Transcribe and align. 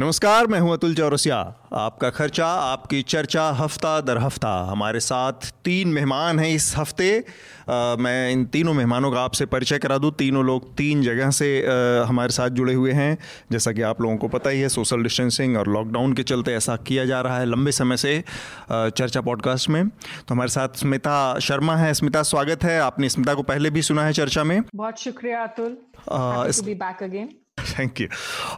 नमस्कार 0.00 0.46
मैं 0.46 0.58
हूँ 0.60 0.72
अतुल 0.72 0.94
चौरसिया। 0.94 1.36
आपका 1.72 2.10
खर्चा 2.10 2.46
आपकी 2.46 3.00
चर्चा 3.02 3.42
हफ़्ता 3.50 4.00
दर 4.00 4.18
हफ़्ता। 4.18 4.52
हमारे 4.70 5.00
साथ 5.00 5.32
तीन 5.64 5.88
मेहमान 5.88 6.38
हैं 6.38 6.48
इस 6.48 6.72
हफ़्ते। 6.76 7.08
आ, 7.18 7.96
मैं 7.96 8.30
इन 8.30 8.44
तीनों 8.44 8.74
मेहमानों 8.74 9.10
का 9.12 9.20
आपसे 9.20 9.46
परिचय 9.46 9.78
करा 9.78 9.98
दूँ। 9.98 10.10
तीनों 10.12 10.44
लोग 10.44 10.76
तीन 10.76 11.02
जगह 11.02 11.30
से 11.30 11.50
आ, 11.62 12.04
हमारे 12.04 12.32
साथ 12.32 12.50
जुड़े 12.50 12.74
हुए 12.74 12.92
हैं। 12.92 13.18
जैसा 13.52 13.72
कि 13.72 13.82
आप 13.82 14.00
लोगों 14.00 14.16
को 14.16 14.28
पता 14.28 14.50
ही 14.50 14.60
है 14.60 14.68
सोशल 14.68 15.02
डिस्टेंसिंग 15.02 15.56
और 15.56 15.68
लॉकडाउन 15.68 16.12
के 16.12 16.22
चलते 16.22 16.52
ऐसा 16.52 16.76
किया 16.76 17.04
जा 17.04 17.20
रहा 17.20 17.38
है 17.38 17.46
लंबे 17.46 17.72
समय 17.72 17.96
से 17.96 18.16
आ, 18.18 18.88
चर्चा 18.88 19.20
पॉडकास्ट 19.20 19.68
में। 19.68 19.88
तो 19.88 20.34
हमारे 20.34 20.50
साथ 20.50 20.68
स्मिता 20.76 21.38
शर्मा 21.38 21.76
है। 21.76 21.92
स्मिता 21.94 22.22
स्वागत 22.22 22.64
है। 22.64 22.80
आपने 22.80 23.08
स्मिता 23.08 23.34
को 23.34 23.42
पहले 23.42 23.70
भी 23.70 23.82
सुना 23.82 24.04
है 24.04 24.12
चर्चा 24.12 24.44
में। 24.44 24.62
बहुत 24.74 25.00
शुक्रिया 25.00 25.42
Atul. 25.42 25.76
Back 26.08 27.02
again 27.02 27.28
thank 27.60 28.00
you 28.00 28.06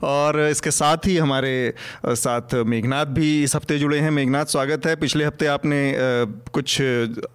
और 0.06 0.40
इसके 0.40 0.70
साथ 0.70 1.06
ही 1.06 1.16
हमारे 1.16 1.52
साथ 2.06 2.54
मेघनाथ 2.54 3.06
भी 3.06 3.42
इस 3.42 3.56
हफ़्ते 3.56 3.78
जुड़े 3.78 3.98
हैं। 3.98 4.10
मेघनाथ 4.10 4.44
स्वागत 4.44 4.86
है। 4.86 4.96
पिछले 4.96 5.24
हफ़्ते 5.24 5.46
आपने 5.46 5.80
कुछ 6.52 6.80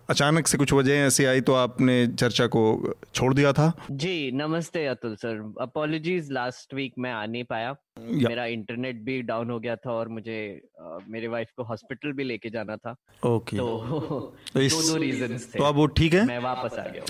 अचानक 0.10 0.48
से 0.48 0.58
कुछ 0.58 0.74
वजह 0.74 1.06
ऐसी 1.06 1.26
आई 1.26 1.42
तो 1.42 1.54
आपने 1.54 2.08
चर्चा 2.08 2.48
को 2.48 2.94
छोड़ 3.16 3.34
दिया 3.34 3.54
था? 3.54 3.72
जी 3.92 4.32
नमस्ते 4.34 4.86
Atul 4.86 5.16
sir. 5.16 5.54
Apologies 5.62 6.32
last 6.32 6.74
week 6.74 6.94
मैं 7.00 7.12
आ 7.12 7.26
नहीं 7.26 7.44
पाया। 7.44 7.76
मेरा 8.00 8.46
इंटरनेट 8.46 8.96
भी 8.96 9.22
डाउन 9.22 9.50
हो 9.50 9.60
गया 9.60 9.76
था 9.76 9.92
और 9.92 10.08
मुझे 10.08 10.40
आ, 10.82 10.98
मेरे 11.08 11.28
वाइफ 11.28 11.48
को 11.58 11.64
हॉस्पिटल 11.64 12.12
भी 12.12 12.24
लेके 12.24 12.50
जाना 12.50 12.76
था। 12.78 12.96
ओके 13.26 13.58
तो, 13.58 14.34
तो 14.54 14.62
इस, 14.62 14.74
दो 14.74 14.82
दो 14.90 14.98
रीजन 14.98 15.38
थे। 15.38 15.58
तो 15.58 15.64
अब 15.64 15.76
वो 15.76 15.86
ठीक 15.88 16.14
है? 16.14 16.26
मैं 16.26 16.40
वापस 16.40 16.78
आ 16.80 16.84
गया 16.84 17.04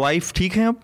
वाइफ 0.00 0.32
ठीक 0.32 0.56
है 0.56 0.68
अब? 0.68 0.80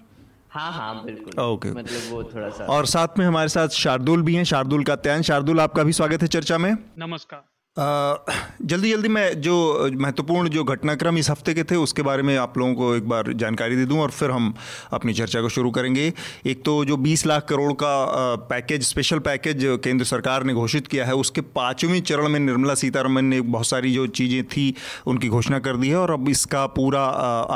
हाँ 0.52 0.73
हाँ 0.73 1.04
बिल्कुल। 1.04 1.43
ओके। 1.45 1.71
मतलब 1.71 2.10
वो 2.10 2.24
थोड़ा 2.24 2.49
सा। 2.49 2.65
और 2.65 2.87
साथ 2.87 3.18
में 3.18 3.26
हमारे 3.26 3.49
साथ 3.49 3.68
शार्दुल 3.68 4.23
भी 4.23 4.35
हैं। 4.35 4.45
शार्दुल 4.45 4.85
का 4.85 4.96
त्यान। 4.96 5.23
शार्दुल 5.23 5.60
आपका 5.60 5.82
भी 5.82 5.93
स्वागत 5.93 6.23
है 6.23 6.29
चर्चा 6.29 6.59
में। 6.59 6.76
नमस्कार। 6.99 7.51
जल्दी 7.78 8.90
जल्दी 8.90 9.09
मैं 9.09 9.40
जो 9.40 9.90
महत्वपूर्ण 9.92 10.48
जो 10.48 10.65
घटनाक्रम 10.65 11.18
इस 11.18 11.30
हफ़्ते 11.30 11.54
के 11.54 11.62
थे 11.65 11.76
उसके 11.76 12.02
बारे 12.02 12.23
में 12.23 12.37
आप 12.37 12.59
लोगों 12.59 12.74
को 12.74 12.95
एक 12.95 13.09
बार 13.09 13.32
जानकारी 13.32 13.76
दे 13.76 13.84
दूँ 13.84 14.01
और 14.01 14.10
फिर 14.10 14.30
हम 14.30 14.54
अपनी 14.92 15.14
चर्चा 15.14 15.40
को 15.40 15.48
शुरू 15.48 15.70
करेंगे। 15.70 16.12
एक 16.46 16.64
तो 16.64 16.84
जो 16.84 16.96
20 16.96 17.26
लाख 17.26 17.46
करोड़ 17.48 17.73
का 17.73 18.04
पैकेज 18.51 18.82
स्पेशल 18.82 19.18
पैकेज 19.18 19.64
केंद्र 19.84 20.04
सरकार 20.04 20.45
ने 20.45 20.54
घोषित 20.54 20.87
किया 20.87 21.04
है 21.04 21.14
उसके 21.14 21.40
पाँचवें 21.40 22.01
चरण 22.02 22.29
में 22.29 22.40
निर्मला 22.40 22.74
सीतारमन 22.74 23.24
ने 23.24 23.40
बहुत 23.40 23.66
सारी 23.66 23.95
जो 23.95 24.07
चीज़ें 24.07 24.45
थी 24.45 24.74
उनकी 25.07 25.29
घोषणा 25.29 25.59
कर 25.59 25.76
दी 25.76 25.88
है 25.88 25.96
और 25.96 26.10
अब 26.10 26.29
इसका 26.29 26.66
पूरा 26.66 27.04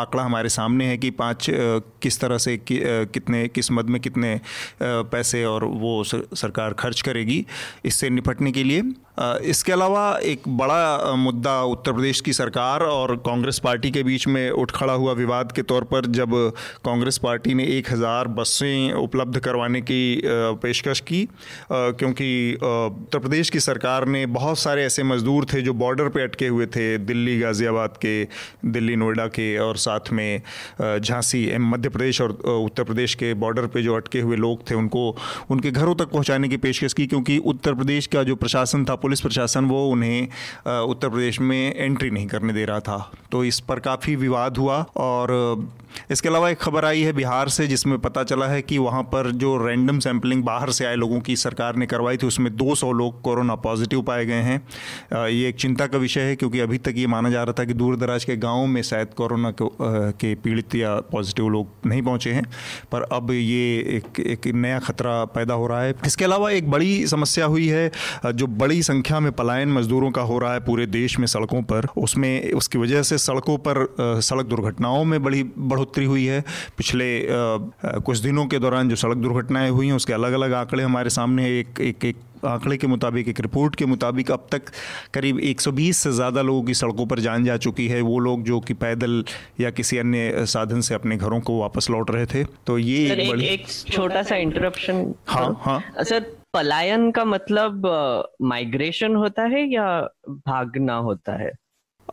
आंकड़ा 0.00 0.22
हमारे 0.22 0.48
सामने 0.48 0.86
है 0.86 0.98
कि 0.98 1.10
पाँच 1.10 1.46
किस 2.02 2.20
तरह 2.20 2.38
से 2.38 2.56
कि, 2.56 2.80
कितने 2.84 3.48
किस 3.48 3.72
मद 3.72 3.90
में 3.90 4.00
कितने 4.00 4.40
पैसे 4.82 5.44
और 5.44 5.64
वो 5.64 6.04
सरकार 6.04 6.72
खर्च 6.72 7.00
करेगी 7.00 7.46
इससे 7.84 8.10
निपटने 8.10 8.52
के 8.52 8.64
लिए। 8.64 8.82
इसके 9.18 9.72
अलावा 9.72 10.18
एक 10.24 10.42
बड़ा 10.48 11.14
मुद्दा 11.16 11.60
उत्तर 11.64 11.92
प्रदेश 11.92 12.20
की 12.20 12.32
सरकार 12.32 12.82
और 12.82 13.14
कांग्रेस 13.16 13.58
पार्टी 13.58 13.90
के 13.90 14.02
बीच 14.02 14.26
में 14.26 14.50
उठ 14.50 14.70
खड़ा 14.70 14.92
हुआ 14.92 15.12
विवाद 15.12 15.52
के 15.52 15.62
तौर 15.62 15.84
पर 15.84 16.06
जब 16.12 16.34
कांग्रेस 16.84 17.18
पार्टी 17.18 17.54
ने 17.54 17.64
एक 17.76 17.90
हज़ार 17.90 18.28
बसें 18.28 18.92
उपलब्ध 18.92 19.38
करवाने 19.38 19.80
की 19.80 20.20
पेशकश 20.62 21.00
की 21.00 21.22
क्योंकि 21.72 22.28
उत्तर 22.54 23.18
प्रदेश 23.18 23.50
की 23.50 23.60
सरकार 23.60 24.06
ने 24.06 24.24
बहुत 24.36 24.58
सारे 24.58 24.84
ऐसे 24.84 25.02
मज़दूर 25.02 25.46
थे 25.52 25.62
जो 25.62 25.74
बॉर्डर 25.74 26.08
पे 26.08 26.22
अटके 26.22 26.46
हुए 26.46 26.66
थे, 26.66 26.86
दिल्ली, 26.98 27.38
गाज़ियाबाद 27.40 27.96
के, 27.96 28.24
दिल्ली, 28.66 28.96
नोएडा 28.96 29.26
के 29.28 29.56
और 29.58 29.76
साथ 29.76 30.12
में 30.12 30.42
झांसी 30.80 31.56
मध्य 31.58 31.88
प्रदेश 31.88 32.20
और 32.20 32.32
उत्तर 32.46 32.84
प्रदेश 32.84 33.14
के 33.14 33.32
बॉर्डर 33.36 33.66
पे 33.66 33.82
जो 33.82 33.96
अटके 33.96 34.20
हुए 34.20 34.36
लोग 34.36 34.70
थे, 34.70 34.74
उनको, 34.74 35.16
उनके 35.50 35.70
घरों 35.70 35.94
तक 35.94 36.10
पहुँचाने 36.10 36.48
की 36.48 36.56
पेशकश 36.56 36.92
की, 36.92 37.06
क्योंकि 37.06 37.38
उत्तर 37.38 37.74
प्रदेश 37.74 38.06
का 38.06 38.22
जो 38.22 38.36
प्रशासन 38.36 38.84
था 38.84 38.94
पुलिस 39.06 39.20
प्रशासन 39.20 39.64
वो 39.64 39.86
उन्हें 39.88 40.28
उत्तर 40.82 41.08
प्रदेश 41.08 41.40
में 41.40 41.74
एंट्री 41.74 42.10
नहीं 42.10 42.26
करने 42.26 42.52
दे 42.52 42.64
रहा 42.64 42.80
था। 42.80 42.98
तो 43.32 43.44
इस 43.44 43.60
पर 43.60 43.80
काफ़ी 43.80 44.16
विवाद 44.16 44.56
हुआ 44.56 44.84
और 44.98 45.34
इसके 46.10 46.28
अलावा 46.28 46.48
एक 46.50 46.58
खबर 46.58 46.84
आई 46.84 47.02
है 47.02 47.12
बिहार 47.12 47.48
से, 47.48 47.66
जिसमें 47.66 47.98
पता 47.98 48.22
चला 48.24 48.46
है 48.46 48.62
कि 48.62 48.78
वहाँ 48.78 49.02
पर 49.04 49.30
जो 49.32 49.56
रैंडम 49.66 49.98
सैंपलिंग 49.98 50.42
बाहर 50.44 50.70
से 50.70 50.84
आए 50.84 50.94
लोगों 50.96 51.20
की 51.20 51.36
सरकार 51.36 51.76
ने 51.76 51.86
करवाई 51.86 52.16
थी, 52.16 52.26
उसमें 52.26 52.56
200 52.56 52.90
लोग 52.92 53.20
कोरोना 53.22 53.54
पॉजिटिव 53.56 54.02
पाए 54.02 54.26
गए 54.26 54.40
हैं। 54.42 55.26
ये 55.28 55.48
एक 55.48 55.56
चिंता 55.56 55.86
का 55.86 55.98
विषय 55.98 56.20
है, 56.20 56.34
क्योंकि 56.36 56.60
अभी 56.60 56.78
तक 56.78 56.94
ये 56.96 57.06
माना 57.06 57.30
जा 57.30 57.42
रहा 57.42 57.54
था 57.58 57.64
कि 57.64 57.74
दूर 57.74 57.96
दराज 57.96 58.24
के 58.24 58.36
गाँव 58.36 58.66
में 58.66 58.82
शायद 58.82 59.14
कोरोना 59.16 59.52
के 59.60 60.34
पीड़ित 60.34 60.74
या 60.74 60.94
पॉजिटिव 61.12 61.48
लोग 61.48 61.68
नहीं 61.86 62.02
पहुँचे 62.02 62.32
हैं, 62.32 62.44
पर 62.92 63.02
अब 63.12 63.30
ये 63.30 63.78
एक 63.96 64.20
एक 64.26 64.46
नया 64.48 64.78
खतरा 64.80 65.24
पैदा 65.34 65.54
हो 65.54 65.66
रहा 65.66 65.80
है। 65.82 65.94
इसके 66.06 66.24
अलावा 66.24 66.50
एक 66.50 66.70
बड़ी 66.70 67.06
समस्या 67.06 67.46
हुई 67.46 67.66
है 67.68 67.90
जो 68.26 68.46
बड़ी 68.58 68.82
संख्या 68.96 69.20
में 69.20 69.30
पलायन 69.32 69.72
मजदूरों 69.72 70.10
का 70.10 70.22
हो 70.22 70.38
रहा 70.38 70.52
है 70.52 70.60
पूरे 70.64 70.86
देश 70.88 71.18
में 71.18 71.26
सड़कों 71.28 71.62
पर। 71.62 71.86
उसमें 71.98 72.52
उसकी 72.54 72.78
वजह 72.78 73.02
से 73.02 73.18
सड़कों 73.20 73.56
पर 73.58 73.86
सड़क 74.22 74.46
दुर्घटनाओं 74.46 75.04
में 75.04 75.22
बड़ी 75.22 75.42
बढ़ोतरी 75.72 76.04
हुई 76.04 76.24
है। 76.26 76.40
पिछले 76.78 77.08
कुछ 77.26 78.18
दिनों 78.18 78.46
के 78.46 78.58
दौरान 78.58 78.88
जो 78.88 78.96
सड़क 78.96 79.16
दुर्घटनाएँ 79.18 79.70
हुई 79.70 79.86
हैं 79.86 79.94
उसके 79.94 80.12
अलग 80.12 80.32
अलग 80.32 80.52
आंकड़े 80.54 80.82
हमारे 80.82 81.10
सामने 81.10 81.48
एक 81.58 81.80
एक 81.80 82.04
एक 82.04 82.24
आंकड़े 82.44 82.76
के 82.76 82.86
मुताबिक 82.86 83.28
एक 83.28 83.40
रिपोर्ट 83.40 83.74
के 83.74 83.86
मुताबिक 83.86 84.30
अब 84.30 84.46
तक 84.52 84.62
करीब 85.14 85.38
120 85.42 85.96
से 85.96 86.12
ज़्यादा 86.12 86.42
लोगों 86.42 86.62
की 86.62 86.74
सड़कों 86.74 87.06
पर 87.06 87.20
जान 87.20 87.44
जा 87.44 87.56
चुकी 87.58 87.86
है। 87.88 88.00
वो 88.00 88.18
लोग 88.18 88.42
जो 88.44 88.60
कि 88.60 88.74
पैदल 88.76 89.24
या 89.60 89.70
किसी 89.70 89.98
अन्य 89.98 90.44
साधन 90.46 90.80
से 90.80 90.94
अपने 90.94 91.16
घरों 91.16 91.40
को 91.40 91.58
वापस 91.60 91.90
लौट 91.90 92.10
रहे 92.10 92.26
थे। 92.26 92.44
तो 92.66 92.78
ये 92.78 93.04
एक, 93.12 93.18
एक, 93.18 93.42
एक 93.42 93.68
छोटा 93.92 94.22
सा 94.22 94.36
इंटरप्शन 94.38 95.14
हाँ 95.28 95.48
हाँ। 95.62 95.80
सर 96.04 96.35
पलायन 96.56 97.10
का 97.10 97.24
मतलब 97.24 97.86
माइग्रेशन 98.42 99.12
uh, 99.12 99.16
होता 99.16 99.42
है 99.42 99.68
या 99.72 99.86
भागना 100.28 100.96
होता 100.96 101.36
है? 101.42 101.52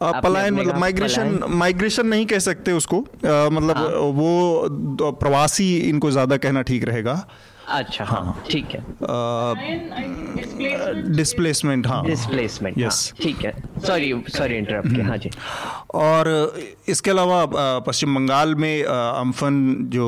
पलायन 0.02 0.54
मतलब 0.54 0.78
माइग्रेशन 0.78 1.40
माइग्रेशन 1.50 2.08
नहीं 2.08 2.26
कह 2.26 2.40
सकते 2.40 2.72
उसको। 2.72 3.00
आ, 3.00 3.50
मतलब 3.50 3.78
हाँ? 3.78 3.88
वो 4.20 5.12
प्रवासी 5.12 5.78
इनको 5.90 6.12
ज़्यादा 6.12 6.38
कहना 6.38 6.62
ठीक 6.62 6.84
रहेगा। 6.84 7.16
अच्छा 7.68 8.06
हाँ 8.06 8.44
ठीक 8.52 8.66
है। 8.72 8.80
डिस्प्लेसमेंट 11.16 11.88
हाँ। 11.88 12.04
डिस्प्लेसमेंट 12.06 12.78
यस 12.78 13.12
हाँ, 13.14 13.24
ठीक 13.24 13.46
है। 13.46 13.54
सॉरी 13.86 14.14
सॉरी 14.30 14.56
इंटरप्ट 14.56 14.90
किया। 14.96 15.06
हाँ 15.08 15.18
जी। 15.18 15.30
और 15.94 16.28
इसके 16.88 17.12
अलावा 17.12 17.46
पश्चिम 17.80 18.16
बंगाल 18.16 18.56
में 18.56 18.84
अम्फन 18.84 19.76
जो 19.94 20.08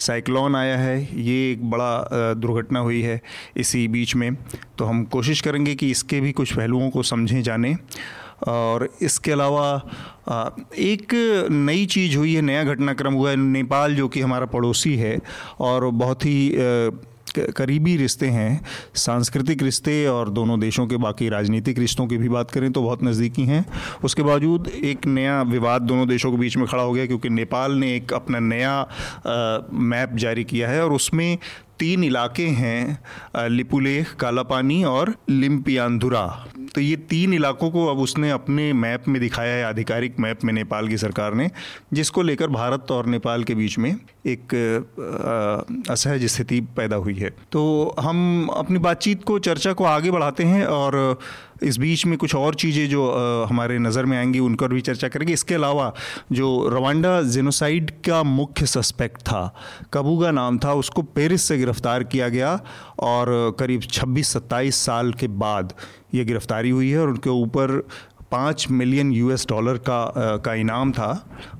साइक्लोन 0.00 0.56
आया 0.56 0.76
है 0.78 1.00
ये 1.20 1.50
एक 1.52 1.70
बड़ा 1.70 2.34
दुर्घटना 2.34 2.80
हुई 2.80 3.02
है 3.02 3.20
इसी 3.56 3.86
बीच 3.88 4.14
में। 4.14 4.34
तो 4.78 4.84
हम 4.84 5.04
कोशिश 5.04 5.40
करेंगे 5.40 5.74
कि 5.74 5.90
इसके 5.90 6.20
भी 6.20 6.32
कुछ 6.32 6.52
पहलुओं 6.52 6.90
को 6.90 7.02
समझें 7.02 7.42
जानें। 7.42 7.76
और 8.48 8.88
इसके 9.02 9.32
अलावा 9.32 9.74
एक 10.78 11.14
नई 11.50 11.86
चीज़ 11.86 12.16
हुई 12.16 12.34
है, 12.34 12.42
नया 12.42 12.64
घटनाक्रम 12.64 13.14
हुआ 13.14 13.30
है 13.30 13.36
नेपाल, 13.36 13.94
जो 13.94 14.08
कि 14.08 14.20
हमारा 14.20 14.46
पड़ोसी 14.48 14.96
है 14.96 15.18
और 15.60 15.86
बहुत 15.86 16.24
ही 16.24 16.52
करीबी 17.56 17.96
रिश्ते 17.96 18.26
हैं। 18.26 18.60
सांस्कृतिक 18.96 19.62
रिश्ते 19.62 20.06
और 20.06 20.28
दोनों 20.30 20.58
देशों 20.60 20.86
के, 20.86 20.96
बाकी 20.96 21.28
राजनीतिक 21.28 21.78
रिश्तों 21.78 22.06
की 22.06 22.16
भी 22.18 22.28
बात 22.28 22.50
करें 22.50 22.70
तो 22.72 22.82
बहुत 22.82 23.04
नज़दीकी 23.04 23.42
हैं। 23.42 23.64
उसके 24.04 24.22
बावजूद 24.22 24.68
एक 24.68 25.06
नया 25.06 25.40
विवाद 25.42 25.82
दोनों 25.82 26.08
देशों 26.08 26.30
के 26.30 26.38
बीच 26.38 26.56
में 26.56 26.66
खड़ा 26.66 26.82
हो 26.82 26.92
गया, 26.92 27.06
क्योंकि 27.06 27.28
नेपाल 27.30 27.72
ने 27.72 27.94
एक 27.96 28.12
अपना 28.12 28.38
नया 28.38 28.80
मैप 29.72 30.16
जारी 30.16 30.44
किया 30.44 30.68
है 30.68 30.84
और 30.84 30.92
उसमें 30.92 31.38
तीन 31.80 32.04
इलाके 32.04 32.46
हैं 32.46 33.48
लिपुलेख, 33.48 34.14
कालापानी 34.14 34.82
और 34.84 35.14
लिम्पियांधुरा 35.30 36.26
तो 36.74 36.80
ये 36.80 36.96
तीन 37.10 37.32
इलाकों 37.34 37.70
को 37.70 37.86
अब 37.86 37.98
उसने 37.98 38.30
अपने 38.30 38.72
मैप 38.72 39.08
में 39.08 39.20
दिखाया 39.20 39.54
है, 39.54 39.64
आधिकारिक 39.64 40.18
मैप 40.20 40.44
में 40.44 40.52
नेपाल 40.52 40.88
की 40.88 40.96
सरकार 40.98 41.34
ने, 41.34 41.50
जिसको 41.92 42.22
लेकर 42.22 42.48
भारत 42.48 42.90
और 42.90 43.06
नेपाल 43.06 43.44
के 43.44 43.54
बीच 43.54 43.78
में 43.78 43.90
एक 44.26 44.54
असहज 45.90 46.24
स्थिति 46.26 46.60
पैदा 46.76 46.96
हुई 46.96 47.14
है। 47.14 47.30
तो 47.52 47.94
हम 48.00 48.48
अपनी 48.54 48.78
बातचीत 48.78 49.24
को, 49.24 49.38
चर्चा 49.38 49.72
को 49.72 49.84
आगे 49.84 50.10
बढ़ाते 50.10 50.44
हैं 50.44 50.64
और 50.66 51.18
इस 51.62 51.76
बीच 51.78 52.04
में 52.06 52.16
कुछ 52.18 52.34
और 52.34 52.54
चीज़ें 52.54 52.88
जो 52.88 53.10
हमारे 53.48 53.78
नज़र 53.78 54.04
में 54.04 54.16
आएँगी 54.18 54.38
उन 54.38 54.54
पर 54.54 54.72
भी 54.72 54.80
चर्चा 54.80 55.08
करेंगे। 55.08 55.32
इसके 55.32 55.54
अलावा 55.54 55.92
जो 56.32 56.68
रवांडा 56.68 57.20
जेनोसाइड 57.30 57.90
का 58.06 58.22
मुख्य 58.22 58.66
सस्पेक्ट 58.66 59.22
था 59.22 59.42
कबूगा 59.92 60.30
नाम 60.30 60.58
था 60.58 60.72
उसको 60.74 61.02
पेरिस 61.14 61.42
से 61.42 61.58
गिरफ़्तार 61.58 62.04
किया 62.04 62.28
गया 62.28 62.58
और 63.00 63.56
करीब 63.58 63.80
26-27 63.82 64.76
साल 64.76 65.12
के 65.12 65.28
बाद 65.40 65.74
ये 66.14 66.24
गिरफ्तारी 66.24 66.70
हुई 66.70 66.90
है 66.90 66.98
और 66.98 67.08
उनके 67.08 67.30
ऊपर 67.30 67.82
पाँच 68.32 68.66
मिलियन 68.70 69.10
यूएस 69.12 69.46
डॉलर 69.48 69.78
का 69.78 70.00
आ, 70.00 70.36
का 70.36 70.54
इनाम 70.54 70.92
था 70.92 71.08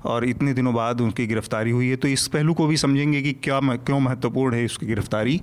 और 0.06 0.25
इतने 0.25 0.52
दिनों 0.55 0.75
बाद 0.75 1.00
उनकी 1.00 1.26
गिरफ्तारी 1.26 1.70
हुई 1.70 1.88
है। 1.88 1.97
तो 1.97 2.08
इस 2.08 2.26
पहलू 2.29 2.55
को 2.55 2.67
भी 2.67 2.76
समझेंगे 2.76 3.23
कि 3.23 3.32
क्या 3.44 3.61
क्यों 3.62 3.99
महत्वपूर्ण 4.00 4.55
है 4.55 4.64
उसकी 4.64 4.87
गिरफ्तारी। 4.87 5.41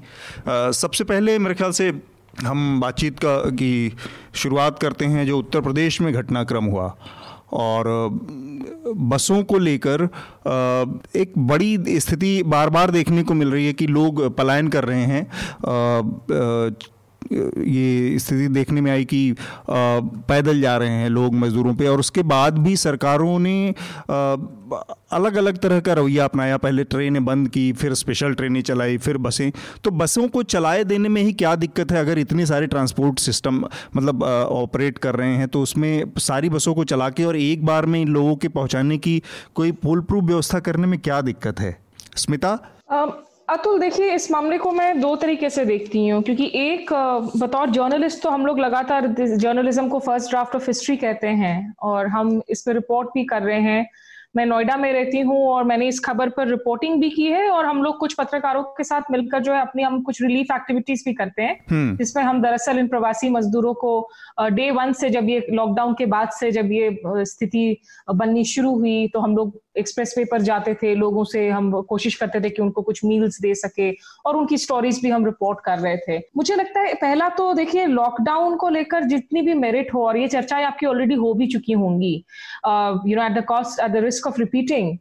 आ, 0.48 0.72
सबसे 0.72 1.04
पहले 1.04 1.38
मेरे 1.40 1.56
ख्याल 1.56 1.72
से 1.72 1.92
हम 2.46 2.80
बातचीत 2.80 3.20
का, 3.20 3.38
की 3.38 3.96
शुरुआत 4.34 4.80
करते 4.80 5.06
हैं 5.06 5.26
जो 5.26 5.40
उत्तर 5.40 5.62
प्रदेश 5.62 6.02
में 6.02 6.14
घटनाक्रम 6.14 6.66
हुआ। 6.66 6.96
और, 7.54 7.86
बसों 8.98 9.44
को 9.44 9.58
लेकर 9.58 10.04
एक 11.16 11.34
बड़ी 11.38 12.00
स्थिति 12.00 12.44
बार 12.44 12.70
बार 12.70 12.92
देखने 12.92 13.24
को 13.24 13.34
मिल 13.34 13.52
रही 13.52 13.66
है 13.66 13.74
कि 13.74 13.88
लोग 13.88 14.36
पलायन 14.36 14.68
कर 14.68 14.86
रहे 14.86 15.04
हैं। 15.04 15.24
ये 17.24 18.20
स्थिति 18.20 18.48
देखने 18.48 18.82
में 18.82 18.92
आई 18.92 19.06
कि 19.06 19.36
पैदल 19.62 20.62
जा 20.62 20.76
रहे 20.78 20.90
हैं 20.90 21.10
लोग 21.10 21.34
मज़दूरों 21.36 21.74
पे 21.76 21.88
और 21.88 22.00
उसके 22.00 22.24
बाद 22.24 22.58
भी 22.58 22.76
सरकारों 22.78 23.38
ने 23.40 23.74
अलग 25.12 25.36
अलग 25.36 25.58
तरह 25.58 25.80
का 25.80 25.94
रवैया 25.94 26.26
अपनाया। 26.26 26.58
पहले 26.58 26.84
ट्रेनें 26.84 27.24
बंद 27.26 27.50
की, 27.50 27.72
फिर 27.74 27.94
स्पेशल 27.94 28.34
ट्रेनें 28.34 28.62
चलाई, 28.62 28.98
फिर 28.98 29.18
बसें। 29.18 29.52
तो 29.84 29.92
बसों 29.92 30.28
को 30.28 30.44
चलाए 30.46 30.84
देने 30.84 31.10
में 31.10 31.22
ही 31.22 31.34
क्या 31.34 31.56
दिक्कत 31.56 31.92
है? 31.92 32.00
अगर 32.00 32.20
इतने 32.20 32.46
सारे 32.46 32.68
ट्रांसपोर्ट 32.68 33.20
सिस्टम 33.20 33.64
मतलब 33.96 34.24
ऑपरेट 34.24 34.98
कर 34.98 35.16
रहे 35.16 35.36
हैं 35.36 35.48
तो 35.48 35.62
उसमें 35.62 36.12
सारी 36.18 36.50
बसों 36.50 36.74
को 36.76 36.84
चला 36.84 37.10
के 37.10 37.26
और 37.26 37.38
एक 37.38 37.66
बार 37.66 37.86
में 37.86 38.02
इन 38.02 38.08
लोगों 38.08 38.36
के 38.36 38.48
पहुँचाने 38.50 38.98
की 38.98 39.22
कोई 39.56 39.72
फुल 39.84 40.02
प्रूफ 40.02 40.24
व्यवस्था 40.24 40.60
करने 40.60 40.88
में 40.88 41.00
क्या 41.00 41.22
दिक्कत 41.22 41.60
है? 41.60 41.78
स्मिता? 42.16 42.58
अतुल, 43.48 43.80
देखिए, 43.80 44.14
इस 44.16 44.30
मामले 44.32 44.58
को 44.58 44.72
मैं 44.72 45.00
दो 45.00 45.16
तरीके 45.16 45.50
से 45.50 45.64
देखती 45.66 46.08
हूँ, 46.08 46.22
क्योंकि 46.24 46.52
एक 46.56 46.92
बतौर 47.38 47.70
जर्नलिस्ट 47.70 48.22
तो 48.24 48.30
हम 48.30 48.46
लोग 48.46 48.60
लगातार 48.60 49.08
जर्नलिज्म 49.18 49.88
को 49.90 50.00
फ़र्स्ट 50.00 50.30
ड्राफ्ट 50.30 50.56
ऑफ़ 50.56 50.66
हिस्ट्री 50.68 50.96
कहते 50.98 51.28
हैं, 51.28 51.74
और 51.82 52.08
हम 52.08 52.42
इस 52.50 52.62
पर 52.62 52.74
रिपोर्ट 52.74 53.10
भी 53.10 53.24
कर 53.26 53.42
रहे 53.42 53.60
हैं। 53.62 53.90
मैं 54.38 54.46
नोएडा 54.46 54.76
में 54.78 54.92
रहती 54.94 55.20
हूँ 55.22 55.38
और 55.46 55.64
मैंने 55.64 55.88
इस 55.88 56.00
खबर 56.00 56.30
पर 56.30 56.48
रिपोर्टिंग 56.48 57.00
भी 57.02 57.10
की 57.10 57.26
है 57.26 57.48
और 57.50 57.66
हम 57.66 57.82
लोग 57.84 57.98
कुछ 58.00 58.14
पत्रकारों 58.14 58.64
के 58.78 58.84
साथ 58.84 59.12
मिलकर 59.12 59.40
जो 59.40 59.54
है 59.54 59.62
अपनी 59.62 59.84
हम 59.84 60.02
कुछ 60.02 60.22
रिलीफ 60.22 60.52
एक्टिविटीज़ 60.56 61.04
भी 61.06 61.14
करते 61.14 61.42
हैं 61.42 61.60
हम्म। 61.70 61.96
जिसमें 61.98 62.24
हम 62.24 62.42
दरअसल 62.42 62.80
इन 62.80 62.88
प्रवासी 62.88 63.30
मजदूरों 63.30 63.74
को 63.76 63.94
डे 64.52 64.70
वन 64.72 64.94
से 64.94 65.10
जब 65.10 65.30
ये 65.30 65.46
लॉकडाउन 65.52 65.94
के 65.94 66.06
बाद 66.08 66.30
से 66.32 66.52
जब 66.52 66.72
ये 66.72 67.24
स्थिति 67.26 67.66
बननी 68.14 68.44
शुरू 68.48 68.76
हुई 68.76 69.08
तो 69.08 69.20
हम 69.20 69.36
लोग 69.38 69.60
एक्सप्रेस 69.78 70.14
वे 70.18 70.24
पर 70.26 70.42
जाते 70.42 70.74
थे 70.74 70.94
लोगों 70.96 71.24
से 71.26 71.48
हम 71.50 71.72
कोशिश 71.90 72.16
करते 72.16 72.40
थे 72.42 72.50
कि 72.50 72.62
उनको 72.62 72.82
कुछ 72.82 73.04
मील्स 73.06 73.40
दे 73.42 73.54
सके 73.56 73.92
और 74.26 74.36
उनकी 74.36 74.58
स्टोरीज 74.58 75.00
भी 75.04 75.10
हम 75.10 75.26
रिपोर्ट 75.26 75.60
कर 75.66 75.80
रहे 75.80 75.98
थे 75.98 76.18
मुझे 76.38 76.56
लगता 76.56 76.80
है 76.80 76.94
पहला 76.98 77.30
तो 77.38 77.54
देखिए 77.54 77.86
लॉकडाउन 77.88 78.56
को 78.58 78.70
लेकर 78.70 79.04
जितनी 79.08 79.42
भी 79.42 79.54
मेरिट 79.56 79.94
हो 79.94 80.06
और 80.06 80.18
ये 80.18 80.28
चर्चाएँ 80.28 80.66
आपकी 80.66 80.86
ऑलरेडी 80.86 81.16
हो 81.16 81.34
भी 81.34 81.48
चुकी 81.48 81.74
होंगी 81.76 82.14
you 83.08 83.16
know 83.16 83.26
at 83.26 83.32
the 83.32 83.44
cost 83.48 83.80
at 83.80 83.92
the 83.92 84.04
risk 84.04 84.27
of 84.28 84.40
repeating 84.40 84.98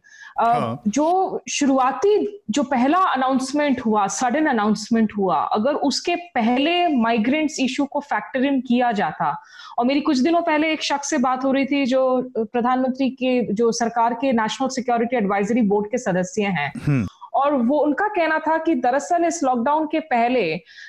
जो 0.89 1.41
शुरुआती 1.49 2.17
जो 2.51 2.63
पहला 2.65 2.99
अनाउंसमेंट 2.99 3.81
हुआ 3.81 4.07
सडन 4.13 4.47
अनाउंसमेंट 4.47 5.13
हुआ 5.19 5.37
अगर 5.55 5.75
उसके 5.85 6.17
पहले 6.35 6.87
माइग्रेंट्स 6.97 7.59
इशू 7.61 7.85
को 7.87 8.01
फैक्टर 8.03 8.45
इन 8.45 8.61
किया 8.61 8.93
जाता 8.93 9.35
और 9.79 9.87
मेरी 9.87 10.01
कुछ 10.01 10.19
दिनों 10.19 10.43
पहले 10.43 10.73
एक 10.73 10.83
शख्स 10.83 11.11
से 11.11 11.19
बात 11.19 11.45
हो 11.45 11.53
रही 11.53 11.65
थी 11.67 11.85
जो 11.87 12.05
प्रधानमंत्री 12.37 13.11
के 13.13 13.41
जो 13.55 13.71
सरकार 13.75 14.15
के 14.15 14.33
नेशनल 14.35 14.69
सिक्योरिटी 14.71 15.17
एडवाइजरी 15.17 15.63
बोर्ड 15.65 15.91
के 15.91 15.99
सदस्य 15.99 16.55
हैं 16.59 16.73
हम्म। 16.77 17.07
और 17.37 17.55
वो 17.63 17.79
उनका 17.79 18.09
कहना 18.09 18.39
था 18.39 18.57
कि 18.59 18.75
दरअसल 18.75 19.25
इस 19.25 19.43
लॉकडाउन 19.45 19.87
के 19.87 20.01
पहले 20.07 20.45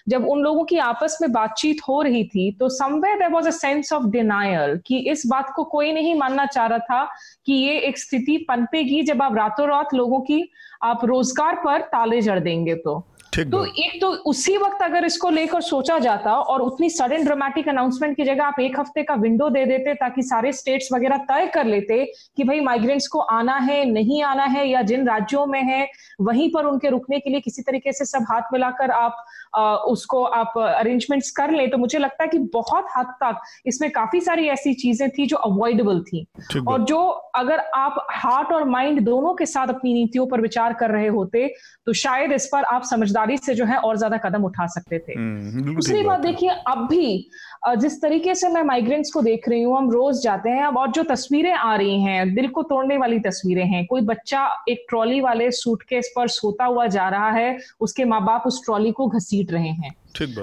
जब 0.10 0.28
उन 0.28 0.42
लोगों 0.42 0.64
की 0.64 0.78
आपस 0.80 1.18
में 1.22 1.32
बातचीत 1.32 1.82
हो 1.90 2.02
रही 2.02 2.24
थी 2.26 2.52
तो 2.52 2.70
somewhere 2.70 3.20
there 3.20 3.32
was 3.32 3.48
a 3.48 3.52
sense 3.52 3.94
of 3.94 4.04
denial 4.08 4.80
कि 4.88 5.00
इस 5.12 5.24
बात 5.28 5.52
को 5.56 5.64
कोई 5.64 5.94
नहीं 5.94 6.16
मानना 6.16 6.46
चाह 6.46 6.66
रहा 6.66 6.80
था 6.80 7.04
कि 7.46 7.54
ये 7.54 7.78
एक 7.80 7.98
स्थिति 7.98 8.38
पनपेगी 8.50 9.02
जब 9.04 9.22
आप 9.22 9.36
रातों 9.38 9.68
रात 9.68 9.94
लोगों 9.94 10.20
की 10.22 10.44
आप 10.84 11.06
रोज़गार 11.06 11.56
पर 11.56 11.82
ताले 11.88 12.22
जड़ 12.22 12.40
देंगे 12.40 12.76
तो। 12.76 13.04
तो 13.46 13.66
एक 13.66 14.02
तो 14.02 14.08
उसी 14.08 14.58
वक्त 14.58 14.82
अगर 14.82 15.06
इसको 15.06 15.30
लेकर 15.30 15.62
सोचा 15.62 16.00
जाता 16.00 16.34
और 16.34 16.62
उतनी 16.62 16.90
सडन 16.90 17.24
ड्रामेटिक 17.24 17.70
अनाउंसमेंट 17.70 18.18
की 18.18 18.24
जगह 18.24 18.44
आप 18.44 18.60
एक 18.60 18.80
हफ़्ते 18.80 19.04
का 19.04 19.14
विंडो 19.14 19.50
दे 19.50 19.66
देते 19.66 19.94
ताकि 19.94 20.22
सारे 20.22 20.52
स्टेट्स 20.52 20.90
वगैरह 20.94 21.18
तय 21.18 21.48
कर 21.48 21.66
लेते 21.66 22.14
कि 22.38 22.44
भाई 22.44 22.60
माइग्रेंट्स 22.60 23.08
को 23.08 23.20
आना 23.20 23.58
है 23.58 23.86
नहीं 23.86 24.24
आना 24.24 24.44
है 24.44 24.70
या 24.70 24.82
जिन 24.82 25.08
राज्यों 25.08 25.46
में 25.46 25.64
है 25.64 25.90
वहीं 26.22 26.52
पर 26.52 26.66
उनके 26.66 26.90
रुकने 26.90 27.20
के 27.20 27.30
लिए 27.30 27.40
किसी 27.40 27.62
तरीके 27.62 27.92
से 27.92 28.06
सब 28.06 28.26
हाथ 28.32 28.42
मिलाकर 28.54 28.92
आप 28.92 29.26
आ, 29.56 29.76
उसको 29.76 30.24
आप 30.24 30.54
अरेंजमेंट्स 30.58 31.32
कर 31.32 31.52
ले 31.52 31.68
तो 31.68 31.78
मुझे 31.78 31.98
लगता 31.98 32.24
है 32.24 32.30
कि 32.30 32.40
बहुत 32.40 32.88
हद 32.98 33.06
तक 33.06 33.42
इसमें 33.66 33.92
काफ़ी 33.92 34.22
सारी 34.22 34.48
ऐसी 34.48 34.74
चीज़ें 34.74 35.10
थी 35.10 35.26
जो 35.26 35.38
अवॉइडेबल 35.38 36.02
थी। 36.02 36.28
और 36.68 36.84
जो 36.84 37.06
अगर 37.08 37.60
आप 37.60 38.08
हार्ट 38.12 38.52
और 38.52 38.64
माइंड 38.64 39.02
दोनों 39.02 39.34
के 39.34 39.46
साथ 39.46 39.68
अपनी 39.68 39.94
नीतियों 39.94 40.28
पर 40.28 40.42
विचार 40.42 40.74
कर 40.74 40.92
रहे 40.92 41.08
होते 41.08 41.54
तो 41.86 41.94
शायद 41.94 42.32
इस 42.32 42.46
पर 42.46 42.64
आप 42.64 42.84
समझदारी 42.84 43.27
से 43.38 43.54
जो 43.54 43.66
है 43.66 43.78
और 43.78 43.98
ज़्यादा 43.98 44.18
कदम 44.20 44.44
उठा 44.46 44.68
सकते 44.68 45.00
थे। 45.00 45.14
हम्म, 45.14 45.74
दूसरी 45.74 46.04
बात 46.04 46.20
देखिए 46.20 46.50
अब 46.50 46.88
भी 46.90 47.30
जिस 47.78 48.02
तरीके 48.02 48.34
से 48.36 48.50
मैं 48.50 48.64
माइग्रेंट्स 48.64 49.12
को 49.12 49.22
देख 49.22 49.48
रही 49.50 49.62
हूँ 49.62 49.78
हम 49.78 49.90
रोज 49.92 50.22
जाते 50.24 50.50
हैं 50.50 50.64
अब 50.66 50.78
और 50.78 50.92
जो 50.92 51.04
तस्वीरें 51.04 51.52
आ 51.54 51.76
रही 51.76 52.02
हैं 52.02 52.34
दिल 52.36 52.48
को 52.48 52.64
तोड़ने 52.64 52.98
वाली 52.98 53.20
तस्वीरें 53.20 53.66
हैं 53.66 53.86
कोई 53.86 54.02
बच्चा 54.04 54.48
एक 54.70 54.86
ट्रॉली 54.90 55.22
वाले 55.22 55.52
सूटकेस 55.54 56.12
पर 56.16 56.28
सोता 56.30 56.66
हुआ 56.66 56.86
जा 56.88 57.10
रहा 57.10 57.32
है 57.32 57.58
उसके 57.82 58.06
माँ 58.06 58.24
बाप 58.26 58.44
उस 58.48 58.64
ट्रॉली 58.66 58.92
को 58.92 59.08
घसीट 59.10 59.52
रहे 59.52 59.70
हैं। 59.70 59.96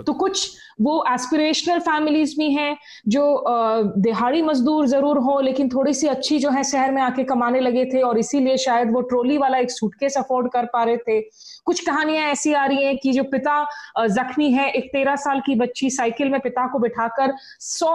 तो 0.02 0.12
कुछ 0.12 0.56
वो 0.80 1.04
एस्पिरेशनल 1.10 1.78
फैमिलीज़ 1.80 2.34
भी 2.38 2.50
हैं 2.52 2.76
जो 3.08 3.22
दिहाड़ी 3.98 4.42
मजदूर 4.42 4.86
ज़रूर 4.86 5.18
हो 5.18 5.38
लेकिन 5.40 5.68
थोड़ी 5.68 5.94
सी 5.94 6.06
अच्छी 6.06 6.38
जो 6.38 6.50
है 6.50 6.62
शहर 6.64 6.90
में 6.92 7.00
आके 7.02 7.24
कमाने 7.24 7.60
लगे 7.60 7.84
थे 7.84 8.00
और 8.00 8.18
इसीलिए 8.18 8.56
शायद 8.56 8.92
वो 8.92 9.00
ट्रोली 9.02 9.38
वाला 9.38 9.58
एक 9.58 9.70
सूटकेस 9.70 10.16
अफोर्ड 10.18 10.50
कर 10.52 10.64
पा 10.66 10.82
रहे 10.84 10.96
थे। 10.98 11.20
कुछ 11.66 11.80
कहानियाँ 11.80 12.30
ऐसी 12.30 12.52
आ 12.52 12.64
रही 12.66 12.84
हैं 12.84 12.96
कि 12.98 13.12
जो 13.12 13.22
पिता 13.26 14.06
जख्मी 14.08 14.50
है 14.52 14.68
एक 14.70 14.90
तेरह 14.92 15.16
साल 15.16 15.40
की 15.40 15.54
बच्ची 15.54 15.90
साइकिल 15.90 16.28
में 16.30 16.40
पिता 16.40 16.66
को 16.72 16.78
बिठाकर 16.78 17.34
सौ 17.60 17.92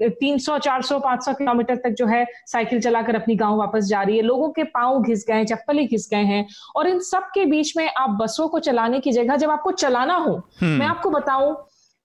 तीन 0.00 0.38
सौ 0.38 0.58
चार 0.58 0.82
सौ 0.82 0.98
पाँच 0.98 1.24
सौ 1.24 1.32
किलोमीटर 1.34 1.76
तक 1.76 1.94
जो 1.98 2.06
है 2.06 2.24
साइकिल 2.46 2.80
चलाकर 2.80 3.16
अपनी 3.16 3.36
गाँव 3.36 3.56
वापस 3.58 3.84
जा 3.84 4.02
रही 4.02 4.16
है 4.16 4.22
लोगों 4.22 4.50
के 4.50 4.64
पाँव 4.70 5.02
घिस 5.02 5.24
गए 5.28 5.44
चप्पल 5.44 5.78
घिस 5.80 6.08
गए 6.10 6.24
हैं 6.24 6.46
और 6.76 6.88
इन 6.88 7.00
सब 7.04 7.30
के 7.34 7.44
बीच 7.46 7.76
में 7.76 7.88
आप 7.88 8.18
बसों 8.20 8.48
को 8.48 8.58
चलाने 8.60 9.00
की 9.00 9.12
जगह 9.12 9.36
जब 9.36 9.50
आपको 9.50 9.70
चलाना 9.78 10.14
हो 10.16 10.34
हम्म। 10.60 10.78
मैं 10.78 10.86
आपको 10.86 11.10
बताऊँ 11.10 11.56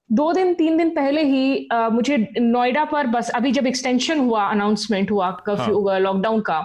दो 0.09 0.31
दिन 0.33 0.53
तीन 0.53 0.77
दिन 0.77 0.89
पहले 0.89 1.23
ही 1.23 1.67
आ, 1.71 1.89
मुझे 1.89 2.17
नोएडा 2.39 2.83
पर 2.85 3.07
बस 3.07 3.29
अभी 3.35 3.51
जब 3.51 3.67
एक्सटेंशन 3.67 4.19
हुआ 4.19 4.43
अनाउंसमेंट 4.45 5.11
हुआ 5.11 5.31
कर्फ्यू 5.45 5.87
हाँ. 5.87 5.99
लॉकडाउन 5.99 6.41
का 6.41 6.63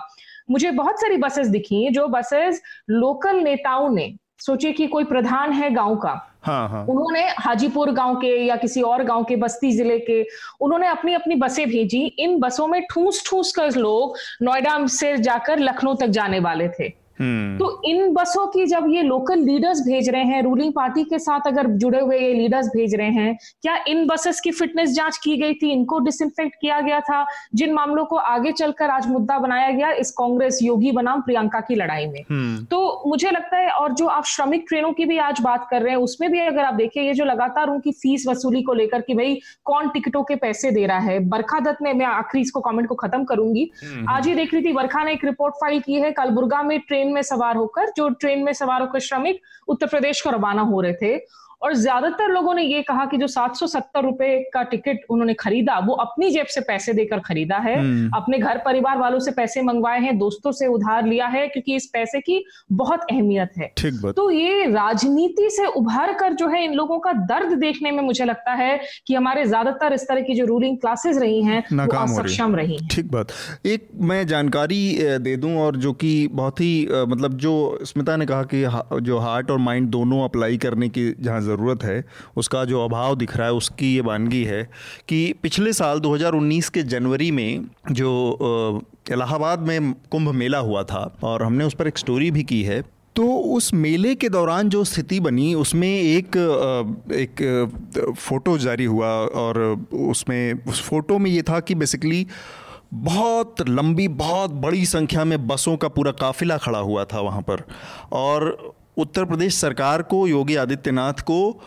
मुझे 0.50 0.70
बहुत 0.70 1.00
सारी 1.00 1.16
बसेस 1.16 1.46
दिखी 1.48 1.88
जो 1.90 2.06
बसेस 2.08 2.62
लोकल 2.90 3.40
नेताओं 3.40 3.88
ने 3.90 4.14
सोचे 4.38 4.72
कि 4.72 4.86
कोई 4.86 5.04
प्रधान 5.04 5.52
है 5.52 5.70
गाँव 5.70 5.96
का 5.96 6.10
हाँ, 6.42 6.68
हाँ. 6.68 6.84
उन्होंने 6.86 7.26
हाजीपुर 7.38 7.90
गाँव 7.90 8.14
के 8.16 8.28
या 8.46 8.56
किसी 8.56 8.82
और 8.82 9.02
गाँव 9.04 9.24
के 9.24 9.36
बस्ती 9.36 9.70
ज़िले 9.72 9.98
के 9.98 10.22
उन्होंने 10.60 10.86
अपनी 10.86 11.14
अपनी 11.14 11.34
बसें 11.34 11.68
भेजी 11.68 12.04
इन 12.18 12.38
बसों 12.40 12.66
में 12.66 12.82
ठूस 12.90 13.22
ठूस 13.26 13.52
कर 13.52 13.76
लोग 13.76 14.16
नोएडा 14.42 14.86
से 14.86 15.16
जाकर 15.16 15.58
लखनऊ 15.58 15.94
तक 15.94 16.06
जाने 16.06 16.38
वाले 16.40 16.68
थे। 16.68 16.88
तो 17.58 17.82
इन 17.84 18.12
बसों 18.12 18.46
की 18.46 18.66
जब 18.66 18.86
ये 18.90 19.02
लोकल 19.02 19.38
लीडर्स 19.38 19.80
भेज 19.80 20.08
रहे 20.08 20.24
हैं 20.24 20.42
रूलिंग 20.42 20.72
पार्टी 20.72 21.04
के 21.04 21.18
साथ 21.18 21.46
अगर 21.46 21.66
जुड़े 21.76 22.00
हुए 22.00 22.18
ये 22.18 22.32
लीडर्स 22.34 22.66
भेज 22.66 22.94
रहे 22.94 23.10
हैं 23.10 23.36
क्या 23.62 23.76
इन 23.88 24.06
बसेस 24.06 24.40
की 24.40 24.50
फिटनेस 24.50 24.90
जाँच 24.90 25.16
की 25.16 25.36
गई 25.36 25.54
थी? 25.54 25.70
इनको 25.72 25.98
डिसइंफेक्ट 25.98 26.54
किया 26.60 26.80
गया 26.80 27.00
था? 27.00 27.24
जिन 27.54 27.72
मामलों 27.72 28.04
को 28.04 28.16
आगे 28.16 28.52
चलकर 28.52 28.90
आज 28.90 29.06
मुद्दा 29.06 29.38
बनाया 29.38 29.70
गया 29.70 29.90
इस 29.92 30.10
कांग्रेस 30.10 30.58
योगी 30.62 30.92
बनाम 30.92 31.20
प्रियंका 31.20 31.60
की 31.60 31.74
लड़ाई 31.74 32.06
में। 32.06 32.20
हम्म। 32.30 32.64
तो 32.64 33.02
मुझे 33.06 33.30
लगता 33.30 33.56
है 33.56 33.70
और 33.70 33.92
जो 33.92 34.06
आप 34.06 34.24
श्रमिक 34.24 34.64
ट्रेनों 34.68 34.92
की 34.92 35.04
भी 35.04 35.18
आज 35.18 35.40
बात 35.40 35.66
कर 35.70 35.82
रहे 35.82 35.90
हैं 35.90 36.00
उसमें 36.00 36.30
भी 36.32 36.40
अगर 36.40 36.64
आप 36.64 36.74
देखें 36.74 37.02
ये 37.02 37.14
जो 37.14 37.24
लगातार 37.24 37.68
उनकी 37.68 37.92
फ़ीस 37.92 38.24
वसूली 38.28 38.62
को 38.62 38.74
लेकर 38.74 39.00
कि 39.00 39.14
भाई 39.14 39.40
कौन 39.64 39.88
टिकटों 39.88 40.22
के 40.22 40.34
पैसे 40.36 40.70
दे 40.70 40.86
रहा 40.86 40.98
है? 40.98 41.18
बरखा 41.28 41.60
दत्त 41.60 41.82
ने 41.82 41.92
मैं 41.92 42.06
आखिरी 42.06 42.42
इसको 42.42 42.60
कमेंट 42.60 42.88
को 42.88 42.94
खत्म 42.94 43.24
करूँगी। 43.24 43.70
हम्म। 43.84 44.08
आज 44.08 44.26
ही 44.26 44.34
देख 44.34 44.54
रही 44.54 44.64
थी 44.64 44.72
बरखा 44.72 45.04
ने 45.04 45.12
एक 45.12 45.24
रिपोर्ट 45.24 45.54
फ़ाइल 45.54 45.80
की 45.80 45.94
है 45.94 46.10
कलबुर्गा 46.12 46.62
में 46.62 46.78
ट्रेन 46.80 47.09
ट्रेन 47.10 47.14
में 47.14 47.22
सवार 47.22 47.56
होकर, 47.56 47.90
जो 47.96 48.08
ट्रेन 48.08 48.42
में 48.44 48.52
सवार 48.52 48.80
होकर 48.80 49.00
श्रमिक 49.00 49.42
उत्तर 49.68 49.86
प्रदेश 49.86 50.20
को 50.20 50.30
रवाना 50.30 50.62
हो 50.62 50.80
रहे 50.80 50.92
थे। 50.92 51.18
और 51.62 51.74
ज़्यादातर 51.74 52.30
लोगों 52.30 52.54
ने 52.54 52.62
ये 52.62 52.82
कहा 52.82 53.04
कि 53.04 53.16
जो 53.16 53.26
सात 53.26 53.56
सौ 53.56 53.66
सत्तर 53.66 54.02
रुपए 54.02 54.28
का 54.54 54.62
टिकट 54.64 55.00
उन्होंने 55.10 55.34
खरीदा 55.34 55.78
वो 55.78 55.94
अपनी 55.96 56.30
जेब 56.30 56.46
से 56.46 56.60
पैसे 56.60 56.92
देकर 56.92 57.18
खरीदा 57.20 57.56
है। 57.58 57.78
हम्म। 57.78 58.10
अपने 58.16 58.38
घर 58.38 58.58
परिवार 58.58 58.98
वालों 58.98 59.18
से 59.18 59.30
पैसे 59.30 59.62
मंगवाए 59.62 60.00
हैं 60.00 60.16
दोस्तों 60.18 60.52
से 60.52 60.66
उधार 60.66 61.06
लिया 61.06 61.26
है 61.26 61.46
क्योंकि 61.48 61.74
इस 61.76 61.86
पैसे 61.86 62.20
की 62.20 62.42
बहुत 62.72 63.00
अहमियत 63.10 63.52
है। 63.58 63.70
तो 64.12 64.30
ये 64.30 64.64
राजनीति 64.66 65.48
से 65.50 65.66
उभर 65.74 66.12
कर 66.12 66.32
जो 66.34 66.48
है 66.48 66.64
इन 66.64 66.74
लोगों 66.74 66.98
का 66.98 67.12
दर्द 67.26 67.52
देखने 67.58 67.90
में 67.90 68.02
मुझे 68.02 68.24
लगता 68.24 68.52
है 68.54 68.80
कि 69.06 69.14
हमारे 69.14 69.44
ज़्यादातर 69.44 69.92
इस 69.92 70.08
तरह 70.08 70.20
की 70.20 70.34
जो 70.34 70.46
रूलिंग 70.46 70.78
क्लासेस 70.78 71.18
रही 71.18 71.42
हैं 71.42 71.62
वो 71.70 72.06
सक्षम 72.14 72.56
रही 72.56 72.76
हैं। 72.76 72.88
ठीक 72.88 73.10
बात। 73.10 73.32
एक 73.66 73.88
मैं 74.02 74.26
जानकारी 74.26 74.82
दे 75.20 75.36
दूँ 75.36 75.56
और 75.58 75.76
जो 75.76 75.92
कि 75.94 76.12
बहुत 76.32 76.60
ही 76.60 76.88
मतलब 76.92 77.36
जो 77.38 77.52
स्मिता 77.84 78.16
ने 78.16 78.26
कहा 78.26 78.42
कि 78.54 78.64
जो 79.02 79.18
हार्ट 79.18 79.50
और 79.50 79.58
माइंड 79.60 79.88
दोनों 79.90 80.22
अप्लाई 80.24 80.58
करने 80.58 80.88
की 80.88 81.10
जहाँ 81.20 81.40
ज़रूरत 81.50 81.84
है, 81.84 82.04
उसका 82.36 82.64
जो 82.64 82.84
अभाव 82.84 83.16
दिख 83.16 83.36
रहा 83.36 83.46
है, 83.46 83.52
उसकी 83.54 83.94
ये 83.94 84.00
वानगी 84.02 84.44
है 84.44 84.62
कि 85.08 85.34
पिछले 85.42 85.72
साल 85.72 86.00
2019 86.00 86.68
के 86.68 86.82
जनवरी 86.84 87.30
में 87.30 87.64
जो 87.92 88.10
इलाहाबाद 89.12 89.60
में 89.68 89.92
कुंभ 90.10 90.30
मेला 90.34 90.58
हुआ 90.60 90.82
था 90.84 91.10
और 91.24 91.42
हमने 91.42 91.64
उस 91.64 91.74
पर 91.74 91.88
एक 91.88 91.98
स्टोरी 91.98 92.30
भी 92.30 92.42
की 92.44 92.62
है 92.62 92.82
तो 93.16 93.26
उस 93.54 93.72
मेले 93.74 94.14
के 94.14 94.28
दौरान 94.28 94.68
जो 94.68 94.82
स्थिति 94.84 95.18
बनी, 95.20 95.54
उसमें 95.54 95.88
एक 95.88 96.36
एक 97.14 98.14
फ़ोटो 98.18 98.56
जारी 98.58 98.84
हुआ 98.84 99.08
और 99.36 99.58
उसमें, 99.92 100.64
उस 100.64 100.82
फ़ोटो 100.82 101.18
में 101.18 101.30
ये 101.30 101.42
था 101.42 101.58
कि 101.60 101.74
बेसिकली 101.74 102.26
बहुत 102.94 103.60
लंबी, 103.68 104.06
बहुत 104.08 104.50
बड़ी 104.52 104.84
संख्या 104.86 105.24
में 105.24 105.46
बसों 105.46 105.76
का 105.76 105.88
पूरा 105.88 106.12
काफिला 106.20 106.56
खड़ा 106.58 106.78
हुआ 106.78 107.04
था 107.04 107.20
वहाँ 107.20 107.42
पर 107.42 107.62
और 108.12 108.56
उत्तर 108.96 109.24
प्रदेश 109.24 109.54
सरकार 109.54 110.02
को, 110.02 110.26
योगी 110.28 110.56
आदित्यनाथ 110.56 111.20
को, 111.22 111.60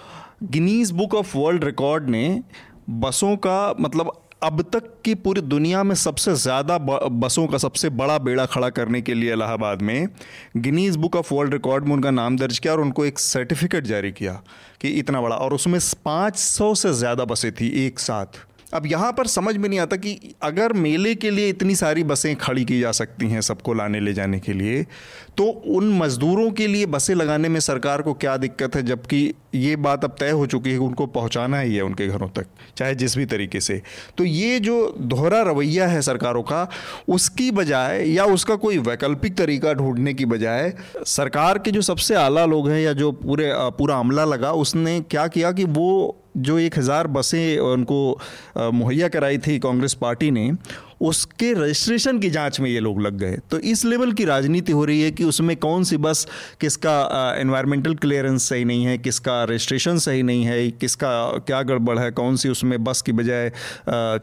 Guinness 0.43 0.91
Book 0.91 1.13
of 1.15 1.37
World 1.37 1.63
Record 1.63 2.09
ने 2.09 2.41
बसों 2.89 3.35
का 3.37 3.73
मतलब 3.79 4.11
अब 4.43 4.61
तक 4.73 4.89
की 5.05 5.13
पूरी 5.15 5.41
दुनिया 5.41 5.83
में 5.83 5.93
सबसे 5.95 6.33
ज़्यादा 6.35 6.77
बसों 6.77 7.45
का 7.47 7.57
सबसे 7.57 7.89
बड़ा 7.91 8.17
बेड़ा 8.17 8.45
खड़ा 8.45 8.69
करने 8.69 9.01
के 9.01 9.13
लिए 9.13 9.33
इलाहाबाद 9.33 9.81
में 9.81 10.07
Guinness 10.57 10.95
Book 10.95 11.15
of 11.15 11.33
World 11.33 11.53
Record 11.53 11.85
में 11.85 11.93
उनका 11.93 12.11
नाम 12.11 12.37
दर्ज 12.37 12.59
किया 12.59 12.73
और 12.73 12.81
उनको 12.81 13.05
एक 13.05 13.19
सर्टिफिकेट 13.19 13.83
जारी 13.83 14.11
किया 14.11 14.33
कि 14.81 14.89
इतना 14.89 15.21
बड़ा। 15.21 15.35
और 15.35 15.53
उसमें 15.53 15.79
500 16.05 16.73
से 16.75 16.93
ज़्यादा 16.93 17.25
बसें 17.25 17.51
थी 17.51 17.69
एक 17.85 17.99
साथ। 17.99 18.25
अब 18.73 18.85
यहाँ 18.85 19.11
पर 19.11 19.27
समझ 19.27 19.57
में 19.57 19.69
नहीं 19.69 19.79
आता 19.79 19.95
कि 19.95 20.35
अगर 20.43 20.73
मेले 20.73 21.15
के 21.15 21.29
लिए 21.29 21.49
इतनी 21.49 21.75
सारी 21.75 22.03
बसें 22.03 22.35
खड़ी 22.35 22.65
की 22.65 22.79
जा 22.79 22.91
सकती 22.91 23.29
हैं 23.29 23.41
सबको 23.41 23.73
लाने 23.73 23.99
ले 23.99 24.13
जाने 24.13 24.39
के 24.39 24.53
लिए 24.53 24.83
तो 25.37 25.43
उन 25.45 25.97
मज़दूरों 25.97 26.51
के 26.51 26.67
लिए 26.67 26.85
बसें 26.85 27.15
लगाने 27.15 27.49
में 27.49 27.59
सरकार 27.59 28.01
को 28.01 28.13
क्या 28.13 28.37
दिक्कत 28.37 28.75
है? 28.75 28.83
जबकि 28.83 29.33
ये 29.55 29.75
बात 29.77 30.03
अब 30.03 30.15
तय 30.19 30.29
हो 30.31 30.45
चुकी 30.45 30.69
है 30.69 30.77
कि 30.77 30.83
उनको 30.85 31.05
पहुँचाना 31.07 31.59
ही 31.59 31.75
है 31.75 31.81
उनके 31.81 32.07
घरों 32.07 32.27
तक, 32.29 32.45
चाहे 32.77 32.95
जिस 32.95 33.17
भी 33.17 33.25
तरीके 33.25 33.59
से। 33.59 33.81
तो 34.17 34.23
ये 34.23 34.59
जो 34.59 34.95
दोहरा 34.99 35.41
रवैया 35.41 35.87
है 35.87 36.01
सरकारों 36.01 36.43
का, 36.43 36.67
उसकी 37.09 37.49
बजाय 37.51 38.03
या 38.05 38.25
उसका 38.25 38.55
कोई 38.55 38.77
वैकल्पिक 38.79 39.37
तरीका 39.37 39.73
ढूँढने 39.73 40.13
की 40.13 40.25
बजाय 40.25 40.73
सरकार 41.07 41.59
के 41.59 41.71
जो 41.71 41.81
सबसे 41.83 42.15
आला 42.15 42.45
लोग 42.45 42.69
हैं 42.69 42.81
या 42.81 42.93
जो 42.93 43.11
पूरे 43.13 43.51
पूरा 43.77 43.97
अमला 43.97 44.25
लगा, 44.25 44.51
उसने 44.53 44.99
क्या 45.01 45.27
किया 45.27 45.51
कि 45.51 45.63
वो 45.65 46.19
जो 46.37 46.57
एक 46.59 46.77
हज़ार 46.77 47.07
बसें 47.07 47.57
उनको 47.59 48.19
मुहैया 48.57 49.07
कराई 49.07 49.37
थी 49.37 49.57
कांग्रेस 49.59 49.93
पार्टी 49.93 50.29
ने 50.31 50.51
उसके 51.03 51.51
रजिस्ट्रेशन 51.53 52.19
की 52.19 52.29
जाँच 52.29 52.59
में 52.59 52.69
ये 52.69 52.79
लोग 52.79 53.01
लग 53.01 53.17
गए। 53.17 53.37
तो 53.51 53.59
इस 53.59 53.83
लेवल 53.85 54.11
की 54.11 54.25
राजनीति 54.25 54.71
हो 54.71 54.83
रही 54.85 55.01
है 55.01 55.11
कि 55.11 55.23
उसमें 55.23 55.55
कौन 55.57 55.83
सी 55.83 55.97
बस 55.97 56.25
किसका 56.61 56.93
एनवायरमेंटल 57.39 57.95
क्लियरेंस 57.95 58.49
सही 58.49 58.65
नहीं 58.65 58.85
है 58.85 58.97
किसका 58.97 59.43
रजिस्ट्रेशन 59.43 59.97
सही 59.97 60.23
नहीं 60.23 60.43
है 60.43 60.69
किसका 60.71 61.11
क्या 61.47 61.61
गड़बड़ 61.63 61.97
है 61.99 62.09
कौन 62.11 62.35
सी 62.35 62.49
उसमें 62.49 62.83
बस 62.83 63.01
की 63.01 63.11
बजाय 63.11 63.51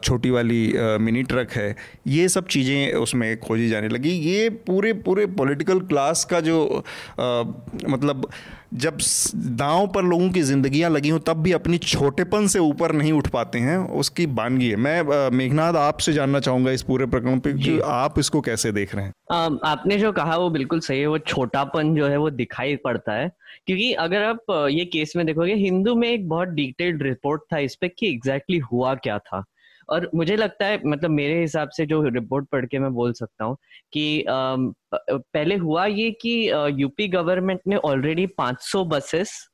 छोटी 0.03 0.29
वाली 0.29 0.61
मिनी 1.01 1.23
ट्रक 1.23 1.51
है 1.51 1.75
ये 2.07 2.27
सब 2.29 2.47
चीज़ें 2.47 2.93
उसमें 2.93 3.39
खोजी 3.39 3.69
जाने 3.69 3.87
लगी। 3.87 4.09
ये 4.09 4.49
पूरे 4.67 4.93
पूरे 4.93 5.25
पॉलिटिकल 5.25 5.79
क्लास 5.79 6.25
का 6.25 6.39
जो 6.39 6.83
आ, 7.19 7.43
मतलब 7.89 8.29
जब 8.73 8.97
दांव 9.35 9.87
पर 9.87 10.03
लोगों 10.03 10.29
की 10.31 10.41
ज़िंदगियाँ 10.41 10.89
लगी 10.89 11.09
हों 11.09 11.19
तब 11.19 11.37
भी 11.37 11.51
अपनी 11.51 11.77
छोटेपन 11.77 12.47
से 12.47 12.59
ऊपर 12.59 12.91
नहीं 12.91 13.11
उठ 13.11 13.27
पाते 13.27 13.59
हैं 13.59 13.77
उसकी 13.77 14.25
बानगी 14.27 14.69
है। 14.69 14.75
मैं 14.75 15.29
मेघनाथ 15.29 15.73
आपसे 15.73 16.13
जानना 16.13 16.39
चाहूँगा 16.39 16.71
इस 16.71 16.83
पूरे 16.83 17.05
प्रकरण 17.05 17.39
पे 17.39 17.53
कि 17.53 17.79
आप 17.79 18.19
इसको 18.19 18.41
कैसे 18.41 18.71
देख 18.71 18.95
रहे 18.95 19.05
हैं? 19.05 19.13
आ, 19.31 19.49
आपने 19.63 19.97
जो 19.97 20.11
कहा 20.11 20.37
वो 20.37 20.49
बिल्कुल 20.49 20.79
सही 20.79 20.99
है 20.99 21.07
वो 21.07 21.17
छोटापन 21.17 21.95
जो 21.95 22.07
है 22.07 22.17
वो 22.17 22.29
दिखाई 22.29 22.75
पड़ता 22.75 23.13
है। 23.13 23.31
क्योंकि 23.67 23.93
अगर 23.93 24.23
आप 24.23 24.67
ये 24.71 24.85
केस 24.85 25.13
में 25.15 25.25
देखोगे 25.25 25.53
हिंदू 25.53 25.95
में 25.95 26.09
एक 26.09 26.27
बहुत 26.29 26.47
डिटेल्ड 26.47 27.03
रिपोर्ट 27.03 27.41
था 27.53 27.57
इस 27.57 27.75
पे 27.75 27.87
कि 27.89 28.09
एग्जैक्टली 28.09 28.57
exactly 28.57 28.73
हुआ 28.73 28.93
क्या 28.95 29.17
था। 29.19 29.43
और 29.89 30.09
मुझे 30.15 30.35
लगता 30.35 30.65
है 30.65 30.79
मतलब 30.85 31.11
मेरे 31.11 31.39
हिसाब 31.41 31.69
से 31.69 31.85
जो 31.85 32.01
रिपोर्ट 32.09 32.47
पढ़ 32.51 32.65
के 32.65 32.79
मैं 32.79 32.93
बोल 32.93 33.13
सकता 33.13 33.45
हूँ 33.45 33.57
कि 33.93 34.23
पहले 34.27 35.55
हुआ 35.57 35.85
ये 35.85 36.09
कि 36.21 36.35
यूपी 36.77 37.07
गवर्नमेंट 37.09 37.61
ने 37.67 37.75
ऑलरेडी 37.85 38.27
500 38.39 38.85
बसेस 38.87 39.47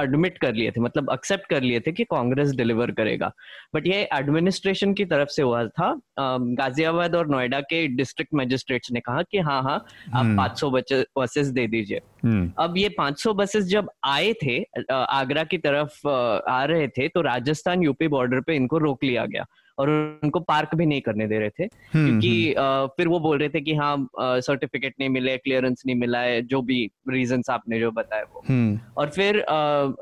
एडमिट 0.00 0.38
कर 0.38 0.54
लिए 0.54 0.70
थे 0.70 0.80
मतलब 0.80 1.10
एक्सेप्ट 1.12 1.48
कर 1.50 1.62
लिए 1.62 1.80
थे 1.80 1.92
कि 1.92 2.04
कांग्रेस 2.04 2.50
डिलीवर 2.56 2.90
करेगा 2.90 3.30
बट 3.74 3.86
ये 3.86 4.02
एडमिनिस्ट्रेशन 4.14 4.94
की 4.94 5.04
तरफ़ 5.04 5.28
से 5.28 5.42
हुआ 5.42 5.64
था 5.70 5.94
गाजियाबाद 6.18 7.14
और 7.14 7.28
नोएडा 7.28 7.60
के 7.62 7.86
डिस्ट्रिक्ट 7.96 8.34
मजिस्ट्रेट्स 8.34 8.92
ने 8.92 9.00
कहा 9.00 9.22
कि 9.22 9.38
हाँ 9.40 9.62
हाँ 9.62 9.76
आप 10.14 10.36
500 10.38 10.64
हम्म। 10.64 11.02
बसेस 11.16 11.46
दे 11.48 11.66
दीजिए 11.66 12.00
हम्म। 12.24 12.50
अब 12.58 12.76
ये 12.76 12.94
500 13.00 13.34
बसेस 13.34 13.64
जब 13.66 13.90
आए 14.06 14.32
थे 14.42 14.58
आगरा 14.92 15.44
की 15.44 15.58
तरफ़ 15.58 16.08
आ 16.08 16.64
रहे 16.64 16.88
थे 16.88 17.08
तो 17.08 17.20
राजस्थान 17.22 17.82
यूपी 17.82 18.08
बॉर्डर 18.08 18.40
पे 18.40 18.56
इनको 18.56 18.78
रोक 18.78 19.04
लिया 19.04 19.26
गया 19.26 19.44
और 19.82 19.90
उनको 20.22 20.40
पार्क 20.40 20.74
भी 20.74 20.86
नहीं 20.86 21.00
करने 21.00 21.26
दे 21.26 21.38
रहे 21.38 21.50
थे। 21.50 21.64
हम्म, 21.64 22.06
क्योंकि 22.06 22.54
हम्म। 22.58 22.86
फिर 22.96 23.08
वो 23.08 23.20
बोल 23.20 23.38
रहे 23.38 23.48
थे 23.48 23.60
कि 23.60 23.74
हाँ 23.74 23.96
सर्टिफिकेट 24.18 24.94
नहीं 25.00 25.08
मिले 25.08 25.36
क्लियरेंस 25.38 25.82
नहीं 25.86 25.96
मिला 25.96 26.20
है 26.20 26.40
जो 26.42 26.62
भी 26.62 26.80
रीजन 27.10 27.42
आपने 27.50 27.80
जो 27.80 27.90
बताया 27.90 28.22
वो। 28.34 28.44
हम्म। 28.48 28.80
और 28.96 29.10
फिर 29.10 29.44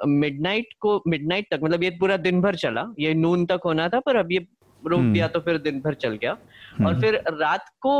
मिडनाइट 0.06 0.74
को 0.80 1.02
मिडनाइट 1.08 1.46
तक 1.50 1.60
मतलब 1.62 1.82
ये 1.82 1.90
पूरा 2.00 2.16
दिन 2.16 2.40
भर 2.40 2.54
चला 2.54 2.86
ये 2.98 3.14
नून 3.14 3.46
तक 3.46 3.60
होना 3.64 3.88
था 3.88 4.00
पर 4.00 4.16
अब 4.16 4.32
ये 4.32 4.46
रोक 4.82 5.00
दिया 5.00 5.26
तो 5.28 5.40
फिर 5.40 5.56
दिन 5.58 5.80
भर 5.80 5.94
चल 5.94 6.16
गया। 6.16 6.36
और 6.86 7.00
फिर 7.00 7.14
रात 7.30 7.64
को 7.86 7.94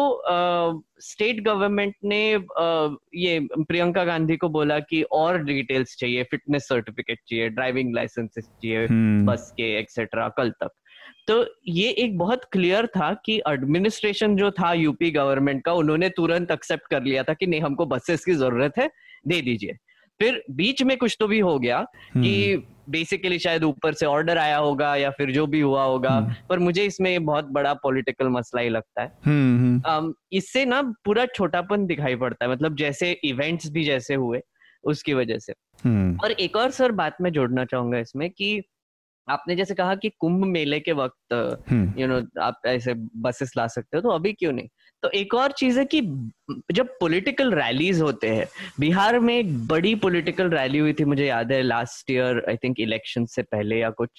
स्टेट 1.01 1.41
गवर्नमेंट 1.45 1.95
ने 2.05 2.21
आ, 2.35 2.89
ये 3.15 3.41
प्रियंका 3.59 4.05
गांधी 4.05 4.37
को 4.37 4.49
बोला 4.49 4.79
कि 4.81 5.03
और 5.13 5.43
डिटेल्स 5.45 5.97
चाहिए 5.99 6.23
फिटनेस 6.23 6.69
सर्टिफिकेट 6.69 7.19
चाहिए 7.29 7.49
ड्राइविंग 7.49 7.95
लाइसेंसेस 7.95 8.45
चाहिए 8.45 8.87
बस 9.25 9.51
के 9.57 9.71
एक्सेट्रा 9.79 10.29
कल 10.29 10.51
तक। 10.51 10.71
तो 11.31 11.45
ये 11.69 11.91
एक 11.91 12.19
बहुत 12.19 12.45
क्लियर 12.45 12.87
था 12.87 13.13
कि 13.25 13.41
एडमिनिस्ट्रेशन 13.49 14.37
जो 14.37 14.51
था 14.51 14.73
यूपी 14.73 15.11
गवर्नमेंट 15.11 15.63
का 15.65 15.73
उन्होंने 15.73 16.09
तुरंत 16.09 16.51
एक्सेप्ट 16.51 16.91
कर 16.91 17.03
लिया 17.03 17.23
था 17.23 17.35
कि 17.35 17.47
नहीं 17.47 17.61
हमको 17.61 17.87
बसेस 17.87 18.25
की 18.25 18.33
ज़रूरत 18.33 18.79
है 18.79 18.91
दे 19.29 19.41
दीजिए। 19.41 19.77
फिर 20.21 20.43
बीच 20.51 20.83
में 20.83 20.97
कुछ 20.97 21.17
तो 21.21 21.27
भी 21.29 21.39
हो 21.39 21.59
गया 21.59 21.81
कि 22.17 22.57
बेसिकली 22.89 23.29
हम्म। 23.29 23.39
शायद 23.39 23.65
ऊपर 23.65 23.95
से 23.95 24.07
ऑर्डर 24.07 24.39
आया 24.39 24.57
होगा 24.57 24.97
या 24.97 25.11
फिर 25.11 25.31
जो 25.31 25.47
भी 25.47 25.61
हुआ 25.61 25.83
होगा 25.83 26.11
हम्म। 26.11 26.35
पर 26.49 26.59
मुझे 26.59 26.85
इसमें 26.85 27.25
बहुत 27.25 27.45
बड़ा 27.45 27.75
पॉलिटिकल 27.75 28.29
मसला 28.29 28.61
ही 28.61 28.69
लगता 28.69 29.03
है। 29.03 29.13
हम्म, 29.25 30.13
इससे 30.33 30.65
ना 30.65 30.83
पूरा 31.05 31.27
छोटापन 31.27 31.87
दिखाई 31.87 32.17
पड़ता 32.17 32.45
है 32.45 32.51
मतलब 32.51 32.77
जैसे 32.77 33.13
इवेंट्स 33.25 33.71
भी 33.71 33.85
जैसे 33.85 34.15
हुए 34.15 34.41
उसकी 34.85 35.15
वजह 35.15 35.39
से। 35.39 35.53
और 36.25 36.31
एक 36.31 36.57
और 36.57 36.71
सर 36.71 36.93
बात 36.93 37.17
मैं 37.21 37.33
जोड़ना 37.33 37.65
चाहूँगा 37.65 37.99
इसमें 37.99 38.31
कि 38.31 38.63
आपने 39.31 39.57
जैसे 39.57 39.75
कहा 39.75 39.95
कि 39.95 40.09
कुंभ 40.19 40.45
मेले 40.45 40.81
के 40.81 40.93
वक्त 40.93 41.33
यू 41.99 42.07
नो 42.07 42.21
आप 42.43 42.61
ऐसे 42.67 42.95
बसेस 42.95 43.53
ला 43.57 43.67
सकते 43.67 43.97
हो 43.97 44.01
तो 44.01 44.09
अभी 44.09 44.33
क्यों 44.33 44.53
नहीं? 44.53 44.69
तो 45.03 45.11
एक 45.11 45.35
और 45.35 45.53
चीज़ 45.53 45.79
है 45.79 45.85
कि 45.85 46.01
जब 46.73 46.89
पॉलिटिकल 47.01 47.53
रैलीज 47.55 48.01
होते 48.01 48.29
हैं 48.29 48.47
बिहार 48.81 49.19
में 49.19 49.39
एक 49.39 49.67
बड़ी 49.67 49.95
पॉलिटिकल 49.95 50.51
रैली 50.51 50.79
हुई 50.79 50.93
थी 50.93 51.05
मुझे 51.05 51.27
याद 51.27 51.53
है 51.53 51.63
last 51.63 52.11
year 52.11 52.45
I 52.49 52.57
think 52.57 52.81
election 52.81 53.27
से 53.27 53.43
पहले 53.43 53.79
या 53.79 53.91
कुछ 53.91 54.11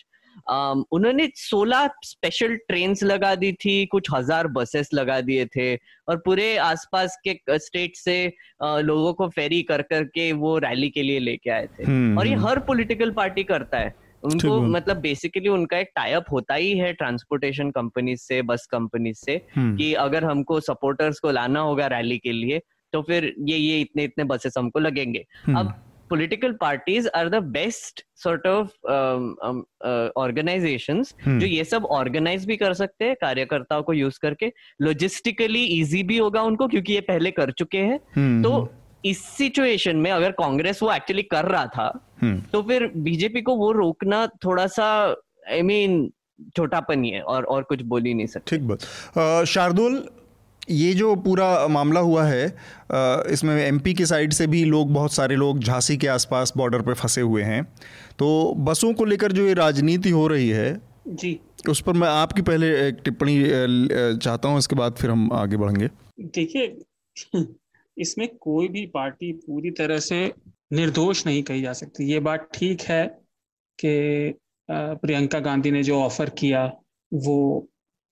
um, 0.53 0.83
उन्होंने 0.91 1.27
16 1.37 1.89
स्पेशल 2.03 2.55
ट्रेन 2.55 2.95
लगा 3.03 3.35
दी 3.35 3.51
थी 3.53 3.85
कुछ 3.85 4.07
हज़ार 4.13 4.47
बसेस 4.47 4.89
लगा 4.93 5.21
दिए 5.21 5.45
थे 5.45 5.75
और 5.75 6.17
पूरे 6.17 6.57
आसपास 6.57 7.17
के 7.27 7.59
स्टेट 7.59 7.95
से 7.95 8.33
लोगों 8.63 9.13
को 9.13 9.27
फेरी 9.29 9.61
कर 9.61 9.81
करके 9.81 10.31
वो 10.33 10.57
रैली 10.57 10.89
के 10.89 11.01
लिए 11.01 11.19
लेके 11.19 11.49
आए 11.49 11.67
थे। 11.67 12.15
और 12.15 12.27
ये 12.27 12.35
हर 12.35 12.59
पॉलिटिकल 12.59 13.11
पार्टी 13.11 13.43
करता 13.43 13.77
है। 13.77 14.10
उनको 14.23 14.59
मतलब 14.61 14.97
बेसिकली 14.97 15.49
उनका 15.49 15.77
एक 15.77 15.91
टाइप 15.95 16.25
होता 16.31 16.55
ही 16.55 16.71
है 16.77 16.91
ट्रांसपोर्टेशन 16.93 17.71
कंपनी 17.71 18.15
से 18.17 18.41
बस 18.41 18.65
कंपनी 18.71 19.13
से 19.13 19.41
हम्म। 19.55 19.75
कि 19.77 19.93
अगर 19.99 20.25
हमको 20.25 20.59
सपोर्टर्स 20.59 21.19
को 21.19 21.31
लाना 21.31 21.59
होगा 21.59 21.87
रैली 21.87 22.17
के 22.17 22.31
लिए 22.31 22.61
तो 22.93 23.01
फिर 23.01 23.33
ये 23.39 23.57
ये 23.57 23.79
इतने 23.81 24.03
इतने 24.03 24.23
बसेस 24.23 24.53
हमको 24.57 24.79
लगेंगे। 24.79 25.25
हम्म। 25.45 25.57
अब 25.59 25.73
political 26.09 26.51
parties 26.51 27.07
are 27.15 27.29
the 27.29 27.35
best 27.51 28.03
sort 28.23 28.47
of 28.47 28.69
organisation 30.19 31.03
जो 31.27 31.45
ये 31.47 31.63
सब 31.63 31.85
ऑर्गेनाइज 31.91 32.45
भी 32.45 32.57
कर 32.57 32.73
सकते 32.73 33.05
हैं 33.05 33.15
कार्यकर्ताओं 33.21 33.83
को 33.83 33.93
यूज़ 33.93 34.19
करके। 34.21 34.51
लॉजिस्टिकली 34.81 35.63
इजी 35.79 36.03
भी 36.03 36.17
होगा 36.17 36.41
उनको 36.41 36.67
क्योंकि 36.67 36.93
ये 36.93 37.01
पहले 37.01 37.31
कर 37.31 37.51
चुके 37.51 37.77
हैं। 37.77 37.99
हम्म, 38.15 38.43
तो 38.43 38.69
इस 39.05 39.23
सिचुएशन 39.27 39.97
में 39.97 40.09
अगर 40.11 40.31
कांग्रेस 40.31 40.81
वो 40.83 40.91
एक्चुअली 40.93 41.23
कर 41.25 41.45
रहा 41.45 41.65
था 41.67 41.91
हम्म। 42.21 42.41
तो 42.51 42.61
फिर 42.63 42.87
बीजेपी 42.97 43.41
को 43.41 43.55
वो 43.55 43.71
रोकना 43.73 44.25
थोड़ा 44.43 44.65
सा 44.69 44.87
आई 45.51 45.61
मीन 45.61 46.11
छोटापन 46.57 47.03
ही 47.03 47.09
है 47.09 47.21
और 47.23 47.43
और 47.45 47.63
कुछ 47.63 47.81
बोल 47.83 48.03
ही 48.05 48.13
नहीं 48.13 48.27
सकते। 48.27 48.55
ठीक 48.55 48.67
बात। 48.67 49.45
शार्दुल 49.47 50.03
ये 50.69 50.93
जो 50.93 51.15
पूरा 51.17 51.67
मामला 51.67 51.99
हुआ 51.99 52.23
है 52.23 52.45
इसमें 53.31 53.55
एमपी 53.57 53.93
की 53.93 54.05
साइड 54.05 54.33
से 54.33 54.47
भी 54.47 54.63
लोग 54.65 54.93
बहुत 54.93 55.13
सारे 55.13 55.35
लोग 55.35 55.59
झांसी 55.59 55.97
के 55.97 56.07
आसपास 56.07 56.53
बॉर्डर 56.57 56.81
पे 56.81 56.93
फंसे 56.93 57.21
हुए 57.21 57.43
हैं। 57.43 57.63
तो 58.19 58.27
बसों 58.59 58.93
को 58.93 59.05
लेकर 59.05 59.31
जो 59.31 59.45
ये 59.47 59.53
राजनीति 59.53 60.09
हो 60.09 60.27
रही 60.27 60.49
है 60.49 60.73
जी। 61.07 61.39
उस 61.69 61.81
पर 61.81 61.93
मैं 61.93 62.07
आपकी 62.09 62.41
पहले 62.41 62.67
एक 62.87 63.01
टिप्पणी 63.05 63.35
चाहता 64.17 64.49
हूँ 64.49 64.57
इसके 64.57 64.75
बाद 64.75 64.95
फिर 64.95 65.11
हम 65.11 65.29
आगे 65.33 65.57
बढ़ेंगे। 65.57 65.89
देखिए 66.21 66.67
इसमें 67.97 68.27
कोई 68.37 68.67
भी 68.67 68.85
पार्टी 68.93 69.31
पूरी 69.39 69.71
तरह 69.71 69.99
से 70.01 70.21
निर्दोष 70.73 71.25
नहीं 71.25 71.43
कही 71.43 71.61
जा 71.61 71.73
सकती 71.73 72.11
ये 72.11 72.19
बात 72.19 72.49
ठीक 72.53 72.81
है 72.81 73.05
कि 73.79 74.33
प्रियंका 74.69 75.39
गांधी 75.39 75.71
ने 75.71 75.83
जो 75.83 76.01
ऑफ़र 76.01 76.29
किया 76.37 76.65
वो 77.11 77.37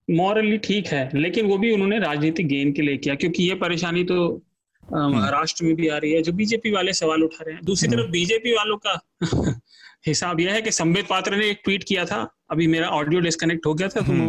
मॉरली 0.07 0.57
ठीक 0.57 0.87
है 0.87 1.09
लेकिन 1.15 1.45
वो 1.45 1.57
भी 1.57 1.71
उन्होंने 1.71 1.99
राजनीतिक 1.99 2.47
गेन 2.47 2.71
के 2.71 2.81
लिए 2.81 2.97
किया 2.97 3.15
क्योंकि 3.15 3.43
ये 3.43 3.55
परेशानी 3.55 4.03
तो 4.03 4.19
हम्म। 4.83 5.11
महाराष्ट्र 5.11 5.65
में 5.65 5.75
भी 5.75 5.87
आ 5.87 5.97
रही 5.97 6.11
है 6.11 6.21
जो 6.21 6.31
बीजेपी 6.33 6.71
वाले 6.71 6.93
सवाल 6.93 7.23
उठा 7.23 7.43
रहे 7.43 7.55
हैं 7.55 7.63
दूसरी 7.65 7.89
तरफ़ 7.89 8.09
बीजेपी 8.11 8.49
हम्म। 8.49 8.57
वालों 8.57 8.77
का 8.77 9.59
हिसाब 10.07 10.39
यह 10.39 10.53
है 10.53 10.61
कि 10.61 10.71
संबित 10.71 11.07
पात्र 11.07 11.35
ने 11.35 11.49
एक 11.49 11.61
ट्वीट 11.63 11.83
किया 11.83 12.05
था 12.05 12.27
अभी 12.51 12.67
मेरा 12.67 12.87
ऑडियो 12.91 13.21
डिस्कनेक्ट 13.21 13.65
हो 13.65 13.73
गया 13.73 13.87
था 13.87 14.01
तो 14.01 14.11
हम्म। 14.11 14.27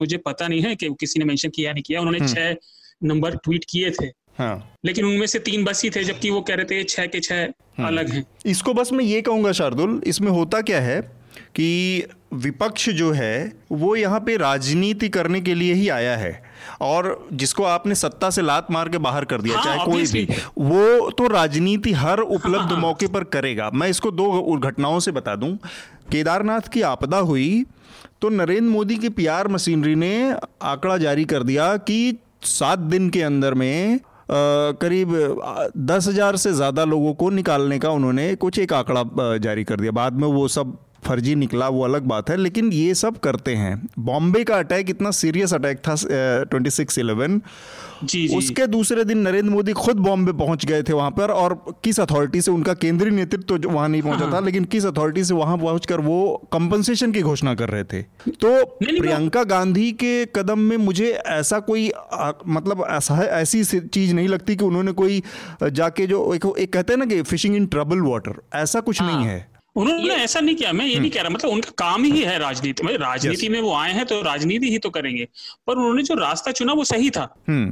मुझे 0.00 0.16
पता 0.18 0.48
नहीं 0.48 0.62
है 0.62 0.74
कि 0.76 0.88
किसी 1.00 1.18
ने 1.18 1.24
मेंशन 1.24 1.48
किया 1.48 1.72
नहीं 1.72 1.82
किया 1.82 2.00
उन्होंने 2.00 2.28
छह 2.28 2.56
नंबर 3.02 3.36
ट्वीट 3.38 3.64
किए 3.70 3.90
थे 3.92 4.10
हाँ। 4.38 4.78
लेकिन 4.84 5.04
उनमें 5.04 5.26
से 5.26 5.38
तीन 5.40 5.64
बस 5.64 5.82
ही 5.82 5.90
थे 5.90 6.02
जबकि 6.04 6.30
वो 6.30 6.40
कह 6.40 6.54
रहे 6.54 6.64
थे 6.64 6.82
छह 6.84 7.06
के 7.06 7.20
छह 7.20 7.84
अलग 7.86 8.10
हैं। 8.10 8.24
इसको 8.46 8.74
बस 8.74 8.92
मैं 8.92 9.04
ये 9.04 9.20
कहूँगा 9.22 9.52
शार्दुल 9.52 10.00
इसमें 10.06 10.30
होता 10.30 10.60
क्या 10.62 10.80
है 10.80 11.00
कि 11.56 12.06
विपक्ष 12.34 12.88
जो 12.90 13.10
है 13.12 13.52
वो 13.72 13.94
यहाँ 13.96 14.20
पे 14.20 14.36
राजनीति 14.36 15.08
करने 15.08 15.40
के 15.40 15.54
लिए 15.54 15.74
ही 15.74 15.88
आया 15.88 16.16
है 16.16 16.42
और 16.82 17.28
जिसको 17.32 17.64
आपने 17.64 17.94
सत्ता 17.94 18.30
से 18.30 18.42
लात 18.42 18.70
मार 18.70 18.88
के 18.88 18.98
बाहर 18.98 19.24
कर 19.24 19.40
दिया 19.40 19.56
हाँ, 19.56 19.64
चाहे 19.64 19.84
कोई 19.84 20.02
भी। 20.04 20.24
वो 20.58 21.10
तो 21.10 21.26
राजनीति 21.28 21.92
हर 21.94 22.20
उपलब्ध 22.20 22.72
हाँ। 22.72 22.80
मौके 22.80 23.06
पर 23.06 23.24
करेगा। 23.26 23.70
मैं 23.74 23.88
इसको 23.88 24.10
दो 24.10 24.56
घटनाओं 24.56 24.98
से 25.00 25.12
बता 25.12 25.36
दूँ। 25.36 25.56
केदारनाथ 26.12 26.68
की 26.72 26.82
आपदा 26.84 27.18
हुई 27.20 27.64
तो 28.22 28.28
नरेंद्र 28.28 28.70
मोदी 28.70 28.96
की 28.96 29.08
पीआर 29.10 29.48
मशीनरी 29.48 29.94
ने 29.94 30.12
आंकड़ा 30.62 30.96
जारी 30.98 31.24
कर 31.24 31.42
दिया 31.42 31.76
कि 31.78 32.18
सात 32.44 32.78
दिन 32.78 33.08
के 33.10 33.22
अंदर 33.22 33.54
में 33.54 34.00
करीब 34.28 35.12
दस 35.86 36.06
हज़ार 36.08 36.36
से 36.36 36.52
ज़्यादा 36.52 36.84
लोगों 36.84 37.12
को 37.14 37.30
निकालने 37.30 37.78
का 37.78 37.90
उन्होंने 37.90 38.34
कुछ 38.36 38.58
एक 38.58 38.72
आंकड़ा 38.72 39.36
जारी 39.38 39.64
कर 39.64 39.80
दिया। 39.80 39.92
बाद 39.92 40.12
में 40.12 40.28
वो 40.28 40.46
सब 40.48 40.76
फर्जी 41.06 41.34
निकला 41.34 41.68
वो 41.68 41.82
अलग 41.84 42.02
बात 42.04 42.30
है 42.30 42.36
लेकिन 42.36 42.72
ये 42.72 42.94
सब 42.94 43.18
करते 43.18 43.54
हैं। 43.54 43.88
बॉम्बे 43.98 44.44
का 44.44 44.56
अटैक 44.56 44.90
इतना 44.90 45.10
सीरियस 45.12 45.54
अटैक 45.54 45.78
था 45.78 45.94
ट्वेंटी 46.44 46.70
सिक्स 46.70 46.98
इलेवन 46.98 47.40
जी 48.04 48.26
जी। 48.28 48.36
उसके 48.36 48.66
दूसरे 48.66 49.04
दिन 49.04 49.18
नरेंद्र 49.18 49.50
मोदी 49.50 49.72
खुद 49.72 49.96
बॉम्बे 49.96 50.32
पहुँच 50.32 50.64
गए 50.66 50.82
थे 50.82 50.92
वहाँ 50.92 51.10
पर 51.10 51.30
और 51.30 51.54
किस 51.84 52.00
अथॉरिटी 52.00 52.40
से 52.40 52.50
उनका 52.50 52.74
केंद्रीय 52.74 53.10
नेतृत्व 53.10 53.56
तो 53.58 53.68
वहाँ 53.68 53.88
नहीं 53.88 54.02
पहुँचा 54.02 54.30
था 54.32 54.40
लेकिन 54.40 54.64
किस 54.64 54.86
अथॉरिटी 54.86 55.24
से 55.24 55.34
वहाँ 55.34 55.56
पहुंचकर 55.58 56.00
वो 56.00 56.18
कंपनसेशन 56.52 57.12
की 57.12 57.22
घोषणा 57.22 57.54
कर 57.54 57.68
रहे 57.68 57.84
थे। 57.84 58.02
तो 58.02 58.64
प्रियंका 58.78 59.44
गांधी 59.44 59.90
के 59.94 60.24
कदम 60.36 60.58
में 60.58 60.76
मुझे 60.76 61.10
ऐसा 61.10 61.58
कोई 61.60 61.90
आ, 61.90 62.32
मतलब 62.46 62.86
ऐसा 62.90 63.14
है 63.14 63.26
ऐसी 63.32 63.64
चीज़ 63.64 64.14
नहीं 64.14 64.28
लगती 64.28 64.56
कि 64.56 64.64
उन्होंने 64.64 64.92
कोई 64.92 65.22
जाके 65.62 66.06
जो 66.06 66.34
एक, 66.34 66.52
एक 66.58 66.72
कहते 66.72 66.92
हैं 66.92 66.98
ना 66.98 67.06
कि 67.06 67.22
फिशिंग 67.22 67.56
इन 67.56 67.66
ट्रबल 67.66 68.00
वाटर 68.02 68.42
ऐसा 68.54 68.80
कुछ 68.80 69.02
नहीं 69.02 69.24
है। 69.24 69.55
उन्होंने 69.76 70.14
ऐसा 70.14 70.40
नहीं 70.40 70.54
किया 70.56 70.72
मैं 70.72 70.84
ये 70.86 70.92
हम्म। 70.92 71.02
नहीं 71.02 71.10
कह 71.10 71.20
रहा 71.20 71.30
मतलब 71.30 71.50
उनका 71.50 71.70
काम 71.78 72.04
ही 72.04 72.22
है 72.22 72.38
राजनीति 72.38 72.82
में 72.82 72.96
राजनीति 72.98 73.48
में 73.48 73.60
वो 73.60 73.74
आए 73.74 73.92
हैं 73.92 74.06
तो 74.06 74.20
राजनीति 74.22 74.70
ही 74.70 74.78
तो 74.78 74.90
करेंगे। 74.90 75.28
पर 75.66 75.76
उन्होंने 75.76 76.02
जो 76.02 76.14
रास्ता 76.14 76.52
चुना 76.52 76.72
वो 76.72 76.84
सही 76.84 77.10
था 77.10 77.28
हम्म। 77.48 77.70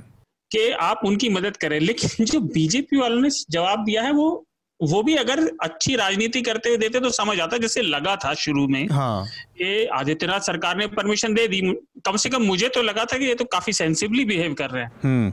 कि 0.51 0.71
आप 0.71 1.01
उनकी 1.05 1.29
मदद 1.29 1.57
करें। 1.57 1.79
लेकिन 1.81 2.25
जो 2.25 2.41
बीजेपी 2.41 2.97
वालों 2.97 3.21
ने 3.21 3.31
जवाब 3.51 3.85
दिया 3.85 4.03
है 4.03 4.13
वो 4.13 4.45
वो 4.81 5.03
भी 5.03 5.15
अगर 5.15 5.41
अच्छी 5.63 5.95
राजनीति 5.97 6.41
करते 6.43 6.69
हुए 6.69 6.79
देते 6.79 7.01
तो 7.01 7.11
समझ 7.11 7.39
आता 7.41 7.57
जैसे 7.57 7.83
लगा 7.83 8.17
था 8.17 8.33
शुरू 8.35 8.67
में 8.69 8.89
हाँ। 8.89 9.25
ये 9.61 9.87
आदित्यनाथ 9.87 10.41
सरकार 10.41 10.77
ने 10.77 10.87
परमिशन 10.87 11.35
दे 11.35 11.47
दी। 11.49 11.61
कम 12.07 12.17
से 12.17 12.29
कम 12.29 12.43
मुझे 12.43 12.69
तो 12.69 12.83
लगा 12.83 13.05
था 13.05 13.19
कि 13.19 13.25
ये 13.25 13.35
तो 13.35 13.45
काफ़ी 13.45 13.73
सेंसिबली 13.73 14.25
बिहेव 14.25 14.55
कर 14.55 14.71
रहे 14.71 14.83
हैं। 14.83 14.91
हम्म। 15.05 15.33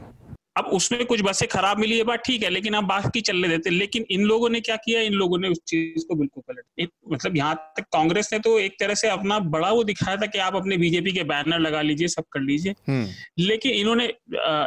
अब 0.56 0.64
उसमें 0.76 1.04
कुछ 1.06 1.20
बसें 1.22 1.46
खराब 1.48 1.78
मिली 1.78 1.96
ये 1.96 2.04
बात 2.04 2.22
ठीक 2.24 2.42
है 2.42 2.48
लेकिन 2.50 2.74
आप 2.74 2.84
बाकी 2.84 3.20
चलने 3.20 3.48
देते 3.48 3.70
लेकिन 3.70 4.04
इन 4.10 4.24
लोगों 4.24 4.48
ने 4.48 4.60
क्या 4.60 4.76
किया? 4.76 5.00
इन 5.00 5.12
लोगों 5.14 5.38
ने 5.38 5.48
उस 5.48 5.58
चीज़ 5.66 6.04
को 6.08 6.14
बिल्कुल 6.14 6.42
पलट 6.48 6.88
मतलब 7.12 7.36
यहाँ 7.36 7.54
तक 7.76 7.84
कांग्रेस 7.92 8.28
ने 8.32 8.38
तो 8.38 8.58
एक 8.58 8.76
तरह 8.80 8.94
से 8.94 9.08
अपना 9.08 9.38
बड़ा 9.54 9.70
वो 9.70 9.84
दिखाया 9.84 10.16
था 10.16 10.26
कि 10.26 10.38
आप 10.38 10.56
अपने 10.56 10.76
बीजेपी 10.76 11.12
के 11.12 11.24
बैनर 11.24 11.58
लगा 11.58 11.80
लीजिए 11.82 12.08
सब 12.08 12.24
कर 12.32 12.40
लीजिए। 12.40 12.74
हम्म। 12.88 13.06
लेकिन 13.38 13.72
इन्होंने 13.72 14.04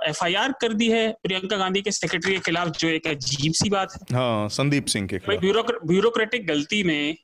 एफआईआर 0.10 0.52
कर 0.62 0.74
दी 0.74 0.90
है 0.90 1.08
प्रियंका 1.24 1.58
गांधी 1.58 1.82
के 1.82 1.92
सेक्रेटरी 1.92 2.34
के 2.34 2.40
खिलाफ 2.40 2.70
जो 2.78 2.88
एक 2.90 3.08
अजीब 3.08 3.54
सी 3.54 3.70
बात 3.70 3.94
है। 3.94 4.18
हाँ 4.18 4.50
संदीप 4.50 4.86
सिंह 4.88 5.08
के 5.08 5.38
ब्यूरोक्रेटिक 5.38 6.48
गलती 6.48 6.84
में 6.84 7.16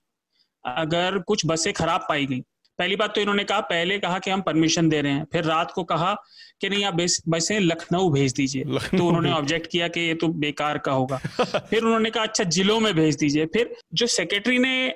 अगर 0.65 1.17
कुछ 1.27 1.45
बसें 1.45 1.71
खराब 1.73 2.05
पाई 2.09 2.25
गई 2.25 2.41
पहली 2.81 2.95
बात 2.95 3.15
तो 3.15 3.21
इन्होंने 3.21 3.43
कहा 3.43 3.59
पहले 3.59 3.99
कहा 3.99 4.19
कि 4.19 4.31
हम 4.31 4.41
परमिशन 4.41 4.89
दे 4.89 5.01
रहे 5.01 5.11
हैं। 5.11 5.27
फिर 5.33 5.43
रात 5.43 5.71
को 5.71 5.83
कहा 5.83 6.13
कि 6.61 6.69
नहीं 6.69 6.85
आप 6.85 6.93
बस- 6.93 7.51
लखनऊ 7.51 8.09
भेज 8.09 8.33
दीजिए। 8.33 8.63
तो 8.63 9.07
उन्होंने 9.07 9.31
ऑब्जेक्ट 9.31 9.67
किया 9.71 9.87
कि 9.87 9.99
ये 9.99 10.13
तो 10.13 10.27
बेकार 10.27 10.77
का 10.77 10.91
होगा। 10.91 11.17
फिर 11.45 11.83
उन्होंने 11.83 12.09
कहा 12.09 12.23
अच्छा 12.23 12.43
जिलों 12.43 12.79
में 12.79 12.93
भेज 12.93 13.15
दीजिए। 13.15 13.45
फिर 13.45 13.75
जो 13.93 14.07
सेक्रेटरी 14.07 14.59
ने 14.59 14.89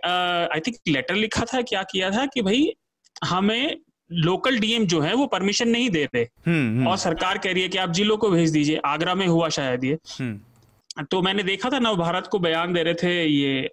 आई 0.53 0.59
थिंक 0.59 0.75
लेटर 0.87 1.15
लिखा 1.15 1.45
था 1.53 1.61
क्या 1.61 1.83
किया 1.83 2.11
था 2.11 2.25
कि 2.25 2.41
भाई 2.41 2.73
हमें 3.23 3.77
लोकल 4.11 4.59
डीएम 4.59 4.87
जो 4.87 4.99
है 4.99 5.13
वो 5.13 5.25
परमिशन 5.25 5.67
नहीं 5.67 5.89
दे 5.89 6.05
रहे। 6.05 6.23
हम्म 6.23 6.77
हम्म, 6.77 6.87
और 6.87 6.97
सरकार 6.97 7.37
कह 7.37 7.53
रही 7.53 7.63
है 7.63 7.69
कि 7.69 7.77
आप 7.77 7.91
जिलों 7.91 8.17
को 8.17 8.29
भेज 8.29 8.49
दीजिए। 8.49 8.81
आगरा 8.85 9.15
में 9.15 9.27
हुआ 9.27 9.49
शायद 9.49 9.83
ये। 9.83 9.97
हम्म। 10.19 10.39
तो 11.03 11.21
मैंने 11.21 11.43
देखा 11.43 11.69
था 11.69 11.79
नव 11.79 11.95
भारत 11.95 12.27
को 12.27 12.39
बयान 12.39 12.73
दे 12.73 12.83
रहे 12.83 12.93
थे 12.93 13.25
ये 13.25 13.71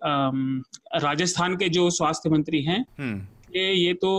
राजस्थान 0.94 1.56
के 1.56 1.68
जो 1.68 1.90
स्वास्थ्य 1.90 2.30
मंत्री 2.30 2.62
हैं 2.62 2.84
कि 3.52 3.60
ये 3.86 3.92
तो 3.94 4.12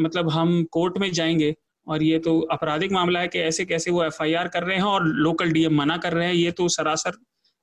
मतलब 0.00 0.30
हम 0.30 0.62
कोर्ट 0.72 0.98
में 0.98 1.10
जाएँगे 1.12 1.54
और 1.86 2.02
ये 2.02 2.18
तो 2.18 2.40
आपराधिक 2.52 2.92
मामला 2.92 3.20
है 3.20 3.28
कि 3.28 3.38
ऐसे 3.38 3.64
कैसे 3.64 3.90
वो 3.90 4.04
एफआईआर 4.04 4.48
कर 4.48 4.62
रहे 4.62 4.76
हैं 4.76 4.84
और 4.84 5.06
लोकल 5.06 5.50
डीएम 5.52 5.76
मना 5.76 5.96
कर 5.96 6.12
रहे 6.12 6.26
हैं 6.26 6.34
ये 6.34 6.50
तो 6.50 6.68
सरासर 6.68 7.16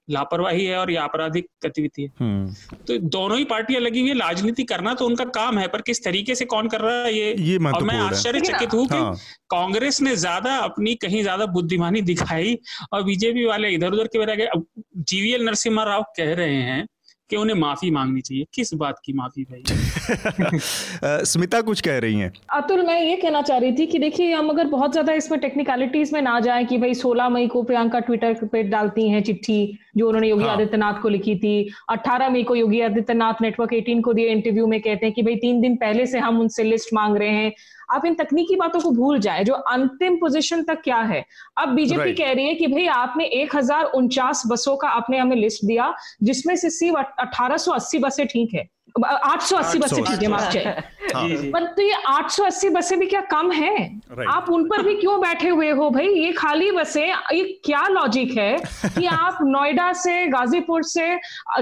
लापरवाही 0.07 0.65
है 0.65 0.77
और 0.77 0.91
ये 0.91 0.97
आपराधिक 0.97 1.45
गतिविधि 1.65 2.01
है। 2.01 2.09
हम्म। 2.19 2.75
तो 2.87 2.97
दोनों 3.09 3.37
ही 3.37 3.43
पार्टियाँ 3.45 3.81
लगी 3.81 3.99
हुई 3.99 4.09
है 4.09 4.15
राजनीति 4.17 4.63
करना 4.63 4.93
तो 4.93 5.05
उनका 5.05 5.25
काम 5.25 5.59
है 5.59 5.67
पर 5.67 5.81
किस 5.81 6.03
तरीके 6.03 6.35
से 6.35 6.45
कौन 6.45 6.67
कर 6.67 6.81
रहा 6.81 7.03
है 7.03 7.13
ये? 7.13 7.35
ये 7.39 7.57
और 7.67 7.83
मैं 7.83 7.95
आश्चर्यचकित 7.95 8.73
हूँ 8.73 8.85
कि 8.87 8.95
हाँ। 8.95 9.15
कांग्रेस 9.49 10.01
ने 10.01 10.15
ज़्यादा 10.15 10.55
अपनी 10.59 10.95
कहीं 10.95 11.21
ज़्यादा 11.21 11.45
बुद्धिमानी 11.53 12.01
दिखाई 12.01 12.57
और 12.93 13.03
बीजेपी 13.03 13.45
वाले 13.45 13.69
इधर 13.69 13.93
उधर 13.93 14.07
के 14.07 14.19
बजाय 14.19 14.49
जीवीएल 14.97 15.45
नरसिम्हा 15.45 15.85
राव 15.85 16.03
कह 16.17 16.33
रहे 16.33 16.61
हैं 16.63 16.85
कि 17.31 17.37
उन्हें 17.37 17.55
माफ़ी 17.55 17.91
मांगनी 17.91 18.21
चाहिए। 18.21 18.45
किस 18.53 18.73
बात 18.73 19.01
की 19.05 19.13
माफ़ी 19.13 19.43
भाई? 19.43 19.63
स्मिता 21.25 21.61
कुछ 21.61 21.81
कह 21.81 21.97
रही 21.97 22.15
हैं। 22.15 22.31
अतुल 22.49 22.81
मैं 22.81 23.01
ये 23.01 23.15
कहना 23.15 23.41
चाह 23.41 23.57
रही 23.57 23.71
थी 23.71 23.85
कि 23.85 23.99
देखिए 23.99 24.33
हम 24.33 24.49
अगर 24.49 24.67
बहुत 24.67 24.91
ज़्यादा 24.91 25.13
इसमें 25.13 25.39
टेक्निकलिटीज 25.39 26.13
में 26.13 26.21
ना 26.21 26.39
जाए 26.39 26.63
कि 26.65 26.77
भाई 26.77 26.93
16 26.93 27.29
मई 27.29 27.47
को 27.47 27.63
प्रियंका 27.63 27.99
ट्विटर 27.99 28.33
पे 28.45 28.63
डालती 28.63 29.09
हैं 29.09 29.23
चिट्ठी 29.23 29.79
जो 29.97 30.07
उन्होंने 30.07 30.29
योगी 30.29 30.43
हाँ। 30.43 30.53
आदित्यनाथ 30.53 31.01
को 31.01 31.09
लिखी 31.09 31.35
थी। 31.35 31.71
18 31.89 32.29
मई 32.29 32.43
को 32.43 32.55
योगी 32.55 32.81
आदित्यनाथ 32.81 33.41
नेटवर्क 33.41 33.73
18 33.73 34.01
को 34.01 34.13
दिए 34.13 34.27
इंटरव्यू 34.27 34.67
में 34.67 34.79
कहते 34.81 35.05
हैं 35.05 35.15
कि 35.15 35.23
भाई 35.23 35.35
तीन 35.35 35.61
दिन 35.61 35.75
पहले 35.75 36.05
से 36.05 36.19
हम 36.19 36.39
उनसे 36.39 36.63
लिस्ट 36.63 36.93
मांग 36.93 37.17
रहे 37.17 37.29
हैं। 37.29 37.51
आप 37.91 38.05
इन 38.05 38.13
तकनीकी 38.15 38.55
बातों 38.55 38.79
को 38.79 38.91
भूल 38.91 39.19
जाए 39.19 39.43
जो 39.43 39.53
अंतिम 39.53 40.15
पोजिशन 40.17 40.63
तक 40.63 40.81
क्या 40.83 40.97
है? 41.03 41.23
अब 41.57 41.69
बीजेपी 41.69 42.01
Right. 42.01 42.17
कह 42.17 42.31
रही 42.31 42.47
है 42.47 42.55
कि 42.55 42.67
भाई 42.67 42.85
आपने 42.89 43.25
एक 43.41 43.55
हज़ार 43.55 43.85
उनचास 43.95 44.43
बसों 44.47 44.75
का 44.77 44.89
आपने 44.89 45.17
हमें 45.17 45.35
लिस्ट 45.35 45.65
दिया 45.65 45.93
जिसमें 46.23 46.55
से 46.55 46.69
सिर्फ़ 46.71 47.21
अठारह 47.21 47.57
सौ 47.57 47.71
अस्सी 47.71 47.99
बसें 47.99 48.25
ठीक 48.27 48.53
है। 48.55 48.67
आठ 48.99 49.41
सौ 49.41 49.57
अस्सी 49.57 49.79
बसें 49.79 50.03
ठीक 50.03 50.21
है 50.21 50.27
माफ़ 50.27 50.51
चाहिए 50.53 50.71
हाँ। 51.13 51.27
पर 51.51 51.65
तो 51.75 51.81
ये 51.81 51.95
880 52.09 52.69
बसें 52.73 52.97
भी 52.99 53.05
क्या 53.07 53.21
कम 53.31 53.51
है? 53.51 53.75
Right. 54.09 54.27
आप 54.29 54.49
उन 54.49 54.63
पर 54.69 54.81
भी 54.83 54.95
क्यों 54.95 55.19
बैठे 55.21 55.49
हुए 55.49 55.69
हो 55.71 55.89
भाई? 55.89 56.07
ये 56.07 56.31
खाली 56.33 56.71
बसें 56.71 57.05
ये 57.05 57.43
क्या 57.65 57.85
लॉजिक 57.87 58.37
है 58.37 58.57
कि 58.95 59.05
आप 59.07 59.37
नोएडा 59.43 59.91
से 59.93 60.25
गाजीपुर 60.27 60.83
से 60.83 61.07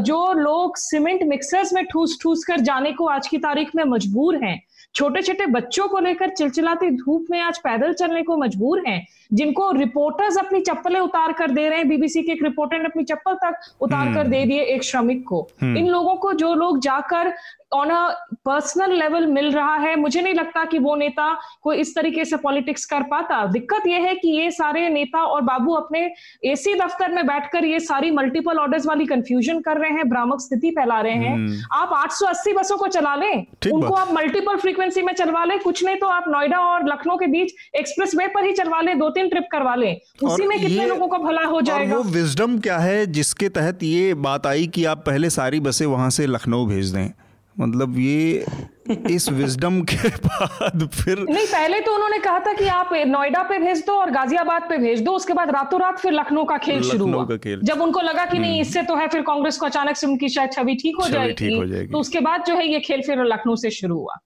जो 0.01 0.31
लोग 0.33 0.77
सीमेंट 0.77 1.23
मिक्सर्स 1.27 1.73
में 1.73 1.83
ठूस 1.85 2.17
ठूस 2.21 2.43
कर 2.47 2.59
जाने 2.61 2.91
को 2.93 3.07
आज 3.09 3.27
की 3.27 3.37
तारीख 3.39 3.75
में 3.75 3.83
मजबूर 3.85 4.43
हैं 4.43 4.59
छोटे 4.99 5.21
छोटे 5.21 5.45
बच्चों 5.45 5.87
को 5.87 5.99
लेकर 5.99 6.29
चिलचिलाती 6.29 6.89
धूप 6.91 7.27
में 7.31 7.39
आज 7.39 7.57
पैदल 7.57 7.93
चलने 7.93 8.21
को 8.23 8.35
मजबूर 8.37 8.81
हैं 8.87 9.05
जिनको 9.33 9.71
रिपोर्टर्स 9.71 10.37
अपनी 10.37 10.59
चप्पलें 10.61 10.99
उतार 10.99 11.33
कर 11.33 11.51
दे 11.51 11.67
रहे 11.69 11.77
हैं। 11.77 11.87
बीबीसी 11.89 12.23
के 12.23 12.31
एक 12.31 12.43
रिपोर्टर 12.43 12.79
ने 12.79 12.85
अपनी 12.85 13.03
चप्पल 13.03 13.33
तक 13.43 13.59
उतार 13.81 14.13
कर 14.13 14.27
दे 14.27 14.43
दिए 14.45 14.63
एक 14.73 14.83
श्रमिक 14.83 15.23
को। 15.27 15.47
इन 15.63 15.87
लोगों 15.87 16.15
को 16.15 16.33
जो 16.33 16.53
लोग 16.53 16.79
जाकर 16.79 17.33
ऑन 17.73 17.89
अ 17.89 18.09
पर्सनल 18.45 18.93
लेवल 18.93 19.25
मिल 19.27 19.51
रहा 19.51 19.75
है। 19.75 19.95
मुझे 19.95 20.21
नहीं 20.21 20.33
लगता 20.33 20.63
कि 20.65 20.79
वो 20.79 20.95
नेता 20.95 21.31
कोई 21.63 21.77
इस 21.77 21.95
तरीके 21.95 22.25
से 22.25 22.37
पॉलिटिक्स 22.37 22.85
कर 22.85 23.03
पाता। 23.03 23.45
दिक्कत 23.45 23.87
ये 23.87 23.99
है 23.99 24.13
कि 24.15 24.29
ये 24.29 24.51
सारे 24.51 24.87
नेता 24.89 25.21
और 25.23 25.41
बाबू 25.41 25.73
अपने 25.73 25.99
एसी 26.45 26.73
दफ्तर 26.75 27.11
में 27.11 27.27
बैठकर 27.27 27.65
ये 27.65 27.79
सारी 27.79 28.11
मल्टीपल 28.11 28.57
ऑर्डर्स 28.57 28.85
वाली 28.85 29.05
कंफ्यूजन 29.05 29.59
कर 29.59 29.77
रहे 29.77 29.91
हैं 29.91 30.07
भ्रामक 30.09 30.41
स्थिति 30.41 30.69
फैला 30.69 30.99
रहे 31.01 31.13
हैं। 31.13 31.63
आप 31.73 31.93
880 31.93 32.53
बसों 32.53 32.77
को 32.77 32.87
चला 32.87 33.15
लें। 33.15 33.45
उनको 33.71 33.93
आप 33.93 34.13
मल्टीपल 34.13 34.57
फ्रीक्वेंसी 34.57 35.01
में 35.01 35.13
चलवा 35.13 35.43
लें। 35.45 35.57
कुछ 35.59 35.83
नहीं 35.85 35.97
तो 35.97 36.07
आप 36.07 36.25
नोएडा 36.27 36.57
और 36.57 36.87
लखनऊ 36.87 37.17
के 37.17 37.27
बीच 37.27 37.53
एक्सप्रेस 37.75 38.15
वे 38.15 38.27
पर 38.27 38.43
ही 38.43 38.53
चलवा 38.53 38.81
लें। 38.81 38.97
दो 38.99 39.09
तीन 39.09 39.29
ट्रिप 39.29 39.47
करवा 39.51 39.75
लें। 39.75 39.95
उसी 40.23 40.47
में 40.47 40.59
कितने 40.59 40.85
लोगों 40.85 41.07
का 41.07 41.17
भला 41.17 41.45
हो 41.45 41.61
जाएगा 41.61 41.95
वो 41.95 42.03
विजडम 42.03 42.59
क्या 42.59 42.77
है 42.77 43.05
जिसके 43.11 43.49
तहत 43.49 43.83
ये 43.83 44.13
बात 44.13 44.47
आई 44.47 44.67
कि 44.67 44.85
आप 44.85 45.03
पहले 45.05 45.29
सारी 45.29 45.59
बसें 45.59 45.85
वहाँ 45.85 46.09
से 46.09 46.27
लखनऊ 46.27 46.65
भेज 46.65 46.93
दें? 46.95 47.09
मतलब 47.59 47.97
ये 47.97 48.45
इस 49.09 49.29
विजडम 49.31 49.81
के 49.81 50.09
बाद 50.25 50.87
फिर 50.93 51.19
नहीं 51.19 51.45
पहले 51.45 51.79
तो 51.79 51.93
उन्होंने 51.95 52.17
कहा 52.19 52.39
था 52.39 52.53
कि 52.53 52.67
आप 52.67 52.89
नोएडा 53.07 53.41
पे 53.43 53.59
भेज 53.59 53.83
दो 53.87 53.93
और 53.93 54.11
गाजियाबाद 54.11 54.61
पे 54.69 54.77
भेज 54.77 55.01
दो 55.01 55.11
उसके 55.11 55.33
बाद 55.33 55.51
रातों 55.51 55.79
रात 55.79 55.99
फिर 55.99 56.13
लखनऊ 56.13 56.43
का 56.43 56.57
खेल 56.57 56.81
शुरू 56.83 57.07
हुआ। 57.07 57.25
का 57.25 57.37
खेल। 57.37 57.59
जब 57.63 57.81
उनको 57.81 58.01
लगा 58.01 58.25
कि 58.25 58.39
नहीं 58.39 58.61
इससे 58.61 58.83
तो 58.83 58.95
है 58.95 59.07
फिर 59.07 59.21
कांग्रेस 59.21 59.57
को 59.57 59.65
अचानक 59.65 59.95
से 59.95 60.07
उनकी 60.07 60.29
शायद 60.29 60.51
छवि 60.53 60.75
ठीक 60.75 60.95
हो 61.01 61.09
जाएगी। 61.09 61.33
ठीक 61.33 61.57
हो 61.57 61.65
जाएगी। 61.65 61.91
तो 61.91 61.99
उसके 61.99 62.19
बाद 62.19 62.43
जो 62.47 62.55
है 62.55 62.67
ये 62.67 62.79
खेल 62.79 63.01
फिर 63.01 63.23
लखनऊ 63.25 63.55
से 63.55 63.69
शुरू 63.71 63.97
हुआ। 63.99 64.17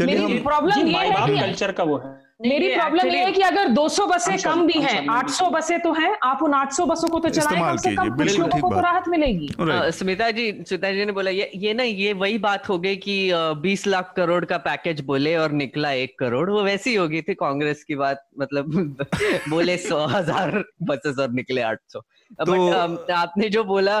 मेरी 0.00 0.38
प्रॉब्लम 0.38 0.86
ये 0.86 0.98
है 0.98 1.26
कि 1.26 1.40
कल्चर 1.40 1.72
का 1.72 1.84
वो 1.84 1.96
है। 1.98 2.10
मेरी 2.42 2.68
प्रॉब्लम 2.74 3.06
ये 3.06 3.18
है 3.18 3.32
कि 3.32 3.42
अगर 3.42 3.68
200 3.74 4.06
बसें 4.08 4.36
कम 4.38 4.66
भी 4.66 4.80
हैं 4.82 5.06
800 5.08 5.50
बसें 5.52 5.78
तो 5.80 5.92
हैं 5.92 6.12
आप 6.24 6.42
उन 6.42 6.52
800 6.54 6.86
बसों 6.88 7.08
को 7.08 7.18
तो 7.20 7.28
चलाएँ 7.28 7.60
कम 7.60 7.76
से 7.76 7.94
कम 7.96 8.08
कुछ 8.16 8.38
लोगों 8.38 8.60
को 8.60 8.70
तो 8.70 8.80
राहत 8.80 9.08
मिलेगी। 9.08 9.48
स्मिता 9.92 10.30
जी 10.30 10.50
स्मिता 10.68 10.92
जी 10.92 11.04
ने 11.04 11.12
बोला 11.12 11.30
ये 11.30 11.50
ये 11.54 11.74
ना 11.74 11.82
ये 11.82 12.12
वही 12.12 12.38
बात 12.38 12.68
हो 12.68 12.78
गई 12.78 12.96
कि 12.96 13.16
20 13.62 13.86
लाख 13.86 14.12
करोड़ 14.16 14.44
का 14.44 14.58
पैकेज 14.64 15.00
बोले 15.06 15.36
और 15.36 15.52
निकला 15.62 15.90
एक 15.98 16.18
करोड़ 16.18 16.48
वो 16.50 16.62
वैसी 16.62 16.94
हो 16.94 17.06
गई 17.08 17.22
थी 17.22 17.34
कांग्रेस 17.34 17.84
की 17.84 17.94
बात 17.96 18.26
मतलब 18.40 18.96
बोले 19.48 19.76
सौ 19.78 20.04
हज़ार 20.06 20.62
बसेस 20.82 21.18
और 21.18 21.30
निकले 21.32 21.62
आठ 21.62 21.78
सौ। 21.88 22.00
बट 22.40 22.46
तो, 22.46 23.12
आपने 23.14 23.48
जो 23.48 23.64
बोला 23.64 23.98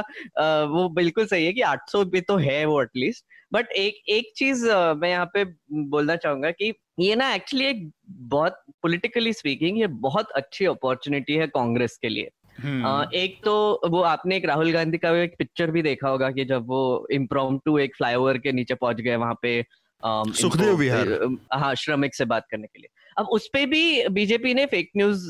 वो 0.66 0.88
बिल्कुल 0.94 1.26
सही 1.26 1.46
है 1.46 1.52
कि 1.52 1.62
800 1.68 2.04
भी 2.12 2.20
तो 2.20 2.36
है 2.38 2.64
वो 2.64 2.82
एटलीस्ट 2.82 3.24
बट 3.52 3.66
एक 3.66 4.02
एक 4.08 4.32
चीज़ 4.36 4.66
मैं 4.70 5.10
यहाँ 5.10 5.30
पे 5.34 5.44
बोलना 5.72 6.16
चाहूँगा 6.16 6.50
कि 6.50 6.74
ये 6.98 7.14
ना 7.14 7.34
एक्चुअली 7.34 7.66
एक 7.66 7.90
बहुत 8.10 8.62
पॉलिटिकली 8.82 9.32
स्पीकिंग 9.32 9.78
ये 9.78 9.86
बहुत 9.86 10.30
अच्छी 10.30 10.64
अपॉर्चुनिटी 10.64 11.32
है 11.32 11.46
कांग्रेस 11.46 11.98
के 12.02 12.08
लिए। 12.08 12.30
Uh, 12.52 13.12
एक 13.14 13.40
तो 13.44 13.80
वो 13.88 14.00
आपने 14.02 14.36
एक 14.36 14.44
राहुल 14.44 14.72
गांधी 14.72 14.98
का 14.98 15.10
एक 15.22 15.34
पिक्चर 15.38 15.70
भी 15.70 15.82
देखा 15.82 16.08
होगा 16.08 16.30
कि 16.30 16.44
जब 16.44 16.66
वो 16.66 17.08
इम्प्रोम 17.10 17.58
टू 17.64 17.78
एक 17.78 17.96
फ्लाईओवर 17.96 18.38
के 18.38 18.52
नीचे 18.52 18.74
पहुँच 18.74 18.96
गए 18.96 19.16
वहाँ 19.16 19.38
पे 19.42 19.66
सुखदेव 20.04 20.76
विहार। 20.76 21.36
हाँ 21.52 21.74
श्रमिक 21.74 22.14
से 22.14 22.24
बात 22.24 22.46
करने 22.50 22.66
के 22.66 22.78
लिए। 22.78 22.88
अब 23.18 23.26
उस 23.32 23.48
पे 23.52 23.64
भी 23.66 24.08
बीजेपी 24.08 24.54
ने 24.54 24.66
फेक 24.66 24.90
न्यूज़ 24.96 25.24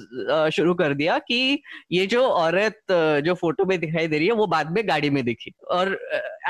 शुरू 0.54 0.74
कर 0.74 0.94
दिया 0.94 1.18
कि 1.18 1.62
ये 1.92 2.06
जो 2.06 2.22
औरत 2.24 2.80
जो 3.24 3.34
फ़ोटो 3.34 3.64
में 3.64 3.78
दिखाई 3.80 4.08
दे 4.08 4.18
रही 4.18 4.26
है 4.26 4.34
वो 4.34 4.46
बाद 4.46 4.70
में 4.72 4.86
गाड़ी 4.88 5.10
में 5.10 5.24
दिखी। 5.24 5.52
और 5.70 5.98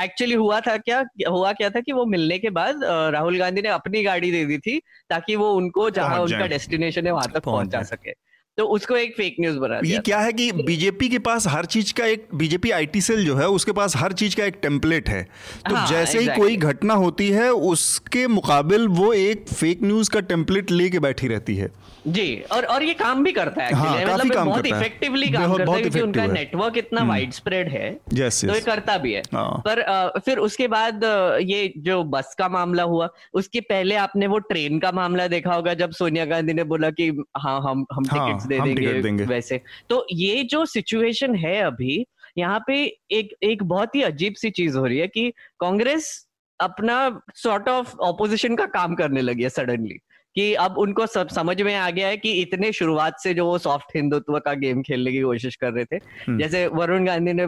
एक्चुअली 0.01 0.35
हुआ 0.35 0.59
था 0.59 0.77
क्या 0.79 1.03
हुआ 1.29 1.53
क्या 1.53 1.69
था 1.69 1.79
कि 1.79 1.91
वो 1.91 2.05
मिलने 2.05 2.39
के 2.39 2.49
बाद 2.49 2.83
राहुल 2.83 3.37
गांधी 3.39 3.61
ने 3.61 3.69
अपनी 3.69 4.03
गाड़ी 4.03 4.31
दे 4.31 4.45
दी 4.45 4.57
थी 4.57 4.79
ताकि 5.09 5.35
वो 5.35 5.51
उनको 5.53 5.89
जहाँ 5.91 6.19
उनका 6.21 6.45
डेस्टिनेशन 6.47 7.05
है 7.05 7.11
वहाँ 7.11 7.27
तक 7.33 7.43
पहुँचा 7.43 7.83
सके। 7.85 8.11
तो 8.57 8.63
उसको 8.67 8.95
एक 8.95 9.15
फेक 9.17 9.35
न्यूज़ 9.39 9.57
बना 9.59 9.79
ये 9.83 9.97
क्या 9.99 10.17
है 10.19 10.33
कि 10.33 10.51
बीजेपी 10.51 11.07
के 11.09 11.19
पास 11.19 11.47
हर 11.47 11.65
चीज़ 11.65 11.93
का 11.93 12.05
एक 12.05 12.27
बीजेपी 12.35 12.71
आईटी 12.71 13.01
सेल 13.01 13.25
जो 13.25 13.35
है 13.35 13.47
उसके 13.49 13.71
पास 13.71 13.95
हर 13.97 14.13
चीज़ 14.13 14.35
का 14.35 14.45
एक 14.45 14.59
टेम्पलेट 14.61 15.09
है। 15.09 15.23
तो 15.69 15.75
हाँ, 15.75 15.87
जैसे 15.87 16.19
ही 16.19 16.27
कोई 16.35 16.57
घटना 16.57 16.93
होती 16.93 17.29
है 17.29 17.49
उसके 17.51 18.25
मुकाबिल 18.27 18.87
वो 18.89 19.11
एक 19.13 19.47
फेक 19.49 19.81
न्यूज़ 19.83 20.09
का 20.09 20.19
टेम्पलेट 20.31 20.71
लेके 20.71 20.99
बैठी 20.99 21.27
रहती 21.27 21.55
है। 21.55 21.71
जी 22.07 22.43
और 22.51 22.65
और 22.65 22.83
ये 22.83 22.93
काम 22.93 23.23
भी 23.23 23.31
करता 23.31 23.63
है 23.63 23.73
हाँ, 23.73 23.95
मतलब 24.03 24.33
काम 24.33 24.49
बहुत 24.49 24.65
इफेक्टिवली 24.65 25.29
काम 25.29 25.45
बहुत, 25.45 25.57
करता 25.59 25.71
है 25.71 25.81
क्योंकि 25.81 25.99
उनका 25.99 26.25
नेटवर्क 26.27 26.77
इतना 26.77 27.03
वाइड 27.03 27.23
हम्म। 27.23 27.31
स्प्रेड 27.31 27.69
है 27.69 27.97
yes, 28.13 28.45
तो 28.45 28.53
ये 28.53 28.61
करता 28.61 28.97
भी 28.97 29.13
है। 29.13 29.21
हाँ। 29.33 29.61
पर 29.67 30.21
फिर 30.25 30.37
उसके 30.39 30.67
बाद 30.67 31.03
ये 31.43 31.73
जो 31.77 32.03
बस 32.13 32.35
का 32.39 32.49
मामला 32.49 32.83
हुआ 32.85 33.09
उसके 33.33 33.61
पहले 33.63 33.95
आपने 33.95 34.27
वो 34.27 34.39
ट्रेन 34.45 34.79
का 34.79 34.91
मामला 34.91 35.27
देखा 35.27 35.53
होगा 35.53 35.73
जब 35.73 35.91
सोनिया 35.93 36.25
गांधी 36.25 36.53
ने 36.53 36.63
बोला 36.65 36.89
कि 36.91 37.09
हाँ 37.37 37.59
हम 37.61 37.85
हम 37.93 38.05
हाँ, 38.11 38.27
टिकट्स 38.27 38.42
दे 38.47 38.59
देंगे, 38.59 39.01
देंगे। 39.01 39.25
वैसे। 39.25 39.61
तो 39.89 40.05
ये 40.11 40.43
जो 40.43 40.65
सिचुएशन 40.65 41.35
है 41.35 41.61
अभी 41.61 42.05
यहाँ 42.37 42.63
पे 42.67 42.83
एक 43.11 43.33
एक 43.43 43.63
बहुत 43.63 43.95
ही 43.95 44.01
अजीब 44.01 44.33
सी 44.33 44.49
चीज़ 44.49 44.77
हो 44.77 44.85
रही 44.85 44.97
है 44.97 45.07
कि 45.07 45.33
कांग्रेस 45.59 46.27
अपना 46.59 47.21
सॉर्ट 47.35 47.69
ऑफ़ 47.69 47.95
ऑपोजिशन 47.97 48.55
का 48.55 48.65
काम 48.65 48.95
करने 48.95 49.21
लगी 49.21 49.43
है 49.43 49.49
सडनली 49.49 49.97
कि 50.35 50.53
अब 50.53 50.77
उनको 50.77 51.05
सब 51.05 51.27
समझ 51.27 51.61
में 51.61 51.75
आ 51.75 51.89
गया 51.89 52.07
है 52.07 52.17
कि 52.17 52.31
इतने 52.31 52.71
शुरुआत 52.71 53.19
से 53.19 53.33
जो 53.33 53.45
वो 53.45 53.57
सॉफ्ट 53.57 53.95
हिंदुत्व 53.95 54.39
का 54.39 54.53
गेम 54.53 54.81
खेलने 54.81 55.11
की 55.11 55.21
कोशिश 55.21 55.55
कर 55.55 55.71
रहे 55.71 55.85
थे। 55.85 55.95
हम्म। 55.95 56.39
जैसे 56.39 56.67
वरुण 56.67 57.05
गांधी 57.05 57.33
ने 57.33 57.45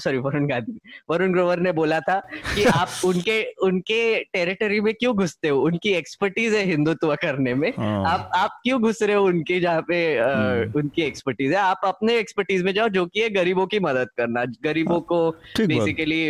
सॉरी 0.00 0.18
वरुण 0.18 0.46
गांधी 0.46 0.78
वरुण 1.10 1.32
ग्रोवर 1.32 1.60
ने 1.60 1.72
बोला 1.72 2.00
था 2.00 2.18
कि 2.54 2.64
आप 2.80 2.88
उनके 3.04 3.42
उनके 3.62 4.00
टेरिटरी 4.24 4.80
में 4.80 4.92
क्यों 4.94 5.14
घुसते 5.16 5.48
हो? 5.48 5.60
उनकी 5.62 5.92
एक्सपर्टीज 5.92 6.54
है 6.54 6.64
हिंदुत्व 6.64 7.14
करने 7.14 7.54
में। 7.54 7.72
हाँ। 7.78 8.04
आप 8.06 8.30
आप 8.34 8.60
क्यों 8.62 8.80
घुस 8.82 9.02
रहे 9.02 9.16
हो 9.16 9.24
उनके 9.26 9.60
जहाँ 9.60 9.82
पे 9.88 10.18
हम्म। 10.18 10.78
उनकी 10.78 11.02
एक्सपर्टीज 11.02 11.52
है? 11.52 11.58
आप 11.58 11.80
अपने 11.84 12.18
एक्सपर्टीज 12.18 12.62
में 12.62 12.72
जाओ 12.74 12.88
जो 12.88 13.06
की 13.06 13.20
है 13.20 13.30
गरीबों 13.30 13.66
की 13.66 13.80
मदद 13.80 14.08
करना। 14.16 14.44
गरीबों 14.44 14.94
हाँ, 14.94 15.00
को 15.00 15.30
basically 15.66 16.22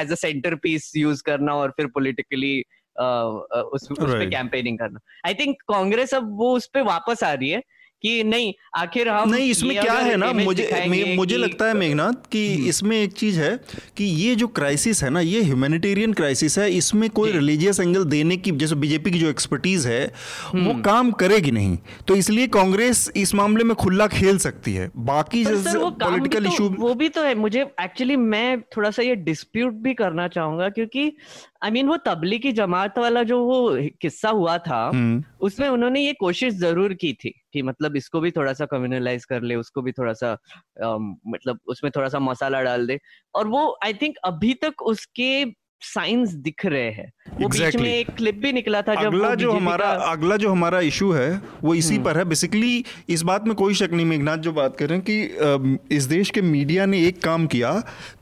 as 0.00 0.12
a 0.12 0.14
centrepiece 0.54 0.92
use 0.96 1.22
करना 1.22 1.54
और 1.54 1.70
फिर 1.70 1.86
पोलिटिकली 1.86 2.64
उस, 3.00 3.88
उस 3.90 4.14
पे 4.14 4.26
कैंपेनिंग 4.30 4.78
करना। 4.78 5.00
आई 5.26 5.34
थिंक 5.34 5.56
कांग्रेस 5.62 6.14
अब 6.14 6.38
वो 6.38 6.56
उस 6.56 6.66
पर 6.66 6.82
वापस 6.82 7.24
आ 7.24 7.32
रही 7.32 7.50
है। 7.50 7.62
कि 8.02 8.22
नहीं 8.24 8.52
आखिर 8.76 9.08
हम 9.08 9.30
नहीं 9.30 9.50
इसमें 9.50 9.76
क्या 9.76 9.94
है 9.94 10.16
ना 10.16 10.32
मुझे 10.34 11.14
मुझे 11.16 11.36
लगता 11.36 11.66
है 11.66 11.74
मेघनाथ 11.74 12.28
कि 12.32 12.46
हम्म। 12.48 12.68
इसमें 12.68 12.96
एक 12.96 13.12
चीज़ 13.14 13.40
है 13.40 13.50
कि 13.96 14.04
ये 14.04 14.34
जो 14.36 14.46
क्राइसिस 14.50 15.02
है 15.04 15.10
ना 15.10 15.20
ये 15.20 15.42
ह्यूमैनिटेरियन 15.42 16.12
क्राइसिस 16.12 16.58
है 16.58 16.70
इसमें 16.72 17.08
कोई 17.10 17.32
रिलीजियस 17.32 17.80
एंगल 17.80 18.04
देने 18.06 18.36
की 18.36 18.50
जैसे 18.58 18.74
बीजेपी 18.76 19.10
की 19.10 19.18
जो 19.18 19.28
एक्सपर्टीज 19.28 19.86
है 19.86 20.04
वो 20.06 20.60
हम्म। 20.60 20.80
काम 20.82 21.10
करेगी 21.16 21.50
नहीं 21.50 21.76
तो 22.08 22.16
इसलिए 22.16 22.46
कांग्रेस 22.52 23.10
इस 23.16 23.34
मामले 23.34 23.64
में 23.64 23.74
खुला 23.76 24.06
खेल 24.08 24.38
सकती 24.40 24.74
है 24.74 24.90
बाकी 25.04 25.44
पॉलिटिकल 25.44 26.46
इशू 26.46 26.68
तो, 26.68 26.74
वो 26.78 26.94
भी 26.94 27.08
तो 27.08 27.22
है 27.22 27.34
मुझे 27.36 27.66
एक्चुअली 27.80 28.16
मैं 28.28 28.60
थोड़ा 28.76 28.90
सा 28.90 29.02
ये 29.02 29.14
डिस्प्यूट 29.24 29.74
भी 29.82 29.94
करना 29.96 30.28
चाहूँगा 30.28 30.68
क्योंकि 30.70 31.12
आई 31.58 31.68
I 31.68 31.72
मीन 31.72 31.82
mean, 31.82 31.90
वो 31.90 31.96
तबलीगी 32.04 32.50
जमात 32.52 32.98
वाला 32.98 33.22
जो 33.24 33.38
वो 33.40 33.76
किस्सा 34.00 34.30
हुआ 34.30 34.56
था 34.60 34.84
हम्म। 34.86 35.22
उसमें 35.40 35.68
उन्होंने 35.68 36.00
ये 36.00 36.12
कोशिश 36.14 36.54
ज़रूर 36.56 36.92
की 36.94 37.12
थी 37.14 37.32
कि 37.52 37.62
मतलब 37.62 37.96
इसको 37.96 38.20
भी 38.20 38.30
थोड़ा 38.30 38.52
सा 38.52 38.66
कम्युनलाइज 38.66 39.24
कर 39.24 39.42
ले, 39.42 39.54
उसको 39.56 39.82
भी 39.82 39.92
थोड़ा 39.92 40.12
सा 40.12 40.32
मतलब 40.80 41.58
उसमें 41.66 41.90
थोड़ा 41.96 42.08
सा 42.08 42.18
मसाला 42.18 42.62
डाल 42.62 42.86
दे। 42.86 42.98
और 43.34 43.48
वो 43.48 43.78
आई 43.84 43.94
थिंक 43.94 44.16
अभी 44.24 44.54
तक 44.54 44.82
उसके 44.82 45.44
साइंस 45.82 46.32
दिख 46.36 46.64
रहे 46.66 46.90
हैं 46.90 47.12
वो 47.30 47.46
exactly. 47.46 47.64
बीच 47.64 47.76
में 47.76 47.88
एक 47.88 48.10
क्लिप 48.10 48.34
भी 48.34 48.52
निकला 48.52 48.80
था 48.82 48.94
जब 48.94 49.06
अगला 49.06 49.34
जो 49.34 49.52
हमारा 49.52 49.86
का... 49.86 50.04
अगला 50.04 50.36
जो 50.36 50.50
हमारा 50.50 50.80
इशू 50.82 51.10
है 51.12 51.40
वो 51.62 51.74
इसी 51.74 51.94
हम्म। 51.94 52.04
पर 52.04 52.18
है 52.18 52.24
बेसिकली 52.24 52.84
इस 53.08 53.22
बात 53.22 53.46
में 53.46 53.54
कोई 53.56 53.74
शक 53.74 53.92
नहीं 53.92 54.06
मेघनाथ 54.06 54.38
जो 54.38 54.52
बात 54.52 54.76
कर 54.76 54.88
रहे 54.88 54.98
हैं 54.98 55.04
कि 55.04 55.96
इस 55.96 56.04
देश 56.04 56.30
के 56.30 56.42
मीडिया 56.42 56.86
ने 56.86 57.02
एक 57.06 57.22
काम 57.22 57.46
किया 57.46 57.72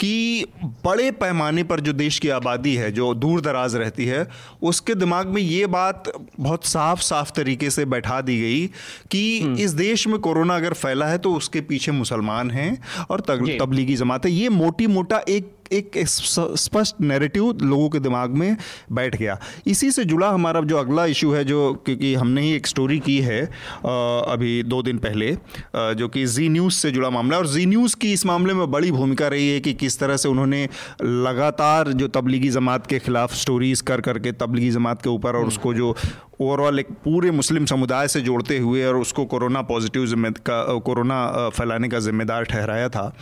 कि 0.00 0.46
बड़े 0.84 1.10
पैमाने 1.16 1.62
पर 1.64 1.80
जो 1.80 1.92
देश 1.94 2.18
की 2.18 2.28
आबादी 2.30 2.74
है 2.74 2.90
जो 2.92 3.12
दूर 3.16 3.40
दराज 3.40 3.76
रहती 3.76 4.06
है 4.06 4.26
उसके 4.64 4.94
दिमाग 4.96 5.28
में 5.28 5.42
ये 5.42 5.66
बात 5.68 6.12
बहुत 6.40 6.64
साफ़ 6.66 7.00
साफ़ 7.02 7.32
तरीके 7.32 7.70
से 7.70 7.84
बैठा 7.86 8.20
दी 8.20 8.40
गई 8.40 8.66
कि 9.10 9.24
हम्म। 9.40 9.56
इस 9.58 9.70
देश 9.74 10.06
में 10.06 10.18
कोरोना 10.20 10.56
अगर 10.56 10.72
फैला 10.76 11.06
है 11.06 11.18
तो 11.18 11.34
उसके 11.34 11.60
पीछे 11.66 11.92
मुसलमान 11.94 12.50
हैं 12.50 12.70
और 13.10 13.20
तबलीगी 13.28 13.96
जमात 13.96 14.26
है 14.26 14.32
ये 14.32 14.48
मोटी 14.50 14.86
मोटा 14.88 15.22
एक 15.28 15.55
एक 15.72 15.98
स्पष्ट 16.06 17.00
नैरेटिव 17.00 17.58
लोगों 17.62 17.88
के 17.88 17.98
दिमाग 17.98 18.30
में 18.30 18.56
बैठ 18.92 19.16
गया। 19.16 19.38
इसी 19.66 19.90
से 19.90 20.04
जुड़ा 20.04 20.28
हमारा 20.30 20.60
जो 20.60 20.76
अगला 20.76 21.04
इशू 21.06 21.32
है 21.32 21.44
जो 21.44 21.72
क्योंकि 21.86 22.14
हमने 22.14 22.42
ही 22.42 22.52
एक 22.52 22.66
स्टोरी 22.66 22.98
की 22.98 23.18
है 23.20 23.44
अभी 23.84 24.62
दो 24.62 24.82
दिन 24.82 24.98
पहले 24.98 25.32
जो 25.76 26.08
कि 26.08 26.26
जी 26.26 26.48
न्यूज़ 26.48 26.74
से 26.74 26.90
जुड़ा 26.90 27.10
मामला 27.10 27.38
और 27.38 27.46
जी 27.46 27.66
न्यूज़ 27.66 27.96
की 27.96 28.12
इस 28.12 28.26
मामले 28.26 28.54
में 28.54 28.70
बड़ी 28.70 28.92
भूमिका 28.92 29.28
रही 29.28 29.48
है 29.48 29.60
कि 29.60 29.72
किस 29.74 29.98
तरह 29.98 30.16
से 30.16 30.28
उन्होंने 30.28 30.68
लगातार 31.02 31.92
जो 31.92 32.08
तबलीगी 32.08 32.48
जमात 32.48 32.86
के 32.86 32.98
खिलाफ 32.98 33.34
स्टोरीज 33.34 33.80
कर 33.80 34.00
करके 34.00 34.32
तबलीगी 34.32 34.70
जमात 34.70 35.02
के 35.02 35.10
ऊपर 35.10 35.36
और 35.36 35.44
उसको 35.44 35.74
जो 35.74 35.94
ओवरऑल 36.40 36.78
एक 36.78 36.88
पूरे 37.04 37.30
मुस्लिम 37.30 37.64
समुदाय 37.66 38.08
से 38.08 38.20
जोड़ते 38.20 38.58
हुए 38.58 38.84
और 38.84 38.96
उसको 38.96 39.24
कोरोना 39.24 39.62
पॉजिटिव 39.62 40.06
जिम्मे 40.06 40.30
का 40.30 40.78
कोरोना 40.78 41.48
फैलाने 41.48 41.88
का 41.88 41.98
जिम्मेदार 41.98 42.44
ठहराया 42.44 42.88
था। 42.88 43.12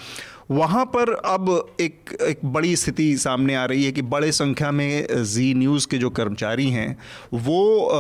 वहाँ 0.50 0.84
पर 0.86 1.12
अब 1.14 1.74
एक 1.80 2.16
एक 2.22 2.44
बड़ी 2.44 2.74
स्थिति 2.76 3.16
सामने 3.18 3.54
आ 3.54 3.64
रही 3.64 3.84
है 3.84 3.92
कि 3.92 4.02
बड़े 4.02 4.30
संख्या 4.32 4.70
में 4.70 5.06
जी 5.24 5.52
न्यूज़ 5.54 5.86
के 5.88 5.98
जो 5.98 6.10
कर्मचारी 6.10 6.68
हैं, 6.70 6.96
वो 7.34 7.90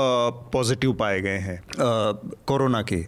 पॉजिटिव 0.52 0.92
पाए 0.92 1.20
गए 1.20 1.38
हैं 1.38 1.62
कोरोना 2.46 2.82
के। 2.82 3.00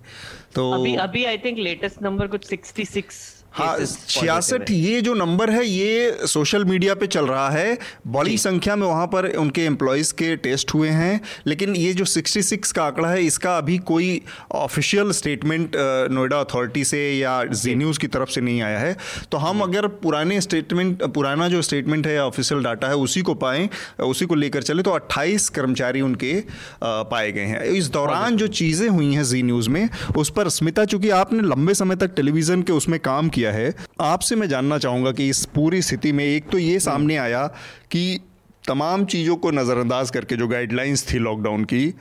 तो 0.55 0.71
अभी 0.73 0.95
अभी 0.97 1.25
आई 1.25 1.39
थिंक 1.39 1.59
लेटेस्ट 1.59 2.03
नंबर 2.03 2.27
कुछ 2.27 2.49
66 2.53 3.36
हाँ 3.57 3.77
छियासठ 4.09 4.71
ये 4.71 5.01
जो 5.01 5.13
नंबर 5.15 5.51
है 5.51 5.65
ये 5.67 6.27
सोशल 6.27 6.65
मीडिया 6.65 6.95
पे 6.95 7.07
चल 7.07 7.27
रहा 7.27 7.49
है। 7.51 7.79
बड़ी 8.07 8.37
संख्या 8.39 8.75
में 8.77 8.87
वहाँ 8.87 9.07
पर 9.07 9.29
उनके 9.37 9.65
एम्प्लॉयज़ 9.65 10.13
के 10.15 10.35
टेस्ट 10.37 10.75
हुए 10.75 10.89
हैं। 10.89 11.21
लेकिन 11.47 11.77
ये 11.77 11.93
जो 11.95 12.05
66 12.07 12.73
का 12.73 12.85
आंकड़ा 12.85 13.09
है 13.09 13.23
इसका 13.25 13.57
अभी 13.59 13.79
कोई 13.87 14.21
ऑफिशियल 14.55 15.11
स्टेटमेंट 15.13 15.77
नोएडा 16.11 16.41
अथॉरिटी 16.41 16.85
से 16.85 17.01
या 17.13 17.43
जी। 17.45 17.75
न्यूज़ 17.75 17.99
की 17.99 18.07
तरफ़ 18.09 18.31
से 18.31 18.41
नहीं 18.41 18.61
आया 18.63 18.79
है। 18.79 18.97
तो 19.33 19.39
हम 19.39 19.61
अगर 19.61 19.87
पुराने 20.03 20.41
स्टेटमेंट 20.41 21.03
पुराना 21.15 21.49
जो 21.49 21.63
स्टेटमेंट 21.63 22.07
है 22.07 22.15
या 22.15 22.25
ऑफिशियल 22.25 22.63
डाटा 22.63 22.89
है 22.89 22.97
उसी 22.99 23.23
को 23.23 23.35
पाएँ 23.37 23.69
उसी 24.01 24.27
को 24.27 24.35
लेकर 24.35 24.63
चले 24.63 24.83
तो 24.83 24.91
अट्ठाईस 24.91 25.49
कर्मचारी 25.51 26.01
उनके 26.01 26.35
पाए 26.83 27.33
गए 27.33 27.45
हैं। 27.45 27.63
इस 27.63 27.89
दौरान 27.91 28.37
जो 28.37 28.47
चीज़ें 28.55 28.89
हुई 28.89 29.13
हैं 29.15 29.25
जी 29.25 29.43
न्यूज़ 29.43 29.71
में 29.71 29.89
उस 30.17 30.31
पर 30.31 30.49
स्मिता 30.51 30.85
चूँकि 30.85 31.11
आपने 31.13 31.43
लंबे 31.45 31.75
समय 31.75 31.97
तक 31.97 32.15
टेलीविज़न 32.17 32.63
के 32.63 32.73
उसमें 32.73 32.99
काम 33.01 33.29
किया 33.29 33.46
किया 33.47 33.53
है। 33.55 33.75
आपसे 34.01 34.37
मैं 34.37 34.49
जानना 34.49 34.79
चाहूँगा 34.79 35.13
कि 35.13 35.29
इस 35.29 35.45
पूरी 35.55 35.83
स्थिति 35.83 36.13
में 36.13 36.25
एक 36.25 36.49
तो 36.51 36.59
ये 36.59 36.79
सामने 36.81 37.17
आया 37.17 37.47
कि 37.91 38.21
तमाम 38.69 39.05
चीज़ों 39.05 39.37
को 39.37 39.51
नज़रअंदाज 39.51 40.11
करके 40.11 40.37
जो 40.37 40.49
गाइडलाइंस 40.49 41.13
थी 41.13 41.19
लॉकडाउन 41.19 41.65
की 41.65 41.95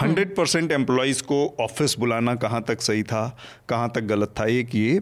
हंड्रेड 0.00 0.34
परसेंट 0.36 0.72
एम्प्लॉयज़ 0.72 1.22
को 1.22 1.38
ऑफ़िस 1.60 1.98
बुलाना 1.98 2.34
कहाँ 2.34 2.62
तक 2.68 2.80
सही 2.80 3.02
था, 3.02 3.36
कहाँ 3.68 3.90
तक 3.94 4.04
गलत 4.04 4.34
था 4.40 4.46
एक 4.50 4.74
ये 4.74 5.00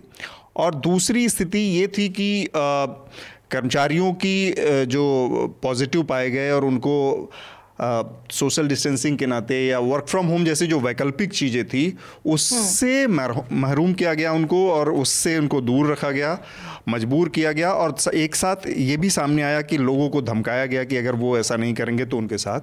और 0.57 0.75
दूसरी 0.75 1.29
स्थिति 1.29 1.59
ये 1.59 1.87
थी 1.99 2.09
कि 2.09 2.49
कर्मचारियों 2.57 4.13
की 4.13 4.55
जो 4.87 5.05
पॉजिटिव 5.63 6.03
पाए 6.03 6.31
गए 6.31 6.51
और 6.51 6.65
उनको 6.65 6.95
सोशल 8.31 8.69
डिस्टेंसिंग 8.69 9.19
के 9.19 9.27
नाते 9.27 9.61
या 9.67 9.79
वर्क 9.79 10.07
फ्रॉम 10.09 10.27
होम 10.27 10.45
जैसी 10.45 10.67
जो 10.67 10.81
वैकल्पिक 10.81 11.33
चीज़ें 11.33 11.65
थी 11.69 11.97
उससे 12.27 13.07
महरूम 13.07 13.93
किया 13.93 14.15
गया 14.15 14.33
उनको 14.33 14.71
और 14.71 14.91
उससे 14.93 15.39
उनको 15.39 15.61
दूर 15.61 15.93
रखा 15.93 16.11
गया 16.11 16.39
मजबूर 16.89 17.29
किया 17.29 17.53
गया 17.53 17.73
और 17.73 17.97
एक 18.15 18.35
साथ 18.35 18.67
ये 18.67 18.97
भी 18.97 19.11
सामने 19.11 19.43
आया 19.43 19.61
कि 19.63 19.79
लोगों 19.79 20.09
को 20.09 20.23
धमकाया 20.23 20.67
गया 20.67 20.85
कि 20.85 20.97
अगर 20.97 21.15
वो 21.15 21.39
ऐसा 21.39 21.57
नहीं 21.57 21.75
करेंगे 21.75 22.05
तो 22.05 22.19
उनके 22.19 22.39
साथ 22.39 22.61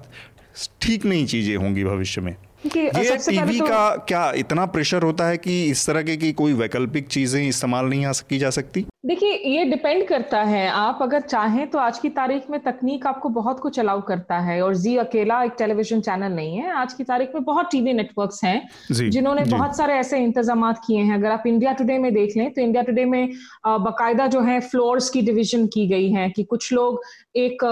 ठीक 0.82 1.04
नहीं 1.06 1.26
चीज़ें 1.26 1.56
होंगी 1.56 1.84
भविष्य 1.84 2.20
में। 2.20 2.36
ये 2.66 3.16
टीवी 3.16 3.58
तो... 3.58 3.66
का 3.66 3.96
क्या 4.08 4.32
इतना 4.32 4.66
प्रेशर 4.66 5.02
होता 5.02 5.26
है 5.26 5.36
कि 5.36 5.64
इस 5.64 5.86
तरह 5.86 6.02
के 6.02 6.16
की 6.16 6.32
कोई 6.32 6.52
वैकल्पिक 6.52 7.08
चीज़ें 7.08 7.48
इस्तेमाल 7.48 7.86
नहीं 7.86 8.04
आ 8.06 8.12
की 8.30 8.38
जा 8.38 8.50
सकती? 8.50 8.86
देखिए 9.04 9.34
ये 9.46 9.64
डिपेंड 9.64 10.06
करता 10.08 10.42
है। 10.42 10.66
आप 10.68 10.98
अगर 11.02 11.20
चाहें 11.20 11.66
तो 11.70 11.78
आज 11.78 11.98
की 11.98 12.08
तारीख 12.08 12.48
में 12.50 12.58
तकनीक 12.62 13.06
आपको 13.06 13.28
बहुत 13.28 13.60
कुछ 13.60 13.78
अलाउ 13.80 14.00
करता 14.08 14.38
है 14.38 14.60
और 14.62 14.74
जी 14.76 14.96
अकेला 14.96 15.42
एक 15.44 15.52
टेलीविज़न 15.58 16.00
चैनल 16.00 16.32
नहीं 16.32 16.56
है। 16.56 16.72
आज 16.72 16.92
की 16.92 17.04
तारीख 17.04 17.30
में 17.34 17.44
बहुत 17.44 17.70
टीवी 17.72 17.92
नेटवर्क्स 17.92 18.42
हैं 18.44 19.08
जिन्होंने 19.10 19.44
बहुत 19.46 19.76
सारे 19.76 19.94
ऐसे 19.94 20.18
इंतज़ाम 20.18 20.72
किए 20.86 20.98
हैं। 20.98 21.14
अगर 21.14 21.30
आप 21.30 21.46
इंडिया 21.46 21.72
टुडे 21.72 21.96
में 21.98 22.12
देख 22.14 22.36
लें 22.36 22.52
तो 22.52 22.62
इंडिया 22.62 22.82
टुडे 22.82 23.04
में 23.04 23.32
बाकायदा 23.66 24.26
जो 24.26 24.40
है 24.40 24.58
फ्लोर्स 24.60 25.08
की 25.10 25.22
डिविजन 25.22 25.66
की 25.66 25.86
गई 25.88 26.10
है 26.12 26.28
कि 26.30 26.44
कुछ 26.44 26.72
लोग 26.72 27.00
एक 27.36 27.64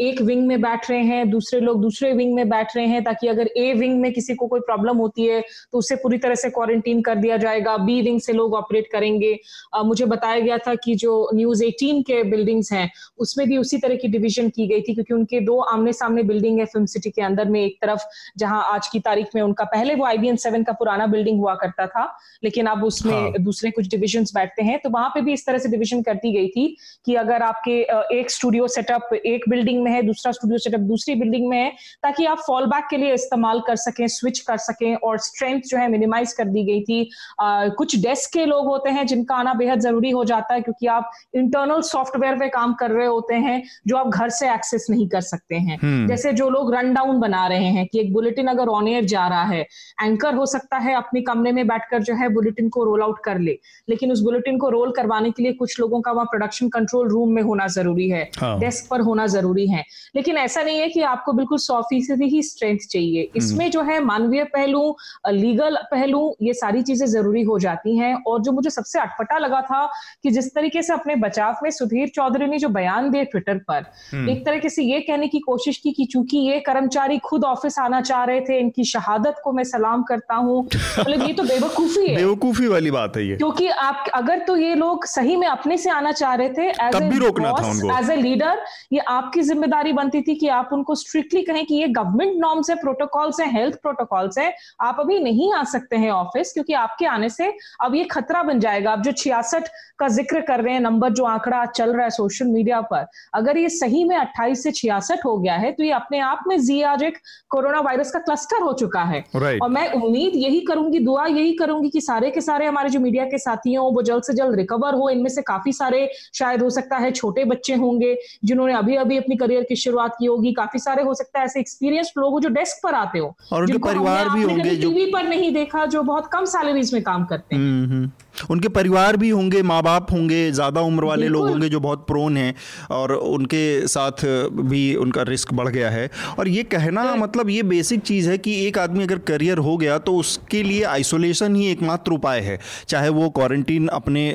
एक 0.00 0.20
विंग 0.22 0.46
में 0.46 0.60
बैठ 0.60 0.90
रहे 0.90 1.02
हैं 1.02 1.30
दूसरे 1.30 1.60
लोग 1.60 1.80
दूसरे 1.82 2.12
विंग 2.12 2.34
में 2.34 2.48
बैठ 2.48 2.76
रहे 2.76 2.86
हैं 2.86 3.04
ताकि 3.04 3.28
अगर 3.28 3.50
ए 3.56 3.72
विंग 3.74 4.00
में 4.00 4.12
किसी 4.12 4.34
को 4.34 4.46
कोई 4.46 4.60
प्रॉब्लम 4.62 4.96
होती 4.96 5.26
है 5.26 5.40
तो 5.40 5.78
उसे 5.78 5.96
पूरी 5.96 6.18
तरह 6.18 6.34
से 6.34 6.50
क्वारंटीन 6.50 7.02
कर 7.02 7.16
दिया 7.16 7.36
जाएगा। 7.38 7.76
बी 7.78 8.00
विंग 8.02 8.20
से 8.20 8.32
लोग 8.32 8.54
ऑपरेट 8.54 8.92
करेंगे। 8.92 9.36
मुझे 9.84 10.04
बताया 10.06 10.38
गया 10.40 10.58
था 10.58 10.74
कि 10.76 10.94
जो 10.94 11.14
न्यूज़ 11.34 11.64
18 11.64 12.02
के 12.02 12.22
बिल्डिंग्स 12.30 12.72
हैं 12.72 12.90
उसमें 13.18 13.46
भी 13.48 13.58
उसी 13.58 13.78
तरह 13.78 13.96
की 13.96 14.08
डिवीज़न 14.08 14.48
की 14.50 14.66
गई 14.66 14.80
थी 14.80 14.94
क्योंकि 14.94 15.14
उनके 15.14 15.40
दो 15.40 15.58
आमने 15.68 15.92
सामने 15.92 16.22
बिल्डिंग 16.22 16.58
है 16.58 16.64
फ़िल्म 16.66 16.86
सिटी 16.86 17.10
के 17.10 17.22
अंदर 17.22 17.48
में 17.48 17.60
एक 17.60 17.78
तरफ़ 17.82 18.04
जहाँ 18.38 18.62
आज 18.72 18.88
की 18.88 19.00
तारीख 19.00 19.34
में 19.34 19.42
उनका 19.42 19.64
पहले 19.66 19.94
वो 19.94 20.04
आईबीएन 20.06 20.36
सेवन 20.38 20.62
का 20.62 20.72
पुराना 20.74 21.06
बिल्डिंग 21.08 21.40
हुआ 21.40 21.54
करता 21.56 21.86
था 21.86 22.04
लेकिन 22.44 22.66
अब 22.66 22.84
उसमें 22.84 23.12
हाँ. 23.12 23.32
दूसरे 23.40 23.70
कुछ 23.70 23.88
डिविजन 23.88 24.24
बैठते 24.34 24.62
हैं 24.62 24.78
तो 24.78 24.90
वहाँ 24.90 25.08
पे 25.08 25.20
भी 25.20 25.32
इस 25.32 25.46
तरह 25.46 25.58
से 25.58 25.68
डिविजन 25.68 26.02
कर 26.02 26.14
दी 26.16 26.32
गई 26.32 26.48
थी 26.48 26.66
कि 27.06 27.14
अगर 27.16 27.42
आपके 27.42 27.78
एक 28.18 28.30
स्टूडियो 28.30 28.68
सेटअप 28.68 29.14
एक 29.16 29.48
बिल्डिंग 29.48 29.82
में 29.82 29.90
है 29.92 30.02
दूसरा 30.02 30.32
स्टूडियो 30.32 30.58
सेटअप 30.58 30.80
दूसरी 30.90 31.14
बिल्डिंग 31.14 31.48
में 31.48 31.56
है 31.58 31.70
ताकि 32.02 32.24
आप 32.26 32.38
फॉल 32.46 32.66
बैक 32.66 32.86
के 32.90 32.96
लिए 32.96 33.14
इस्तेमाल 33.14 33.60
कर 33.66 33.76
सकें 33.78 34.06
स्विच 34.10 34.40
कर 34.40 34.56
सकें 34.60 34.94
और 34.96 35.18
स्ट्रेंथ 35.20 35.60
जो 35.66 35.78
है 35.78 35.88
मिनिमाइज 35.88 36.32
कर 36.32 36.44
दी 36.48 36.64
गई 36.64 36.80
थी 36.82 37.00
आ, 37.40 37.68
कुछ 37.70 37.96
डेस्क 38.00 38.32
के 38.32 38.44
लोग 38.46 38.66
होते 38.66 38.90
हैं 38.90 39.06
जिनका 39.06 39.34
आना 39.36 39.54
बेहद 39.54 39.80
ज़रूरी 39.80 40.10
हो 40.10 40.24
जाता 40.30 40.54
है 40.54 40.60
क्योंकि 40.60 40.86
आप 40.88 41.10
इंटरनल 41.34 41.80
सॉफ्टवेयर 41.84 42.38
पे 42.38 42.48
काम 42.50 42.74
कर 42.74 42.90
रहे 42.90 43.06
होते 43.08 43.34
हैं 43.40 43.62
जो 43.86 43.96
आप 43.96 44.08
घर 44.10 44.28
से 44.32 44.50
एक्सेस 44.50 44.86
नहीं 44.90 45.08
कर 45.08 45.20
सकते 45.22 45.56
हैं 45.58 45.78
हम्म। 45.78 46.06
जैसे 46.08 46.32
जो 46.34 46.48
लोग 46.50 46.74
रन 46.74 46.92
डाउन 46.94 47.20
बना 47.20 47.46
रहे 47.48 47.70
हैं 47.70 47.86
कि 47.86 48.00
एक 48.00 48.12
बुलेटिन 48.12 48.46
अगर 48.48 48.68
ऑन 48.70 48.88
एयर 48.88 49.04
जा 49.06 49.26
रहा 49.28 49.44
है 49.44 49.60
एंकर 50.02 50.34
हो 50.34 50.46
सकता 50.48 50.78
है 50.78 50.94
अपने 50.96 51.20
कमरे 51.22 51.52
में 51.52 51.66
बैठकर 51.66 52.02
जो 52.02 52.14
है 52.14 52.28
बुलेटिन 52.30 52.68
को 52.68 52.84
रोल 52.84 53.02
आउट 53.02 53.22
कर 53.24 53.38
ले 53.40 53.58
लेकिन 53.88 54.12
उस 54.12 54.20
बुलेटिन 54.22 54.58
को 54.58 54.68
रोल 54.70 54.92
करवाने 54.92 55.30
के 55.30 55.42
लिए 55.42 55.52
कुछ 55.54 55.78
लोगों 55.80 56.00
का 56.00 56.12
वहाँ 56.12 56.26
प्रोडक्शन 56.28 56.68
कंट्रोल 56.70 57.08
रूम 57.08 57.32
में 57.32 57.42
होना 57.42 57.66
ज़रूरी 57.70 58.08
है 58.10 58.22
हाँ। 58.34 58.58
डेस्क 58.60 58.90
पर 58.90 59.00
होना 59.02 59.26
ज़रूरी 59.28 59.66
है 59.68 59.84
लेकिन 60.16 60.36
ऐसा 60.38 60.62
नहीं 60.62 60.78
है 60.78 60.88
कि 60.88 61.02
आपको 61.04 61.32
बिल्कुल 61.34 61.58
सौ 61.60 61.80
फ़ीसदी 61.84 62.28
ही 62.28 62.42
स्ट्रेंथ 62.44 62.88
चाहिए 62.88 63.22
हम्म। 63.22 63.38
इसमें 63.38 63.70
जो 63.70 63.82
है 63.82 63.98
मानवीय 64.02 64.44
पहलू 64.52 64.82
लीगल 65.30 65.76
पहलू 65.90 66.22
ये 66.42 66.54
सारी 66.54 66.82
चीज़ें 66.82 67.06
ज़रूरी 67.08 67.42
हो 67.44 67.58
जाती 67.58 67.96
हैं 67.98 68.14
और 68.24 68.42
जो 68.42 68.52
मुझे 68.52 68.70
सबसे 68.70 69.00
अटपटा 69.00 69.38
लगा 69.38 69.60
था 69.62 69.84
कि 70.24 70.30
जिस 70.30 70.54
तरीके 70.54 70.82
से 70.82 70.92
अपने 70.92 71.14
बचाव 71.16 71.56
में 71.62 71.70
सुधीर 71.70 72.08
चौधरी 72.08 72.46
ने 72.46 72.58
जो 72.58 72.68
बयान 72.68 73.10
दिए 73.10 73.24
ट्विटर 73.24 73.58
पर 73.68 73.84
हम्म। 74.12 74.30
एक 74.30 74.44
तरीके 74.46 74.68
से 74.68 74.82
ये 74.82 75.00
कहने 75.00 75.28
की 75.28 75.38
कोशिश 75.40 75.76
की 75.76 75.92
कि 75.92 76.04
चूँकि 76.04 76.38
ये 76.40 76.58
कर्मचारी 76.60 77.18
खुद 77.20 77.44
ऑफ़िस 77.44 77.78
आना 77.78 78.00
चाह 78.00 78.24
रहे 78.24 78.40
थे 78.40 78.58
इनकी 78.60 78.84
शहादत 78.84 79.40
को 79.44 79.52
मैं 79.52 79.64
सलाम 79.64 80.02
करता 80.02 80.34
हूँ। 80.36 80.62
मतलब 80.64 81.22
ये 81.22 81.32
तो 81.32 81.42
बेवकूफ़ी 81.42 82.06
है। 82.08 82.16
बेवकूफ़ी 82.16 82.66
वाली 82.66 82.90
बात 82.90 83.16
है 83.16 83.24
ये। 83.26 83.36
क्योंकि 83.36 83.68
आप 83.68 84.04
अगर 84.14 84.44
तो 84.46 84.56
ये 84.56 84.74
लोग 84.74 85.04
सही 85.06 85.36
में 85.36 85.46
अपने 85.48 85.76
से 85.78 85.90
आना 85.90 86.12
चाह 86.12 86.34
रहे 86.34 86.48
थे 86.48 86.68
एज 86.68 88.10
ए 88.10 88.16
लीडर 88.16 88.64
ये 88.92 89.00
आपकी 89.10 89.42
ज़िम्मेदारी 89.42 89.92
बनती 89.92 90.22
थी 90.22 90.34
कि 90.34 90.48
आप 90.50 90.70
उनको 90.72 90.94
स्ट्रिक्टली 90.94 91.42
कहें 91.42 91.64
कि 91.66 91.74
ये 91.74 91.88
गवर्नमेंट 91.90 92.40
नॉर्म्स 92.40 92.70
है 92.70 92.76
प्रोटोकॉल्स 92.76 93.40
है 93.40 93.50
हेल्थ 93.52 93.76
प्रोटोकॉल्स 93.82 94.38
है 94.38 94.52
आप 94.82 94.96
अभी 95.00 95.18
नहीं 95.20 95.52
आ 95.54 95.62
सकते 95.72 95.96
हैं 95.96 96.10
ऑफ़िस 96.12 96.52
क्योंकि 96.52 96.72
आपके 96.76 97.06
आने 97.08 97.28
से 97.30 97.52
अब 97.80 97.94
ये 97.94 98.04
खतरा 98.10 98.42
बन 98.42 98.60
जाएगा। 98.60 98.92
आप 98.92 99.02
जो 99.02 99.12
छियासठ 99.12 99.68
का 99.98 100.08
ज़िक्र 100.10 100.40
कर 100.42 100.60
रहे 100.60 100.74
हैं 100.74 100.80
नंबर 100.80 101.12
जो 101.12 101.24
आंकड़ा 101.26 101.64
चल 101.66 101.92
रहा 101.92 102.04
है 102.04 102.10
सोशल 102.10 102.46
मीडिया 102.48 102.80
पर 102.84 103.06
अगर 103.34 103.58
ये 103.58 103.68
सही 103.70 104.02
में 104.04 104.16
28 104.16 104.56
से 104.56 104.70
छियासठ 104.72 105.24
हो 105.24 105.36
गया 105.38 105.54
है 105.56 105.72
तो 105.72 105.84
ये 105.84 105.90
अपने 105.92 106.18
आप 106.20 106.44
में 106.48 106.56
जी 106.60 106.80
आज 106.84 107.02
एक 107.02 107.18
कोरोना 107.50 107.80
वायरस 107.80 108.10
का 108.10 108.18
क्लस्टर 108.20 108.62
हो 108.62 108.72
चुका 108.74 109.02
है 109.04 109.22
right. 109.26 109.62
और 109.62 109.68
मैं 109.70 109.90
उम्मीद 109.92 110.36
यही 110.36 110.60
करूँगी 110.62 110.98
दुआ 111.00 111.26
यही 111.26 111.52
करूँगी 111.54 111.88
कि 111.88 112.00
सारे 112.00 112.30
के 112.30 112.40
सारे 112.40 112.66
हमारे 112.66 112.90
जो 112.90 113.00
मीडिया 113.00 113.24
के 113.26 113.38
साथी 113.40 113.74
हो 113.74 113.84
वो 113.90 114.02
जल्द 114.02 114.22
से 114.22 114.34
जल्द 114.34 114.54
रिकवर 114.56 114.94
हो 114.94 115.08
इनमें 115.10 115.28
से 115.30 115.42
काफ़ी 115.44 115.72
सारे 115.72 116.08
शायद 116.34 116.62
हो 116.62 116.70
सकता 116.70 116.96
है 116.96 117.10
छोटे 117.12 117.44
बच्चे 117.46 117.74
होंगे 117.76 118.14
जिन्होंने 118.44 118.74
अभी 118.74 118.96
अभी 118.98 119.18
अपनी 119.18 119.36
करियर 119.36 119.64
की 119.64 119.76
शुरुआत 119.78 120.16
की 120.18 120.26
होगी 120.26 120.52
काफ़ी 120.54 120.80
सारे 120.80 121.02
हो 121.02 121.14
सकता 121.14 121.38
है 121.38 121.44
ऐसे 121.44 121.60
एक्सपीरियंस 121.60 122.12
लोग 122.18 122.40
जो 122.40 122.48
डेस्क 122.50 122.82
पर 122.82 122.94
आते 122.96 123.18
हो 123.18 123.34
और 123.52 123.62
उनके 123.62 123.78
परिवार 123.80 124.28
भी 124.28 124.42
होंगे 124.42 124.74
जो 124.76 124.90
टीवी 124.90 125.10
पर 125.12 125.28
नहीं 125.28 125.52
देखा 125.54 125.84
जो 125.88 126.02
बहुत 126.04 126.28
कम 126.32 126.44
सैलरीज 126.50 126.92
में 126.94 127.02
काम 127.02 127.24
करते 127.24 127.54
हैं 127.54 127.62
हम्म, 127.62 127.92
हम्म। 127.92 128.10
उनके 128.50 128.68
परिवार 128.70 129.16
भी 129.16 129.30
होंगे 129.30 129.62
माँ 129.62 129.82
बाप 129.82 130.12
होंगे 130.12 130.50
ज़्यादा 130.52 130.80
उम्र 130.82 131.04
वाले 131.04 131.28
लोग 131.28 131.48
होंगे 131.48 131.68
जो 131.68 131.80
बहुत 131.80 132.06
प्रोन 132.06 132.36
हैं 132.36 132.54
और 132.90 133.12
उनके 133.12 133.86
साथ 133.88 134.24
भी 134.62 134.94
उनका 134.96 135.22
रिस्क 135.22 135.52
बढ़ 135.54 135.68
गया 135.68 135.90
है। 135.90 136.08
और 136.38 136.48
ये 136.48 136.62
कहना 136.64 137.14
मतलब 137.16 137.50
ये 137.50 137.62
बेसिक 137.64 138.00
चीज़ 138.02 138.28
है 138.30 138.38
कि 138.38 138.54
एक 138.66 138.78
आदमी 138.78 139.04
अगर 139.04 139.18
करियर 139.28 139.58
हो 139.60 139.76
गया 139.76 139.98
तो 140.00 140.14
उसके 140.16 140.62
लिए 140.62 140.82
आइसोलेशन 140.86 141.56
ही 141.56 141.66
एकमात्र 141.66 142.12
उपाय 142.12 142.40
है। 142.40 142.58
चाहे 142.88 143.08
वो 143.10 143.28
क्वारंटीन 143.30 143.88
अपने 143.90 144.28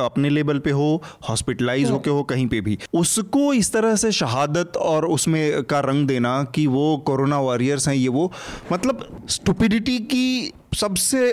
अपने 0.00 0.30
लेवल 0.30 0.58
पे 0.58 0.70
हो 0.70 1.02
हॉस्पिटलाइज 1.28 1.90
होके 1.90 2.10
हो 2.10 2.22
कहीं 2.24 2.46
पे 2.46 2.60
भी। 2.60 2.78
उसको 2.94 3.52
इस 3.54 3.72
तरह 3.72 3.96
से 3.96 4.12
शहादत 4.12 4.76
और 4.76 5.06
उसमें 5.06 5.62
का 5.64 5.80
रंग 5.80 6.06
देना 6.08 6.42
कि 6.54 6.66
वो 6.66 6.96
कोरोना 7.06 7.38
वॉरियर्स 7.40 7.88
हैं 7.88 7.94
ये 7.94 8.08
वो 8.08 8.30
मतलब 8.72 9.26
स्टुपिडिटी 9.30 9.98
की 10.12 10.52
सबसे 10.76 11.32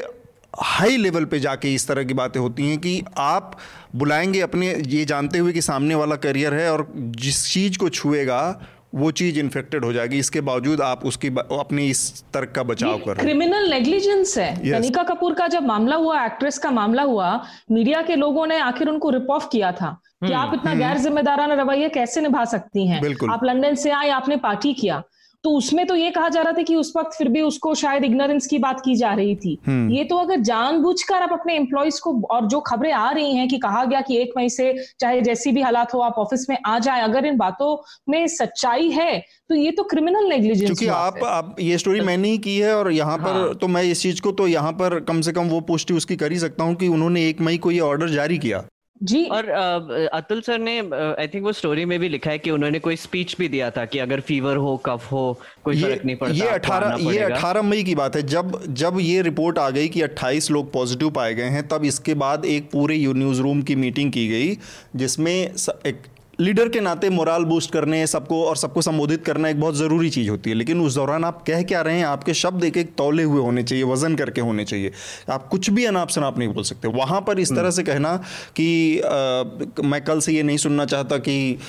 हाई 0.54 0.98
लेवल 0.98 1.26
पे 1.26 1.40
जाके 1.40 1.74
इस 1.74 1.88
तरह 1.88 2.04
की 2.04 2.14
बातें 2.14 2.40
होती 2.40 2.70
हैं 2.70 2.78
कि 2.78 3.04
आप 3.18 3.58
बुलाएँगे 3.96 4.42
अपने 4.42 4.74
ये 4.88 5.06
जानते 5.06 5.38
हुए 5.38 5.54
कि 5.54 5.62
सामने 5.62 5.96
वाला 5.96 6.16
करियर 6.16 6.54
है 6.54 6.72
और 6.72 6.88
जिस 6.98 7.54
चीज़ 7.54 7.78
को 7.78 7.90
छुएगा 7.90 8.62
वो 8.96 9.12
चीज़ 9.12 9.40
इन्फेक्टेड 9.40 9.86
हो 9.86 9.94
जाएगी। 9.94 10.18
इसके 10.20 10.42
बावजूद 10.42 10.82
आप 10.82 11.06
उसकी 11.06 11.28
अपनी 11.28 11.90
इस 11.90 12.24
तर्क 12.34 12.52
का 12.56 12.64
बचाव 12.64 12.98
कर 12.98 13.14
क्रिमिनल 13.14 13.70
नेग्लिजेंस 13.70 14.38
है। 14.38 14.62
Yes. 14.62 14.72
कनिका 14.72 15.04
कपूर 15.04 15.34
का 15.34 15.48
जब 15.48 15.66
मामला 15.66 15.96
हुआ 15.96 16.26
एक्ट्रेस 16.26 16.58
का 16.58 16.72
मामला 16.72 17.04
हुआ 17.04 17.30
मीडिया 17.72 18.02
के 18.02 18.16
लोगों 18.16 18.48
ने 18.48 18.58
आखिर 18.60 18.90
उनको 18.90 19.10
रिप 19.10 19.28
ऑफ़ 19.32 19.48
किया 19.52 19.72
था 19.72 20.02
कि 20.24 20.34
हम्म, 20.34 20.36
आप 20.36 20.54
इतना 20.54 20.72
हम्म। 20.72 20.82
गैर 20.82 20.98
जिम्मेदाराना 20.98 21.54
रवैया 21.54 21.88
कैसे 21.88 22.22
निभा 22.22 22.46
सकती 22.46 22.88
हैं? 22.88 23.02
आप 23.30 23.44
लंदन 23.44 23.76
से 23.76 23.92
आए 23.92 24.10
आपने 24.10 24.38
पार्टी 24.38 24.74
किया। 24.74 25.04
तो 25.44 25.50
उसमें 25.52 25.86
तो 25.88 25.96
ये 25.96 26.10
कहा 26.12 26.28
जा 26.30 26.42
रहा 26.42 26.54
था 26.54 26.62
कि 26.62 26.76
उस 26.76 26.92
वक्त 26.96 27.18
फिर 27.18 27.30
भी 27.30 27.42
उसको 27.42 27.74
शायद 27.76 28.04
इग्नोरेंस 28.04 28.48
की 28.48 28.58
बात 28.60 28.82
की 28.82 28.96
जा 28.96 29.14
रही 29.14 29.36
थी 29.36 29.58
हम्म। 29.68 29.92
ये 29.92 30.04
तो 30.04 30.18
अगर 30.18 30.40
जानबूझकर 30.42 31.22
आप 31.22 31.32
अपने 31.32 31.56
एम्प्लॉयज़ 31.56 32.00
को 32.02 32.14
और 32.32 32.48
जो 32.48 32.60
खबरें 32.62 32.92
आ 32.92 33.10
रही 33.12 33.36
हैं 33.36 33.48
कि 33.48 33.58
कहा 33.58 33.84
गया 33.86 34.02
कि 34.02 34.18
एक 34.18 34.34
मई 34.38 34.50
से 34.50 34.74
चाहे 35.00 35.22
जैसी 35.22 35.52
भी 35.52 35.62
हालात 35.62 35.94
हो 35.94 36.00
आप 36.02 36.20
ऑफ़िस 36.20 36.46
में 36.50 36.58
आ 36.66 36.78
जाए 36.80 37.02
अगर 37.02 37.26
इन 37.26 37.38
बातों 37.38 37.76
में 38.10 38.28
सच्चाई 38.30 38.90
है 38.92 39.20
तो 39.50 39.56
ये 39.56 39.72
तो 39.72 39.84
क्रिमिनल 39.86 40.30
नेग्लिजेंस 40.30 40.68
क्योंकि 40.68 40.88
आप 40.90 41.24
आप 41.26 41.56
ये 41.60 41.78
स्टोरी 41.78 42.02
मैंने 42.02 42.30
ही 42.30 42.38
की 42.40 42.58
है 42.58 42.76
और 42.76 42.92
यहाँ 42.92 43.18
पर 43.18 43.34
हाँ। 43.36 43.54
तो 43.56 43.68
मैं 43.70 43.84
इस 43.86 44.02
चीज़ 44.02 44.22
को 44.22 44.32
तो 44.34 44.48
यहाँ 44.48 44.72
पर 44.74 45.00
कम 45.06 45.22
से 45.22 45.32
कम 45.32 45.50
वो 45.50 45.62
पुष्टि 45.66 45.94
उसकी 45.94 46.16
कर 46.18 46.32
ही 46.32 46.40
सकता 46.40 46.64
हूँ 46.64 46.76
कि 46.76 46.88
उन्होंने 46.90 47.28
एक 47.30 47.42
मई 47.42 47.58
को 47.58 47.72
ये 47.72 47.80
ऑर्डर 47.86 48.10
जारी 48.12 48.38
किया 48.38 48.64
जी। 49.02 49.24
और 49.26 49.50
अतुल 50.14 50.42
सर 50.42 50.60
ने 50.60 50.78
आई 50.80 51.28
थिंक 51.28 51.44
वो 51.44 51.52
स्टोरी 51.52 51.86
में 51.86 52.00
भी 52.00 52.10
लिखा 52.10 52.32
है 52.32 52.40
कि 52.40 52.52
उन्होंने 52.52 52.80
कोई 52.80 52.96
स्पीच 52.96 53.36
भी 53.40 53.48
दिया 53.50 53.70
था 53.72 53.86
कि 53.86 54.00
अगर 54.00 54.20
फीवर 54.22 54.56
हो 54.58 54.76
कफ 54.86 55.12
हो 55.12 55.40
कोई 55.64 55.82
फ़र्क 55.82 56.06
नहीं 56.06 56.16
पड़ता 56.16 56.36
ये 56.36 56.50
अठारह 56.50 57.12
ये 57.12 57.20
अठारह 57.20 57.62
मई 57.62 57.84
की 57.84 57.96
बात 57.96 58.16
है। 58.16 58.22
जब 58.28 58.62
जब 58.74 58.98
ये 59.02 59.22
रिपोर्ट 59.22 59.58
आ 59.58 59.70
गई 59.70 59.88
कि 59.88 60.02
28 60.02 60.52
लोग 60.52 60.72
पॉजिटिव 60.74 61.10
पाए 61.12 61.34
गए 61.34 61.50
हैं 61.50 61.68
तब 61.68 61.86
इसके 61.86 62.14
बाद 62.16 62.46
एक 62.46 62.70
पूरे 62.72 62.98
न्यूज़ 63.14 63.42
रूम 63.42 63.62
की 63.62 63.76
मीटिंग 63.76 64.12
की 64.12 64.28
गई 64.28 64.58
जिसमें 64.96 65.52
लीडर 66.42 66.70
के 66.70 66.80
नाते 66.80 67.10
मोराल 67.10 67.44
बूस्ट 67.46 67.72
करने 67.72 68.06
सबको 68.08 68.44
और 68.44 68.56
सबको 68.58 68.82
संबोधित 68.82 69.24
करना 69.26 69.50
एक 69.50 69.60
बहुत 69.62 69.76
ज़रूरी 69.76 70.10
चीज़ 70.10 70.30
होती 70.30 70.50
है। 70.50 70.56
लेकिन 70.56 70.80
उस 70.82 70.96
दौरान 70.96 71.24
आप 71.24 71.44
कह 71.48 71.62
क्या 71.64 71.82
रहे 71.82 71.98
हैं 71.98 72.06
आपके 72.06 72.34
शब्द 72.34 72.64
एक 72.64 72.78
एक 72.78 72.94
तौले 72.98 73.24
हुए 73.24 73.42
होने 73.42 73.64
चाहिए 73.64 73.84
वज़न 73.84 74.16
करके 74.16 74.42
होने 74.42 74.66
चाहिए। 74.66 74.92
आप 75.30 75.48
कुछ 75.48 75.70
भी 75.70 75.86
अनाप 75.86 76.10
शनाप 76.10 76.38
नहीं 76.38 76.54
बोल 76.54 76.64
सकते। 76.64 76.88
वहाँ 76.88 77.20
पर 77.22 77.40
इस 77.40 77.52
तरह 77.52 77.72
से 77.72 77.84
कहना 77.84 78.16
कि 78.56 79.00
आ, 79.00 79.10
मैं 79.84 80.04
कल 80.04 80.20
से 80.20 80.34
ये 80.34 80.44
नहीं 80.44 80.58
सुनना 80.58 80.86
चाहता 80.86 81.18
कि 81.18 81.54
आ, 81.54 81.60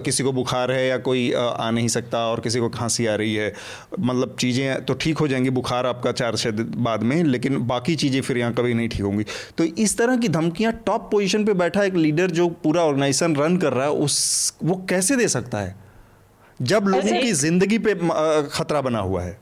किसी 0.00 0.24
को 0.24 0.32
बुखार 0.32 0.72
है 0.72 0.86
या 0.86 0.98
कोई 0.98 1.32
आ, 1.32 1.40
आ 1.40 1.70
नहीं 1.70 1.88
सकता 1.88 2.24
और 2.26 2.40
किसी 2.40 2.60
को 2.60 2.68
खांसी 2.70 3.06
आ 3.06 3.14
रही 3.14 3.34
है। 3.34 3.52
मतलब 4.00 4.34
चीज़ें 4.40 4.84
तो 4.84 4.94
ठीक 4.94 5.18
हो 5.18 5.28
जाएँगी 5.28 5.50
बुखार 5.50 5.86
आपका 5.86 6.12
चार 6.12 6.36
छः 6.36 6.64
बाद 6.80 7.02
में 7.02 7.22
लेकिन 7.24 7.62
बाकी 7.68 7.96
चीज़ें 7.96 8.20
फिर 8.22 8.38
यहाँ 8.38 8.54
कभी 8.54 8.74
नहीं 8.74 8.88
ठीक 8.88 9.02
होंगी। 9.02 9.24
तो 9.58 9.64
इस 9.78 9.96
तरह 9.98 10.16
की 10.16 10.28
धमकियाँ 10.30 10.72
टॉप 10.86 11.08
पोजिशन 11.12 11.44
पर 11.44 11.52
बैठा 11.62 11.84
एक 11.84 11.94
लीडर 11.96 12.30
जो 12.32 12.48
पूरा 12.64 12.82
ऑर्गेनाइजेशन 12.82 13.36
रन 13.36 13.56
कर 13.56 13.72
रहा 13.72 13.84
है 13.84 13.98
उस 14.00 14.58
वो 14.62 14.74
कैसे 14.90 15.16
दे 15.16 15.28
सकता 15.28 15.58
है? 15.58 15.74
जब 16.60 16.84
लोगों 16.86 17.20
की 17.20 17.32
ज़िंदगी 17.34 17.78
पे 17.78 17.94
खतरा 18.50 18.80
बना 18.80 18.98
हुआ 19.00 19.22
है। 19.22 19.38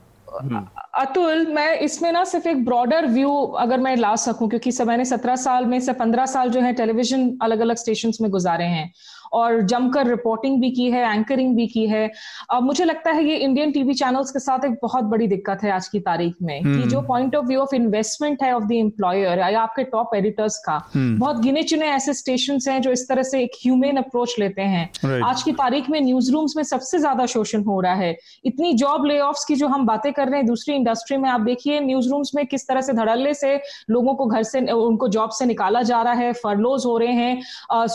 अतुल 0.99 1.47
मैं 1.47 1.79
इसमें 1.81 2.11
ना 2.12 2.23
सिर्फ़ 2.25 2.49
एक 2.49 2.64
ब्रॉडर 2.64 3.07
व्यू 3.07 3.31
अगर 3.59 3.81
मैं 3.81 3.94
ला 3.97 4.14
सकूँ 4.16 4.49
क्योंकि 4.49 4.71
मैंने 4.85 5.05
सत्रह 5.05 5.37
साल 5.37 5.64
में 5.66 5.79
से 5.81 5.92
पंद्रह 5.94 6.27
साल 6.27 6.51
जो 6.51 6.61
है 6.61 6.73
टेलीविज़न 6.73 7.31
अलग 7.42 7.61
अलग 7.61 7.77
स्टेशन 7.77 8.12
में 8.21 8.31
गुजारे 8.31 8.64
हैं। 8.66 8.92
और 9.32 9.60
जमकर 9.62 10.06
रिपोर्टिंग 10.06 10.60
भी 10.60 10.70
की 10.70 10.90
है 10.90 11.02
एंकरिंग 11.08 11.54
भी 11.56 11.66
की 11.66 11.86
है। 11.86 12.10
अब 12.50 12.62
मुझे 12.62 12.84
लगता 12.84 13.10
है 13.10 13.24
ये 13.24 13.36
इंडियन 13.38 13.72
टीवी 13.72 13.94
चैनल्स 13.94 14.30
के 14.30 14.38
साथ 14.38 14.64
एक 14.64 14.78
बहुत 14.82 15.04
बड़ी 15.06 15.26
दिक्कत 15.28 15.62
है 15.62 15.70
आज 15.72 15.88
की 15.88 16.00
तारीख 16.00 16.34
में 16.42 16.60
कि। 16.60 16.88
जो 16.88 17.00
point 17.02 17.36
of 17.36 17.46
view 17.46 17.60
of 17.60 17.74
investment 17.74 18.42
है 18.42 18.52
ऑफ़ 18.54 18.64
द 18.64 18.72
एम्प्लॉयर 18.74 19.38
या 19.40 19.60
आपके 19.60 19.84
टॉप 19.86 20.14
एडिटर्स 20.14 20.58
का 20.58 20.80
हम्म। 20.94 21.18
बहुत 21.18 21.40
गिने 21.42 21.62
चुने 21.64 21.86
ऐसे 21.88 22.14
स्टेशन 22.14 22.58
हैं 22.68 22.80
जो 22.82 22.90
इस 22.90 23.08
तरह 23.08 23.22
से 23.22 23.42
एक 23.42 23.56
ह्यूमेन 23.62 23.96
अप्रोच 23.96 24.34
लेते 24.38 24.62
हैं। 24.64 25.20
आज 25.22 25.42
की 25.42 25.52
तारीख 25.54 25.90
में 25.90 26.00
न्यूज़ 26.00 26.30
रूम्स 26.32 26.56
में 26.56 26.62
सबसे 26.64 26.98
ज़्यादा 26.98 27.26
शोषण 27.28 27.62
हो 27.64 27.80
रहा 27.80 27.94
है। 27.94 28.16
इतनी 28.44 28.72
जॉब 28.74 29.04
ले 29.06 29.18
की 29.48 29.54
जो 29.56 29.66
हम 29.68 29.86
बातें 29.86 30.12
कर 30.12 30.28
रहे 30.28 30.36
हैं 30.36 30.46
दूसरी 30.46 30.74
इंडस्ट्री 30.74 31.16
में 31.16 31.28
आप 31.30 31.40
देखिए 31.42 31.80
न्यूज़ 31.80 32.08
रूम्स 32.10 32.30
में 32.34 32.44
किस 32.46 32.66
तरह 32.68 32.80
से 32.80 32.92
धड़ल्ले 32.92 33.34
से 33.34 33.54
लोगों 33.90 34.14
को 34.14 34.26
घर 34.26 34.42
से 34.42 34.60
उनको 34.72 35.08
जॉब 35.08 35.30
से 35.30 35.44
निकाला 35.46 35.82
जा 35.82 36.00
रहा 36.02 36.12
है 36.14 36.32
फरलोज 36.34 36.86
हो 36.86 36.96
रहे 36.98 37.12
हैं। 37.12 37.40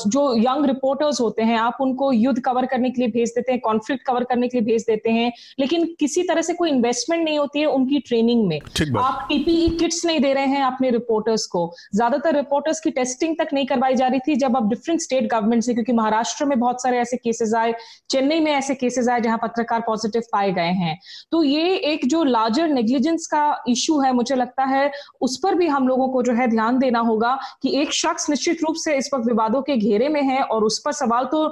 जो 0.08 0.24
यंग 0.38 0.66
रिपोर्टर्स 0.66 1.22
होते 1.24 1.44
हैं 1.44 1.58
आप 1.60 1.78
उनको 1.82 2.12
युद्ध 2.14 2.40
कवर 2.42 2.66
करने 2.66 2.90
के 2.90 3.02
लिए 3.02 3.12
भेज 3.12 3.30
देते 3.36 3.52
हैं 3.52 3.62
कॉन्फ्लिक्ट 3.62 4.06
कवर 4.06 4.24
करने 4.24 4.48
के 4.48 4.58
लिए 4.58 4.66
भेज 4.66 4.86
देते 4.88 5.10
हैं 5.12 5.32
लेकिन 5.60 5.86
किसी 6.00 6.24
तरह 6.24 6.42
से 6.42 6.54
कोई 6.54 6.70
इन्वेस्टमेंट 6.70 7.24
नहीं 7.24 7.38
होती 7.40 7.60
है 7.60 7.66
उनकी 7.68 8.00
ट्रेनिंग 8.08 8.46
में। 8.48 8.60
आप 9.00 9.26
पीपीई 9.30 9.68
किट्स 9.80 10.06
नहीं 10.06 10.20
दे 10.20 10.34
रहे 10.34 10.46
हैं 10.46 10.64
अपने 10.64 10.90
रिपोर्टर्स 10.92 11.46
को। 11.48 11.62
ज़्यादातर 11.96 12.36
रिपोर्टर्स 12.36 12.80
की 12.80 12.92
टेस्टिंग 12.92 13.36
तक 13.40 13.54
नहीं 13.54 13.66
करवाई 13.66 13.96
जा 13.96 14.08
रही 14.08 14.20
थी 14.20 14.36
जब 14.36 14.58
अब 14.58 14.70
डिफरेंट 14.70 15.02
स्टेट 15.02 15.28
गवर्नमेंट 15.32 15.64
से 15.64 15.74
क्योंकि 15.74 15.94
महाराष्ट्र 15.94 16.46
में 16.46 16.60
बहुत 16.60 16.82
सारे 16.82 16.98
ऐसे 17.00 17.18
केसेस 17.18 17.54
आए 17.54 17.74
चेन्नई 18.10 18.40
में 18.40 18.52
ऐसे 18.52 18.76
केसेस 18.76 19.08
आए 19.10 19.22
जहाँ 19.22 19.38
पत्रकार 19.38 19.82
पॉजिटिव 19.88 20.22
पाए 20.32 20.52
गए 20.52 20.72
हैं। 20.76 20.98
तो 21.32 21.44
ये 21.44 21.76
एक 21.92 22.06
जो 22.08 22.24
लार्जर 22.24 22.68
नेग्लिजेंस 22.70 23.28
का 23.28 23.44
इशू 23.68 24.00
है 24.02 24.12
मुझे 24.14 24.36
लगता 24.36 24.64
है 24.66 24.92
उस 25.22 25.40
पर 25.44 25.56
भी 25.56 25.68
हम 25.68 25.88
लोगों 25.88 26.08
को 26.10 26.24
जो 26.24 26.34
है 26.34 26.48
ध्यान 26.48 26.78
देना 26.80 27.00
होगा 27.02 27.38
कि 27.64 27.70
एक 27.82 27.94
शख्स 27.94 28.30
निश्चित 28.30 28.64
रूप 28.64 28.76
से 28.76 28.96
इस 28.98 29.10
वक्त 29.14 29.28
विवादों 29.28 29.62
के 29.62 29.78
घेरे 29.78 30.10
में 30.10 30.22
है 30.24 30.42
और 30.44 30.64
उस 30.64 30.82
पर 30.86 30.92
सवाल 30.94 31.13
तो 31.26 31.48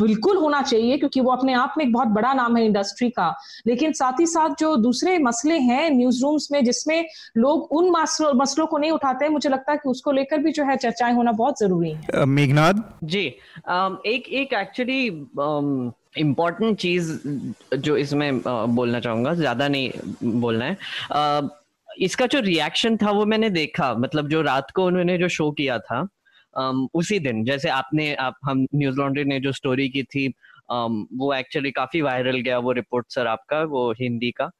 बिल्कुल 0.00 0.36
होना 0.36 0.60
चाहिए 0.62 0.96
क्योंकि 0.98 1.20
वो 1.20 1.30
अपने 1.30 1.52
आप 1.54 1.74
में 1.78 1.84
एक 1.84 1.92
बहुत 1.92 2.08
बड़ा 2.08 2.32
नाम 2.34 2.56
है 2.56 2.64
इंडस्ट्री 2.66 3.08
का। 3.10 3.28
लेकिन 3.66 3.92
साथ 3.92 4.20
ही 4.20 4.26
साथ 4.26 4.54
जो 4.58 4.74
दूसरे 4.76 5.18
मसले 5.18 5.58
हैं 5.60 5.88
न्यूज़ 5.90 6.22
रूम्स 6.22 6.48
में 6.52 6.62
जिसमें 6.64 7.06
लोग 7.36 7.72
उन 7.72 7.90
मसलों 7.90 8.66
को 8.66 8.78
नहीं 8.78 8.90
उठाते 8.90 9.24
हैं 9.24 9.32
मुझे 9.32 9.48
लगता 9.48 9.72
है 9.72 9.78
कि 9.78 9.88
उसको 9.88 10.12
लेकर 10.12 10.38
भी 10.38 10.52
जो 10.52 10.64
है 10.64 10.76
चर्चाएँ 10.76 11.14
होना 11.14 11.32
बहुत 11.32 11.58
ज़रूरी 11.58 11.90
है। 11.90 12.24
मेघनाथ 12.26 12.82
जी 13.04 13.24
एक 14.06 14.28
एक 14.32 14.52
एक्चुअली 14.54 15.06
इम्पोर्टेंट 16.18 16.78
चीज़ 16.78 17.12
जो 17.76 17.96
इसमें 17.96 18.40
बोलना 18.42 19.00
चाहूँगा 19.00 19.34
ज़्यादा 19.34 19.68
नहीं 19.68 19.90
बोलना 20.40 20.64
है। 20.64 20.76
इसका 22.00 22.26
जो 22.26 22.40
रिएक्शन 22.40 22.96
था 22.96 23.10
वो 23.10 23.24
मैंने 23.26 23.50
देखा 23.50 23.92
मतलब 23.94 24.28
जो 24.28 24.42
रात 24.42 24.70
को 24.70 24.84
उन्होंने 24.86 25.18
जो 25.18 25.28
शो 25.28 25.50
किया 25.50 25.78
था 25.78 26.06
उसी 26.94 27.18
दिन 27.18 27.44
जैसे 27.44 27.68
आपने 27.68 28.14
आप 28.14 28.34
हम 28.44 28.66
न्यूज़ 28.74 28.96
लॉन्ड्री 28.96 29.24
ने 29.24 29.40
जो 29.40 29.52
स्टोरी 29.52 29.88
की 29.88 30.02
थी 30.02 30.28
वो 30.70 31.34
एक्चुअली 31.34 31.70
काफ़ी 31.70 32.00
वायरल 32.00 32.40
गया 32.40 32.58
वो 32.58 32.72
रिपोर्ट 32.72 33.06
सर 33.08 33.26
आपका 33.26 33.62
वो 33.62 33.92
हिंदी 33.92 34.30
का। 34.30 34.50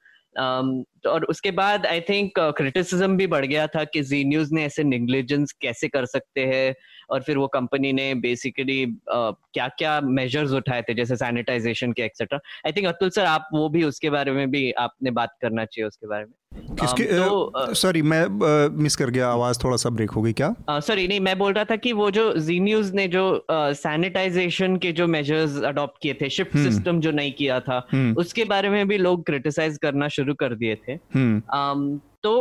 um, 0.40 0.84
और 1.06 1.24
उसके 1.24 1.50
बाद 1.50 1.86
आई 1.86 2.00
थिंक 2.00 2.32
क्रिटिसिज्म 2.38 3.16
भी 3.16 3.26
बढ़ 3.26 3.46
गया 3.46 3.66
था 3.66 3.84
कि 3.84 4.02
जी 4.02 4.24
न्यूज़ 4.24 4.54
ने 4.54 4.64
ऐसे 4.64 4.84
निग्लिजेंस 4.84 5.52
कैसे 5.52 5.88
कर 5.88 6.06
सकते 6.06 6.40
हैं 6.40 6.74
और 7.10 7.22
फिर 7.22 7.38
वो 7.38 7.46
कंपनी 7.48 7.92
ने 7.92 8.14
बेसिकली 8.20 8.84
क्या 9.08 9.68
क्या 9.78 10.00
मेजर्स 10.02 10.52
उठाए 10.52 10.82
थे 10.82 10.94
जैसे 10.94 11.16
सैनिटाइजेशन 11.16 11.92
के 11.92 12.02
etcetera 12.02 12.40
I 12.66 12.72
think 12.72 12.86
Atul 12.86 13.10
sir 13.10 13.24
आप 13.26 13.48
वो 13.52 13.68
भी 13.68 13.84
उसके 13.84 14.10
बारे 14.10 14.32
में 14.32 14.50
भी 14.50 14.70
आपने 14.80 15.10
बात 15.12 15.36
करना 15.42 15.64
चाहिए 15.64 15.86
उसके 15.86 16.06
बारे 16.06 16.24
में 16.24 16.32
किसके 16.54 17.04
तो 17.04 17.74
सॉरी 17.74 18.02
मैं 18.04 18.26
मिस 18.78 18.96
कर 18.96 19.10
गया 19.10 19.28
आवाज़ 19.28 19.58
थोड़ा 19.64 19.76
सा 19.76 19.90
ब्रेक 19.90 20.10
हो 20.10 20.22
गई 20.22 20.32
क्या 20.32 20.54
सॉरी 20.80 21.06
नहीं 21.08 21.20
मैं 21.20 21.38
बोल 21.38 21.52
रहा 21.52 21.64
था 21.64 21.76
कि 21.78 21.92
वो 21.92 22.10
जो 22.10 22.32
जी 22.38 22.58
न्यूज़ 22.60 22.92
ने 22.94 23.06
जो 23.08 23.24
सैनिटाइजेशन 23.50 24.76
के 24.76 24.92
जो 24.92 25.06
मेजर्स 25.08 25.62
अडॉप्ट 25.64 26.02
किए 26.02 26.14
थे 26.20 26.28
शिफ्ट 26.30 26.56
सिस्टम 26.58 26.90
हम्म। 26.90 27.00
जो 27.00 27.10
नहीं 27.12 27.32
किया 27.32 27.60
था 27.60 27.86
हम्म। 27.92 28.14
उसके 28.16 28.44
बारे 28.46 28.68
में 28.68 28.86
भी 28.88 28.98
लोग 28.98 29.24
क्रिटिसाइज 29.26 29.78
करना 29.78 30.08
शुरू 30.10 30.34
कर 30.34 30.54
दिए 30.54 30.76
थे 30.88 30.98
हम्म। 31.14 31.98
तो 32.22 32.34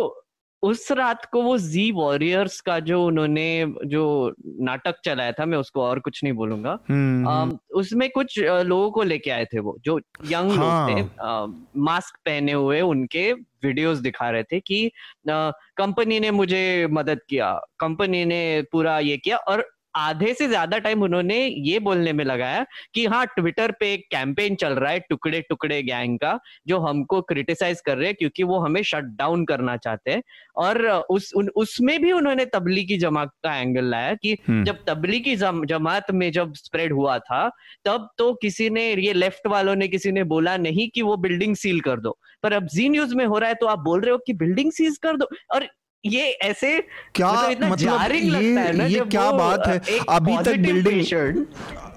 उस 0.64 0.92
रात 0.92 1.26
को 1.26 1.42
वो 1.42 1.58
जी 1.58 1.92
वॉरियर्स 1.92 2.60
का 2.62 2.80
जो 2.80 3.04
उन्होंने 3.06 3.74
जो 3.86 4.34
नाटक 4.62 4.96
चलाया 5.06 5.32
था 5.32 5.46
मैं 5.46 5.58
उसको 5.58 5.82
और 5.82 6.00
कुछ 6.00 6.24
नहीं 6.24 6.34
बोलूँगा 6.34 6.78
हम्म, 6.90 7.30
हम्म। 7.30 7.58
उसमें 7.76 8.10
कुछ 8.10 8.40
लोगों 8.40 8.90
को 8.92 9.04
लेके 9.04 9.32
आए 9.32 9.46
थे 9.46 9.60
वो 9.60 9.78
जो 9.82 10.00
यंग 10.26 10.52
हाँ. 10.52 10.90
लोग 10.90 10.98
थे 10.98 11.80
मास्क 11.82 12.18
पहने 12.26 12.52
हुए 12.52 12.82
उनके 12.82 13.32
वीडियोस 13.64 13.98
दिखा 13.98 14.30
रहे 14.30 14.44
थे 14.44 14.60
कि 14.60 14.92
कंपनी 15.30 16.20
ने 16.20 16.32
मुझे 16.32 16.88
मदद 16.92 17.20
किया 17.30 17.54
कंपनी 17.80 18.26
ने 18.26 18.42
पूरा 18.72 19.00
ये 19.00 19.18
किया 19.18 19.38
और 19.38 19.66
आधे 19.98 20.34
से 20.34 20.48
ज़्यादा 20.48 20.78
टाइम 20.80 21.04
उन्होंने 21.04 21.38
ये 21.46 21.80
बोलने 21.80 22.14
में 22.14 22.24
लगाया 22.26 22.66
कि 22.94 23.06
हाँ 23.06 23.26
ट्विटर 23.28 23.72
पे 23.80 23.92
एक 23.94 24.06
कैंपेन 24.12 24.56
चल 24.56 24.74
रहा 24.74 24.92
है 24.92 25.00
टुकड़े 25.10 25.42
टुकड़े 25.50 25.82
गैंग 25.84 26.18
का 26.20 26.38
जो 26.68 26.80
हमको 26.80 27.22
क्रिटिसाइज 27.24 27.82
कर 27.82 27.98
रहे 27.98 28.08
हैं 28.08 28.16
क्योंकि 28.16 28.44
वो 28.44 28.60
हमें 28.60 28.82
शट 28.84 29.04
डाउन 29.18 29.46
करना 29.46 29.78
चाहते 29.78 30.12
हैं। 30.12 30.22
और 30.58 30.86
उस 30.88 31.32
उन, 31.36 31.50
उसमें 31.50 32.02
भी 32.02 32.12
उन्होंने 32.12 32.46
तबलीगी 32.48 32.98
जमात 32.98 33.32
का 33.44 33.56
एंगल 33.56 33.86
लाया 33.86 34.14
कि 34.14 34.38
हम्म। 34.48 34.64
जब 34.64 34.84
तबलीगी 34.88 35.36
जम, 35.36 35.64
जमात 35.66 36.12
में 36.12 36.32
जब 36.32 36.54
स्प्रेड 36.56 36.94
हुआ 36.94 37.18
था 37.20 37.48
तब 37.86 38.10
तो 38.18 38.34
किसी 38.42 38.70
ने 38.70 38.90
ये 38.94 39.14
लेफ़्ट 39.14 39.48
वालों 39.48 39.76
ने 39.76 39.88
किसी 39.88 40.12
ने 40.12 40.24
बोला 40.26 40.56
नहीं 40.60 40.90
कि 40.90 41.02
वो 41.02 41.18
बिल्डिंग 41.18 41.56
सील 41.56 41.80
कर 41.82 42.00
दो। 42.00 42.18
पर 42.44 42.54
अब 42.54 42.68
जी 42.68 42.88
न्यूज़ 42.90 43.16
में 43.16 43.26
हो 43.26 43.38
रहा 43.40 43.50
है 43.50 43.56
तो 43.56 43.66
आप 43.68 43.80
बोल 43.80 44.02
रहे 44.02 44.12
हो 44.12 44.18
कि 44.18 44.34
बिल्डिंग 44.36 44.72
सीज 44.72 44.98
कर 44.98 45.18
दो। 45.18 45.28
और 45.54 45.68
ये 46.06 46.30
ऐसे 46.32 46.80
क्या 47.16 47.32
मतलब, 47.32 47.52
इतना 47.52 47.70
मतलब 47.70 48.12
ये, 48.12 48.30
लगता 48.30 48.62
है 48.62 48.74
ना 48.74 48.86
ये 48.86 49.00
क्या 49.00 49.32
बात 49.32 49.68
है? 49.68 49.82
अभी 50.10 50.38
तक 50.38 50.58
बिल्डिंग 50.58 51.06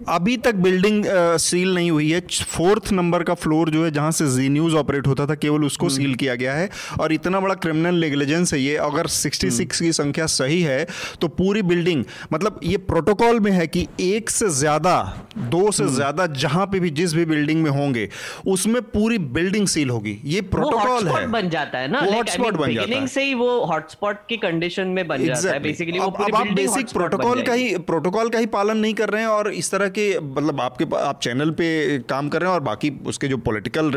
अभी 0.09 0.37
तक 0.37 0.55
बिल्डिंग 0.57 1.05
सील 1.39 1.75
नहीं 1.75 1.91
हुई 1.91 2.11
है। 2.11 2.21
फोर्थ 2.47 2.93
नंबर 2.93 3.23
का 3.23 3.35
फ्लोर 3.35 3.71
जो 3.71 3.85
है 3.85 3.91
जहाँ 3.91 4.11
से 4.11 4.27
जी 4.29 4.49
न्यूज़ 4.49 4.75
ऑपरेट 4.77 5.07
होता 5.07 5.27
था 5.27 5.35
केवल 5.35 5.65
उसको 5.65 5.89
सील 5.89 6.05
हम्म। 6.05 6.15
किया 6.15 6.35
गया 6.35 6.55
है। 6.55 6.69
और 7.01 7.13
इतना 7.13 7.41
बड़ा 7.41 7.55
क्रिमिनल 7.57 8.01
नेग्लिजेंस 8.01 8.53
है 8.55 8.61
ये। 8.61 8.77
अगर 8.79 9.07
66 9.09 9.51
हम्म। 9.53 9.65
की 9.79 9.93
संख्या 9.93 10.27
सही 10.29 10.61
है 10.63 10.87
तो 11.21 11.29
पूरी 11.31 11.63
बिल्डिंग 11.63 12.05
मतलब 12.33 12.61
ये 12.65 12.77
प्रोटोकॉल 12.91 13.41
में 13.41 13.51
है 13.53 13.67
कि 13.67 13.87
एक 14.01 14.31
से 14.31 14.49
ज़्यादा 14.51 14.97
दो 15.39 15.71
से 15.71 15.83
हम्म। 15.83 15.95
ज़्यादा 15.95 16.27
जहाँ 16.39 16.67
पे 16.67 16.81
भी 16.81 16.91
जिस 16.93 17.15
भी 17.15 17.25
बिल्डिंग 17.25 17.63
में 17.63 17.71
होंगे 17.71 18.09
उसमें 18.49 18.81
पूरी 18.85 19.19
बिल्डिंग 19.31 19.67
सील 19.69 19.91
होगी। 19.91 20.19
ये 20.27 20.41
प्रोटोकॉल 20.49 21.09
है। 21.09 21.27
बन 21.31 21.49
जाता 21.51 21.79
है 21.79 21.91
ना। 21.91 22.01
हॉटस्पॉट 22.07 22.57
बन 22.57 22.75
जाता 22.75 22.97
है। 22.97 23.07
से 23.09 23.25
ही 23.25 23.35
वो 23.35 23.49
हॉटस्पॉट 23.67 24.27
की 24.29 24.37
कंडीशन 24.39 24.89
में 24.89 25.07
बन 25.09 25.25
जाता 25.25 25.51
है। 25.51 25.59
बेसिकली 25.61 25.99
वो 25.99 26.07
अब 26.07 26.35
आप 26.35 26.47
बेसिक 26.55 26.89
प्रोटोकॉल 26.89 27.43
का 27.43 27.53
ही 27.53 27.77
प्रोटोकॉल 27.87 28.29
का 28.29 28.39
ही 28.39 28.47
पालन 28.51 28.77
नहीं 28.79 28.95
कर 28.95 29.11
रहे 29.11 29.23
हैं 29.23 29.29
और 29.31 29.53
इस 29.53 29.71
तरह 29.71 29.89
के 29.91 30.09
मतलब 30.21 30.61
आपके 30.61 30.85
आप 30.97 31.21
चैनल 31.23 31.51
पे 31.53 31.99
काम 32.09 32.29
कर 32.29 32.41
रहे 32.41 32.49
हैं 32.49 32.55
और 32.55 32.63
बाकी 32.63 32.91
उसके 33.07 33.29
जो 33.29 33.37
पॉलिटिकल 33.41 33.91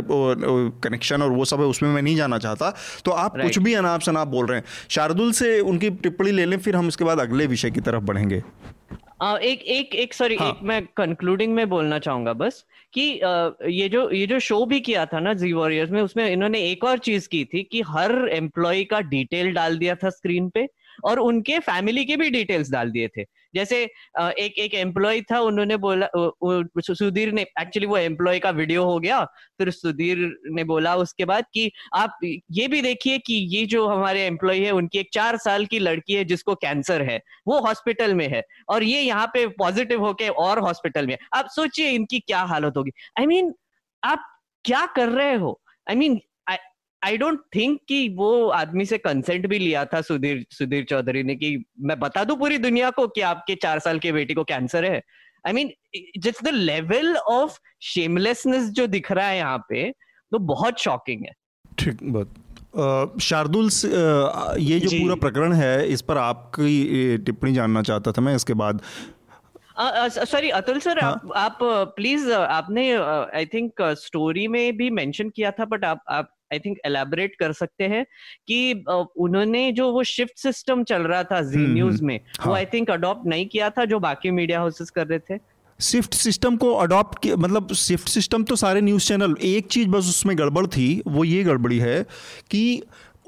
कनेक्शन 0.83 1.21
और 1.21 1.31
वो 1.31 1.45
सब 1.45 1.59
है 1.59 1.65
उसमें 1.67 1.89
मैं 1.89 2.01
नहीं 2.01 2.15
जाना 2.15 2.37
चाहता। 2.39 2.73
तो 3.05 3.11
आप 3.13 3.37
कुछ 3.37 3.59
भी 3.59 3.73
अनाप 3.73 4.01
शनाप 4.01 4.27
बोल 4.27 4.45
रहे 4.45 4.59
हैं 4.59 4.65
शार्दुल 4.89 5.31
से 5.31 5.59
उनकी 5.61 5.89
टिप्पणी 6.03 6.31
ले 6.31 6.45
लें 6.45 6.57
फिर 6.59 6.75
हम 6.75 6.87
उसके 6.87 7.05
बाद 7.05 7.19
अगले 7.19 7.47
विषय 7.47 7.71
की 7.71 7.81
तरफ़ 7.81 8.03
बढ़ेंगे। 8.03 8.41
आ, 9.21 9.37
एक 9.37 9.61
एक 9.61 9.95
एक 9.95 10.13
सॉरी 10.13 10.35
हाँ. 10.35 10.49
एक 10.49 10.63
मैं 10.63 10.81
कंक्लूडिंग 10.97 11.53
में 11.55 11.69
बोलना 11.69 11.99
चाहूँगा 11.99 12.33
बस 12.33 12.63
कि 12.93 13.19
आ, 13.19 13.49
ये 13.67 13.89
जो 13.89 14.09
ये 14.11 14.25
जो 14.27 14.39
शो 14.39 14.65
भी 14.65 14.79
किया 14.79 15.05
था 15.05 15.19
ना 15.19 15.33
जी 15.33 15.51
वॉरियर्स 15.53 15.91
में 15.91 16.01
उसमें 16.01 16.29
इन्होंने 16.29 16.59
एक 16.71 16.83
और 16.83 16.97
चीज़ 16.99 17.27
की 17.27 17.43
थी 17.45 17.63
कि 17.71 17.81
हर 17.87 18.11
एम्प्लॉय 18.31 18.83
का 18.83 18.99
डिटेल 19.09 19.53
डाल 19.53 19.77
दिया 19.77 19.95
था 19.95 20.09
स्क्रीन 20.09 20.49
पे 20.49 20.67
और 21.03 21.19
उनके 21.19 21.59
फैमिली 21.59 22.05
के 22.05 22.15
भी 22.17 22.29
डिटेल्स 22.29 22.71
डाल 22.71 22.91
दिए 22.91 23.07
थे। 23.17 23.25
जैसे 23.55 23.83
एक 24.19 24.57
एक 24.59 24.73
एम्प्लॉय 24.73 25.21
था 25.21 25.39
उन्होंने 25.39 25.77
बोला 25.77 26.07
सुधीर 26.81 27.31
ने 27.31 27.41
एक्चुअली 27.41 27.87
वो 27.87 27.97
एम्प्लॉय 27.97 28.39
का 28.39 28.49
वीडियो 28.49 28.83
हो 28.85 28.99
गया 28.99 29.23
फिर 29.57 29.69
सुधीर 29.71 30.17
ने 30.51 30.63
बोला 30.63 30.95
उसके 30.95 31.25
बाद 31.25 31.45
कि 31.53 31.71
आप 31.95 32.17
ये 32.23 32.67
भी 32.67 32.81
देखिए 32.81 33.17
कि 33.17 33.33
ये 33.33 33.65
जो 33.65 33.87
हमारे 33.87 34.25
एम्प्लॉय 34.25 34.59
है 34.59 34.71
उनकी 34.71 34.99
एक 34.99 35.09
चार 35.13 35.37
साल 35.37 35.65
की 35.65 35.79
लड़की 35.79 36.13
है 36.13 36.25
जिसको 36.25 36.55
कैंसर 36.55 37.01
है 37.01 37.21
वो 37.47 37.59
हॉस्पिटल 37.59 38.13
में 38.13 38.27
है 38.27 38.43
और 38.69 38.83
ये 38.83 39.01
यहाँ 39.01 39.27
पे 39.27 39.47
पॉजिटिव 39.47 40.05
होके 40.05 40.27
और 40.29 40.59
हॉस्पिटल 40.59 41.07
में 41.07 41.17
आप 41.33 41.47
सोचिए 41.49 41.89
इनकी 41.89 42.19
क्या 42.19 42.41
हालत 42.43 42.73
होगी। 42.77 42.91
आई 43.19 43.23
I 43.23 43.27
मीन 43.27 43.45
mean, 43.45 43.57
आप 44.03 44.25
क्या 44.65 44.85
कर 44.85 45.09
रहे 45.09 45.35
हो? 45.35 45.59
I 45.89 45.95
I 45.95 45.97
mean 45.97 46.13
mean, 46.13 46.23
I 47.05 47.17
don't 47.17 47.39
think 47.55 47.79
कि 47.87 48.07
वो 48.17 48.47
आदमी 48.51 48.85
से 48.85 48.97
कंसेंट 48.97 49.47
भी 49.47 49.59
लिया 49.59 49.83
था 49.85 50.01
सुधीर 50.01 50.45
सुधीर 50.51 50.83
चौधरी 50.89 51.23
ने 51.23 51.35
कि 51.35 51.57
मैं 51.81 51.99
बता 51.99 52.23
दू 52.23 52.35
पूरी 52.35 52.57
दुनिया 52.57 52.89
को 52.89 53.07
कि 53.07 53.21
आपके 53.31 53.55
चार 53.63 53.79
साल 53.79 53.99
के 53.99 54.11
बेटी 54.11 54.33
को 54.33 54.43
कैंसर 54.43 54.85
है। 54.85 55.01
I 55.47 55.53
mean 55.53 55.71
it's 56.17 56.43
the 56.43 56.53
level 56.53 57.15
of 57.17 57.57
shamelessness 57.83 58.69
जो 58.71 58.87
दिख 58.87 59.11
रहा 59.11 59.27
है 59.27 59.37
यहाँ 59.37 59.57
पे 59.69 59.89
तो 59.91 60.39
बहुत 60.53 60.79
शॉकिंग 60.79 61.25
है। 61.25 61.33
ठीक 61.79 62.03
बात 62.03 63.19
शार्दुल 63.21 63.69
ये 64.59 64.79
जो 64.79 64.89
पूरा 64.91 65.15
प्रकरण 65.15 65.53
है 65.53 65.87
इस 65.87 66.01
पर 66.01 66.17
आपकी 66.17 67.17
टिप्पणी 67.25 67.53
जानना 67.53 67.81
चाहता 67.81 68.11
था 68.11 68.21
मैं 68.21 68.35
इसके 68.35 68.53
बाद। 68.53 68.79
सॉरी 69.77 70.49
अतुल 70.51 70.79
सर 70.79 70.99
हाँ? 70.99 71.11
आप 71.11 71.29
आप 71.35 71.93
प्लीज़ 71.95 72.31
आपने 72.31 72.91
आई 72.93 73.45
थिंक 73.53 73.81
स्टोरी 73.99 74.47
में 74.47 74.77
भी 74.77 74.89
मेंशन 74.91 75.29
किया 75.29 75.51
था 75.51 75.65
बट 75.65 75.85
आप 75.85 76.03
आप 76.09 76.29
आई 76.53 76.59
थिंक 76.59 76.77
एलैबोरेट 76.85 77.35
कर 77.35 77.53
सकते 77.53 77.87
हैं 77.87 78.03
कि 78.47 78.59
उन्होंने 79.19 79.71
जो 79.73 79.91
वो 79.91 80.03
शिफ्ट 80.09 80.37
सिस्टम 80.39 80.83
चल 80.85 81.01
रहा 81.03 81.23
था 81.25 81.41
जी 81.43 81.57
न्यूज़ 81.59 81.93
हम्म, 81.93 81.97
हम्म। 81.97 82.07
में 82.07 82.19
हाँ. 82.39 82.47
वो 82.47 82.53
आई 82.55 82.65
थिंक 82.73 82.91
अडॉप्ट 82.91 83.27
नहीं 83.27 83.45
किया 83.47 83.69
था 83.69 83.85
जो 83.85 83.99
बाकी 84.01 84.31
मीडिया 84.33 84.59
हाउसेस 84.59 84.89
कर 84.91 85.07
रहे 85.07 85.19
थे 85.21 85.39
शिफ्ट 85.79 86.13
सिस्टम 86.15 86.57
को 86.57 86.73
अडॉप्ट 86.75 87.25
मतलब 87.37 87.73
शिफ्ट 87.75 88.09
सिस्टम 88.09 88.43
तो 88.43 88.55
सारे 88.57 88.81
न्यूज़ 88.81 89.07
चैनल 89.07 89.35
एक 89.43 89.67
चीज़ 89.67 89.87
बस 89.89 90.09
उसमें 90.09 90.37
गड़बड़ 90.37 90.65
थी 90.67 90.87
वो 91.07 91.23
ये 91.23 91.43
गड़बड़ी 91.43 91.79
है 91.79 92.01
कि 92.51 92.61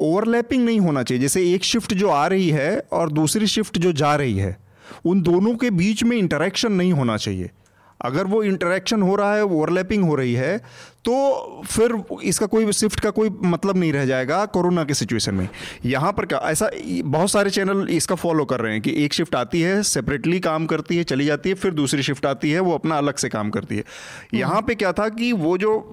ओवरलैपिंग 0.02 0.66
नहीं 0.66 0.80
होना 0.80 1.04
चाहिए 1.04 1.22
जैसे 1.22 1.44
एक 1.54 1.64
शिफ्ट 1.64 1.94
जो 1.94 2.10
आ 2.10 2.26
रही 2.28 2.50
है 2.50 2.78
और 2.94 3.12
दूसरी 3.12 3.48
शिफ्ट 3.48 3.78
जो 3.78 3.92
जा 3.94 4.16
रही 4.16 4.38
है 4.38 4.58
उन 5.06 5.22
दोनों 5.22 5.56
के 5.56 5.70
बीच 5.74 6.04
में 6.04 6.18
इंटरेक्शन 6.18 6.72
नहीं 6.72 6.92
होना 6.94 7.18
चाहिए 7.18 7.50
अगर 8.00 8.26
वो 8.26 8.42
इंटरेक्शन 8.44 9.02
हो 9.02 9.16
रहा 9.16 9.36
है 9.36 9.44
ओवरलैपिंग 9.44 10.04
हो 10.04 10.16
रही 10.16 10.34
है 10.34 10.58
तो 11.06 11.62
फिर 11.66 11.94
इसका 12.24 12.46
कोई 12.46 12.72
शिफ्ट 12.72 13.00
का 13.00 13.10
कोई 13.10 13.30
मतलब 13.44 13.78
नहीं 13.78 13.92
रह 13.94 14.06
जाएगा 14.06 14.44
कोरोना 14.46 14.84
के 14.84 14.94
सिचुएशन 14.94 15.36
में। 15.36 15.48
यहाँ 15.86 16.12
पर 16.14 16.26
क्या 16.26 16.40
ऐसा 16.46 16.70
बहुत 17.06 17.32
सारे 17.32 17.50
चैनल 17.50 17.88
इसका 17.90 18.16
फॉलो 18.16 18.46
कर 18.46 18.60
रहे 18.60 18.72
हैं 18.74 18.82
कि 18.82 18.94
एक 19.04 19.14
शिफ्ट 19.14 19.36
आती 19.36 19.62
है 19.62 19.82
सेपरेटली 19.84 20.40
काम 20.40 20.66
करती 20.66 20.98
है 20.98 21.04
चली 21.04 21.26
जाती 21.26 21.50
है 21.50 21.56
फिर 21.56 21.74
दूसरी 21.74 22.04
शिफ्ट 22.04 22.26
आती 22.26 22.52
है 22.52 22.60
वो 22.60 22.74
अपना 22.74 22.98
अलग 22.98 23.16
से 23.16 23.30
काम 23.30 23.50
करती 23.50 23.78
है। 23.78 23.84
यहाँ 24.34 24.62
पे 24.62 24.76
क्या 24.76 24.92
था 24.92 25.10
कि 25.10 25.32
वो 25.34 25.58
जो 25.58 25.92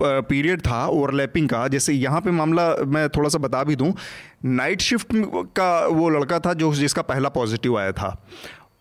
पीरियड 0.00 0.60
था 0.60 0.86
ओवरलैपिंग 0.86 1.48
का 1.48 1.66
जैसे 1.68 1.92
यहाँ 1.92 2.20
पे 2.20 2.30
मामला 2.30 2.74
मैं 2.86 3.08
थोड़ा 3.08 3.28
सा 3.28 3.38
बता 3.38 3.62
भी 3.64 3.76
दूँ 3.76 3.92
नाइट 4.44 4.80
शिफ्ट 4.80 5.06
का 5.56 5.86
वो 5.86 6.08
लड़का 6.08 6.38
था 6.38 6.52
जो 6.54 6.72
जिसका 6.74 7.02
पहला 7.02 7.28
पॉजिटिव 7.28 7.78
आया 7.78 7.92
था। 7.92 8.16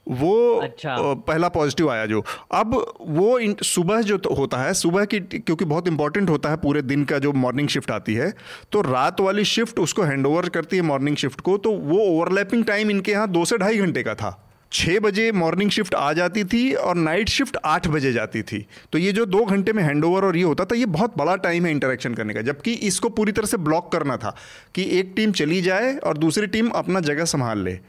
वो 0.10 0.60
अच्छा। 0.60 0.96
पहला 1.28 1.48
पॉजिटिव 1.50 1.90
आया 1.92 2.06
जो। 2.06 2.24
अब 2.52 2.74
वो 3.02 3.40
सुबह 3.64 4.02
जो 4.02 4.18
तो 4.18 4.34
होता 4.34 4.58
है 4.58 4.74
सुबह 4.74 5.06
की 5.06 5.20
क्योंकि 5.20 5.66
बहुत 5.66 5.88
इंपॉर्टेंट 5.88 6.30
होता 6.30 6.50
है 6.50 6.58
पूरे 6.58 6.82
दिन 6.82 7.04
का 7.06 7.20
जो 7.20 7.34
मॉर्निंग 7.36 7.68
शिफ्ट 7.68 7.92
आती 7.92 8.14
है 8.14 8.34
तो 8.72 8.82
रात 8.84 9.22
वाली 9.22 9.46
शिफ्ट 9.46 9.80
उसको 9.80 10.02
हैंड 10.02 10.28
ओवर 10.28 10.50
करती 10.50 10.76
है 10.78 10.82
मॉर्निंग 10.84 11.18
शिफ्ट 11.18 11.42
को 11.42 11.58
तो 11.58 11.72
वो 11.72 12.00
ओवरलैपिंग 12.00 12.64
टाइम 12.66 12.92
इनके 12.92 13.12
यहाँ 13.12 13.30
दो 13.30 13.46
से 13.46 13.58
ढाई 13.58 13.78
घंटे 13.78 14.04
का 14.04 14.16
था। 14.16 14.44
छः 14.72 15.00
बजे 15.00 15.32
मॉर्निंग 15.32 15.70
शिफ्ट 15.72 15.96
आ 15.96 16.12
जाती 16.14 16.44
थी 16.44 16.74
और 16.74 16.96
नाइट 16.96 17.30
शिफ्ट 17.30 17.58
आठ 17.66 17.88
बजे 17.88 18.12
जाती 18.14 18.42
थी। 18.42 18.66
तो 18.92 18.98
ये 18.98 19.12
जो 19.12 19.26
दो 19.26 19.44
घंटे 19.46 19.74
में 19.74 19.82
हैंड 19.84 20.06
ओवर 20.06 20.26
और 20.26 20.38
ये 20.38 20.44
होता 20.44 20.66
था 20.66 20.76
ये 20.76 20.86
बहुत 20.88 21.18
बड़ा 21.18 21.36
टाइम 21.36 21.66
है 21.66 21.72
इंटरेक्शन 21.72 22.14
करने 22.14 22.34
का 22.34 22.42
जबकि 22.42 22.74
इसको 22.90 23.10
पूरी 23.10 23.32
तरह 23.32 23.48
से 23.48 23.58
ब्लॉक 23.58 23.92
करना 23.92 24.18
था 24.18 24.36
कि 24.76 24.84
एक 25.00 25.14
टीम 25.16 25.32
चली 25.32 25.62
जाए 25.62 25.96
और 25.98 26.18
दूसरी 26.18 26.48
टीम 26.48 26.70
अपना 26.76 27.00
जगह 27.02 27.26
संभाल 27.26 27.60
ले। 27.60 27.80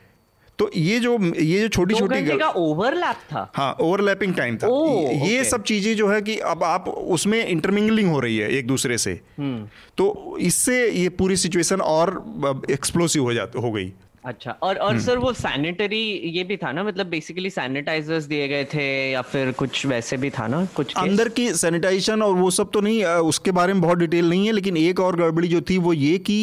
तो 0.59 0.71
ये 0.77 1.01
जो 1.01 1.19
ये 1.35 1.61
जो 1.61 1.69
छोटी 1.69 1.95
छोटी 1.95 2.23
गल... 2.23 2.43
ओवरलैप 2.43 3.17
था। 3.17 3.53
हाँ 3.55 3.77
ओवरलैपिंग 3.81 4.35
टाइम 4.35 4.57
था। 4.57 4.67
ओ, 4.67 5.11
ये 5.11 5.45
सब 5.45 5.63
चीज़ें 5.63 5.97
जो 5.97 6.09
है 6.09 6.23
कि 6.23 6.39
अब 6.39 6.65
आप 6.65 6.89
उसमें 6.89 7.47
इंटरमिंगलिंग 7.47 8.11
हो 8.11 8.21
रही 8.21 8.39
है 8.39 8.51
एक 8.51 8.67
दूसरे 8.67 8.99
से। 8.99 9.21
हम्म। 9.39 9.69
तो 9.97 10.37
इससे 10.41 10.91
ये 10.91 11.09
पूरी 11.09 11.37
सिचुएशन 11.37 11.81
और 11.81 12.25
एक्सप्लोसिव 12.71 13.23
हो 13.23 13.33
जाती 13.33 13.61
हो 13.61 13.73
गई। 13.73 13.93
अच्छा 14.29 14.51
और 14.63 14.77
और 14.77 14.91
हम्म। 14.91 15.01
सर 15.01 15.19
वो 15.19 15.33
सैनिटरी 15.35 16.01
ये 16.29 16.43
भी 16.45 16.57
था 16.57 16.71
ना 16.73 16.83
मतलब 16.85 17.07
बेसिकली 17.09 17.51
सैनिटाइजर्स 17.51 18.25
दिए 18.27 18.49
गए 18.49 18.65
थे 18.65 18.87
या 19.11 19.23
फिर 19.25 19.53
कुछ 19.55 19.85
वैसे 19.87 20.17
भी 20.17 20.31
था 20.31 20.47
ना 20.47 20.65
कुछ 20.75 20.95
अंदर 20.99 21.29
की 21.31 21.49
सैनिटाइजेशन 21.55 22.23
और 22.23 22.35
वो 22.35 22.51
सब 22.53 22.71
तो 22.71 22.81
नहीं 22.81 23.05
उसके 23.29 23.51
बारे 23.53 23.73
में 23.73 23.83
बहुत 23.83 23.99
डिटेल 23.99 24.29
नहीं 24.29 24.47
है 24.47 24.53
लेकिन 24.53 24.77
एक 24.77 25.01
और 25.01 25.17
गड़बड़ी 25.17 25.49
जो 25.49 25.61
थी 25.71 25.79
वो 25.79 25.93
ये 25.95 26.19
कि 26.21 26.37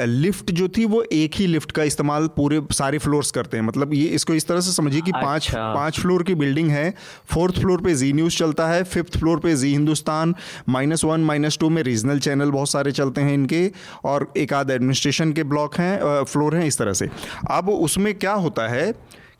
लिफ्ट 0.00 0.50
जो 0.52 0.68
थी 0.76 0.84
वो 0.86 1.02
एक 1.12 1.34
ही 1.34 1.46
लिफ्ट 1.46 1.72
का 1.72 1.82
इस्तेमाल 1.84 2.28
पूरे 2.36 2.60
सारे 2.74 2.98
फ्लोर्स 3.00 3.30
करते 3.30 3.56
हैं 3.56 3.64
मतलब 3.64 3.94
ये 3.94 4.04
इसको 4.12 4.34
इस 4.34 4.48
तरह 4.48 4.60
से 4.60 4.72
समझिए 4.72 5.00
कि 5.00 5.10
अच्छा। 5.10 5.22
पाँच 5.22 5.50
पाँच 5.54 6.00
फ्लोर 6.00 6.22
की 6.22 6.34
बिल्डिंग 6.36 6.70
है 6.70 6.88
फोर्थ 7.28 7.58
फ्लोर 7.58 7.82
पे 7.82 7.94
जी 7.94 8.12
न्यूज़ 8.12 8.36
चलता 8.36 8.68
है 8.68 8.82
फिफ्थ 8.86 9.18
फ्लोर 9.18 9.40
पे 9.40 9.54
Zee 9.56 9.72
Hindustan 9.72 10.34
minus 10.70 11.04
one 11.04 11.24
minus 11.24 11.58
two 11.58 11.70
में 11.70 11.82
रीजनल 11.82 12.18
चैनल 12.20 12.50
बहुत 12.52 12.70
सारे 12.70 12.92
चलते 12.92 13.20
हैं 13.20 13.34
इनके 13.34 13.62
और 14.04 14.32
एक 14.36 14.52
आध 14.54 14.70
एडमिनिस्ट्रेशन 14.72 15.32
के 15.32 15.42
ब्लॉक 15.46 15.76
हैं 15.76 16.24
फ्लोर 16.24 16.56
हैं 16.56 16.66
इस 16.66 16.78
तरह 16.78 16.92
से 16.94 17.08
अब 17.50 17.68
उसमें 17.70 18.14
क्या 18.14 18.32
होता 18.38 18.68
है 18.68 18.92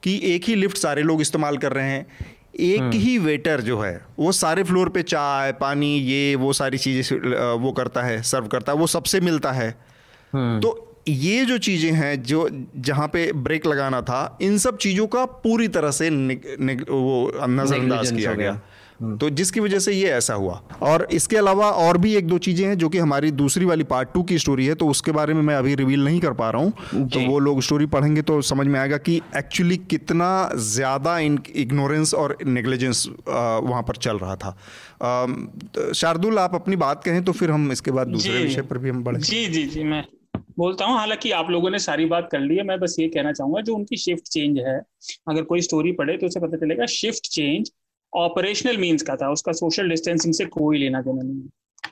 कि 0.02 0.20
एक 0.24 0.44
ही 0.44 0.54
लिफ्ट 0.54 0.76
सारे 0.76 1.02
लोग 1.02 1.20
इस्तेमाल 1.20 1.56
कर 1.56 1.72
रहे 1.72 1.90
हैं 1.90 2.06
एक 2.54 2.80
हम्म। 2.80 2.92
ही 2.92 3.18
वेटर 3.18 3.60
जो 3.60 3.78
है 3.80 3.94
वो 4.18 4.32
सारे 4.32 4.62
फ्लोर 4.62 4.88
पे 4.88 5.02
चाय 5.02 5.52
पानी 5.52 5.94
ये 5.98 6.34
वो 6.34 6.52
सारी 6.52 6.78
चीज़ें 6.78 7.54
वो 7.56 7.72
करता 7.72 8.02
है 8.02 8.22
सर्व 8.22 8.46
करता 8.46 8.72
है 8.72 8.78
वो 8.78 8.86
सबसे 8.86 9.20
मिलता 9.20 9.52
है 9.52 9.68
हम्म। 10.32 10.60
तो 10.60 10.88
ये 11.08 11.44
जो 11.44 11.56
चीज़ें 11.58 11.90
हैं 11.92 12.22
जो 12.22 12.48
जहाँ 12.78 13.06
पे 13.08 13.30
ब्रेक 13.38 13.66
लगाना 13.66 14.00
था 14.02 14.20
इन 14.42 14.58
सब 14.58 14.76
चीज़ों 14.76 15.06
का 15.06 15.24
पूरी 15.24 15.68
तरह 15.68 15.90
से 15.90 16.10
निग, 16.10 16.44
निग, 16.60 16.84
वो 16.90 17.32
नज़रअंदाज 17.38 18.10
किया 18.10 18.34
गया 18.34 18.50
हम्म। 18.50 18.71
तो 19.02 19.28
जिसकी 19.30 19.60
वजह 19.60 19.78
से 19.78 19.92
ये 19.92 20.08
ऐसा 20.10 20.34
हुआ। 20.34 20.54
और 20.82 21.06
इसके 21.12 21.36
अलावा 21.36 21.70
और 21.70 21.98
भी 21.98 22.14
एक 22.16 22.26
दो 22.26 22.38
चीज़ें 22.38 22.66
हैं 22.66 22.76
जो 22.78 22.88
कि 22.88 22.98
हमारी 22.98 23.30
दूसरी 23.32 23.64
वाली 23.64 23.84
पार्ट 23.84 24.08
टू 24.14 24.22
की 24.22 24.38
स्टोरी 24.38 24.66
है 24.66 24.74
तो 24.74 24.88
उसके 24.88 25.12
बारे 25.12 25.34
में 25.34 25.42
मैं 25.42 25.54
अभी 25.54 25.74
रिवील 25.74 26.04
नहीं 26.04 26.20
कर 26.20 26.32
पा 26.32 26.50
रहा 26.50 26.62
हूँ। 26.62 27.08
तो 27.08 27.20
वो 27.20 27.38
लोग 27.38 27.62
स्टोरी 27.62 27.86
पढ़ेंगे 27.88 28.22
तो 28.22 28.40
समझ 28.42 28.66
में 28.66 28.78
आएगा 28.80 28.96
कि 28.98 29.20
एक्चुअली 29.36 29.76
कितना 29.90 30.28
ज़्यादा 30.56 31.18
इन 31.18 31.38
इग्नोरेंस 31.56 32.14
और 32.14 32.36
नेग्लिजेंस 32.46 33.06
वहाँ 33.28 33.82
पर 33.82 33.96
चल 33.98 34.18
रहा 34.18 34.36
था। 34.36 35.92
शार्दुल 35.94 36.38
आप 36.38 36.54
अपनी 36.54 36.76
बात 36.78 37.04
कहें 37.04 37.22
तो 37.24 37.32
फिर 37.32 37.50
हम 37.50 37.70
इसके 37.72 37.90
बाद 37.90 38.08
दूसरे 38.08 38.38
विषय 38.38 38.62
पर 38.62 38.78
भी 38.78 38.90
हम 38.90 39.04
बढ़े 39.04 39.20
जी 39.20 39.46
जी 39.46 39.62
जी 39.66 39.84
मैं 39.84 40.04
बोलता 40.58 40.84
हूँ 40.84 40.96
हालाँकि 40.96 41.30
आप 41.32 41.50
लोगों 41.50 41.70
ने 41.70 41.78
सारी 41.78 42.04
बात 42.06 42.28
कर 42.32 42.40
ली 42.40 42.56
है 42.56 42.62
मैं 42.62 42.78
बस 42.80 42.96
ये 42.98 43.06
कहना 43.08 43.32
चाहूँगा 43.32 43.60
जो 43.60 43.74
उनकी 43.74 43.96
शिफ्ट 43.96 44.28
चेंज 44.28 44.58
है 44.58 44.78
अगर 45.28 45.42
कोई 45.42 45.60
स्टोरी 45.60 45.92
पढ़े 45.92 46.16
तो 46.16 46.26
उसे 46.26 46.40
पता 46.40 46.56
चलेगा 46.56 46.86
शिफ्ट 46.86 47.28
चेंज 47.30 47.70
ऑपरेशनल 48.14 48.76
मीन्स 48.76 49.02
का 49.02 49.16
था, 49.16 49.30
उसका 49.30 49.52
सोशल 49.52 49.88
डिस्टेंसिंग 49.88 50.34
से 50.34 50.44
कोई 50.44 50.78
लेना 50.78 51.00
देना 51.00 51.22
नहीं 51.22 51.48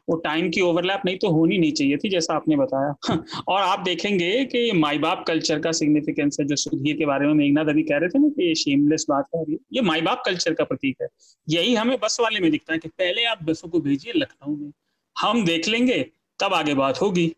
वो 0.08 0.16
टाइम 0.16 0.50
की 0.50 0.60
ओवरलैप 0.60 1.02
नहीं 1.04 1.18
तो 1.18 1.28
होनी 1.28 1.58
नहीं 1.58 1.72
चाहिए 1.72 1.96
थी, 1.96 2.08
जैसा 2.08 2.34
आपने 2.34 2.56
बताया। 2.56 3.18
और 3.48 3.62
आप 3.62 3.80
देखेंगे 3.80 4.44
कि 4.44 4.72
माई 4.72 4.98
बाप 4.98 5.24
कल्चर 5.28 5.58
का 5.58 5.72
सिग्निफिकेंस 5.72 6.36
है, 6.40 6.46
जो 6.46 6.56
सुधीर 6.56 6.96
के 6.96 7.06
बारे 7.06 7.26
में 7.26 7.34
मेघनाथ 7.34 7.64
अभी 7.64 7.82
कह 7.82 7.96
रहे 7.96 8.08
थे 8.08 8.18
ना 8.18 8.28
कि 8.28 8.48
ये 8.48 8.54
शेमलेस 8.54 9.06
बात 9.08 9.26
है 9.36 9.44
ये 9.72 9.80
माई 9.80 10.00
बाप 10.00 10.22
कल्चर 10.26 10.54
का 10.54 10.64
प्रतीक 10.64 10.96
है। 11.02 11.08
यही 11.48 11.74
हमें 11.74 11.98
बस 12.02 12.18
वाले 12.20 12.40
में 12.40 12.50
दिखता 12.50 12.72
है 12.72 12.78
कि 12.78 12.88
पहले 12.88 13.24
आप 13.24 13.42
बसों 13.42 13.68
को 13.68 13.80
भेजिए, 13.80 14.12
लखनऊ 14.16 14.56
में। 14.56 14.72
हम 15.18 15.44
देख 15.44 15.68
लेंगे 15.68 16.06
तब 16.40 16.54
आगे 16.54 16.74
बात 16.74 17.00
होगी। 17.00 17.34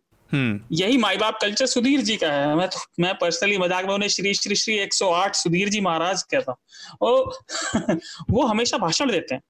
यही 0.73 0.97
माई 0.97 1.17
बाप 1.17 1.39
कल्चर 1.41 1.67
सुधीर 1.67 2.01
जी 2.01 2.17
का 2.17 2.33
है। 2.33 2.57
मैं 2.57 2.69
तो 2.69 2.79
मैं 3.01 3.15
पर्सनली 3.15 3.59
मज़ाक 3.59 3.85
में 3.85 3.95
उन्हें 3.95 4.09
श्री 4.09 4.35
श्री 4.35 4.55
श्री 4.55 4.79
108 4.79 5.35
सुधीर 5.35 5.69
जी 5.69 5.81
महाराज 5.81 6.23
कहता 6.23 6.53
हूँ। 6.53 7.33
वो 8.31 8.43
हमेशा 8.43 8.79
भाषण 8.79 9.11
देते 9.11 9.35
हैं। 9.35 9.43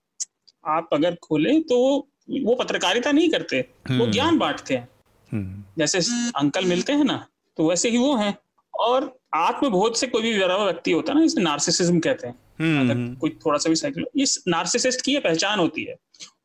आप 0.66 0.88
अगर 0.92 1.14
खोले 1.14 1.60
तो 1.60 2.08
वो 2.44 2.54
पत्रकारिता 2.54 3.12
नहीं 3.12 3.30
करते 3.30 3.60
वो 3.60 3.94
हम्म। 3.94 4.10
ज्ञान 4.10 4.38
बांटते 4.38 4.74
हैं। 4.74 4.88
हम्म। 5.32 5.64
जैसे 5.78 5.98
अंकल 6.36 6.64
मिलते 6.64 6.92
हैं 6.92 7.04
ना 7.04 7.26
तो 7.56 7.68
वैसे 7.68 7.88
ही 7.88 7.98
वो 7.98 8.16
हैं। 8.16 8.38
और 8.78 9.20
आत्मबोध 9.34 9.94
से 9.94 10.06
कोई 10.06 10.22
भी 10.22 10.38
व्यक्ति 10.38 10.92
होता 10.92 11.12
है 11.12 11.18
ना 11.18 11.24
इसे 11.24 11.40
नार्सिसिज्म 11.40 12.00
कहते 12.00 12.26
हैं। 12.26 12.34
अगर 12.62 13.14
कोई 13.14 13.30
थोड़ा 13.30 13.58
सा 13.58 13.68
भी 13.68 13.76
साइकिल 13.76 14.04
इस 14.16 14.44
नार्सिसिस्ट 14.48 15.00
की 15.00 15.12
ये 15.12 15.20
पहचान 15.20 15.58
होती 15.58 15.84
है। 15.84 15.96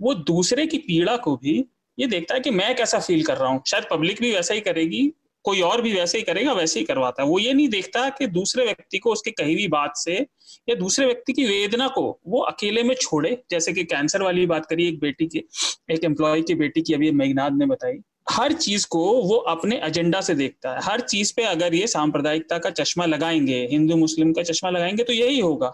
वो 0.02 0.14
दूसरे 0.14 0.68
की 0.68 0.78
पीड़ा 0.78 1.18
को 1.18 1.36
भी 1.36 1.66
ये 2.00 2.08
देखता 2.08 2.36
है 2.36 2.42
कि 2.42 2.50
मैं 2.50 2.76
कैसा 2.76 3.00
फील 3.00 3.24
कर 3.24 3.38
रहा 3.38 3.50
हूँ। 3.50 3.62
शायद 3.68 3.86
पब्लिक 3.92 4.22
भी 4.22 4.32
वैसा 4.32 4.54
ही 4.54 4.62
करेगी, 4.62 5.14
कोई 5.44 5.62
और 5.62 5.82
भी 5.82 5.94
वैसे 5.94 6.18
ही 6.18 6.24
करेगा, 6.24 6.54
वैसे 6.54 6.80
ही 6.80 6.86
करवाता 6.86 7.24
है। 7.24 7.30
वो 7.30 7.40
ये 7.40 7.54
नहीं 7.54 7.70
देखता 7.70 8.10
कि 8.10 8.28
दूसरे 8.28 8.66
व्यक्ति 8.66 8.98
को 8.98 9.12
उसकी 9.12 9.32
कही 9.32 9.54
हुई 9.54 9.68
बात 9.68 9.94
से 9.96 10.28
या 10.70 10.76
दूसरे 10.76 11.06
व्यक्ति 11.06 11.34
की 11.34 11.46
वेदना 11.46 11.88
को 11.88 12.20
वो 12.28 12.42
अकेले 12.42 12.84
में 12.84 12.96
छोड़े। 12.96 13.44
जैसे 13.52 13.74
कि 13.74 13.84
कैंसर 13.84 14.22
वाली 14.22 14.46
बात 14.46 14.66
करी, 14.66 14.88
एक 14.88 15.00
बेटी 15.00 15.26
की, 15.26 15.44
एक 15.92 16.04
एम्प्लॉय 16.04 16.42
की 16.42 16.56
बेटी 16.56 16.82
की, 16.82 16.94
अभी 16.94 17.12
मेघनाथ 17.12 17.52
ने 17.52 17.66
बताई। 17.66 17.94
हर 18.30 18.54
चीज़ 18.54 18.88
को 18.88 19.22
वो 19.22 19.36
अपने 19.36 19.82
एजेंडा 19.84 20.22
से 20.22 20.36
देखता 20.36 20.72
है। 20.72 20.80
हर 20.84 21.02
चीज़ 21.02 21.34
पे 21.36 21.44
अगर 21.44 21.76
ये 21.76 21.88
सांप्रदायिकता 21.88 22.58
का 22.58 22.70
चश्मा 22.70 23.06
लगाएँगे, 23.06 23.68
हिंदू, 23.72 23.96
मुस्लिम 23.96 24.34
का 24.34 24.44
चश्मा 24.44 24.70
लगाएँगे 24.70 25.04
तो 25.04 25.14
यही 25.14 25.40
होगा। 25.40 25.74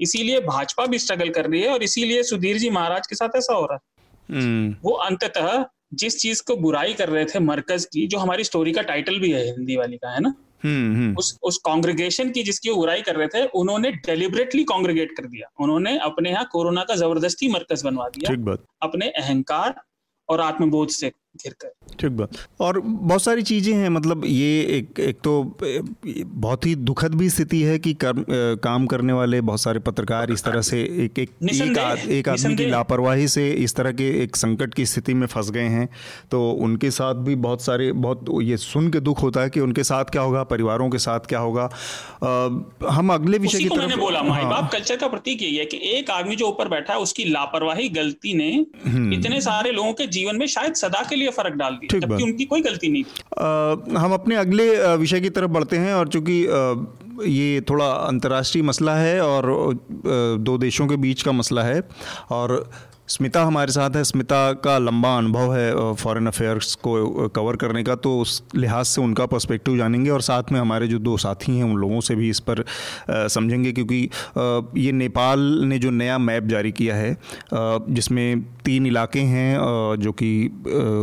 इसीलिए 0.00 0.40
भाजपा 0.40 0.86
भी 0.86 0.98
स्ट्रगल 0.98 1.28
कर 1.28 1.50
रही 1.50 1.62
है 1.62 1.68
और 1.68 1.82
इसीलिए 1.82 2.22
सुधीर 2.22 2.58
जी 2.58 2.70
महाराज 2.70 3.06
के 3.06 3.16
साथ 3.16 3.28
ऐसा 3.36 3.54
हो 3.54 3.64
रहा 3.64 3.74
है। 3.74 3.93
वो 4.84 4.90
अंततः 4.90 5.64
जिस 5.94 6.18
चीज़ 6.18 6.42
को 6.42 6.56
बुराई 6.56 6.94
कर 6.94 7.08
रहे 7.08 7.24
थे 7.24 7.38
मरकज 7.38 7.84
की 7.84 8.06
जो 8.06 8.18
हमारी 8.18 8.44
स्टोरी 8.44 8.72
का 8.72 8.82
टाइटल 8.82 9.18
भी 9.18 9.30
है 9.30 9.44
हिंदी 9.46 9.76
वाली 9.76 9.96
का 9.96 10.10
है 10.10 10.20
ना? 10.20 10.34
हम्म, 10.64 10.96
हम्म। 10.96 11.16
उस 11.16 11.38
उस 11.42 11.58
कांग्रेगेशन 11.58 12.30
की 12.30 12.42
जिसकी 12.42 12.70
वो 12.70 12.76
बुराई 12.76 13.02
कर 13.02 13.16
रहे 13.16 13.28
थे 13.28 13.46
उन्होंने 13.46 13.90
डेलिबरेटली 13.92 14.64
कांग्रेगेट 14.64 15.12
कर 15.16 15.24
दिया। 15.26 15.50
उन्होंने 15.60 15.98
अपने 15.98 16.30
यहाँ 16.30 16.48
कोरोना 16.52 16.84
का 16.84 16.94
ज़बरदस्ती 16.94 17.48
मरकज 17.48 17.82
बनवा 17.84 18.08
दिया। 18.08 18.30
अपने 18.82 19.08
अहंकार 19.08 19.74
और 20.28 20.40
आत्मबोध 20.40 20.88
से। 20.88 21.12
घिर 21.34 21.54
कर 21.62 21.72
ठीक 22.00 22.10
बात। 22.10 22.36
और 22.60 22.80
बहुत 22.80 23.22
सारी 23.22 23.42
चीज़ें 23.42 23.72
हैं 23.74 23.88
मतलब 23.88 24.24
ये 24.26 24.60
एक 24.76 25.00
एक 25.00 25.18
तो 25.24 25.32
बहुत 25.64 26.66
ही 26.66 26.74
दुखद 26.74 27.14
भी 27.14 27.28
स्थिति 27.30 27.60
है 27.62 27.78
कि 27.78 27.92
कर, 27.94 28.24
काम 28.62 28.86
करने 28.86 29.12
वाले 29.12 29.40
बहुत 29.42 29.60
सारे 29.60 29.78
पत्रकार 29.80 30.32
इस 30.32 30.44
तरह 30.44 30.60
से 30.62 30.80
एक 31.04 31.18
एक 31.18 31.30
एक, 31.44 31.78
आद, 31.78 31.98
एक 31.98 32.28
आदमी 32.28 32.56
की 32.56 32.66
लापरवाही 32.66 33.28
से 33.28 33.50
इस 33.64 33.74
तरह 33.74 33.92
के 33.92 34.08
एक 34.22 34.36
संकट 34.36 34.74
की 34.74 34.86
स्थिति 34.86 35.14
में 35.14 35.26
फंस 35.26 35.50
गए 35.50 35.68
हैं। 35.68 35.88
तो 36.30 36.50
उनके 36.64 36.90
साथ 36.90 37.14
भी 37.24 37.34
बहुत 37.44 37.62
सारे 37.62 37.90
बहुत 37.94 38.24
ये 38.42 38.56
सुन 38.56 38.90
के 38.90 39.00
दुख 39.00 39.22
होता 39.22 39.40
है 39.40 39.50
कि 39.50 39.60
उनके 39.60 39.84
साथ 39.84 40.04
क्या 40.12 40.22
होगा 40.22 40.42
परिवारों 40.44 40.88
के 40.90 40.98
साथ 40.98 41.26
क्या 41.28 41.38
होगा। 41.38 41.64
आ, 41.64 42.90
हम 42.90 43.12
अगले 43.14 43.38
विषय 43.38 43.58
की 43.58 43.68
तरफ़ 43.68 43.98
बोला 43.98 44.22
माई 44.22 44.44
बाप 44.44 44.70
कल्चर 44.72 44.96
का 44.96 45.08
प्रतीक 45.08 45.42
यही 45.42 45.56
है 45.56 45.64
कि 45.66 45.80
एक 45.90 46.10
आदमी 46.10 46.36
जो 46.36 46.48
ऊपर 46.48 46.68
बैठा 46.68 46.92
है 46.92 46.98
उसकी 47.00 47.24
लापरवाही 47.24 47.88
गलती 47.90 48.34
ने 48.34 48.50
हम्म। 48.86 49.12
इतने 49.12 49.40
सारे 49.40 49.70
लोगों 49.72 49.92
के 49.92 50.06
जीवन 50.08 50.36
में 50.36 50.46
शायद 50.48 50.74
सदा 50.76 51.02
के 51.10 51.16
लिए 51.16 51.23
फ़र्क 51.30 51.54
डाल 51.54 51.74
दिया 51.74 51.98
जबकि 51.98 52.22
उनकी 52.22 52.44
कोई 52.44 52.62
गलती 52.62 52.88
नहीं 52.88 53.04
थी। 53.04 53.96
हम 53.96 54.12
अपने 54.14 54.36
अगले 54.36 54.96
विषय 54.96 55.20
की 55.20 55.30
तरफ़ 55.30 55.50
बढ़ते 55.50 55.76
हैं 55.76 55.94
और 55.94 56.08
चूँकि 56.08 56.40
ये 57.26 57.60
थोड़ा 57.60 57.86
अंतर्राष्ट्रीय 57.86 58.64
मसला 58.64 58.94
है 58.94 59.20
और 59.20 59.78
दो 60.38 60.58
देशों 60.58 60.86
के 60.86 60.96
बीच 60.96 61.22
का 61.22 61.32
मसला 61.32 61.62
है 61.62 61.80
और 62.30 62.70
स्मिता 63.08 63.42
हमारे 63.44 63.72
साथ 63.72 63.96
है। 63.96 64.02
स्मिता 64.04 64.52
का 64.64 64.76
लंबा 64.78 65.16
अनुभव 65.18 65.54
है 65.54 65.94
फॉरेन 65.94 66.26
अफेयर्स 66.26 66.74
को 66.76 67.28
कवर 67.28 67.56
करने 67.56 67.82
का 67.82 67.94
तो 67.94 68.18
उस 68.20 68.42
लिहाज 68.54 68.84
से 68.86 69.00
उनका 69.00 69.26
पर्सपेक्टिव 69.26 69.76
जानेंगे 69.76 70.10
और 70.10 70.20
साथ 70.20 70.52
में 70.52 70.58
हमारे 70.60 70.86
जो 70.88 70.98
दो 70.98 71.16
साथी 71.16 71.56
हैं, 71.56 71.64
उन 71.64 71.76
लोगों 71.76 72.00
से 72.00 72.14
भी 72.14 72.30
इस 72.30 72.40
पर 72.40 72.64
समझेंगे 73.10 73.72
क्योंकि 73.72 74.08
ये 74.78 74.92
नेपाल 74.92 75.40
ने 75.64 75.78
जो 75.78 75.90
नया 75.90 76.16
मैप 76.18 76.44
जारी 76.44 76.72
किया 76.72 76.96
है 76.96 77.16
जिसमें 77.54 78.42
तीन 78.64 78.86
इलाके 78.86 79.20
हैं 79.20 79.58
जो 80.00 80.12
कि 80.12 80.48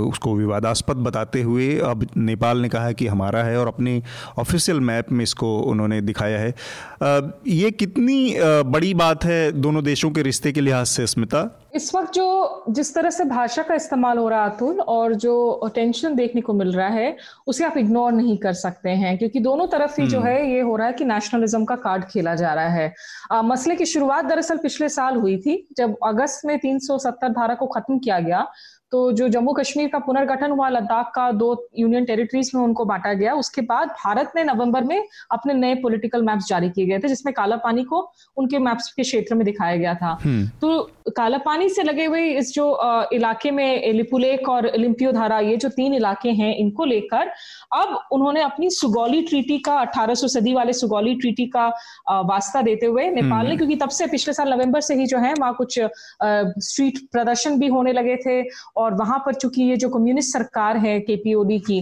उसको 0.09 0.35
विवादास्पद 0.35 0.97
बताते 0.97 1.41
हुए 1.41 1.77
अब 1.79 2.07
नेपाल 2.17 2.61
ने 2.61 2.69
कहा 2.69 2.85
है 2.85 2.93
कि 2.93 3.07
हमारा 3.07 3.43
है 3.43 3.57
और 3.59 3.67
अपने 3.67 4.01
ऑफिशियल 4.39 4.79
मैप 4.79 5.11
में 5.11 5.23
इसको 5.23 5.57
उन्होंने 5.61 6.01
दिखाया 6.01 6.39
है। 6.39 6.53
ये 7.47 7.71
कितनी 7.71 8.35
बड़ी 8.41 8.93
बात 8.93 9.25
है 9.25 9.51
दोनों 9.51 9.83
देशों 9.83 10.11
के 10.11 10.21
रिश्ते 10.21 10.51
के 10.51 10.61
लिहाज 10.61 10.85
से, 10.87 11.07
स्मिता? 11.07 11.60
इस 11.73 11.93
वक्त 11.95 12.13
जो 12.13 12.63
जिस 12.69 12.93
तरह 12.95 13.09
से 13.09 13.23
भाषा 13.25 13.63
का 13.63 13.75
इस्तेमाल 13.75 14.17
हो 14.17 14.27
रहा 14.29 14.45
अतुल 14.45 14.79
और 14.81 15.13
जो 15.15 15.71
टेंशन 15.75 16.15
देखने 16.15 16.41
को 16.41 16.53
मिल 16.53 16.71
रहा 16.71 16.87
है 16.89 17.15
उसे 17.47 17.63
आप 17.65 17.77
इग्नोर 17.77 18.11
नहीं 18.11 18.37
कर 18.37 18.53
सकते 18.55 18.89
हैं 18.95 19.17
क्योंकि 19.17 19.39
दोनों 19.39 19.67
तरफ़ 19.67 20.01
ही 20.01 20.07
जो 20.07 20.19
हम्म। 20.19 20.29
है 20.29 20.51
ये 20.51 20.59
हो 20.61 20.75
रहा 20.75 20.87
है 20.87 20.93
कि 20.93 21.05
नेशनलिज्म 21.05 21.65
का 21.65 21.75
कार्ड 21.77 22.05
खेला 22.05 22.35
जा 22.35 22.53
रहा 22.53 22.69
है 22.69 22.93
आ, 23.31 23.41
मसले 23.43 23.75
की 23.75 23.85
शुरुआत 23.85 24.25
दरअसल 24.25 24.57
पिछले 24.59 24.89
साल 24.89 25.15
हुई 25.17 25.37
थी 25.37 25.57
जब 25.77 25.95
अगस्त 26.03 26.45
में 26.45 26.57
370 26.59 27.29
धारा 27.31 27.55
को 27.55 27.65
खत्म 27.69 27.97
किया 27.99 28.19
गया 28.21 28.45
तो 28.91 29.11
जो 29.11 29.27
जम्मू 29.29 29.51
कश्मीर 29.53 29.87
का 29.87 29.99
पुनर्गठन 30.01 30.51
हुआ 30.51 30.69
लद्दाख 30.69 31.11
का 31.15 31.31
दो 31.33 31.49
यूनियन 31.79 32.05
टेरिटरीज 32.05 32.51
में 32.55 32.61
उनको 32.61 32.85
बांटा 32.85 33.13
गया 33.13 33.33
उसके 33.35 33.61
बाद 33.63 33.89
भारत 33.97 34.31
ने 34.35 34.43
नवंबर 34.43 34.83
में 34.83 35.03
अपने 35.31 35.53
नए 35.55 35.75
पॉलिटिकल 35.77 36.23
मैप्स 36.23 36.47
जारी 36.47 36.69
किए 36.69 36.85
गए 36.85 36.99
थे 36.99 37.07
जिसमें 37.07 37.33
काला 37.33 37.55
पानी 37.63 37.83
को 37.83 38.01
उनके 38.37 38.59
मैप्स 38.61 38.91
के 38.93 39.03
क्षेत्र 39.03 39.35
में 39.35 39.45
दिखाया 39.45 39.75
गया 39.75 39.93
था 39.95 40.17
हम्म। 40.23 40.47
तो 40.61 40.89
काला 41.09 41.37
पानी 41.39 41.69
से 41.69 41.83
लगे 41.83 42.05
हुए 42.05 42.23
इस 42.31 42.53
जो 42.53 42.65
इलाके 43.13 43.51
में 43.51 43.93
लिपुलेक 43.93 44.49
और 44.49 44.71
लिम्पियो 44.75 45.11
धारा 45.11 45.39
ये 45.41 45.55
जो 45.57 45.69
तीन 45.71 45.93
इलाके 45.93 46.29
हैं 46.31 46.55
इनको 46.55 46.85
लेकर 46.85 47.31
अब 47.73 47.97
उन्होंने 48.11 48.41
अपनी 48.41 48.69
सुगौली 48.71 49.21
ट्रीटी 49.23 49.57
का 49.59 49.75
अठारह 49.79 50.15
सौ 50.15 50.27
सदी 50.29 50.53
वाले 50.53 50.73
सुगौली 50.73 51.15
ट्रीटी 51.15 51.45
का 51.47 51.67
वास्ता 52.23 52.61
देते 52.61 52.85
हुए 52.85 53.09
नेपाल 53.09 53.45
ने 53.45 53.45
हम्म। 53.45 53.57
क्योंकि 53.57 53.75
तब 53.75 53.89
से 53.91 54.07
पिछले 54.07 54.33
साल 54.33 54.49
नवंबर 54.49 54.81
से 54.81 54.95
ही 54.95 55.05
जो 55.05 55.17
है 55.17 55.33
वहाँ 55.33 55.53
कुछ 55.55 55.79
स्ट्रीट 55.79 56.99
प्रदर्शन 57.11 57.59
भी 57.59 57.67
होने 57.67 57.93
लगे 57.93 58.15
थे 58.17 58.41
और 58.75 58.93
वहाँ 58.95 59.19
पर 59.25 59.33
चूँकि 59.35 59.63
ये 59.63 59.77
जो 59.77 59.89
कम्युनिस्ट 59.89 60.33
सरकार 60.33 60.77
है 60.77 60.99
केपीओडी 61.01 61.59
की 61.61 61.79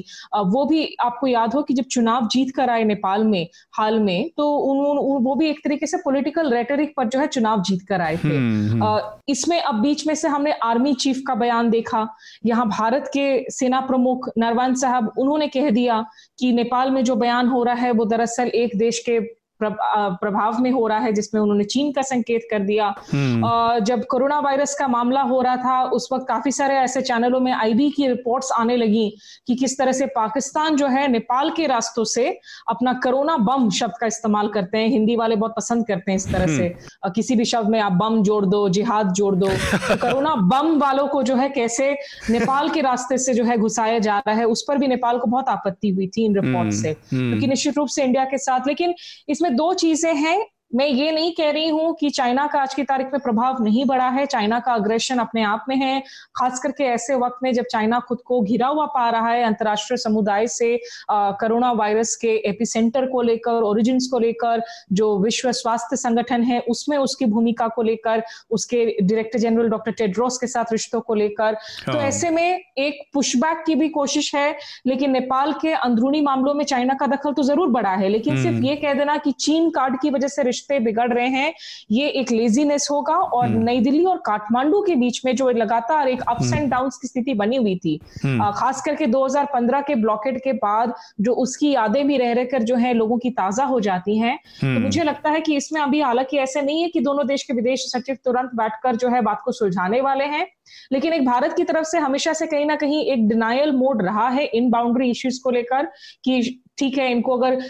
वो 0.47 0.65
भी 0.65 0.86
आपको 1.01 1.28
याद 1.28 1.53
हो 1.53 1.63
कि 1.63 1.74
जब 1.74 1.86
चुनाव 1.91 2.28
जीत 2.32 2.55
कर 2.55 2.70
आए 2.70 2.84
नेपाल 2.86 3.24
में 3.26 3.47
हाल 3.74 3.99
में 4.01 4.30
तो 4.38 4.49
उन, 4.51 4.97
उन 4.97 5.24
वो 5.24 5.36
भी 5.36 5.49
एक 5.49 5.59
तरीके 5.63 5.88
से 5.88 5.97
पॉलिटिकल 5.99 6.53
रेटरिक 6.53 6.93
पर 6.97 7.07
जो 7.07 7.20
है 7.20 7.28
चुनाव 7.30 7.61
जीत 7.63 7.82
कर 7.89 8.01
आए 8.01 8.17
थे 8.17 8.28
हम्म, 8.30 8.70
हम्म। 8.72 9.09
इसमें 9.30 9.62
अब 9.62 9.76
बीच 9.76 10.07
में 10.07 10.16
से 10.16 10.28
हमने 10.28 10.51
आर्मी 10.51 10.93
चीफ 10.93 11.22
का 11.28 11.36
बयान 11.36 11.70
देखा। 11.70 12.07
यहाँ 12.45 12.68
भारत 12.68 13.10
के 13.14 13.45
सेना 13.49 13.80
प्रमुख 13.82 14.30
नरवान 14.38 14.76
साहब, 14.76 15.12
उन्होंने 15.18 15.47
कह 15.47 15.70
दिया 15.70 16.05
कि 16.39 16.51
नेपाल 16.53 16.91
में 16.91 17.03
जो 17.03 17.16
बयान 17.16 17.47
हो 17.47 17.64
रहा 17.64 17.76
है, 17.76 17.91
वो 17.91 18.05
दरअसल 18.05 18.47
एक 18.47 18.78
देश 18.78 18.99
के 18.99 19.38
प्रभाव 19.62 20.60
में 20.62 20.70
हो 20.72 20.86
रहा 20.88 20.99
है 20.99 21.12
जिसमें 21.14 21.41
उन्होंने 21.41 21.64
चीन 21.66 21.91
का 21.91 22.01
संकेत 22.03 22.47
कर 22.51 22.60
दिया 22.62 22.93
हम्म। 23.12 23.84
जब 23.84 24.05
कोरोना 24.05 24.39
वायरस 24.39 24.76
का 24.76 24.88
मामला 24.88 25.22
हो 25.24 25.41
रहा 25.41 25.55
था 25.57 25.82
उस 25.91 26.07
वक्त 26.14 26.26
काफ़ी 26.28 26.51
सारे 26.51 26.76
ऐसे 26.78 27.01
चैनलों 27.01 27.39
में 27.39 27.51
आईबी 27.51 27.89
की 27.89 28.07
रिपोर्ट्स 28.07 28.51
आने 28.57 28.76
लगी 28.78 29.10
कि 29.47 29.55
किस 29.55 29.78
तरह 29.78 29.91
से 29.91 30.05
पाकिस्तान 30.16 30.76
जो 30.76 30.88
है 30.88 31.07
नेपाल 31.07 31.49
के 31.51 31.68
रास्तों 31.68 32.03
से 32.05 32.28
अपना 32.70 32.93
कोरोना 33.03 33.38
बम 33.43 33.70
शब्द 33.72 33.97
का 34.01 34.07
इस्तेमाल 34.07 34.47
करते 34.49 34.78
हैं 34.78 34.88
हिंदी 34.89 35.16
वाले 35.16 35.36
बहुत 35.36 35.53
पसंद 35.55 35.88
करते 35.88 36.12
हैं 36.12 36.18
इस 36.18 36.32
तरह 36.32 36.47
से 36.47 36.64
हम्म। 36.64 37.12
किसी 37.12 37.36
भी 37.36 37.45
शब्द 37.45 37.70
में 37.70 37.80
आप 37.80 37.91
बम 37.93 38.22
जोड़ 38.24 38.45
दो 38.45 38.68
जिहाद 38.72 39.12
जोड़ 39.14 39.36
दो 39.36 39.47
तो 39.47 39.97
कोरोना 39.97 40.36
बम 40.47 40.78
वालों 40.80 41.07
को 41.07 41.24
जो 41.24 41.36
है 41.36 41.49
कैसे 41.51 41.91
नेपाल 42.30 42.70
के 42.70 42.82
रास्ते 42.82 43.18
से 43.20 43.34
जो 43.34 43.43
है 43.43 43.57
घुसाया 43.60 43.99
जा 43.99 44.18
रहा 44.20 44.36
है 44.36 44.45
उस 44.47 44.64
पर 44.68 44.78
भी 44.78 44.88
नेपाल 44.89 45.18
को 45.18 45.28
बहुत 45.28 45.49
आपत्ति 45.49 45.89
हुई 45.89 46.07
थी 46.07 46.26
इन 46.26 46.36
रिपोर्ट 46.36 46.57
हम्म। 46.57 46.82
से 46.82 46.93
क्योंकि 47.05 47.47
निश्चित 47.47 47.78
रूप 47.78 47.88
से 47.89 48.03
इंडिया 48.03 48.26
के 48.26 48.38
साथ 48.39 48.68
लेकिन 48.68 48.93
इसमें 49.30 49.48
इसमें 49.49 49.57
दो 49.57 49.73
चीज़ें 49.73 50.13
हैं 50.15 50.39
मैं 50.72 50.88
ये 50.88 51.11
नहीं 51.11 51.32
कह 51.34 51.49
रही 51.51 51.70
हूँ 51.70 51.93
कि 51.99 52.09
चाइना 52.09 52.45
का 52.47 52.59
आज 52.59 52.74
की 52.74 52.84
तारीख 52.84 53.07
में 53.13 53.22
प्रभाव 53.22 53.63
नहीं 53.63 53.86
बढ़ा 53.86 54.07
है 54.09 54.26
चाइना 54.26 54.59
का 54.59 54.74
अग्रेशन 54.74 55.17
अपने 55.20 55.43
आप 55.43 55.65
में 55.70 55.76
है 55.76 55.99
खास 56.36 56.59
करके 56.59 56.84
ऐसे 56.86 57.15
वक्त 57.17 57.39
में 57.43 57.51
जब 57.53 57.65
चाइना 57.72 57.99
खुद 57.99 58.17
को 58.26 58.41
घिरा 58.41 58.67
हुआ 58.67 58.86
पा 58.88 59.09
रहा 59.09 59.30
है 59.30 59.43
अंतर्राष्ट्रीय 59.43 59.97
समुदाय 59.97 60.47
से 60.47 60.76
कोरोना 61.11 61.72
वायरस 61.74 62.15
के 62.15 62.36
एपिसेंटर 62.49 63.05
को 63.05 63.22
लेकर 63.22 63.61
ओरिजिन 63.63 63.97
को 64.11 64.20
लेकर 64.20 64.61
जो 64.93 65.07
विश्व 65.20 65.51
स्वास्थ्य 65.51 65.97
संगठन 65.97 66.43
है 66.43 66.59
उसमें 66.70 66.97
उसकी 66.97 67.26
भूमिका 67.28 67.67
को 67.70 67.82
लेकर 67.82 68.24
उसके 68.51 68.86
डायरेक्टर 69.01 69.39
जनरल 69.39 69.70
डॉक्टर 69.70 69.91
टेड्रोस 69.93 70.38
के 70.38 70.47
साथ 70.47 70.72
रिश्तों 70.72 71.01
को 71.01 71.13
लेकर 71.15 71.53
तो 71.86 71.91
हाँ। 71.91 72.01
ऐसे 72.01 72.30
में 72.30 72.59
एक 72.78 73.01
पुशबैक 73.13 73.63
की 73.65 73.76
भी 73.76 73.89
कोशिश 73.89 74.34
है 74.36 74.55
लेकिन 74.88 75.11
नेपाल 75.11 75.53
के 75.61 75.74
अंदरूनी 75.74 76.22
मामलों 76.22 76.53
में 76.53 76.63
चाइना 76.65 76.93
का 76.93 77.07
दखल 77.07 77.34
तो 77.34 77.43
ज़रूर 77.43 77.70
बढ़ा 77.72 77.95
है 77.95 78.09
लेकिन 78.09 78.36
सिर्फ़ 78.36 78.47
हम्म। 78.49 78.65
ये 78.65 78.76
कह 78.78 78.93
देना 78.93 79.17
कि 79.17 79.32
चीन 79.39 79.70
कार्ड 79.72 79.99
की 80.01 80.09
वजह 80.09 80.28
से 80.28 80.43
रिश्ते 80.60 80.80
बिगड़ 80.82 81.12
रहे 81.12 81.28
हैं 81.30 81.53
ये 81.91 82.07
एक 82.20 82.32
लेजीनेस 82.32 82.88
होगा 82.91 83.16
और 83.16 83.45
हम्म। 83.45 83.64
नई 83.64 83.80
दिल्ली 83.82 84.03
और 84.05 84.18
काठमांडू 84.26 84.82
के 84.82 84.95
बीच 84.95 85.22
में 85.26 85.36
जो 85.36 85.49
लगातार 85.51 86.07
एक 86.10 86.22
अप्स 86.30 86.53
एंड 86.53 86.70
डाउन 86.72 86.89
की 86.91 87.07
स्थिति 87.07 87.34
बनी 87.34 87.57
हुई 87.57 87.76
थी 87.76 87.99
हम्म। 88.24 88.51
खास 88.53 88.82
करके 88.82 89.07
2015 89.07 89.82
के 89.82 89.95
ब्लॉकेट 89.97 90.38
के 90.43 90.53
बाद 90.55 90.93
जो 91.22 91.34
उसकी 91.43 91.72
यादें 91.72 92.05
भी 92.07 92.18
रह 92.18 92.32
रहकर 92.34 92.64
जो 92.64 92.76
है 92.78 92.93
लोगों 92.93 93.18
की 93.18 93.30
ताज़ा 93.32 93.66
हो 93.66 93.80
जाती 93.82 94.18
हैं 94.18 94.38
तो 94.38 94.68
हम्म। 94.68 94.82
मुझे 94.82 95.03
लगता 95.03 95.30
है 95.30 95.41
कि 95.41 95.55
इसमें 95.55 95.82
अभी 95.82 96.01
हालाँकि 96.01 96.38
ऐसे 96.39 96.62
नहीं 96.62 96.82
है 96.82 96.89
कि 96.89 96.99
दोनों 97.01 97.28
देश 97.28 97.43
के 97.43 97.53
विदेश 97.53 97.86
सचिव 97.88 98.18
तुरंत 98.26 98.55
बैठकर 98.55 98.95
जो 98.95 99.10
है 99.10 99.22
बात 99.22 99.41
को 99.45 99.51
सुलझाने 99.53 100.01
वाले 100.01 100.26
हैं 100.28 100.47
लेकिन 100.91 101.14
एक 101.14 101.26
भारत 101.26 101.53
की 101.53 101.64
तरफ़ 101.64 101.86
से 101.86 101.97
हमेशा 101.99 102.34
से 102.34 102.47
कहीं 102.47 102.66
ना 102.66 102.76
कहीं 102.78 103.05
एक 103.07 103.28
डिनाइल 103.28 103.72
मोड 103.74 104.01
रहा 104.03 104.28
है 104.30 104.45
इन 104.53 104.70
बाउंड्री 104.70 105.10
इश्यूज़ 105.12 105.41
को 105.43 105.51
लेकर 105.51 105.86
कि 106.26 106.41
ठीक 106.78 106.97
है 106.97 107.12
इनको 107.12 107.38
अगर 107.38 107.62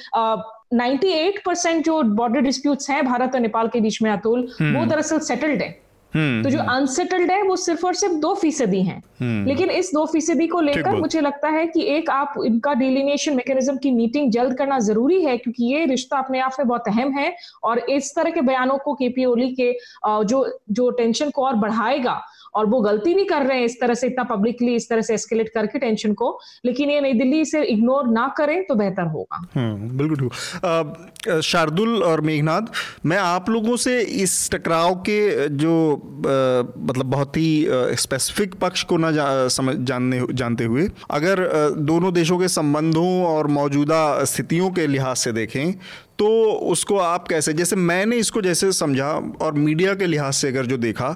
98 0.71 1.37
परसेंट 1.45 1.85
जो 1.85 2.01
बॉर्डर 2.15 2.41
डिस्प्यूट्स 2.41 2.89
हैं 2.89 3.03
भारत 3.05 3.35
और 3.35 3.41
नेपाल 3.41 3.67
के 3.67 3.79
बीच 3.81 4.01
में 4.01 4.09
अतुल 4.11 4.47
हम्म। 4.59 4.77
वो 4.77 4.85
दरअसल 4.85 5.19
सेटल्ड 5.19 5.61
है 5.61 5.77
हम्म, 6.13 6.43
तो 6.43 6.49
जो 6.49 6.59
अनसेटल्ड 6.59 7.21
हम्म। 7.21 7.31
है 7.31 7.43
वो 7.43 7.55
सिर्फ़ 7.55 7.85
और 7.85 7.93
सिर्फ़ 7.93 8.13
दो 8.15 8.33
फ़ीसदी 8.35 8.81
है 8.83 9.01
लेकिन 9.21 9.69
इस 9.69 9.91
दो 9.93 10.05
फ़ीसदी 10.05 10.47
को 10.47 10.61
लेकर 10.61 10.95
मुझे 10.95 11.21
लगता 11.21 11.49
है 11.49 11.65
कि 11.67 11.83
एक 11.87 12.09
आप 12.09 12.33
इनका 12.45 12.73
डिलिनेशन 12.73 13.35
मैकेनिज्म 13.35 13.77
की 13.77 13.91
मीटिंग 13.91 14.31
जल्द 14.31 14.57
करना 14.57 14.79
ज़रूरी 14.79 15.21
है 15.23 15.37
क्योंकि 15.37 15.65
ये 15.65 15.85
रिश्ता 15.85 16.17
अपने 16.17 16.39
आप 16.39 16.55
में 16.59 16.67
बहुत 16.67 16.87
अहम 16.87 17.11
है 17.11 17.33
और 17.63 17.79
इस 17.89 18.13
तरह 18.15 18.31
के 18.31 18.41
बयानों 18.41 18.77
को 18.77 18.93
केपी 18.93 19.25
ओली 19.25 19.49
के 19.51 19.71
जो 20.07 20.45
जो 20.71 20.89
टेंशन 20.91 21.29
को 21.29 21.45
और 21.45 21.55
बढ़ाएगा 21.57 22.21
और 22.55 22.65
वो 22.65 22.79
गलती 22.81 23.13
नहीं 23.15 23.25
कर 23.25 23.45
रहे 23.45 23.57
हैं 23.57 23.65
इस 23.65 23.79
तरह 23.81 23.93
से 23.93 24.07
इतना 24.07 24.23
पब्लिकली 24.25 24.75
इस 24.75 24.89
तरह 24.89 25.01
से 25.01 25.13
एस्केलेट 25.13 25.49
करके 25.53 25.79
टेंशन 25.79 26.13
को 26.13 26.29
लेकिन 26.65 26.89
ये 26.89 27.01
नई 27.01 27.13
दिल्ली 27.13 27.39
इसे 27.41 27.63
इग्नोर 27.65 28.07
ना 28.09 28.27
करे 28.37 28.61
तो 28.69 28.75
बेहतर 28.75 29.07
होगा। 29.07 29.41
हम्म, 29.55 29.97
बिल्कुल 29.97 31.41
शार्दुल 31.43 32.03
और 32.03 32.21
मेघनाथ 32.21 32.71
मैं 33.05 33.17
आप 33.17 33.49
लोगों 33.49 33.75
से 33.77 33.99
इस 34.01 34.49
टकराव 34.51 34.95
के 35.09 35.47
जो 35.49 35.75
मतलब 36.19 37.05
बहुत 37.05 37.37
ही 37.37 37.67
स्पेसिफिक 37.99 38.55
पक्ष 38.61 38.83
को 38.83 38.97
ना 38.97 39.11
जा, 39.11 39.47
जानने 39.47 40.21
जानते 40.33 40.63
हुए 40.63 40.89
अगर 41.11 41.47
दोनों 41.89 42.13
देशों 42.13 42.39
के 42.39 42.47
संबंधों 42.49 43.23
और 43.25 43.47
मौजूदा 43.53 44.23
स्थितियों 44.25 44.69
के 44.71 44.87
लिहाज 44.87 45.17
से 45.17 45.31
देखें 45.31 45.73
तो 46.19 46.27
उसको 46.71 46.97
आप 46.97 47.27
कैसे, 47.27 47.53
जैसे 47.53 47.75
मैंने 47.75 48.15
इसको 48.17 48.41
जैसे 48.41 48.71
समझा 48.71 49.11
और 49.41 49.53
मीडिया 49.55 49.93
के 49.95 50.05
लिहाज 50.05 50.33
से 50.33 50.47
अगर 50.47 50.65
जो 50.65 50.77
देखा 50.77 51.15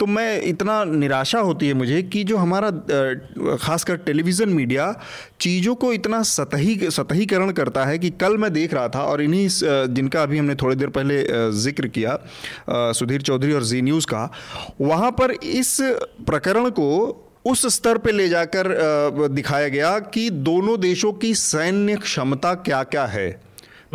तो 0.00 0.06
मैं 0.06 0.40
इतना 0.42 0.82
निराशा 0.84 1.38
होती 1.40 1.68
है 1.68 1.74
मुझे 1.74 2.02
कि 2.02 2.22
जो 2.24 2.36
हमारा 2.36 2.70
खासकर 3.56 3.96
टेलीविज़न 3.96 4.48
मीडिया 4.48 4.92
चीज़ों 5.40 5.74
को 5.74 5.92
इतना 5.92 6.22
सतही, 6.22 6.90
सतहीकरण 6.90 7.50
करता 7.52 7.84
है 7.84 7.98
कि 7.98 8.10
कल 8.10 8.36
मैं 8.36 8.52
देख 8.52 8.74
रहा 8.74 8.88
था 8.88 9.02
और 9.02 9.22
इन्हीं 9.22 9.48
जिनका 9.94 10.22
अभी 10.22 10.38
हमने 10.38 10.54
थोड़ी 10.54 10.76
देर 10.76 10.88
पहले 10.88 11.22
ज़िक्र 11.60 11.88
किया 11.88 12.18
सुधीर 12.70 13.22
चौधरी 13.22 13.52
और 13.52 13.64
जी 13.64 13.82
न्यूज़ 13.82 14.06
का, 14.06 14.30
वहाँ 14.80 15.10
पर 15.10 15.30
इस 15.32 15.76
प्रकरण 16.26 16.68
को 16.70 16.90
उस 17.46 17.66
स्तर 17.74 17.98
पे 17.98 18.12
ले 18.12 18.28
जाकर 18.28 19.28
दिखाया 19.30 19.68
गया 19.68 19.98
कि 19.98 20.28
दोनों 20.30 20.78
देशों 20.80 21.12
की 21.14 21.34
सैन्य 21.34 21.96
क्षमता 21.96 22.54
क्या 22.54 22.82
क्या 22.84 23.04
है। 23.06 23.28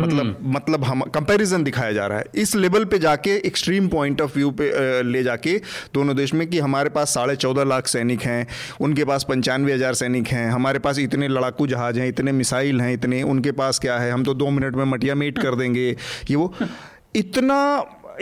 मतलब 0.00 0.20
हम्म। 0.20 0.52
मतलब 0.52 0.84
हम 0.84 1.00
कंपैरिजन 1.14 1.64
दिखाया 1.64 1.92
जा 1.92 2.06
रहा 2.06 2.18
है। 2.18 2.24
इस 2.34 2.54
लेवल 2.56 2.84
पे 2.84 2.98
जाके 2.98 3.36
एक्सट्रीम 3.46 3.88
पॉइंट 3.88 4.20
ऑफ़ 4.20 4.34
व्यू 4.34 4.50
पे 4.50 4.70
ले 5.02 5.22
जाके 5.22 5.56
दोनों 5.94 6.16
देश 6.16 6.34
में 6.34 6.46
कि 6.46 6.58
हमारे 6.58 6.90
पास 6.90 7.14
साढ़े 7.14 7.36
चौदह 7.36 7.64
लाख 7.64 7.86
सैनिक 7.86 8.22
हैं 8.22 8.46
उनके 8.80 9.04
पास 9.04 9.24
पंचानवे 9.28 9.72
हज़ार 9.72 9.94
सैनिक 9.94 10.28
हैं 10.28 10.50
हमारे 10.50 10.78
पास 10.78 10.98
इतने 10.98 11.28
लड़ाकू 11.28 11.66
जहाज़ 11.66 11.98
हैं 12.00 12.08
इतने 12.08 12.32
मिसाइल 12.32 12.80
हैं 12.80 12.92
इतने 12.92 13.22
उनके 13.24 13.52
पास 13.54 13.78
क्या 13.78 13.98
है? 13.98 14.10
हम 14.12 14.24
तो 14.24 14.34
दो 14.34 14.50
मिनट 14.50 14.76
में 14.76 14.84
मटिया 14.86 15.14
मीट 15.14 15.38
कर 15.38 15.54
देंगे 15.54 15.88
ये 16.30 16.36
वो। 16.36 16.52
इतना 17.16 17.56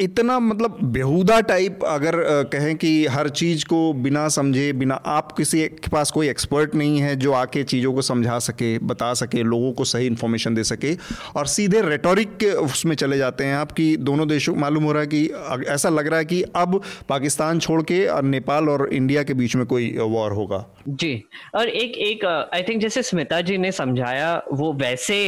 इतना 0.00 0.38
मतलब 0.40 0.78
बेहुदा 0.92 1.40
टाइप 1.42 1.84
अगर 1.86 2.16
कहें 2.52 2.74
कि 2.76 2.90
हर 3.06 3.28
चीज़ 3.30 3.64
को 3.64 3.92
बिना 3.98 4.26
समझे, 4.28 4.72
बिना 4.72 4.94
आप 5.06 5.32
किसी 5.32 5.60
के 5.60 5.90
पास 5.90 6.10
कोई 6.10 6.28
एक्सपर्ट 6.28 6.74
नहीं 6.74 6.98
है 7.00 7.14
जो 7.16 7.32
आके 7.32 7.62
चीज़ों 7.64 7.92
को 7.94 8.02
समझा 8.02 8.38
सके, 8.40 8.78
बता 8.80 9.12
सके, 9.14 9.42
लोगों 9.44 9.72
को 9.72 9.84
सही 9.84 10.06
इन्फॉर्मेशन 10.06 10.54
दे 10.54 10.64
सके 10.64 10.94
और 11.36 11.46
सीधे 11.48 11.80
रेटोरिक 11.80 12.36
के 12.36 12.50
उसमें 12.62 12.94
चले 12.96 13.18
जाते 13.18 13.44
हैं 13.44 13.54
आप 13.56 13.72
कि 13.72 13.96
दोनों 13.98 14.28
देशों, 14.28 14.54
मालूम 14.56 14.84
हो 14.84 14.92
रहा 14.92 15.02
है 15.02 15.08
कि 15.08 15.24
ऐसा 15.68 15.88
लग 15.88 16.06
रहा 16.06 16.18
है 16.18 16.24
कि 16.24 16.42
अब 16.56 16.80
पाकिस्तान 17.08 17.58
छोड़ 17.58 17.82
के 17.82 18.04
और 18.06 18.22
नेपाल 18.24 18.68
और 18.68 18.88
इंडिया 18.92 19.22
के 19.22 19.34
बीच 19.34 19.56
में 19.56 19.64
कोई 19.66 19.94
वॉर 19.98 20.32
होगा। 20.32 20.64
जी, 20.88 21.22
और 21.54 21.68
एक 21.68 21.96
एक 22.00 22.24
आई 22.54 22.62
थिंक 22.62 22.80
जैसे 22.82 23.02
स्मिता 23.02 23.40
जी 23.40 23.58
ने 23.58 23.72
समझाया, 23.72 24.34
वो 24.52 24.72
वैसे 24.74 25.18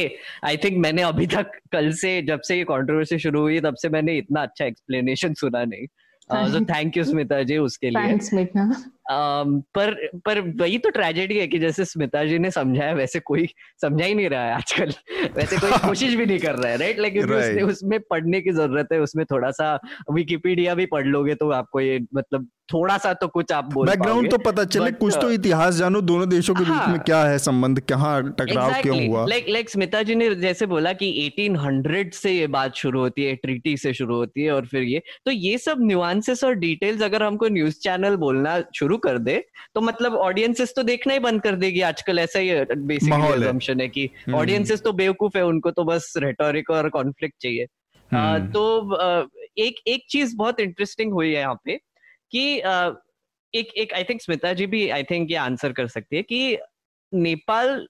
आई 0.45 0.57
थिंक 0.57 0.77
मैंने 0.77 1.01
अभी 1.03 1.27
तक 1.27 1.51
कल 1.73 1.91
से 1.93 2.21
जब 2.21 2.41
से 2.41 2.55
ये 2.57 2.63
कंट्रोवर्सी 2.63 3.19
शुरू 3.19 3.41
हुई, 3.41 3.59
तब 3.61 3.75
से 3.75 3.89
मैंने 3.89 4.17
इतना 4.17 4.41
अच्छा 4.41 4.60
एक्सप्लेनेशन 4.67 5.33
सुना 5.33 5.63
नहीं। 5.65 5.87
थैंक 6.65 6.97
यू 6.97 7.03
स्मिता 7.03 7.43
जी 7.43 7.57
उसके 7.57 7.89
लिए। 7.89 8.01
पर 9.75 10.09
पर 10.13 10.39
वही 10.39 10.77
तो 10.77 10.89
ट्रेजेडी 10.89 11.37
है 11.37 11.47
कि 11.47 11.59
जैसे 11.59 11.85
स्मिता 11.85 12.25
जी 12.25 12.39
ने 12.39 12.51
समझाया 12.51 12.93
वैसे 12.93 13.19
कोई 13.19 13.47
समझा 13.81 14.05
ही 14.05 14.13
नहीं 14.13 14.29
रहा 14.29 14.43
है 14.43 14.53
आजकल। 14.53 14.93
वैसे 15.35 15.57
कोई 15.57 15.71
कोशिश 15.89 16.13
भी 16.13 16.25
नहीं 16.25 16.39
कर 16.39 16.55
रहा 16.55 16.71
है 16.71 16.77
राइट 16.77 16.99
लेकिन 16.99 17.23
right. 17.23 17.39
उसने 17.39 17.61
उसमें 17.61 17.99
पढ़ने 17.99 18.41
की 18.41 18.51
ज़रूरत 18.51 18.87
है 18.93 18.99
उसमें 18.99 19.25
थोड़ा 19.25 19.51
सा 19.51 19.79
विकिपीडिया 20.11 20.75
भी 20.75 20.85
पढ़ 20.85 21.05
लोगे 21.05 21.35
तो 21.35 21.49
आपको 21.51 21.79
ये 21.79 21.99
मतलब 22.15 22.47
थोड़ा 22.73 22.97
सा 22.97 23.13
तो 23.13 23.27
कुछ 23.27 23.51
आप 23.51 23.73
बोल 23.73 23.87
बैकग्राउंड 23.87 24.31
तो 24.31 24.37
पता 24.37 24.63
चले 24.63 24.91
कुछ 24.91 25.17
तो 25.21 25.27
uh, 25.27 25.33
इतिहास 25.33 25.75
जानो 25.75 26.01
दोनों 26.01 26.29
देशों 26.29 26.53
के 26.53 26.59
बीच 26.59 26.69
में 26.69 26.77
हाँ। 26.77 26.99
क्या 26.99 27.23
है 27.23 27.37
संबंध 27.37 27.79
कहाँ 27.79 28.35
टकराव 28.39 28.81
क्यों 28.81 29.07
हुआ? 29.07 29.25
लाइक 29.25 29.45
लाइक 29.49 29.69
स्मिता 29.69 30.03
जी 30.03 30.15
ने 30.15 30.35
जैसे 30.35 30.65
बोला 30.65 30.93
कि 30.93 31.33
1800 31.39 32.13
से 32.13 32.31
ये 32.31 32.47
बात 32.47 32.75
शुरू 32.75 32.99
होती 32.99 33.23
है 33.23 33.35
ट्रीटी 33.35 33.77
से 33.77 33.93
शुरू 33.93 34.15
होती 34.15 34.43
है 34.43 34.51
और 34.51 34.65
फिर 34.65 34.83
ये। 34.83 35.01
तो 35.25 35.31
ये 35.31 35.57
सब 35.57 35.75
न्यूआंसेस 35.79 36.43
और 36.43 36.55
डिटेल्स 36.55 37.01
अगर 37.01 37.23
हमको 37.23 37.47
न्यूज़ 37.47 37.79
चैनल 37.79 38.15
बोलना 38.15 38.63
शुरू 38.75 38.97
कर 39.03 39.17
दे 39.19 39.37
तो 39.75 39.81
मतलब 39.81 40.15
ऑडियंसेस 40.19 40.73
तो 40.75 40.83
देखना 40.83 41.13
ही 41.13 41.19
बंद 41.19 41.41
कर 41.41 41.55
देगी 41.55 41.81
आजकल 41.83 42.19
ऐसा 42.19 42.39
ही 42.39 42.63
बेसिक 42.85 43.13
है 43.81 43.87
कि 43.89 44.09
ऑडियंसेस 44.33 44.79
हम्म। 44.79 44.83
तो 44.83 44.93
बेवकूफ़ 44.93 45.37
है 45.37 45.43
उनको 45.45 45.71
तो 45.71 45.83
बस 45.83 46.13
रेटोरिक 46.17 46.69
और 46.69 46.89
कॉन्फ्लिक्ट 46.89 47.35
चाहिए 47.41 47.65
हम्म। 48.11 48.51
तो 48.51 49.33
एक 49.57 49.81
एक 49.87 50.05
चीज़ 50.09 50.35
बहुत 50.37 50.59
इंटरेस्टिंग 50.59 51.13
हुई 51.13 51.27
है 51.27 51.39
यहाँ 51.39 51.59
पे 51.65 51.77
कि 52.31 52.43
एक 53.53 53.73
एक 53.77 53.93
आई 53.93 54.03
थिंक 54.03 54.21
स्मिता 54.21 54.53
जी 54.53 54.65
भी 54.67 54.87
आई 54.89 55.03
थिंक 55.03 55.31
ये 55.31 55.37
आंसर 55.37 55.71
कर 55.71 55.87
सकती 55.89 56.15
है 56.15 56.21
कि 56.23 56.57
नेपाल 57.11 57.87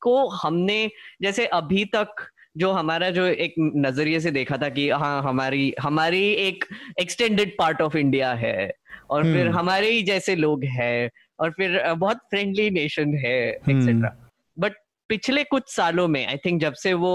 को 0.00 0.28
हमने 0.28 0.78
जैसे 1.22 1.46
अभी 1.54 1.84
तक 1.94 2.26
जो 2.56 2.70
हमारा 2.72 3.10
जो 3.10 3.26
एक 3.26 3.54
नज़रिए 3.58 4.20
से 4.20 4.30
देखा 4.30 4.56
था 4.56 4.68
कि 4.68 4.88
हाँ 4.92 5.22
हमारी 5.22 5.72
हमारी 5.80 6.22
एक 6.38 6.64
एक्सटेंडेड 7.00 7.56
पार्ट 7.58 7.80
ऑफ़ 7.82 7.96
इंडिया 7.96 8.32
है 8.34 8.72
और 9.12 9.24
फिर 9.24 9.46
हम्म। 9.46 9.58
हमारे 9.58 9.90
ही 9.90 10.02
जैसे 10.02 10.34
लोग 10.36 10.64
हैं 10.70 11.10
और 11.40 11.50
फिर 11.50 11.82
बहुत 11.94 12.18
फ्रेंडली 12.30 12.70
नेशन 12.70 13.14
है 13.16 13.38
एक्सेट्रा 13.48 14.14
बट 14.56 14.76
पिछले 15.10 15.42
कुछ 15.44 15.62
सालों 15.68 16.06
में 16.08 16.24
आई 16.26 16.36
थिंक 16.36 16.60
जब 16.60 16.74
से 16.82 16.92
वो 16.96 17.12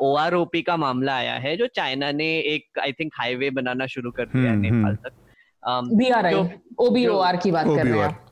ओ 0.00 0.14
आर 0.16 0.34
ओ 0.34 0.44
पी 0.52 0.62
का 0.62 0.76
मामला 0.76 1.16
आया 1.16 1.34
है 1.38 1.56
जो 1.56 1.66
चाइना 1.74 2.10
ने 2.12 2.28
एक 2.54 2.78
आई 2.78 2.92
थिंक 2.92 3.12
हाईवे 3.14 3.50
बनाना 3.52 3.86
शुरू 3.86 4.10
कर 4.10 4.26
दिया 4.26 4.50
है 4.50 4.56
हम्म, 4.56 4.62
नेपाल 4.64 4.92
हम्म। 4.92 5.08
तक 5.08 5.94
बी 5.94 6.08
आर 6.10 6.26
आई 6.26 6.44
ओबीओआर 6.80 7.36
की 7.36 7.50
बात 7.50 7.66
कर 7.66 7.86
रहे 7.86 8.00
हैं 8.00 8.26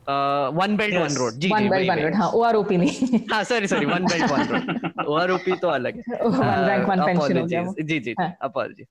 वन 0.54 0.76
बेल्ट 0.76 0.96
वन 0.96 1.16
रोड 1.16 1.32
जी 1.34 1.48
वन 1.48 1.68
बेल्ट 1.68 1.90
वन 1.90 2.00
रोड 2.00 2.14
हाँ 2.14 2.30
ओआरओपी 2.30 2.76
नहीं 2.76 3.20
हाँ 3.32 3.42
sorry 3.44 3.66
sorry 3.66 3.86
one 3.86 4.04
belt 4.04 4.30
one 4.30 4.46
road 4.46 5.06
OROP 5.06 5.56
तो 5.56 5.68
अलग 5.68 5.96
है। 5.98 6.18
वन 6.22 6.66
रैंक 6.68 6.88
वन 6.88 7.04
पेंशन 7.04 7.38
हो 7.38 7.46
गया 7.46 7.64
जी 7.82 7.98
जी 8.00 8.14
अपॉलजी 8.20 8.84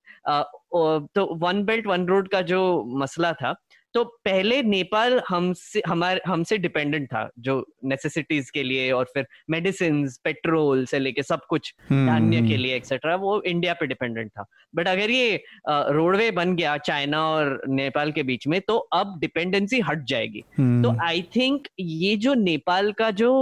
तो 1.15 1.25
वन 1.37 1.63
बेल्ट 1.65 1.87
वन 1.87 2.05
रोड 2.07 2.27
का 2.27 2.41
जो 2.47 2.61
मसला 2.97 3.33
था 3.33 3.55
तो 3.93 4.03
पहले 4.25 4.61
नेपाल 4.63 5.21
हमसे 5.29 5.81
हमारे 5.87 6.21
हमसे 6.27 6.57
डिपेंडेंट 6.57 7.07
था 7.07 7.29
जो 7.39 7.55
नेसेसिटीज 7.85 8.49
के 8.49 8.63
लिए 8.63 8.91
और 8.91 9.05
फिर 9.13 9.25
मेडिसिन 9.49 10.05
पेट्रोल 10.23 10.85
से 10.85 10.99
लेके 10.99 11.23
सब 11.23 11.45
कुछ 11.49 11.73
हम्म। 11.89 12.07
धान्य 12.07 12.41
के 12.41 12.57
लिए 12.57 12.75
एक्सेट्रा 12.75 13.15
वो 13.15 13.41
इंडिया 13.43 13.73
पे 13.73 13.87
डिपेंडेंट 13.87 14.31
था 14.31 14.45
बट 14.75 14.87
अगर 14.87 15.11
ये 15.11 15.43
रोडवे 15.65 16.29
बन 16.31 16.55
गया 16.55 16.77
चाइना 16.79 17.23
और 17.25 17.61
नेपाल 17.69 18.11
के 18.11 18.23
बीच 18.23 18.47
में 18.47 18.59
तो 18.61 18.77
अब 18.93 19.17
डिपेंडेंसी 19.19 19.79
हट 19.81 20.05
जाएगी 20.05 20.43
हम्म। 20.57 20.83
तो 20.83 20.95
आई 21.03 21.21
थिंक 21.35 21.67
ये 21.79 22.15
जो 22.17 22.33
नेपाल 22.35 22.91
का 22.93 23.11
जो 23.13 23.33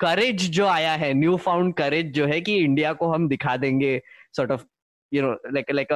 करेज 0.00 0.50
जो 0.50 0.66
आया 0.66 0.92
है 0.94 1.12
न्यू 1.14 1.36
फाउंड 1.38 1.74
करेज 1.74 2.12
जो 2.12 2.26
है 2.26 2.40
कि 2.40 2.56
इंडिया 2.56 2.92
को 2.92 3.08
हम 3.08 3.28
दिखा 3.28 3.56
देंगे 3.56 4.00
sort 4.36 4.50
of 4.50 4.64
you 5.14 5.22
know 5.22 5.32
like 5.32 5.72
like 5.72 5.88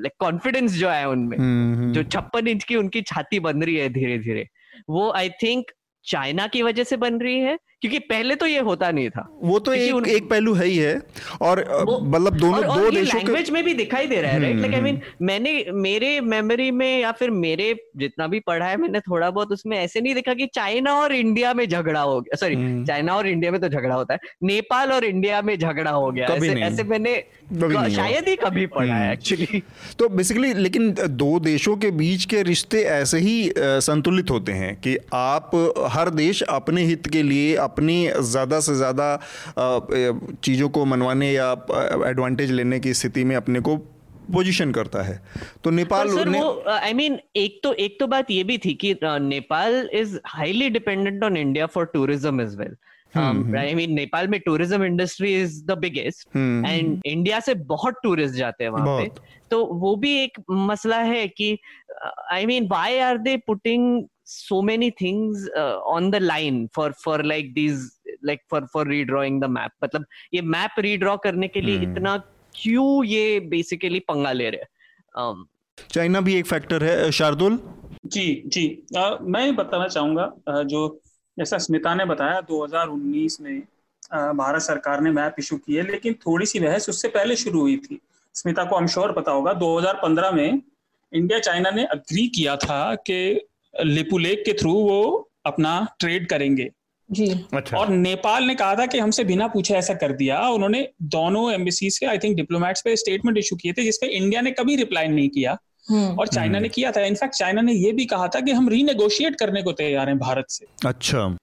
like 0.00 0.12
confidence 0.18 0.72
जो 0.72 0.88
है 0.88 1.08
उनमें 1.08 1.36
mm-hmm. 1.38 1.92
जो 1.92 2.02
छप्पन 2.02 2.48
इंच 2.48 2.64
की 2.64 2.76
उनकी 2.76 3.02
छाती 3.02 3.40
बन 3.40 3.62
रही 3.62 3.76
है 3.76 3.88
धीरे 3.88 4.18
धीरे 4.18 4.48
वो 4.90 5.10
आई 5.12 5.28
थिंक 5.28 5.64
चाइना 6.04 6.46
की 6.46 6.62
वजह 6.62 6.84
से 6.84 6.96
बन 6.96 7.20
रही 7.20 7.40
है 7.40 7.58
क्योंकि 7.82 7.98
पहले 7.98 8.34
तो 8.34 8.46
ये 8.46 8.58
होता 8.60 8.90
नहीं 8.90 9.10
था। 9.10 9.26
वो 9.42 9.58
तो 9.58 9.72
एक 9.74 9.94
उन... 9.94 10.04
एक 10.06 10.28
पहलू 10.30 10.52
है 10.54 10.66
ही 10.66 10.76
है। 10.76 11.00
और 11.40 11.60
मतलब 12.04 12.36
दोनों 12.36 12.64
और, 12.64 12.80
दो 12.80 12.90
देशों 12.90 13.18
के 13.18 13.18
लैंग्वेज 13.18 13.50
में 13.50 13.62
भी 13.64 13.74
दिखाई 13.74 14.06
दे 14.06 14.20
रहा 14.22 14.32
है 14.32 14.40
राइट 14.40 14.56
लाइक 14.56 14.74
आई 14.74 14.80
मीन 14.80 15.00
मैंने 15.22 15.64
मेरे 15.72 16.20
मेमोरी 16.20 16.70
में 16.70 17.00
या 17.00 17.12
फिर 17.12 17.30
मेरे 17.30 17.74
जितना 17.96 18.26
भी 18.26 18.40
पढ़ा 18.40 18.66
है 18.66 18.76
मैंने 18.76 19.00
थोड़ा 19.00 19.30
बहुत 19.30 19.52
उसमें 19.52 19.76
ऐसे 19.78 20.00
नहीं 20.00 20.14
देखा 20.14 20.34
कि 20.34 20.46
चाइना 20.54 20.94
और 20.94 21.12
इंडिया 21.12 21.54
में 21.54 21.68
झगड़ा 21.68 22.00
हो 22.00 22.20
गया। 22.20 22.36
Sorry 22.36 22.54
hmm. 22.54 22.84
चाइना 22.86 23.16
और 23.16 23.28
इंडिया 23.28 23.52
में 23.52 23.60
तो 23.60 23.68
झगड़ा 23.68 23.94
होता 23.94 24.14
है। 24.14 24.20
नेपाल 24.42 24.92
और 24.92 25.04
इंडिया 25.04 25.42
में 25.42 25.58
झगड़ा 25.58 25.90
हो 25.90 26.10
गया। 26.10 26.26
ऐसे, 26.26 26.52
ऐसे 26.62 26.84
मैंने 26.84 27.16
शायद 27.94 28.28
ही 28.28 28.36
कभी 28.36 28.66
पढ़ा 28.66 28.94
है 28.94 29.12
एक्चुअली 29.12 29.46
हम्म। 29.52 29.94
तो 29.98 30.08
बेसिकली 30.08 30.52
लेकिन 30.54 30.94
दो 31.00 31.38
देशों 31.40 31.76
के 31.76 31.90
बीच 31.90 32.24
के 32.24 32.42
रिश्ते 32.42 32.82
ऐसे 32.92 33.18
ही 33.18 33.52
संतुलित 33.58 34.30
होते 34.30 34.52
हैं 34.52 34.74
कि 34.76 34.96
आप 35.14 35.50
हर 35.92 36.10
देश 36.12 36.42
अपने 36.42 36.82
हित 36.82 37.06
के 37.06 37.22
लिए 37.22 37.54
अपनी 37.72 37.96
ज़्यादा 38.32 38.60
से 38.60 38.74
ज़्यादा 38.74 39.08
चीज़ों 39.58 40.68
को 40.68 40.84
मनवाने 40.86 41.32
या 41.32 41.50
एडवांटेज 42.08 42.50
लेने 42.52 42.80
की 42.80 42.94
स्थिति 42.94 43.24
में 43.24 43.36
अपने 43.36 43.60
को 43.60 43.76
पोजीशन 44.32 44.70
करता 44.72 45.02
है। 45.02 45.20
तो 45.64 45.70
नेपाल 45.70 46.08
सर 46.08 46.28
ने... 46.28 46.40
वो 46.40 46.62
आई 46.68 46.90
I 46.90 46.94
मीन 46.94 47.12
mean, 47.12 47.22
एक 47.36 47.60
तो 47.64 47.72
एक 47.74 47.98
तो 48.00 48.06
बात 48.06 48.30
ये 48.30 48.44
भी 48.44 48.58
थी 48.58 48.74
कि 48.74 48.94
Nepal 49.02 49.88
is 49.94 50.16
highly 50.26 50.68
dependent 50.70 51.24
on 51.24 51.36
India 51.36 51.66
for 51.66 51.84
tourism 51.94 52.40
as 52.40 52.56
well 52.58 52.76
I 53.58 53.74
mean 53.74 53.92
Nepal 53.94 54.28
में 54.28 54.38
tourism 54.40 54.84
industry 54.84 55.34
is 55.40 55.60
the 55.66 55.78
biggest 55.78 56.36
and 56.36 57.00
India 57.06 57.40
से 57.40 57.54
बहुत 57.66 57.94
टूरिस्ट 58.02 58.34
जाते 58.34 58.64
हैं 58.64 58.70
वहाँ 58.70 58.98
पे। 58.98 59.10
तो 59.50 59.64
वो 59.74 59.94
भी 59.96 60.16
एक 60.22 60.38
मसला 60.50 60.98
है 60.98 61.26
कि 61.28 61.58
I 62.32 62.46
mean 62.46 62.68
why 62.68 62.98
are 63.00 63.18
they 63.18 63.36
putting 63.46 64.04
so 64.32 64.62
many 64.62 64.90
things 64.90 65.48
uh, 65.56 65.78
on 65.96 66.10
the 66.10 66.20
line 66.20 66.68
for 66.76 66.92
for 67.04 67.18
like 67.22 67.54
these 67.54 68.00
like 68.22 68.42
for 68.52 68.60
for 68.74 68.84
redrawing 68.84 69.40
the 69.40 69.48
map. 69.48 69.72
मतलब 69.84 70.04
ये 70.34 70.42
मैप 70.42 70.70
रीड्रॉ 70.78 71.16
करने 71.16 71.48
के 71.48 71.60
लिए 71.60 71.78
hmm. 71.78 71.90
इतना 71.90 72.16
क्यों 72.54 73.04
ये 73.04 73.40
बेसिकली 73.40 74.00
पंगा 74.00 74.32
ले 74.32 74.50
रहे 74.50 74.60
हैं? 74.60 75.44
चाइना 75.90 76.18
um, 76.18 76.24
भी 76.24 76.34
एक 76.34 76.46
फैक्टर 76.46 76.84
है 76.84 77.12
शार्दुल? 77.12 77.58
जी 78.06 78.42
जी। 78.46 78.82
आ, 78.96 79.16
मैं 79.22 79.56
बताना 79.56 79.88
चाहूँगा 79.88 80.32
जो 80.48 81.00
जैसा 81.38 81.58
स्मिता 81.58 81.94
ने 81.94 82.04
बताया 82.04 82.40
2019 82.50 83.40
में 83.40 83.62
भारत 84.36 84.62
सरकार 84.62 85.00
ने 85.00 85.10
मैप 85.10 85.36
इशू 85.38 85.56
की 85.56 85.74
है 85.74 85.90
लेकिन 85.90 86.14
थोड़ी 86.14 86.46
सी 86.46 86.60
बहस 86.60 86.88
उससे 86.88 87.08
पहले 87.08 87.36
शुरू 87.36 87.60
हुई 87.60 87.76
थी। 87.76 88.00
स्मिता 88.34 88.64
को 88.64 88.76
हम 88.76 88.86
श्योर 88.86 89.12
पता 89.12 89.30
होगा 89.30 89.52
2015 89.60 90.32
में 90.32 90.62
इंडिया 91.12 91.38
चाइना 91.38 91.70
ने 91.70 91.84
अग्री 91.84 92.28
किया 92.28 92.56
था 92.56 92.94
कि 92.94 93.46
लिपुलेक 93.84 94.44
के 94.44 94.52
थ्रू 94.52 94.72
वो 94.72 95.30
अपना 95.46 95.88
ट्रेड 95.98 96.28
करेंगे। 96.28 96.70
जी। 97.10 97.46
अच्छा। 97.54 97.76
और 97.78 97.88
नेपाल 97.88 98.44
ने 98.44 98.54
कहा 98.54 98.74
था 98.74 98.86
कि 98.86 98.98
हमसे 98.98 99.24
बिना 99.24 99.46
पूछे 99.46 99.74
ऐसा 99.74 99.94
कर 99.94 100.12
दिया। 100.12 100.48
उन्होंने 100.48 100.88
दोनों 101.02 101.52
एम्बेसीज 101.52 101.98
के 101.98 102.06
आई 102.06 102.18
थिंक 102.18 102.36
डिप्लोमेट्स 102.36 102.82
पे 102.82 102.96
स्टेटमेंट 102.96 103.38
इशू 103.38 103.56
किए 103.56 103.72
थे 103.72 103.82
जिसपे 103.82 104.06
इंडिया 104.06 104.40
ने 104.40 104.50
कभी 104.50 104.76
रिप्लाई 104.76 105.08
नहीं 105.08 105.28
किया। 105.28 105.58
हम्म। 105.90 106.18
और 106.18 106.28
चाइना 106.28 106.58
ने 106.58 106.68
किया 106.68 106.92
था। 106.92 107.00
इनफैक्ट 107.00 107.34
चाइना 107.34 107.62
ने 107.62 107.72
यह 107.72 107.92
भी 107.92 108.04
कहा 108.04 108.28
था 108.28 108.40
कि 108.40 108.52
हम 108.52 108.68
रीनेगोशिएट 108.68 109.36
करने 109.36 109.62
को 109.62 109.72
तैयार 109.72 110.08
हैं 110.08 110.18
भारत 110.18 110.46
से। 110.48 110.66
अच्छा। 110.86 111.36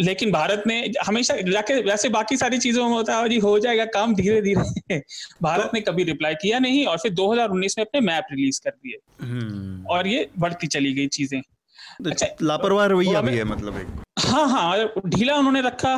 लेकिन 0.00 0.32
भारत 0.32 0.62
ने 0.66 0.92
हमेशा 1.06 1.36
जाके 1.36 1.80
वैसे 1.82 2.08
बाकी 2.08 2.36
सारी 2.36 2.58
चीज़ों 2.58 2.88
में 2.88 2.94
होता 2.94 3.16
है 3.16 3.28
जी 3.28 3.38
हो 3.38 3.58
जाएगा 3.58 3.84
काम 3.84 4.14
धीरे 4.14 4.42
धीरे 4.42 5.02
भारत 5.42 5.70
ने 5.74 5.80
कभी 5.80 6.04
रिप्लाई 6.04 6.34
किया 6.34 6.58
नहीं 6.58 6.86
और 6.86 6.98
फिर 6.98 7.12
2019 7.12 7.78
में 7.78 7.84
अपने 7.84 8.00
मैप 8.00 8.24
रिलीज़ 8.32 8.60
कर 8.64 8.70
दिए। 8.70 9.24
हम्म। 9.24 9.86
और 9.86 10.06
ये 10.06 10.28
बढ़ती 10.38 10.66
चली 10.66 10.92
गई 10.92 11.06
चीज़ें। 11.06 11.42
तो 11.42 11.51
लापरवाह 12.42 12.86
रवैया 12.86 13.20
भी 13.20 13.36
है 13.36 13.44
मतलब 13.44 13.76
एक। 13.76 14.02
हाँ 14.20 14.48
हाँ 14.48 14.92
ढीला 15.06 15.36
उन्होंने 15.36 15.60
रखा। 15.60 15.94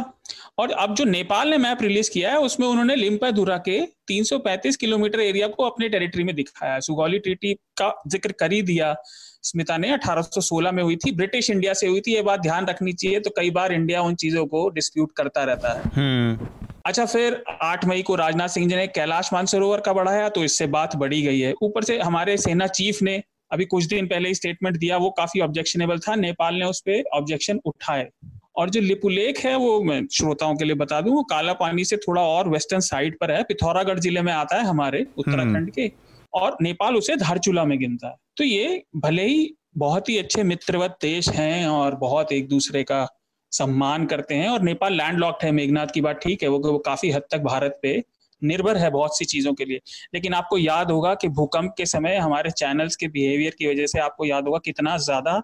और 0.59 0.70
अब 0.70 0.95
जो 0.95 1.05
नेपाल 1.05 1.49
ने 1.49 1.59
मैप 1.59 1.82
रिलीज़ 1.82 2.11
किया 2.11 2.30
है 2.30 2.38
उसमें 2.38 2.66
उन्होंने 2.68 2.97
लिम्पाधुरा 2.97 3.57
के 3.59 3.80
335 4.09 4.76
किलोमीटर 4.76 5.20
एरिया 5.20 5.49
को 5.49 5.64
अपने 5.64 5.88
टेरिटरी 5.88 6.24
में 6.24 6.34
दिखाया। 6.34 6.78
सुगौली 6.80 7.18
ट्रीटी 7.18 7.55
का 7.78 7.92
ज़िक्र 8.09 8.32
कर 8.32 8.53
ही 8.53 8.62
दिया 8.62 8.95
स्मिता 9.42 9.76
ने। 9.76 9.90
1816 9.92 10.72
में 10.72 10.82
हुई 10.82 10.97
थी। 10.97 11.12
ब्रिटिश 11.12 11.51
इंडिया 11.51 11.74
से 11.74 11.86
हुई 11.86 12.01
थी 12.01 12.14
ये 12.14 12.22
बात 12.22 12.40
ध्यान 12.40 12.66
रखनी 12.66 12.92
चाहिए। 12.92 13.20
तो 13.20 13.30
कई 13.30 13.51
बार 13.51 13.72
इंडिया 13.72 14.03
उन 14.03 14.14
चीज़ों 14.14 14.47
को 14.47 14.68
डिस्प्यूट 14.68 15.12
करता 15.16 15.45
रहता 15.45 15.72
है। 15.72 15.90
हम्म। 15.97 16.49
अच्छा 16.86 17.05
फिर 17.07 17.42
8 17.62 17.84
मई 17.84 18.03
को 18.03 18.14
राजनाथ 18.14 18.49
सिंह 18.49 18.68
जी 18.68 18.76
ने 18.76 18.86
कैलाश 18.86 19.32
मानसरोवर 19.32 19.80
का 19.80 19.92
बढ़ाया 19.92 20.28
तो 20.28 20.45
इससे 20.45 20.66
बात 20.66 20.97
बढ़ी 20.97 21.22
गई 21.22 21.40
है। 21.40 21.55
ऊपर 21.62 21.84
से 21.84 21.99
हमारे 21.99 22.36
सेना 22.36 22.66
चीफ 22.66 23.03
ने 23.03 23.22
अभी 23.51 23.64
कुछ 23.64 23.84
दिन 23.84 24.07
पहले 24.07 24.28
ही 24.28 24.34
स्टेटमेंट 24.34 24.76
दिया 24.76 24.97
वो 24.97 25.11
काफ़ी 25.11 25.40
ऑब्जेक्शनेबल 25.40 25.99
था। 25.99 26.14
नेपाल 26.14 26.55
ने 26.55 26.64
उस 26.64 26.80
पर 26.80 27.03
ऑब्जेक्शन 27.14 27.61
उठाए। 27.64 28.09
और 28.57 28.70
जो 28.70 28.80
लिपुलेख 28.80 29.38
है 29.38 29.57
वो 29.57 29.80
मैं 29.82 30.01
श्रोताओं 30.12 30.55
के 30.55 30.64
लिए 30.64 30.74
बता 30.74 31.01
दूँ 31.01 31.14
वो 31.14 31.22
काला 31.22 31.53
पानी 31.53 31.84
से 31.84 31.97
थोड़ा 31.97 32.22
और 32.22 32.49
वेस्टर्न 32.49 32.80
साइड 32.80 33.18
पर 33.20 33.30
है। 33.30 33.42
पिथौरागढ़ 33.42 33.99
ज़िले 33.99 34.22
में 34.22 34.32
आता 34.32 34.57
है 34.57 34.64
हमारे 34.64 35.07
उत्तराखंड 35.18 35.57
हम्म। 35.57 35.70
के। 35.70 35.90
और 36.32 36.57
नेपाल 36.62 36.97
उसे 36.97 37.16
धारचूला 37.16 37.64
में 37.64 37.78
गिनता 37.78 38.09
है। 38.09 38.16
तो 38.36 38.45
ये 38.45 38.82
भले 38.97 39.26
ही 39.26 39.55
बहुत 39.78 40.09
ही 40.09 40.16
अच्छे 40.18 40.42
मित्रवत 40.42 40.97
देश 41.03 41.28
हैं 41.28 41.66
और 41.66 41.95
बहुत 41.95 42.32
एक 42.32 42.49
दूसरे 42.49 42.82
का 42.82 43.07
सम्मान 43.53 44.07
करते 44.07 44.34
हैं 44.34 44.49
और 44.49 44.62
नेपाल 44.62 44.92
लैंड 44.92 45.18
लॉक्ड 45.18 45.45
है। 45.45 45.51
मेघनाथ 45.53 45.86
की 45.86 46.01
बात 46.01 46.20
ठीक 46.22 46.42
है 46.42 46.49
वो, 46.49 46.59
वो 46.59 46.78
काफ़ी 46.78 47.11
हद 47.11 47.22
तक 47.30 47.40
भारत 47.40 47.78
पे 47.82 48.03
निर्भर 48.43 48.76
है 48.76 48.91
बहुत 48.91 49.18
सी 49.18 49.24
चीज़ों 49.26 49.53
के 49.55 49.64
लिए। 49.64 49.80
लेकिन 50.14 50.35
आपको 50.35 50.59
याद 50.59 50.91
होगा 50.91 51.14
कि 51.14 51.28
भूकंप 51.30 51.74
के 51.76 51.87
समय 51.87 52.16
हमारे 52.18 52.51
चैनल्स 52.53 52.97
के 52.97 53.09
बिहेवियर 53.09 53.55
की 53.59 53.66
वजह 53.66 53.87
से 53.87 54.01
आपको 54.01 54.24
याद 54.26 54.45
होगा 54.45 54.59
कितना 54.64 54.97
ज़्यादा 55.01 55.43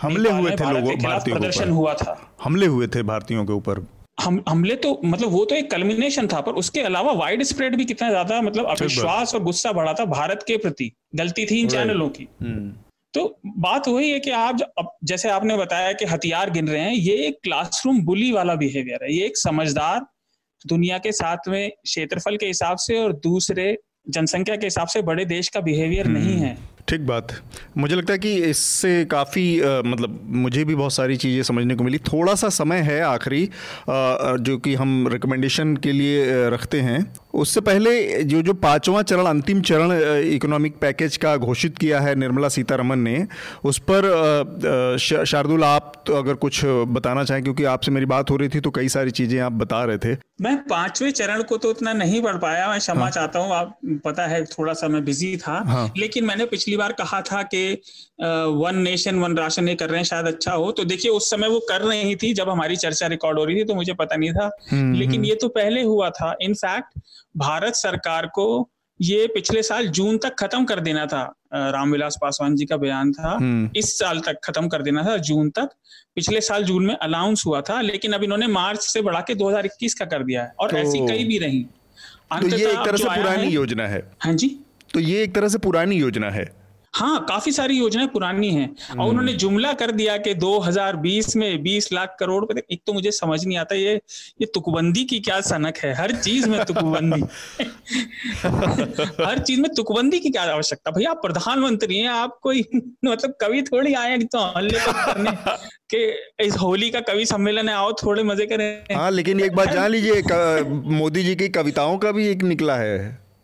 हमले 0.00 0.30
हुए 0.30 0.50
थे 0.50 0.72
लोगों 0.72 0.96
भारतीयों 0.98 1.36
प्रदर्शन 1.36 1.70
हुआ 1.70 1.94
था। 1.94 2.16
हमले 2.42 2.66
हुए 2.68 2.86
थे 2.86 3.02
भारतीयों 3.04 3.44
के 3.46 3.52
ऊपर। 3.52 3.86
हम 4.20 4.42
हमले 4.48 4.74
तो 4.76 5.00
मतलब 5.04 5.30
वो 5.30 5.44
तो 5.44 5.54
एक 5.54 5.70
कल्मिनेशन 5.70 6.26
था 6.28 6.40
पर 6.40 6.52
उसके 6.54 6.80
अलावा 6.82 7.12
वाइड 7.14 7.42
स्प्रेड 7.44 7.76
भी 7.76 7.84
कितना 7.84 8.08
ज़्यादा 8.10 8.40
मतलब 8.42 8.66
अविश्वास 8.68 9.34
और 9.34 9.42
गुस्सा 9.42 9.72
बढ़ा 9.72 9.92
था 9.92 10.04
भारत 10.06 10.44
के 10.46 10.56
प्रति। 10.58 10.90
गलती 11.16 11.46
थी 11.46 11.60
इन 11.60 11.68
चैनलों 11.68 12.08
की। 12.10 12.28
हम्म। 12.42 12.70
तो 13.14 13.24
बात 13.58 13.88
वही 13.88 14.10
है 14.10 14.18
कि 14.20 14.30
आप 14.30 14.58
जैसे 15.04 15.28
आपने 15.30 15.56
बताया 15.56 15.92
कि 15.92 16.04
हथियार 16.06 16.50
गिन 16.50 16.68
रहे 16.68 16.80
हैं 16.80 16.92
ये 16.92 17.14
एक 17.26 17.38
क्लासरूम 17.44 18.02
बुली 18.04 18.30
वाला 18.32 18.54
बिहेवियर 18.56 19.04
है 19.04 19.12
ये 19.14 19.24
एक 19.26 19.36
समझदार 19.38 20.06
दुनिया 20.66 20.98
के 20.98 21.12
साथ 21.12 21.48
में 21.48 21.70
क्षेत्रफल 21.70 22.36
के 22.36 22.46
हिसाब 22.46 22.76
से 22.76 22.98
और 22.98 23.12
दूसरे 23.12 23.76
जनसंख्या 24.08 24.56
के 24.56 24.66
हिसाब 24.66 24.88
से 24.88 25.02
बड़े 25.02 25.24
देश 25.24 25.48
का 25.48 25.60
बिहेवियर 25.60 26.06
नहीं 26.06 26.34
हम्म। 26.34 26.44
है। 26.44 26.56
ठीक 26.88 27.00
बात। 27.06 27.32
मुझे 27.78 27.96
लगता 27.96 28.12
है 28.12 28.18
कि 28.18 28.32
इससे 28.34 29.04
काफ़ी 29.04 29.44
मतलब 29.86 30.20
मुझे 30.36 30.64
भी 30.64 30.74
बहुत 30.74 30.92
सारी 30.92 31.16
चीज़ें 31.16 31.42
समझने 31.42 31.74
को 31.74 31.84
मिली। 31.84 31.98
थोड़ा 31.98 32.34
सा 32.34 32.48
समय 32.48 32.78
है 32.80 33.00
आखिरी 33.00 33.44
जो 33.88 34.56
कि 34.58 34.74
हम 34.74 35.08
रिकमेंडेशन 35.08 35.76
के 35.76 35.92
लिए 35.92 36.48
रखते 36.50 36.80
हैं। 36.80 37.00
उससे 37.34 37.60
पहले 37.60 38.22
जो 38.24 38.40
जो 38.42 38.52
पांचवा 38.56 39.02
चरण 39.02 39.26
अंतिम 39.26 39.60
चरण 39.62 39.92
इकोनॉमिक 40.24 40.76
पैकेज 40.78 41.16
का 41.16 41.36
घोषित 41.38 41.78
किया 41.78 42.00
है 42.00 42.14
निर्मला 42.14 42.48
सीतारमन 42.48 42.98
ने 42.98 43.26
उस 43.64 43.78
पर 43.90 44.08
शार्दुल 44.98 45.64
आप 45.64 45.92
तो 46.06 46.14
अगर 46.14 46.34
कुछ 46.36 46.64
बताना 46.90 47.24
चाहें 47.24 47.42
क्योंकि 47.42 47.64
आपसे 47.66 47.92
मेरी 47.92 48.06
बात 48.06 48.30
हो 48.30 48.36
रही 48.36 48.48
थी 48.48 48.60
तो 48.60 48.70
कई 48.70 48.88
सारी 48.88 49.10
चीज़ें 49.12 49.38
आप 49.40 49.52
बता 49.54 49.84
रहे 49.84 49.98
थे 49.98 50.16
मैं 50.42 50.56
पाँचवें 50.64 51.10
चरण 51.12 51.42
को 51.42 51.56
तो 51.56 51.70
उतना 51.70 51.92
नहीं 51.92 52.20
बढ़ 52.22 52.36
पाया 52.38 52.68
मैं 52.68 52.78
क्षमा 52.78 53.00
हाँ। 53.00 53.10
चाहता 53.10 53.38
हूँ 53.38 53.52
आप 53.52 53.76
पता 54.04 54.26
है 54.26 54.44
थोड़ा 54.48 54.72
सा 54.72 54.88
मैं 54.88 55.04
बिज़ी 55.04 55.36
था 55.38 55.62
हाँ। 55.66 55.92
लेकिन 55.96 56.24
मैंने 56.24 56.44
पिछली 56.46 56.76
बार 56.76 56.92
कहा 56.92 57.20
था 57.22 57.42
कि 57.44 57.62
वन 58.20 58.76
नेशन 58.78 59.18
वन 59.18 59.36
राशन 59.36 59.68
ये 59.68 59.74
कर 59.74 59.88
रहे 59.88 59.98
हैं 59.98 60.04
शायद 60.04 60.26
अच्छा 60.26 60.52
हो 60.52 60.70
तो 60.72 60.84
देखिए 60.84 61.10
उस 61.10 61.30
समय 61.30 61.48
वो 61.48 61.58
कर 61.68 61.82
रही 61.82 62.16
थी 62.16 62.32
जब 62.34 62.48
हमारी 62.48 62.76
चर्चा 62.78 63.06
रिकॉर्ड 63.08 63.38
हो 63.38 63.44
रही 63.44 63.56
थी 63.56 63.64
तो 63.64 63.74
मुझे 63.74 63.94
पता 63.94 64.16
नहीं 64.16 64.32
था 64.32 64.50
हम्म, 64.70 64.94
लेकिन 64.94 65.14
हम्म। 65.14 65.24
ये 65.24 65.34
तो 65.34 65.48
पहले 65.50 65.82
हुआ 65.84 66.10
था 66.12 66.34
इनफैक्ट 66.42 66.98
भारत 67.36 67.74
सरकार 67.74 68.26
को 68.26 68.70
ये 69.00 69.26
पिछले 69.26 69.62
साल 69.62 69.86
जून 69.86 70.18
तक 70.18 70.34
खत्म 70.38 70.64
कर 70.64 70.80
देना 70.80 71.06
था 71.06 71.34
रामविलास 71.54 72.18
पासवान 72.20 72.56
जी 72.56 72.64
का 72.64 72.76
बयान 72.76 73.12
था। 73.12 73.30
हम्म। 73.30 73.70
इस 73.76 73.98
साल 73.98 74.20
तक 74.20 74.40
खत्म 74.44 74.68
कर 74.68 74.82
देना 74.82 75.04
था 75.04 75.16
जून 75.16 75.50
तक। 75.50 75.68
पिछले 76.14 76.40
साल 76.40 76.64
जून 76.64 76.86
में 76.86 76.96
अलाउंस 76.96 77.42
हुआ 77.46 77.60
था 77.60 77.80
लेकिन 77.80 78.12
अब 78.12 78.24
इन्होंने 78.24 78.46
मार्च 78.46 78.80
से 78.80 79.02
बढ़ा 79.02 79.20
के 79.20 79.34
2021 79.34 79.94
का 79.94 80.04
कर 80.04 80.22
दिया 80.22 80.42
है 80.42 80.52
और 80.60 80.70
तो, 80.70 80.76
ऐसी 80.76 80.98
कई 80.98 81.24
भी 81.24 81.38
रही 81.38 81.66
तो 82.40 82.48
ये 82.56 82.72
एक 82.72 82.78
तरह 82.78 82.96
से 82.96 83.04
पुरानी 83.04 83.48
योजना 83.48 83.86
है। 83.86 84.12
हाँ 84.20 84.32
जी। 84.32 84.60
तो 84.94 85.00
ये 85.00 85.22
एक 85.22 85.34
तरह 85.34 85.48
से 85.48 85.58
पुरानी 85.58 85.96
योजना 85.96 86.30
है। 86.30 86.59
हाँ 86.94 87.24
काफ़ी 87.28 87.52
सारी 87.52 87.78
योजनाएँ 87.78 88.08
पुरानी 88.08 88.50
हैं। 88.50 88.68
और 88.68 88.96
हम्म। 88.96 89.04
उन्होंने 89.04 89.32
जुमला 89.32 89.72
कर 89.72 89.90
दिया 89.90 90.16
कि 90.16 90.34
2020 90.34 91.36
में 91.36 91.62
20 91.62 91.92
लाख 91.92 92.16
करोड़ 92.20 92.40
रुपए 92.40 92.62
एक 92.72 92.82
तो 92.86 92.92
मुझे 92.92 93.10
समझ 93.10 93.44
नहीं 93.46 93.58
आता 93.58 93.74
ये 93.74 93.94
ये 94.40 94.46
तुकबंदी 94.46 95.04
की 95.04 95.20
क्या 95.20 95.40
सनक 95.40 95.78
है? 95.78 95.92
हर 95.94 96.12
चीज़ 96.12 96.48
में 96.48 96.64
तुकबंदी। 96.64 97.20
हर 99.24 99.38
चीज़ 99.38 99.60
में 99.60 99.70
तुकबंदी 99.74 100.20
की 100.20 100.30
क्या 100.30 100.42
आवश्यकता? 100.42 100.90
भैया 100.90 101.10
आप 101.10 101.22
प्रधानमंत्री 101.22 101.98
हैं 101.98 102.08
आप 102.08 102.38
कोई 102.42 102.64
मतलब 103.04 103.34
कवि 103.40 103.62
थोड़ी 103.62 103.94
आए 103.94 104.18
तो 104.18 104.38
हल्ले 104.56 104.78
करने 104.78 105.30
के 105.94 106.06
इस 106.46 106.56
होली 106.56 106.90
का 106.90 107.00
कवि 107.00 107.26
सम्मेलन 107.26 107.68
है 107.68 107.74
आओ 107.74 107.92
थोड़े 107.92 108.22
मज़े 108.22 108.46
करें। 108.46 108.96
हाँ 108.96 109.10
लेकिन 109.10 109.40
एक 109.40 109.54
बात 109.54 109.72
जान 109.72 109.90
लीजिए 109.90 110.22
मोदी 110.98 111.22
जी 111.22 111.34
की 111.36 111.48
कविताओं 111.48 111.98
का 111.98 112.12
भी 112.12 112.28
एक 112.28 112.42
निकला 112.42 112.76
है। 112.76 112.98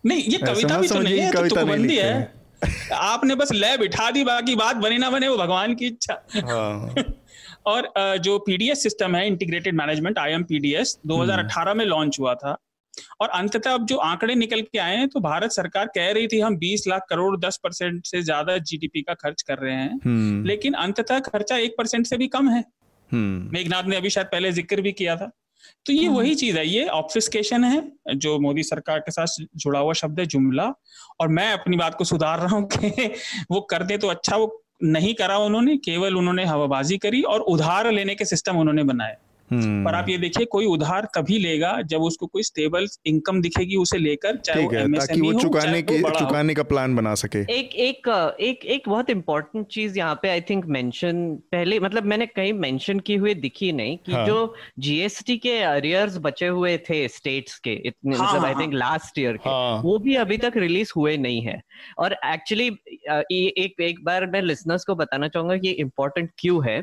नहीं 0.07 0.22
ये 0.22 0.38
कविता 0.38 0.78
भी 0.78 0.88
तो 0.88 1.01
नहीं 1.01 1.18
है 1.18 1.32
तो 1.32 1.49
तुकबंदी 1.49 1.97
है। 1.97 2.36
आपने 2.94 3.34
बस 3.34 3.52
लय 3.54 3.76
बिठा 3.78 4.10
दी 4.10 4.24
बाकी 4.24 4.54
बात 4.56 4.76
बने 4.78 4.98
ना 4.98 5.10
बने 5.10 5.28
वो 5.28 5.36
भगवान 5.36 5.74
की 5.74 5.86
इच्छा 5.86 6.22
हाँ। 6.42 6.94
और 7.66 7.92
जो 8.18 8.38
पीडीएस 8.40 8.82
सिस्टम 8.82 9.16
है 9.16 9.26
integrated 9.26 9.74
management 9.74 10.18
I 10.18 10.32
M 10.32 10.42
PDS 10.44 10.98
2018 11.08 11.74
में 11.74 11.84
लॉन्च 11.84 12.18
हुआ 12.20 12.34
था 12.34 12.56
और 13.20 13.28
अंततः 13.30 13.70
अब 13.70 13.86
जो 13.86 13.96
आंकड़े 14.02 14.34
निकल 14.34 14.60
के 14.62 14.78
आए 14.78 14.96
हैं 14.96 15.08
तो 15.08 15.20
भारत 15.20 15.52
सरकार 15.52 15.86
कह 15.94 16.10
रही 16.12 16.26
थी 16.26 16.40
हम 16.40 16.56
20 16.58 16.86
लाख 16.88 17.06
करोड़ 17.10 17.36
10 17.40 17.56
परसेंट 17.56 18.06
से 18.06 18.22
ज़्यादा 18.22 18.56
जीडीपी 18.60 19.02
का 19.02 19.14
खर्च 19.14 19.42
कर 19.42 19.58
रहे 19.58 19.74
हैं 19.74 19.98
हम्म। 20.04 20.44
लेकिन 20.44 20.74
अंततः 20.76 21.18
खर्चा 21.22 21.56
एक 21.58 21.74
परसेंट 21.78 22.06
से 22.06 22.16
भी 22.16 22.28
कम 22.28 22.48
है 22.48 22.64
हम्म। 23.10 23.50
मेघनाथ 23.52 23.84
ने 23.84 23.96
अभी 23.96 24.10
शायद 24.10 24.26
पहले 24.26 24.52
ज़िक्र 24.52 24.80
भी 24.80 24.92
किया 24.92 25.16
था 25.16 25.30
तो 25.86 25.92
ये 25.92 26.08
वही 26.08 26.28
हम्म। 26.28 26.38
चीज़ 26.38 26.58
है 26.58 26.66
ये 26.68 26.86
ऑप्सिस्केशन 26.86 27.64
है 27.64 28.16
जो 28.16 28.38
मोदी 28.38 28.62
सरकार 28.62 28.98
के 28.98 29.10
साथ 29.10 29.44
जुड़ा 29.56 29.78
हुआ 29.78 29.92
शब्द 29.92 30.20
है 30.20 30.26
जुमला 30.26 30.72
और 31.20 31.28
मैं 31.28 31.52
अपनी 31.52 31.76
बात 31.76 31.94
को 31.94 32.04
सुधार 32.04 32.40
रहा 32.40 32.56
हूँ 32.56 32.68
कि 32.72 33.06
वो 33.50 33.60
कर 33.60 33.82
दे 33.82 33.98
तो 33.98 34.08
अच्छा 34.08 34.36
वो 34.36 34.62
नहीं 34.82 35.14
करा 35.14 35.38
उन्होंने 35.38 35.76
केवल 35.76 36.16
उन्होंने 36.16 36.44
हवाबाजी 36.44 36.98
करी 36.98 37.22
और 37.22 37.40
उधार 37.40 37.90
लेने 37.92 38.14
के 38.14 38.24
सिस्टम 38.24 38.56
उन्होंने 38.56 38.82
बनाए। 38.84 39.16
पर 39.53 39.94
आप 39.94 40.09
ये 40.09 40.18
देखिए 40.18 40.47
कोई 40.47 40.66
उधार 40.66 41.05
तभी 41.16 41.38
लेगा 41.38 41.70
जब 41.84 42.03
उसको 42.03 42.26
कोई 42.26 42.42
स्टेबल 42.42 42.86
इनकम 43.07 43.40
दिखेगी 43.42 43.76
उसे 43.76 43.99
लेकर 43.99 44.36
चाहे 44.36 44.64
वो 44.64 44.70
ताकि 44.97 45.20
वो 45.20 45.32
चुकाने 45.40 45.82
के 45.82 45.99
चुकाने 46.11 46.55
का 46.55 46.62
प्लान 46.62 46.97
बना 46.97 47.14
सके। 47.14 47.40
एक 47.53 47.74
एक 47.76 48.09
एक 48.40 48.64
एक 48.66 48.88
बहुत 48.88 49.11
इंपॉर्टेंट 49.11 49.66
चीज़ 49.66 49.99
यहाँ 49.99 50.18
पे 50.22 50.28
आई 50.28 50.40
थिंक 50.40 50.64
मेंशन 50.76 51.24
पहले 51.53 51.78
मतलब 51.80 52.05
मैंने 52.05 52.26
कहीं 52.26 52.53
मेंशन 52.53 53.01
की 53.01 53.14
हुए 53.14 53.34
दिखी 53.36 53.70
नहीं 53.72 53.97
कि 54.07 54.12
हाँ. 54.12 54.26
जो 54.26 54.55
जीएसटी 54.78 55.36
के 55.38 55.59
अरियर्स 55.61 56.16
बचे 56.22 56.47
हुए 56.47 56.76
थे 56.90 57.07
स्टेट्स 57.09 57.59
के 57.59 57.72
इतने 57.86 58.16
हाँ, 58.16 58.28
मतलब 58.28 58.44
आई 58.44 58.55
थिंक 58.55 58.74
लास्ट 58.74 59.18
ईयर 59.18 59.36
के 59.36 59.49
हाँ. 59.49 59.80
वो 59.82 59.99
भी 59.99 60.14
अभी 60.16 60.38
तक 60.38 60.53
रिलीज़ 60.57 60.92
हुए 60.97 61.16
नहीं 61.16 61.40
है। 61.42 61.61
और 61.99 62.16
एक्चुअली 62.24 62.66
एक 62.66 63.80
एक 63.80 64.05
बार 64.05 64.26
मैं 64.30 64.42
लिसनर्स 64.42 64.84
को 64.84 64.94
बताना 64.94 65.28
चाहूँगा 65.28 65.57
कि 65.57 65.70
इम्पोर्टेंट 65.70 66.30
क्यों 66.38 66.62
है। 66.68 66.80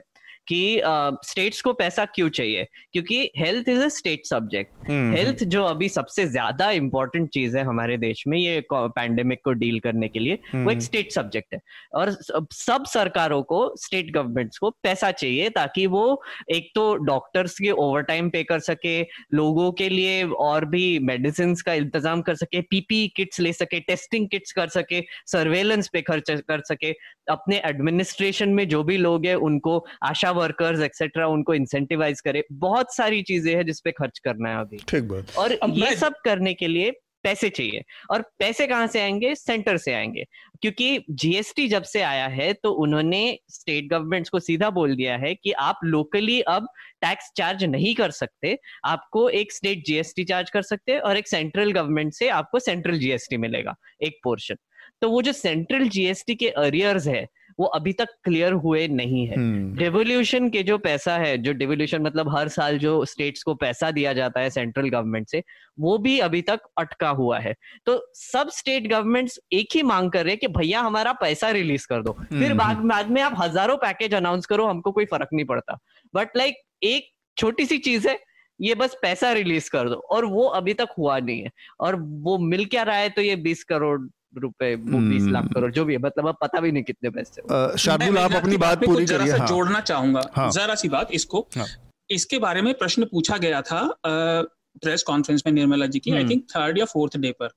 कि 0.48 0.82
स्टेट्स 1.26 1.58
uh, 1.58 1.64
को 1.64 1.74
पैसा 1.74 2.06
क्यों 2.06 2.30
चाहिए? 2.32 2.68
क्योंकि 2.94 3.20
health 3.38 3.70
is 3.70 3.82
a 3.82 3.88
state 3.90 4.26
subject 4.26 4.90
health 4.90 5.44
जो 5.46 5.64
अभी 5.64 5.90
सबसे 5.90 6.26
ज़्यादा 6.28 6.70
इंपॉर्टेंट 6.74 7.30
चीज़ 7.30 7.58
है 7.58 7.64
हमारे 7.64 7.98
देश 7.98 8.24
में 8.28 8.38
ये 8.38 8.64
पैंडेमिक 8.72 9.40
को 9.46 9.52
डील 9.54 9.80
करने 9.80 10.08
के 10.08 10.20
लिए 10.20 10.40
वो 10.56 10.72
एक 10.72 10.82
स्टेट 10.82 11.06
हम्म। 11.06 11.14
सब्जेक्ट 11.14 11.54
है। 11.54 11.60
और 11.96 12.12
सब 12.54 12.86
सरकारों 12.88 13.42
को 13.44 13.62
स्टेट 13.78 14.12
गवर्नमेंट्स 14.14 14.58
को 14.58 14.70
पैसा 14.84 15.12
चाहिए 15.14 15.50
ताकि 15.52 15.86
वो 15.88 16.22
एक 16.52 16.72
तो 16.76 16.94
डॉक्टर्स 17.06 17.58
के 17.60 17.72
ओवर 17.72 18.02
टाइम 18.04 18.30
पे 18.30 18.44
कर 18.44 18.60
सके 18.62 19.02
लोगों 19.34 19.72
के 19.72 19.90
लिए 19.90 20.24
और 20.42 20.66
भी 20.66 20.84
मेडिसिन 21.04 21.56
का 21.66 21.74
इंतज़ाम 21.74 22.22
कर 22.22 22.36
सके 22.36 22.62
पीपी 22.64 23.08
किट्स 23.16 23.40
ले 23.40 23.54
सके 23.54 23.80
टेस्टिंग 23.82 24.28
किट्स 24.30 24.52
कर 24.52 24.68
सके 24.70 25.02
सर्वेलेंस 25.32 25.90
पे 25.94 26.02
खर्च 26.02 26.32
कर 26.48 26.62
सके। 26.68 26.92
अपने 27.30 27.62
एडमिनिस्ट्रेशन 27.66 28.50
में 28.50 28.68
जो 28.70 28.84
भी 28.84 28.98
लोग 28.98 29.26
हैं 29.26 29.36
उनको 29.48 29.78
आशा 30.04 30.32
वर्कर्स 30.34 30.82
एक्सेट्रा 30.82 31.28
उनको 31.28 31.54
इंसेंटिवाइज 31.54 32.22
करे। 32.22 32.44
बहुत 32.52 32.96
सारी 32.96 33.22
चीज़ें 33.22 33.56
हैं 33.56 33.66
जिसपे 33.66 33.92
खर्च 33.92 34.20
करना 34.20 34.50
है 34.50 34.62
अभी। 34.62 34.78
ठीक 34.88 35.04
बात। 35.04 35.36
और 35.38 35.58
ये 35.70 35.96
सब 35.96 36.14
करने 36.26 36.54
के 36.54 36.68
लिए 36.68 36.92
पैसे 37.24 37.50
चाहिए। 37.50 37.84
और 38.12 38.22
पैसे 38.40 38.66
कहाँ 38.68 38.88
से 38.88 39.02
आएँगे? 39.02 39.34
सेंटर 39.36 39.78
से 39.78 39.94
आएँगे। 39.94 40.24
क्योंकि 40.62 41.06
जीएसटी 41.12 41.68
जब 41.68 41.84
से 41.84 42.02
आया 42.02 42.28
है 42.28 42.52
तो 42.54 42.72
उन्होंने 42.84 43.38
स्टेट 43.50 43.88
गवर्नमेंट्स 43.90 44.30
को 44.30 44.40
सीधा 44.40 44.70
बोल 44.70 44.96
दिया 44.96 45.16
है 45.18 45.34
कि 45.36 45.52
आप 45.52 45.80
लोकली 45.84 46.40
अब 46.42 46.68
टैक्स 47.02 47.32
चार्ज 47.38 47.64
नहीं 47.64 47.94
कर 47.96 48.12
सकते। 48.12 48.58
आपको 48.86 49.28
एक 49.30 49.54
स्टेट 49.54 49.84
जीएसटी 49.86 50.24
चार्ज 50.24 50.50
कर 50.50 50.62
सकते 50.62 50.92
हैं 50.92 51.00
और 51.00 51.18
एक 51.18 51.28
सेंट्रल 51.28 51.72
गवर्नमेंट 51.72 52.14
से 52.14 52.30
आपको 52.32 52.60
सेंट्रल 52.60 53.00
जीएसटी 53.00 53.38
मिलेगा 53.38 53.76
एक 54.04 54.20
पोर्शन 54.24 54.56
तो 55.02 55.10
वो 55.10 55.22
जो 55.22 55.32
सेंट्रल 55.32 55.88
जीएसटी 55.90 56.36
के 56.36 56.50
अरियर्स 56.50 57.08
है 57.08 57.26
वो 57.60 57.66
अभी 57.68 57.94
तक 57.94 58.08
क्लियर 58.24 58.54
हुए 58.54 58.88
नहीं 58.88 59.26
है। 59.28 59.36
डिवोल्यूशन 59.76 60.38
हम्म। 60.38 60.50
के 60.50 60.64
जो 60.64 60.78
पैसा 60.78 61.18
है 61.18 61.38
जो 61.38 61.54
डिवोल्यूशन 61.54 62.02
मतलब 62.02 62.30
हर 62.36 62.48
साल 62.48 62.78
जो 62.78 62.94
स्टेट्स 63.06 63.44
को 63.44 63.54
पैसा 63.56 63.92
दिया 63.92 64.14
जाता 64.14 64.40
है 64.40 64.50
सेंट्रल 64.50 64.90
गवर्नमेंट 64.90 65.28
से 65.30 65.44
वो 65.80 65.98
भी 65.98 66.18
अभी 66.20 66.42
तक 66.42 66.60
अटका 66.78 67.10
हुआ 67.12 67.40
है। 67.40 67.54
तो 67.86 68.00
सब 68.16 68.50
स्टेट 68.50 68.88
गवर्नमेंट्स 68.88 69.40
एक 69.54 69.76
ही 69.76 69.84
मांग 69.84 70.12
कर 70.12 70.24
रहे 70.24 70.32
हैं 70.32 70.40
कि 70.40 70.48
भैया 70.50 70.82
हमारा 70.82 71.14
पैसा 71.14 71.50
रिलीज़ 71.52 71.88
कर 71.88 72.02
दो। 72.02 72.12
फिर 72.12 72.44
हम्म। 72.44 72.58
बाद 72.58 72.78
बाद 72.88 73.10
में 73.12 73.22
आप 73.22 73.36
हज़ारों 73.40 73.78
पैकेज 73.78 74.14
अनाउंस 74.14 74.46
करो 74.46 74.68
हमको 74.68 74.92
कोई 74.92 75.06
फ़र्क 75.06 75.30
नहीं 75.34 75.46
पड़ता। 75.46 75.78
बट 76.14 76.38
लाइक 76.38 76.62
एक 76.84 77.10
छोटी 77.38 77.66
सी 77.66 77.78
चीज़ 77.80 78.08
है 78.08 78.20
ये 78.60 78.76
बस 78.76 78.98
पैसा 79.02 79.32
रिलीज़ 79.34 79.70
कर 79.70 79.90
दो। 79.90 79.96
और 79.96 80.26
वो 80.26 80.44
अभी 80.48 80.74
तक 80.74 80.90
हुआ 80.98 81.18
नहीं 81.20 81.42
है। 81.42 81.52
और 81.80 81.96
वो 81.96 82.38
मिल 82.40 82.66
क्या 82.66 82.84
रहा 82.84 82.98
है 82.98 83.10
तो 83.10 83.22
ये 83.22 83.36
बीस 83.36 83.64
करोड़ 83.64 84.00
रुपए 84.38 84.76
बीस 84.78 85.24
लाख। 85.28 85.48
करोड़ 85.54 85.72
जो 85.72 85.86
भी 85.86 85.94
है 85.94 86.00
मतलब 86.00 86.28
अब 86.28 86.38
पता 86.42 86.60
भी 86.60 86.72
नहीं 86.72 86.84
कितने 86.84 87.10
पैसे 87.10 87.78
शार्दुल 87.78 88.18
आप 88.18 88.34
अपनी 88.34 88.58
बात 88.58 88.84
पूरी 88.86 89.06
करिए 89.06 89.32
हाँ। 89.32 89.48
जोड़ना 89.48 89.80
चाहूँगा 89.82 90.30
हाँ। 90.34 90.50
जरा 90.52 90.76
सी 90.76 90.90
बात 90.90 91.12
इसको 91.12 91.48
हाँ। 91.58 91.68
इसके 92.10 92.40
बारे 92.40 92.62
में 92.62 92.74
प्रश्न 92.74 93.06
पूछा 93.06 93.38
गया 93.38 93.62
था 93.62 93.82
प्रेस 94.06 95.04
कॉन्फ्रेंस 95.04 95.44
में 95.46 95.54
निर्मला 95.54 95.86
जी 95.86 96.00
की 96.00 96.12
आई 96.12 96.26
थिंक 96.30 96.44
थर्ड 96.50 96.78
या 96.80 96.86
फोर्थ 96.86 97.18
डे 97.18 97.32
पर 97.32 97.50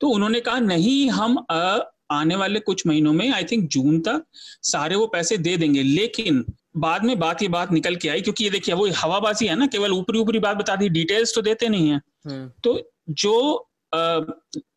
तो 0.00 0.08
उन्होंने 0.08 0.40
कहा 0.40 0.58
नहीं 0.60 1.10
हम 1.10 1.38
आ, 1.50 1.78
आने 2.10 2.36
वाले 2.36 2.60
कुछ 2.60 2.86
महीनों 2.86 3.12
में 3.12 3.30
आई 3.30 3.44
थिंक 3.44 3.68
जून 3.68 4.00
तक 4.00 4.24
सारे 4.62 4.96
वो 4.96 5.06
पैसे 5.06 5.36
दे 5.38 5.56
देंगे 5.56 5.82
लेकिन 5.82 6.44
बाद 6.76 7.04
में 7.04 7.18
बात 7.18 7.42
ये 7.42 7.48
बात 7.48 7.72
निकल 7.72 7.96
के 7.96 8.08
आई 8.08 8.20
क्योंकि 8.20 8.44
ये 8.44 8.50
देखिए 8.50 8.74
वो 8.74 8.88
हवाबाजी 8.96 9.46
है 9.46 9.56
ना 9.56 9.66
केवल 9.66 9.92
ऊपरी 9.92 10.18
ऊपरी 10.18 10.38
बात 10.38 10.56
बता 10.56 10.76
दी 10.76 10.88
डिटेल्स 10.88 11.34
तो 11.34 11.42
देते 11.42 11.68
नहीं 11.68 11.88
है 11.90 12.00
हम्म। 12.26 12.50
तो 12.64 12.78
जो 13.10 13.36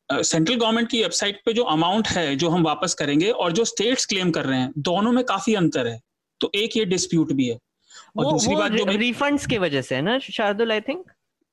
सेंट्रल 0.09 0.55
गवर्नमेंट 0.55 0.89
की 0.89 1.01
वेबसाइट 1.01 1.41
पे 1.45 1.53
जो 1.53 1.63
अमाउंट 1.63 2.07
है 2.07 2.35
जो 2.35 2.49
हम 2.49 2.63
वापस 2.63 2.93
करेंगे 2.93 3.29
और 3.29 3.51
जो 3.51 3.65
स्टेट्स 3.65 4.05
क्लेम 4.05 4.31
कर 4.31 4.45
रहे 4.45 4.59
हैं 4.59 4.71
दोनों 4.77 5.11
में 5.11 5.23
काफ़ी 5.23 5.53
अंतर 5.55 5.87
है। 5.87 5.99
तो 6.41 6.51
एक 6.55 6.77
ये 6.77 6.85
डिस्प्यूट 6.85 7.31
भी 7.31 7.47
है। 7.47 7.57
और 8.17 8.25
वो, 8.25 8.31
दूसरी 8.31 8.53
वो 8.53 8.59
बात 8.59 8.71
जो 8.71 8.85
रिफंड्स 8.85 9.45
की 9.45 9.57
वजह 9.57 9.81
से 9.81 9.95
है 9.95 10.01
ना 10.01 10.19
शार्दुल 10.19 10.71
आई 10.71 10.81
थिंक 10.81 11.05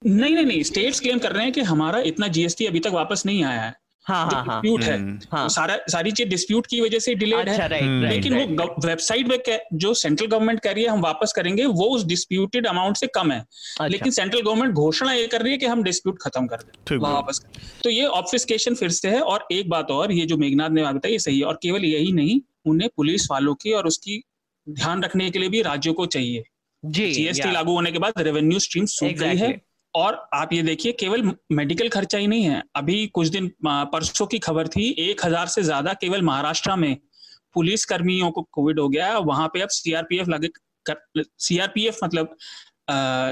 नहीं 0.06 0.34
नहीं 0.34 0.46
नहीं 0.46 0.62
स्टेट्स 0.62 1.00
क्लेम 1.00 1.18
कर 1.18 1.32
रहे 1.32 1.44
हैं 1.44 1.52
कि 1.52 1.60
हमारा 1.60 1.98
इतना 1.98 2.26
जीएसटी 2.28 2.66
अभी 2.66 2.80
तक 2.80 2.90
वापस 2.90 3.22
नहीं 3.26 3.44
आया 3.44 3.60
है। 3.60 3.74
हाँ, 4.06 4.24
हाँ, 4.26 4.44
डिस्प्यूट 4.44 4.82
हाँ, 4.82 4.90
है। 4.90 4.98
हम्म। 4.98 5.18
हाँ, 5.32 5.48
सारा 5.48 5.78
सारी 5.88 6.10
चीज़ 6.12 6.28
डिस्प्यूट 6.28 6.66
की 6.66 6.80
वजह 6.80 6.98
से 6.98 7.14
डिलेड 7.14 7.48
अच्छा, 7.48 7.62
है। 7.62 7.68
राइट, 7.68 8.12
लेकिन 8.12 8.34
राइट, 8.34 8.50
वो 8.50 8.86
वेबसाइट 8.86 9.28
पे 9.28 9.58
जो 9.74 9.92
सेंट्रल 9.94 10.26
गवर्नमेंट 10.26 10.60
कह 10.60 10.72
रही 10.72 10.84
है 10.84 10.90
हम 10.90 11.00
वापस 11.00 11.32
करेंगे 11.36 11.64
वो 11.64 11.84
उस 11.84 12.04
डिस्प्यूटेड 12.04 12.66
अमाउंट 12.66 12.96
से 12.96 13.06
कम 13.06 13.32
है। 13.32 13.38
अच्छा, 13.40 13.86
लेकिन 13.86 14.12
सेंट्रल 14.12 14.40
गवर्नमेंट 14.40 14.74
घोषणा 14.74 15.12
ये 15.12 15.26
कर 15.26 15.42
रही 15.42 15.52
है 15.52 15.58
कि 15.58 15.66
हम 15.66 15.82
डिस्प्यूट 15.82 16.18
खत्म 16.22 16.46
कर 16.46 16.56
दें। 16.56 16.96
वापस 16.98 17.40
तो 17.84 17.90
ये 17.90 18.06
ऑब्फिस्केशन 18.06 18.74
फिर 18.74 18.90
से 18.90 19.08
है 19.08 19.20
और 19.22 19.46
एक 19.52 19.68
बात 19.70 19.90
और 19.90 20.12
ये 20.12 20.26
जो 20.26 20.36
मेघनाथ 20.36 20.70
ने 20.70 20.82
बात 20.82 21.06
ये 21.06 21.18
सही 21.18 21.38
है। 21.38 21.44
और 21.44 21.58
केवल 21.62 21.84
यही 21.84 22.12
नहीं 22.12 22.40
उन्हें 22.66 22.90
पुलिस 22.96 23.30
वालों 23.30 23.54
की 23.54 23.72
और 23.72 23.86
उसकी 23.86 24.22
ध्यान 24.66 25.02
रखने 25.02 25.30
के 25.30 25.38
लिए 25.38 25.48
भी 25.48 25.62
राज्यों 25.62 25.94
को 25.94 26.06
चाहिए। 26.06 26.44
जी 26.82 27.10
जीएसटी 27.12 27.50
लागू 27.50 27.72
होने 27.72 27.92
के 27.92 27.98
बाद 27.98 28.12
रेवेन्यू 28.18 28.58
स्ट्रीम 28.58 28.86
सूख 28.86 29.12
गई 29.18 29.36
है 29.36 29.50
और 29.94 30.14
आप 30.34 30.52
ये 30.52 30.62
देखिए 30.62 30.92
केवल 30.92 31.22
मेडिकल 31.52 31.88
खर्चा 31.88 32.18
ही 32.18 32.26
नहीं 32.26 32.44
है। 32.44 32.62
अभी 32.76 33.06
कुछ 33.08 33.28
दिन 33.28 33.50
परसों 33.64 34.26
की 34.26 34.38
खबर 34.40 34.68
थी 34.68 34.88
एक 35.00 35.24
हज़ार 35.24 35.46
से 35.46 35.62
ज़्यादा 35.62 35.92
केवल 35.94 36.22
महाराष्ट्र 36.22 36.76
में 36.76 36.96
पुलिस 37.54 37.84
कर्मियों 37.84 38.30
को 38.30 38.42
कोविड 38.52 38.80
हो 38.80 38.88
गया 38.88 39.06
है। 39.08 39.20
वहाँ 39.22 39.48
पे 39.48 39.60
अब 39.60 39.68
सीआरपीएफ 39.70 40.28
लगे 40.28 40.48
सीआरपीएफ 41.16 41.98
मतलब 42.04 42.36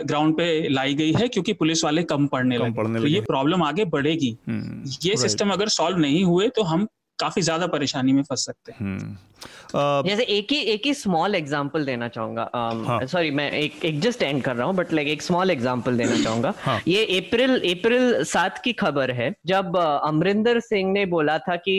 ग्राउंड 0.07 0.37
पे 0.37 0.69
लाई 0.69 0.95
गई 0.95 1.13
है 1.13 1.29
क्योंकि 1.29 1.53
पुलिस 1.55 1.85
वाले 1.85 2.03
कम 2.05 2.27
पढ़ने 2.27 2.59
लगे। 2.59 2.99
तो 3.01 3.07
ये 3.07 3.21
प्रॉब्लम 3.23 3.63
आगे 3.63 3.85
बढ़ेगी। 3.87 4.37
हम्म, 4.49 4.91
ये 5.05 5.17
सिस्टम 5.19 5.51
अगर 5.51 5.69
सॉल्व 5.71 5.99
नहीं 5.99 6.23
हुए 6.25 6.49
तो 6.49 6.63
हम 6.65 6.87
काफ़ी 7.23 7.43
ज़्यादा 7.43 7.67
परेशानी 7.69 8.13
में 8.13 8.23
फंस 8.23 8.45
सकते 8.47 8.73
हैं 8.73 8.81
हम्म। 8.81 10.09
जैसे 10.09 10.23
एक 10.31 10.53
ही 10.53 10.59
एक 10.73 10.87
ही 10.87 10.95
स्मॉल 10.95 11.35
एग्जांपल 11.35 11.85
देना 11.85 12.09
चाहूँगा 12.09 12.51
सॉरी 12.53 13.29
um, 13.29 13.31
हाँ. 13.31 13.37
मैं 13.37 13.51
एक 13.53 13.85
एक 13.85 14.01
जस्ट 14.01 14.23
एंड 14.23 14.43
कर 14.43 14.57
रहा 14.57 14.67
हूँ 14.67 14.75
बट 14.75 14.93
लाइक 14.93 15.09
एक 15.09 15.23
स्मॉल 15.23 15.51
एग्जांपल 15.51 15.97
देना 15.97 16.23
चाहूँगा 16.23 16.55
हाँ. 16.59 16.81
ये 16.89 17.05
अप्रैल 17.19 17.59
अप्रैल 17.71 18.23
सात 18.27 18.59
की 18.59 18.73
खबर 18.77 19.11
है 19.13 19.33
जब 19.47 19.77
अमरिंदर 19.77 20.61
सिंह 20.63 20.93
ने 20.93 21.07
बोला 21.09 21.39
था 21.41 21.57
कि 21.59 21.77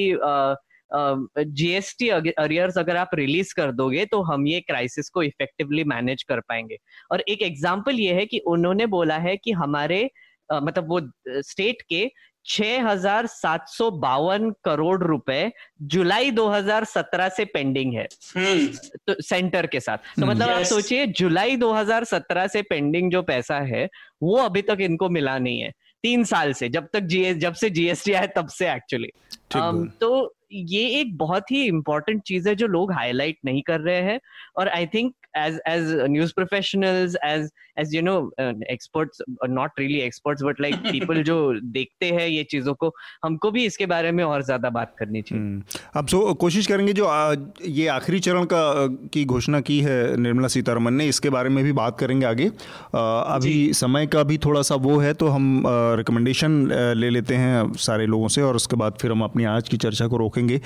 जीएसटी 0.92 2.10
अरियर्स 2.10 2.78
अगर 2.78 2.98
आप 2.98 3.10
रिलीज़ 3.16 3.54
कर 3.56 3.72
दोगे 3.74 4.06
तो 4.06 4.22
हम 4.24 4.48
ये 4.48 4.60
क्राइसिस 4.62 5.10
को 5.10 5.24
इफेक्टिवली 5.24 5.84
मैनेज 5.86 6.24
कर 6.24 6.40
पाएँगे 6.40 6.78
और 7.12 7.24
एक 7.28 7.42
एग्जांपल 7.42 8.00
ये 8.00 8.14
है 8.14 8.26
कि 8.26 8.40
उन्होंने 8.48 8.86
बोला 8.88 9.18
है 9.20 9.36
कि 9.38 9.52
हमारे 9.54 10.10
मतलब 10.50 10.90
वो 10.90 11.00
स्टेट 11.42 11.82
के 11.82 12.06
छह 12.46 12.88
हज़ार 12.88 13.28
सात 13.28 13.70
सौ 13.70 13.92
बावन 13.92 14.52
करोड़ 14.64 15.04
रुपए 15.04 15.52
जुलाई 15.82 16.32
2017 16.32 17.30
से 17.30 17.46
पेंडिंग 17.46 17.94
है। 17.94 18.08
हम्म। 18.38 18.68
तो 19.08 19.22
सेंटर 19.22 19.68
के 19.68 19.80
साथ। 19.80 19.98
तो 19.98 20.26
मतलब 20.26 20.50
आप 20.50 20.64
सोचिए 20.64 21.08
जुलाई 21.08 21.58
2017 21.58 22.48
से 22.48 22.62
पेंडिंग 22.62 23.12
जो 23.12 23.22
पैसा 23.22 23.60
है 23.60 23.90
वो 24.24 24.38
अभी 24.38 24.62
तक 24.62 24.78
इनको 24.82 25.10
मिला 25.10 25.38
नहीं 25.40 25.60
है। 25.60 25.72
तीन 26.04 26.24
साल 26.24 26.54
से 26.54 26.70
जब 26.70 26.88
तक 26.94 27.00
जीएस 27.00 27.38
जब 27.38 27.54
से 27.54 27.70
जीएसटी 27.70 28.14
आया 28.14 28.26
तब 28.26 28.48
से 28.48 28.72
एक्चुअली 28.72 29.10
um, 29.56 30.00
तो 30.00 30.36
ये 30.52 30.88
एक 30.90 31.18
बहुत 31.18 31.52
ही 31.52 31.66
इंपॉर्टेंट 31.66 32.22
चीज़ 32.22 32.50
है 32.50 32.56
जो 32.56 32.68
लोग 32.68 32.92
हाईलाइट 32.92 33.38
नहीं 33.46 33.62
कर 33.62 33.80
रहे 33.80 34.02
हैं। 34.02 34.20
और 34.58 34.70
I 34.70 34.86
think 34.86 35.16
as 35.36 35.60
as 35.66 35.92
news 36.08 36.34
professionals 36.34 37.16
as 37.26 37.50
as 37.78 37.94
you 37.94 38.02
know 38.02 38.18
uh, 38.40 38.54
experts 38.70 39.22
uh, 39.22 39.48
not 39.48 39.72
really 39.78 40.02
experts 40.02 40.44
but 40.44 40.60
like 40.60 40.78
people 40.96 41.22
जो 41.24 41.38
देखते 41.74 42.10
हैं 42.12 42.28
ये 42.28 42.44
चीज़ों 42.52 42.74
को 42.74 42.92
हमको 43.24 43.52
भी 43.52 43.66
इसके 43.66 43.86
बारे 43.86 44.12
में 44.12 44.24
और 44.24 44.44
ज़्यादा 44.44 44.70
बात 44.70 44.94
करनी 45.00 45.22
चाहिए। 45.22 45.44
हम्म। 45.44 45.64
अब 45.96 46.08
सो 46.08 46.34
कोशिश 46.34 46.68
करेंगे 46.68 46.94
जो 46.94 47.06
आ, 47.06 47.34
ये 47.66 47.88
आखिरी 47.88 48.20
चरण 48.20 48.46
का 48.54 48.88
की 49.14 49.26
घोषणा 49.26 49.62
की 49.62 49.80
है 49.82 50.18
निर्मला 50.18 50.48
सीतारमन 50.48 50.94
ने 50.94 51.08
इसके 51.08 51.30
बारे 51.30 51.50
में 51.50 51.64
भी 51.64 51.72
बात 51.72 52.00
करेंगे 52.00 52.26
आगे। 52.26 52.48
आ, 52.48 53.00
अभी 53.36 53.74
समय 53.74 54.08
का 54.08 54.24
भी 54.24 54.38
थोड़ा 54.38 54.62
सा 54.62 54.76
वो 54.86 54.98
है 55.00 55.14
तो 55.14 55.28
हम 55.28 55.64
रिकमेंडेशन 55.98 56.62
ले 56.98 57.10
लेते 57.10 57.36
हैं 57.36 57.72
सारे 57.80 58.06
लोगों 58.06 58.28
से 58.28 58.42
और 58.42 58.56
उसके 58.56 58.76
बाद 58.76 58.98
फिर 59.02 59.12
हम 59.12 59.24
अपनी 59.24 59.44
आज 59.46 59.70
की 59.70 59.78
चर्चा 59.78 60.08
को 60.08 60.18
रोकेंगे। 60.18 60.62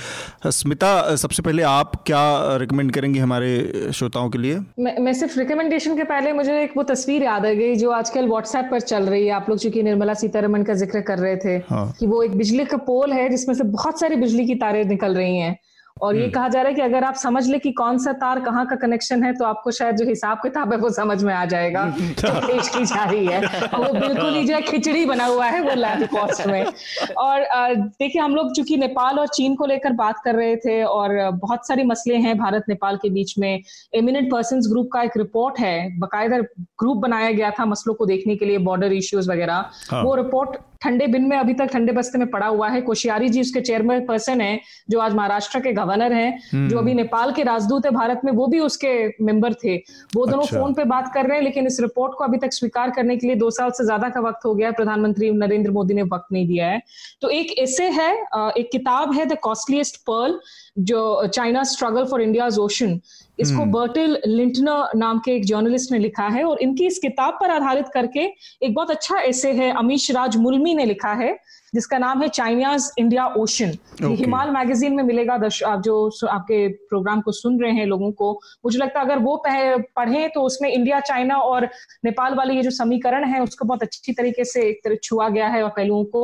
स्मिता 0.45 1.15
सबसे 1.15 1.43
पहले 1.43 1.63
आप 1.63 1.95
क्या 2.05 2.57
रिकमेंड 2.57 2.91
करेंगे 2.91 3.19
हमारे 3.19 3.91
श्रोताओं 3.95 4.29
के 4.29 4.37
लिए? 4.37 4.56
मैं, 4.79 4.97
मैं 4.97 5.13
सिर्फ़ 5.13 5.37
रिकमेंडेशन 5.39 5.95
के 5.97 6.03
पहले 6.03 6.33
मुझे 6.33 6.61
एक 6.63 6.73
वो 6.77 6.83
तस्वीर 6.83 7.23
याद 7.23 7.45
आ 7.45 7.51
गई 7.51 7.75
जो 7.75 7.91
आजकल 7.91 8.27
व्हाट्सएप 8.27 8.67
पर 8.71 8.79
चल 8.79 9.03
रही 9.03 9.25
है। 9.25 9.31
आप 9.31 9.49
लोग 9.49 9.59
चूँकि 9.59 9.83
निर्मला 9.83 10.13
सीतारमन 10.13 10.63
का 10.63 10.73
ज़िक्र 10.73 11.01
कर 11.01 11.17
रहे 11.17 11.35
थे 11.35 11.55
हाँ. 11.69 11.93
कि 11.99 12.07
वो 12.07 12.23
एक 12.23 12.37
बिजली 12.37 12.65
का 12.65 12.77
पोल 12.77 13.13
है 13.13 13.29
जिसमें 13.29 13.55
से 13.55 13.63
बहुत 13.63 13.99
सारी 13.99 14.15
बिजली 14.15 14.45
की 14.45 14.55
तारे 14.55 14.83
निकल 14.83 15.15
रही 15.15 15.37
हैं। 15.37 15.57
और 16.01 16.15
ये 16.15 16.21
हम्म। 16.21 16.31
कहा 16.31 16.47
जा 16.47 16.61
रहा 16.61 16.69
है 16.69 16.75
कि 16.75 16.81
अगर 16.81 17.03
आप 17.03 17.15
समझ 17.15 17.45
ले 17.47 17.59
कि 17.59 17.71
कौन 17.71 17.97
सा 17.97 18.11
तार 18.13 18.39
कहाँ 18.39 18.65
का 18.65 18.75
कनेक्शन 18.75 19.23
है 19.23 19.33
तो 19.33 19.45
आपको 19.45 19.71
शायद 19.71 19.95
जो 19.95 20.05
हिसाब 20.05 20.37
किताब 20.37 20.71
है 20.73 20.77
वो 20.77 20.89
समझ 20.89 21.23
में 21.23 21.33
आ 21.33 21.43
जाएगा। 21.45 21.85
तो 22.21 22.33
पेश 22.47 22.69
की 22.69 22.85
जा 22.85 23.03
रही 23.03 23.25
है। 23.25 23.39
वो 23.77 23.91
बिल्कुल 23.99 24.33
ही 24.35 24.43
जो 24.43 24.53
है 24.55 24.61
खिचड़ी 24.61 25.05
बना 25.05 25.25
हुआ 25.25 25.45
है 25.45 25.61
वो 25.61 25.75
लैब 25.75 26.05
कॉस्ट 26.07 26.45
में। 26.47 26.65
और 27.17 27.45
देखिए 27.75 28.21
हम 28.21 28.35
लोग 28.35 28.53
चूँकि 28.55 28.77
नेपाल 28.77 29.19
और 29.19 29.27
चीन 29.27 29.55
को 29.55 29.65
लेकर 29.65 29.93
बात 29.93 30.21
कर 30.25 30.35
रहे 30.35 30.55
थे 30.55 30.81
और 30.83 31.17
बहुत 31.31 31.67
सारे 31.67 31.83
मसले 31.83 32.15
हैं 32.17 32.37
भारत 32.37 32.65
नेपाल 32.69 32.97
के 32.97 33.09
बीच 33.09 33.37
में 33.39 33.61
एमिनेंट 33.95 34.31
पर्सन 34.31 34.61
ग्रुप 34.69 34.89
का 34.93 35.01
एक 35.01 35.17
रिपोर्ट 35.17 35.59
है। 35.59 35.99
बाकायदा 35.99 36.37
ग्रुप 36.79 36.97
बनाया 36.97 37.31
गया 37.31 37.51
था 37.51 37.65
मसलों 37.65 37.93
को 37.95 38.05
देखने 38.05 38.35
के 38.35 38.45
लिए 38.45 38.57
बॉर्डर 38.67 38.93
इश्यूज़ 38.93 39.29
वगैरह। 39.31 39.65
हाँ। 39.91 40.03
वो 40.03 40.15
रिपोर्ट 40.15 40.57
ठंडे 40.81 41.07
बिन 41.07 41.25
में 41.25 41.35
अभी 41.37 41.53
तक 41.53 41.69
ठंडे 41.73 41.91
बस्ते 41.91 42.17
में 42.17 42.29
पड़ा 42.29 42.47
हुआ 42.47 42.69
है 42.69 42.81
कोशियारी 42.81 43.29
जी 43.29 43.41
उसके 43.41 43.61
चेयरमैन 43.61 44.05
पर्सन 44.05 44.41
है 44.41 44.59
जो 44.89 44.99
आज 44.99 45.13
महाराष्ट्र 45.13 45.59
के 45.59 45.73
गवर्नर 45.73 46.13
हैं 46.13 46.67
जो 46.67 46.77
अभी 46.77 46.91
हम्म। 46.91 46.97
नेपाल 46.97 47.31
के 47.31 47.43
राजदूत 47.43 47.85
है 47.85 47.91
भारत 47.91 48.21
में 48.25 48.31
वो 48.33 48.47
भी 48.47 48.59
उसके 48.61 48.93
मेंबर 49.23 49.53
थे 49.55 49.75
वो 50.15 50.25
दोनों 50.25 50.41
अच्छा। 50.41 50.57
फ़ोन 50.57 50.73
पे 50.73 50.83
बात 50.85 51.11
कर 51.13 51.25
रहे 51.25 51.37
हैं 51.37 51.43
लेकिन 51.43 51.67
इस 51.67 51.79
रिपोर्ट 51.81 52.13
को 52.17 52.23
अभी 52.23 52.37
तक 52.37 52.53
स्वीकार 52.53 52.91
करने 52.91 53.17
के 53.17 53.27
लिए 53.27 53.35
दो 53.37 53.49
साल 53.51 53.71
से 53.71 53.85
ज़्यादा 53.85 54.09
का 54.09 54.21
वक्त 54.21 54.45
हो 54.45 54.53
गया 54.55 54.71
प्रधानमंत्री 54.73 55.31
नरेंद्र 55.33 55.71
मोदी 55.71 55.93
ने 55.93 56.03
वक्त 56.07 56.33
नहीं 56.33 56.47
दिया 56.47 56.67
है 56.67 56.81
तो 57.21 57.29
एक 57.31 57.57
ऐसे 57.59 57.89
है 57.91 58.11
एक 58.31 58.69
किताब 58.71 59.13
है 59.13 59.25
द 59.25 59.37
कॉस्टलीस्ट 59.43 59.97
पर्ल 60.03 60.39
जो 60.83 61.05
China 61.29 61.63
struggle 61.67 62.05
for 62.05 62.21
India's 62.21 62.57
ocean 62.59 62.99
इसको 63.39 63.65
बर्टिल 63.71 64.15
हम्म। 64.15 64.31
लिंटनर 64.31 64.97
नाम 64.97 65.19
के 65.19 65.35
एक 65.35 65.45
जर्नलिस्ट 65.45 65.91
ने 65.91 65.99
लिखा 65.99 66.27
है 66.29 66.43
और 66.43 66.61
इनकी 66.61 66.85
इस 66.87 66.99
किताब 66.99 67.37
पर 67.39 67.51
आधारित 67.51 67.89
करके 67.93 68.25
एक 68.61 68.73
बहुत 68.73 68.91
अच्छा 68.91 69.19
ऐसे 69.23 69.51
है 69.53 69.71
अमीश 69.77 70.09
राज 70.11 70.37
मुलमी 70.37 70.73
ने 70.75 70.85
लिखा 70.85 71.13
है 71.15 71.37
जिसका 71.73 71.97
नाम 71.97 72.21
है 72.21 72.27
China's 72.29 72.89
India 72.99 73.25
ocean 73.37 73.73
Himal 74.01 74.51
magazine 74.51 74.93
में 74.93 75.03
मिलेगा 75.03 75.37
दर्श 75.37 75.61
आप 75.65 75.81
जो 75.81 75.95
आपके 76.29 76.67
प्रोग्राम 76.85 77.21
को 77.21 77.31
सुन 77.33 77.59
रहे 77.61 77.71
हैं 77.71 77.85
लोगों 77.85 78.11
को 78.13 78.31
मुझे 78.65 78.79
लगता 78.79 78.99
है 78.99 79.05
अगर 79.05 79.19
वो 79.19 79.35
पढ़े 79.45 80.27
तो 80.27 80.41
उसमें 80.41 80.69
इंडिया 80.69 80.99
चाइना 81.01 81.37
और 81.45 81.69
नेपाल 82.05 82.35
वाले 82.35 82.53
ये 82.53 82.61
जो 82.61 82.71
समीकरण 82.73 83.25
है 83.25 83.41
उसको 83.41 83.65
बहुत 83.65 83.83
अच्छी 83.83 84.13
तरीके 84.13 84.45
से 84.45 84.67
एक 84.69 84.79
तरह 84.83 84.95
छुआ 85.03 85.29
गया 85.29 85.47
है 85.47 85.63
और 85.63 85.69
पहलुओं 85.71 86.03
को 86.07 86.23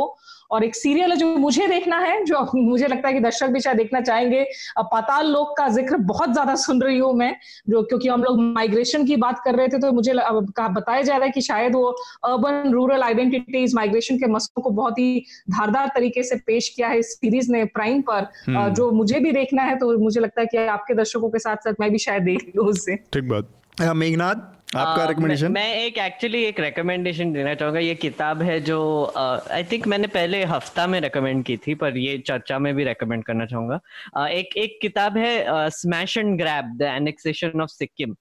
और 0.52 0.64
एक 0.64 0.76
सीरियल 0.76 1.12
है 1.12 1.18
जो 1.18 1.28
मुझे 1.38 1.68
देखना 1.68 1.98
है 2.00 2.24
जो 2.26 2.46
मुझे 2.56 2.88
लगता 2.88 3.08
है 3.08 3.14
कि 3.14 3.20
दर्शक 3.20 3.48
भी 3.48 3.60
शायद 3.60 3.78
देखना 3.78 4.02
चाहेंगे। 4.02 4.44
पाताल 4.80 5.28
लोक 5.28 5.56
का 5.58 5.68
ज़िक्र 5.70 5.98
बहुत 6.06 6.32
ज़्यादा 6.34 6.56
सुन 6.58 6.82
रही 6.82 6.98
हूँ 6.98 7.14
मैं 7.16 7.36
जो 7.70 7.82
क्योंकि 7.84 8.08
हम 8.08 8.24
लोग 8.24 8.40
माइग्रेशन 8.44 9.06
की 9.06 9.16
बात 9.18 9.42
कर 9.46 9.56
रहे 9.56 9.68
थे 9.68 9.80
तो 9.80 9.92
मुझे 9.92 10.14
बताया 10.14 11.02
जा 11.02 11.16
रहा 11.16 11.26
है 11.26 11.32
कि 11.32 11.42
शायद 11.42 11.76
वो 11.76 11.86
अर्बन 12.26 12.72
रूरल 12.74 13.04
आइडेंटिटीज 13.04 13.76
माइग्रेशन 13.76 14.18
के 14.18 14.28
मसलों 14.28 14.64
को 14.64 14.70
बहुत 14.72 15.00
ही 15.00 15.26
धारदार 15.52 15.92
तरीके 15.96 16.24
से 16.24 16.36
पेश 16.48 16.70
किया 16.70 16.88
है 16.88 17.00
इस 17.00 17.14
सीरीज़ 17.14 17.52
ने 17.52 17.64
प्राइम 17.74 18.02
पर। 18.02 18.28
हम्म। 18.48 18.68
जो 18.74 18.92
मुझे 18.94 19.20
भी 19.20 19.32
देखना 19.32 19.64
है 19.64 19.76
तो 19.80 19.98
मुझे 20.00 20.20
लगता 20.22 20.42
है 20.42 20.48
कि 20.48 20.58
आपके 20.58 20.94
दर्शकों 20.94 21.30
के 21.30 21.40
साथ 21.40 21.56
साथ 21.58 21.74
मैं 21.80 21.92
भी 21.92 21.98
शायद 22.00 22.24
देख 22.24 22.52
लू 22.56 22.64
उससे 22.66 22.96
ठीक 23.14 23.30
बात। 23.30 23.50
मेघनाथ 23.96 24.52
आपका 24.76 25.06
रिकमेंडेशन 25.06 25.48
uh, 25.48 25.52
मैं, 25.52 25.62
मैं 25.64 25.76
एक 25.76 25.98
एक्चुअली 25.98 26.44
एक 26.44 26.60
रिकमेंडेशन 26.60 27.34
देना 27.34 27.54
चाहूँगा। 27.56 27.80
ये 27.80 27.96
किताब 27.96 28.42
है 28.42 28.60
जो 28.60 29.14
आई 29.18 29.64
uh, 29.64 29.72
थिंक 29.72 29.88
मैंने 29.88 30.08
पहले 30.08 30.44
हफ़्ता 30.44 30.88
में 30.88 31.00
रिकमेंड 31.02 31.44
की 31.46 31.58
थी 31.58 31.76
पर 31.76 31.98
ये 31.98 32.18
चर्चा 32.18 32.60
में 32.60 32.76
भी 32.76 32.84
रिकमेंड 32.84 33.24
करना 33.24 33.46
चाहूँगा। 33.46 33.80
uh, 34.18 34.28
एक 34.28 34.58
एक 34.58 34.80
किताब 34.82 35.18
है 35.18 35.46
smash 35.70 36.18
and 36.18 36.38
grab 36.38 36.78
the 36.78 36.82
annexation 36.82 37.62
of 37.62 37.70
Sikkim 37.70 38.16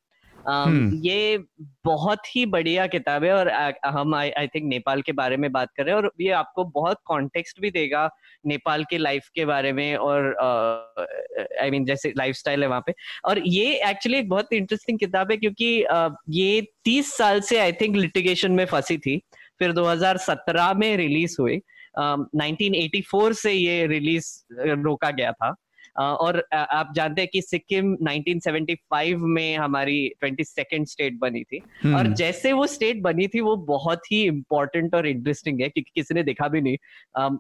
hmm. 0.49 1.01
ये 1.05 1.45
बहुत 1.84 2.36
ही 2.36 2.47
बढ़िया 2.47 2.86
किताब 2.86 3.24
है 3.24 3.32
और 3.32 3.51
हम 3.86 4.14
आई 4.14 4.30
आई 4.30 4.47
थिंक 4.47 4.68
नेपाल 4.68 5.03
के 5.03 5.12
बारे 5.12 5.36
में 5.36 5.53
बात 5.53 5.68
कर 5.76 5.84
रहे 5.84 5.95
हैं 5.95 6.03
और 6.03 6.12
ये 6.20 6.30
आपको 6.30 6.64
बहुत 6.64 6.99
कॉन्टेक्स्ट 7.05 7.61
भी 7.61 7.70
देगा 7.70 8.11
नेपाल 8.47 8.84
के 8.84 8.99
लाइफ 8.99 9.28
के 9.34 9.45
बारे 9.45 9.72
में 9.72 9.97
और 9.97 10.24
I 10.26 11.66
uh, 11.66 11.70
mean 11.70 11.72
I 11.72 11.76
mean, 11.76 11.86
जैसे 11.86 12.12
लाइफस्टाइल 12.18 12.62
है 12.62 12.68
वहाँ 12.68 12.82
पे। 12.86 12.95
और 13.24 13.38
ये 13.47 13.90
एक्चुअली 13.90 14.18
एक 14.18 14.28
बहुत 14.28 14.53
इंटरेस्टिंग 14.53 14.99
किताब 14.99 15.30
है 15.30 15.36
क्योंकि 15.36 15.84
uh, 15.93 16.11
ये 16.28 16.66
तीस 16.84 17.16
साल 17.16 17.40
से 17.40 17.59
आई 17.59 17.72
थिंक 17.72 17.97
लिटिगेशन 17.97 18.53
में 18.53 18.64
फंसी 18.64 18.99
थी 18.99 19.22
फिर 19.59 19.72
2017 19.72 20.74
में 20.74 20.97
रिलीज़ 20.97 21.36
हुई। 21.40 21.59
uh, 22.01 22.24
1984 22.36 23.32
से 23.32 23.53
ये 23.53 23.86
रिलीज़ 23.86 24.45
रोका 24.61 25.11
गया 25.11 25.32
था। 25.32 25.55
और 25.97 26.43
आप 26.53 26.93
जानते 26.97 27.22
हैं 27.22 27.28
कि 27.32 27.40
सिक्किम 27.43 27.95
1975 27.97 29.16
में 29.28 29.57
हमारी 29.57 29.97
ट्वेंटी 30.20 30.45
सेकेंड 30.45 30.86
स्टेट 30.86 31.18
बनी 31.18 31.43
थी 31.43 31.61
हम्म। 31.82 31.97
और 31.97 32.07
जैसे 32.14 32.53
वो 32.53 32.66
स्टेट 32.66 33.01
बनी 33.03 33.26
थी 33.28 33.40
वो 33.40 33.57
बहुत 33.66 34.11
ही 34.12 34.22
इंपॉर्टेंट 34.24 34.95
और 34.95 35.07
इंटरेस्टिंग 35.07 35.61
है 35.61 35.68
क्योंकि 35.68 35.90
किसी 35.95 36.14
ने 36.14 36.22
देखा 36.22 36.49
भी 36.49 36.61
नहीं 36.61 36.76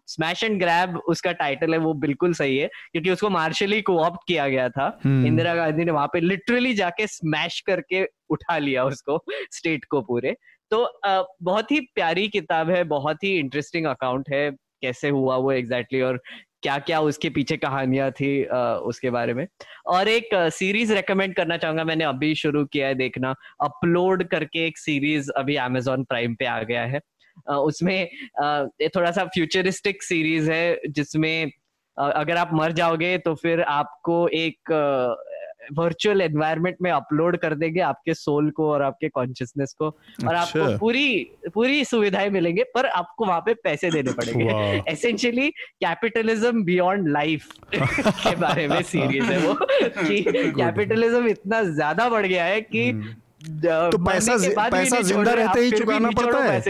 स्मैश 0.08 0.44
एंड 0.44 0.58
ग्रैब 0.60 0.96
उसका 1.08 1.32
टाइटल 1.34 1.72
है 1.72 1.78
वो 1.78 1.94
बिल्कुल 2.02 2.34
सही 2.34 2.56
है 2.56 2.68
क्योंकि 2.92 3.10
उसको 3.10 3.30
मार्शली 3.30 3.80
कोऑप्ट 3.82 4.26
किया 4.28 4.48
गया 4.48 4.68
था 4.68 4.98
हम्म। 5.04 5.26
इंदिरा 5.26 5.54
गांधी 5.54 5.84
ने 5.84 5.92
वहाँ 5.92 6.08
पे 6.12 6.20
लिटरली 6.20 6.74
जाके 6.74 7.06
स्मैश 7.08 7.60
करके 7.66 8.04
उठा 8.30 8.58
लिया 8.58 8.84
उसको 8.84 9.22
स्टेट 9.52 9.84
को 9.84 10.00
पूरे 10.02 10.36
तो 10.70 10.86
बहुत 11.04 11.70
ही 11.70 11.80
प्यारी 11.94 12.28
किताब 12.28 12.70
है 12.70 12.82
बहुत 12.90 13.24
ही 13.24 13.36
इंटरेस्टिंग 13.38 13.86
अकाउंट 13.86 14.28
है 14.32 14.50
कैसे 14.82 15.08
हुआ 15.10 15.36
वो 15.36 15.50
एग्जैक्टली 15.52 15.98
exactly, 15.98 16.12
और 16.12 16.22
क्या 16.62 16.78
क्या 16.78 17.00
उसके 17.00 17.30
पीछे 17.30 17.56
कहानियाँ 17.56 18.10
थी 18.10 18.44
आ, 18.44 18.74
उसके 18.74 19.10
बारे 19.10 19.34
में। 19.34 19.46
और 19.86 20.08
एक 20.08 20.28
सीरीज़ 20.34 20.92
रेकमेंड 20.94 21.34
करना 21.34 21.56
चाहूँगा 21.56 21.84
मैंने 21.84 22.04
अभी 22.04 22.34
शुरू 22.34 22.64
किया 22.64 22.86
है 22.86 22.94
देखना। 22.94 23.34
अपलोड 23.60 24.24
करके 24.24 24.66
एक 24.66 24.78
सीरीज़ 24.78 25.30
अभी 25.30 25.56
अमेजोन 25.56 26.04
प्राइम 26.04 26.34
पे 26.34 26.44
आ 26.44 26.62
गया 26.62 26.84
है। 26.84 27.00
आ, 27.50 27.56
उसमें 27.56 28.08
आ, 28.42 28.64
थोड़ा 28.96 29.10
सा 29.10 29.24
फ्यूचरिस्टिक 29.24 30.02
सीरीज़ 30.02 30.50
है 30.50 30.80
जिसमें 30.90 31.50
अगर 31.96 32.36
आप 32.36 32.50
मर 32.54 32.72
जाओगे 32.72 33.16
तो 33.18 33.34
फिर 33.34 33.60
आपको 33.62 34.28
एक 34.28 34.70
वर्चुअल 35.72 36.20
एनवायरनमेंट 36.20 36.76
में 36.82 36.90
अपलोड 36.90 37.36
कर 37.36 37.54
देंगे 37.54 37.80
आपके 37.80 38.14
सोल 38.14 38.50
को 38.50 38.70
और 38.70 38.82
आपके 38.82 39.08
कॉन्शियसनेस 39.08 39.74
को 39.78 39.86
और 39.86 40.34
अच्छा। 40.34 40.40
आपको 40.40 40.78
पूरी 40.78 41.30
पूरी 41.54 41.84
सुविधाएँ 41.84 42.30
मिलेंगे 42.30 42.62
पर 42.62 42.86
आपको 42.86 43.26
वहाँ 43.26 43.40
पे 43.40 43.54
पैसे 43.54 43.90
देने 43.90 44.12
पड़ेंगे। 44.20 44.82
एसेंशियली 44.92 45.48
कैपिटलिज्म 45.50 46.64
बियॉन्ड 46.64 47.08
लाइफ 47.08 47.48
के 47.74 48.36
बारे 48.36 48.68
में 48.68 48.82
सीरीज़ 48.82 49.24
है 49.24 49.38
वो 49.46 49.54
कि 49.54 50.22
कैपिटलिज्म 50.56 51.28
इतना 51.28 51.62
ज़्यादा 51.62 52.08
बढ़ 52.08 52.26
गया 52.26 52.44
है 52.44 52.60
कि 52.60 52.90
हम्म। 52.90 53.14
तो 53.60 53.98
पैसा 54.04 54.36
पैसा 54.70 55.00
ज़िंदा 55.00 55.32
रहते 55.32 55.60
ही 55.60 55.70
चुकाना 55.70 56.10
पड़ता 56.10 56.38
है। 56.38 56.60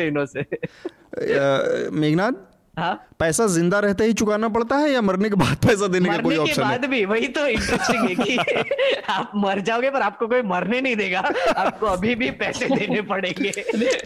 मेघनाथ 1.90 2.32
हाँ? 2.78 2.94
पैसा 3.18 3.46
ज़िंदा 3.46 3.78
रहते 3.80 4.04
ही 4.04 4.12
चुकाना 4.12 4.48
पड़ता 4.48 4.76
है 4.76 4.90
या 4.92 5.00
मरने 5.02 5.28
के 5.30 5.36
बाद 5.36 5.56
पैसा 5.66 5.86
देने 5.86 6.08
का 6.08 6.16
कोई 6.18 6.36
ऑप्शन 6.36 6.62
बाद 6.62 6.84
भी 6.84 7.04
वही 7.04 7.26
तो 7.28 7.46
इंटरेस्टिंग 7.46 8.08
है 8.08 8.14
कि 8.14 9.02
आप 9.12 9.32
मर 9.36 9.60
जाओगे 9.60 9.90
पर 9.90 10.02
आपको 10.02 10.26
कोई 10.28 10.42
मरने 10.42 10.80
नहीं 10.80 10.96
देगा। 10.96 11.20
आपको 11.56 11.86
अभी 11.86 12.14
भी 12.14 12.30
पैसे 12.40 12.68
देने 12.68 13.02
पड़ेंगे। 13.02 13.52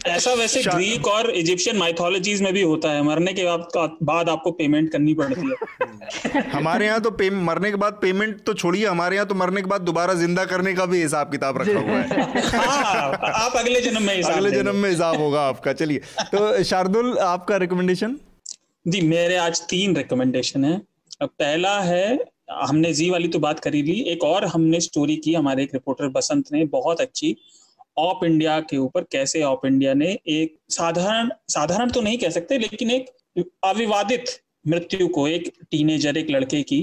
ऐसा 0.06 0.32
वैसे 0.34 0.62
ग्रीक 0.62 1.06
और 1.06 1.30
इजिप्शियन 1.30 1.76
माइथोलॉजीज 1.76 2.42
में 2.42 2.52
भी 2.52 2.62
होता 2.62 2.90
है। 2.90 3.02
मरने 3.02 3.32
के 3.32 3.44
बाद 3.44 3.96
बाद 4.02 4.28
आपको 4.28 4.50
पेमेंट 4.50 4.90
करनी 4.92 5.14
पड़ती 5.14 5.48
है। 5.48 6.50
हमारे 6.52 6.86
यहाँ 6.86 7.00
तो 7.00 7.16
मरने 7.32 7.70
के 7.70 7.76
बाद 7.76 7.98
पेमेंट 8.02 8.44
तो 8.46 8.54
छोड़िए। 8.54 8.86
हमारे 8.86 9.16
यहाँ 9.16 9.28
तो 9.28 9.34
मरने 9.34 9.60
के 9.60 9.68
बाद 9.68 9.80
दोबारा 9.82 10.14
ज़िंदा 10.14 10.44
करने 10.44 10.74
का 10.74 10.86
भी 10.86 11.02
हिसाब 11.02 11.30
किताब 11.30 11.62
रखा 11.62 11.78
हुआ 11.80 11.98
है। 11.98 12.22
हाँ, 12.56 13.10
आप 13.24 13.56
अगले 13.56 13.80
जन्म 13.80 14.02
में 14.02 14.22
अगले 14.22 14.50
जन्म 14.50 14.76
में 14.76 14.90
हिसाब 14.90 15.16
होगा 15.16 15.48
आपका। 15.48 15.72
चलिए 15.74 16.00
तो 16.26 16.62
शार्दुल 16.64 17.18
आपका 17.32 17.56
रिकमेंडेशन 17.56 18.16
जी 18.86 19.00
मेरे 19.00 19.36
आज 19.36 19.60
तीन 19.60 19.96
रिकमेंडेशन 19.96 20.64
है। 20.64 20.76
पहला 21.22 21.78
है 21.80 22.18
हमने 22.50 22.92
जी 22.92 23.08
वाली 23.10 23.28
तो 23.28 23.38
बात 23.38 23.60
करी 23.60 23.82
ली 23.82 23.98
एक 24.02 24.24
और 24.24 24.44
हमने 24.44 24.80
स्टोरी 24.80 25.16
की 25.16 25.32
हमारे 25.34 25.62
एक 25.62 25.70
रिपोर्टर 25.74 26.08
बसंत 26.08 26.52
ने 26.52 26.64
बहुत 26.64 27.00
अच्छी 27.00 27.34
ऑप 27.98 28.20
इंडिया 28.24 28.58
के 28.60 28.76
ऊपर 28.76 29.02
कैसे 29.02 29.42
ऑप 29.42 29.66
इंडिया 29.66 29.94
ने 29.94 30.12
एक 30.28 30.56
साधारण 30.68 31.30
साधारण 31.48 31.90
तो 31.90 32.00
नहीं 32.00 32.18
कह 32.18 32.30
सकते 32.30 32.58
लेकिन 32.58 32.90
एक 32.90 33.10
अविवादित 33.64 34.24
मृत्यु 34.68 35.08
को 35.08 35.26
एक 35.28 35.52
टीनेजर 35.70 36.16
एक 36.16 36.30
लड़के 36.30 36.62
की 36.62 36.80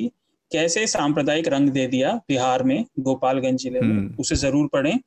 कैसे 0.52 0.88
सांप्रदायिक 0.88 1.48
रंग 1.48 1.70
दे 1.70 1.88
दिया 1.88 2.14
बिहार 2.28 2.64
में 2.64 2.86
गोपालगंज 3.00 3.62
ज़िले 3.62 3.82
में। 3.82 3.90
हम्म। 3.90 4.16
उसे 4.20 4.36
ज़रूर 4.36 4.68
पढ़ें। 4.74 5.00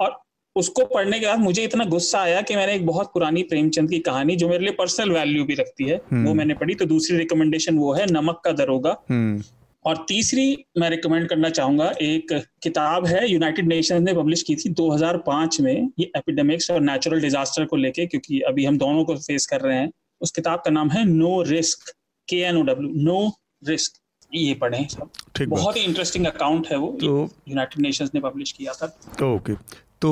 और 0.00 0.20
उसको 0.58 0.84
पढ़ने 0.84 1.20
के 1.20 1.26
बाद 1.26 1.38
मुझे 1.38 1.64
इतना 1.64 1.84
गुस्सा 1.84 2.18
आया 2.18 2.42
कि 2.42 2.56
मैंने 2.56 2.74
एक 2.74 2.86
बहुत 2.86 3.06
पुरानी 3.06 3.42
प्रेमचंद 3.42 3.90
की 3.90 3.98
कहानी 3.98 4.36
जो 4.36 4.48
मेरे 4.48 4.64
लिए 4.64 4.72
पर्सनल 4.72 5.10
वैल्यू 5.10 5.44
भी 5.44 5.54
रखती 5.54 5.84
है 5.84 5.96
हम्म। 5.96 6.26
वो 6.26 6.34
मैंने 6.34 6.54
पढ़ी। 6.54 6.74
तो 6.74 6.84
दूसरी 6.84 7.16
रिकमेंडेशन 7.16 7.78
वो 7.78 7.92
है 7.92 8.06
नमक 8.10 8.42
का 8.44 8.52
दरोगा। 8.52 8.96
हम्म। 9.10 9.42
और 9.84 10.04
तीसरी 10.08 10.64
मैं 10.78 10.90
रिकमेंड 10.90 11.28
करना 11.28 11.50
चाहूँगा 11.50 11.94
एक 12.02 12.44
किताब 12.62 13.06
है 13.06 13.30
यूनाइटेड 13.30 13.66
नेशंस 13.66 14.02
ने 14.02 14.14
पब्लिश 14.14 14.42
की 14.42 14.56
थी 14.56 14.68
2005 14.68 15.60
में 15.60 15.90
ये 15.98 16.10
एपिडेमिक्स 16.16 16.70
और 16.70 16.80
नेचुरल 16.80 17.20
डिजास्टर 17.20 17.64
को 17.64 17.76
लेके 17.76 18.06
क्योंकि 18.06 18.40
अभी 18.40 18.64
हम 18.64 18.78
दोनों 18.78 19.04
को 19.04 19.16
फेस 19.16 19.46
कर 19.46 19.60
रहे 19.60 19.76
हैं। 19.76 19.90
उस 20.20 20.30
किताब 20.30 20.58
का 20.58 20.70
नाम 20.70 20.90
है 20.90 21.04
know 21.04 21.42
risk 21.42 21.92
K 22.28 22.36
N 22.36 22.56
O 22.56 22.62
W 22.62 22.90
know 22.94 23.32
risk 23.68 23.92
ये 24.34 24.54
पढ़े। 24.54 24.86
सब 24.90 25.10
बहुत 25.48 25.76
ही 25.76 25.82
इंटरेस्टिंग 25.82 26.26
अकाउंट 26.26 26.66
है 26.66 26.76
वो। 26.76 26.98
तो, 27.00 27.30
यूनाइटेड 27.48 27.82
नेशंस 27.82 28.10
ने 28.14 28.20
पब्लिश 28.20 28.52
किया 28.52 28.72
था। 28.72 28.86
ओके। 29.26 29.87
तो 30.02 30.10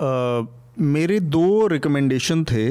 आ, 0.00 0.82
मेरे 0.82 1.20
दो 1.20 1.66
रिकमेंडेशन 1.66 2.44
थे। 2.44 2.66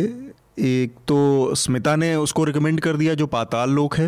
एक 0.58 0.92
तो 1.08 1.56
स्मिता 1.56 1.96
ने 1.96 2.16
उसको 2.16 2.44
रिकमेंड 2.44 2.80
कर 2.82 2.98
दिया 2.98 3.14
जो 3.14 3.28
पाताल 3.28 3.70
लोक 3.70 3.96
है। 3.96 4.08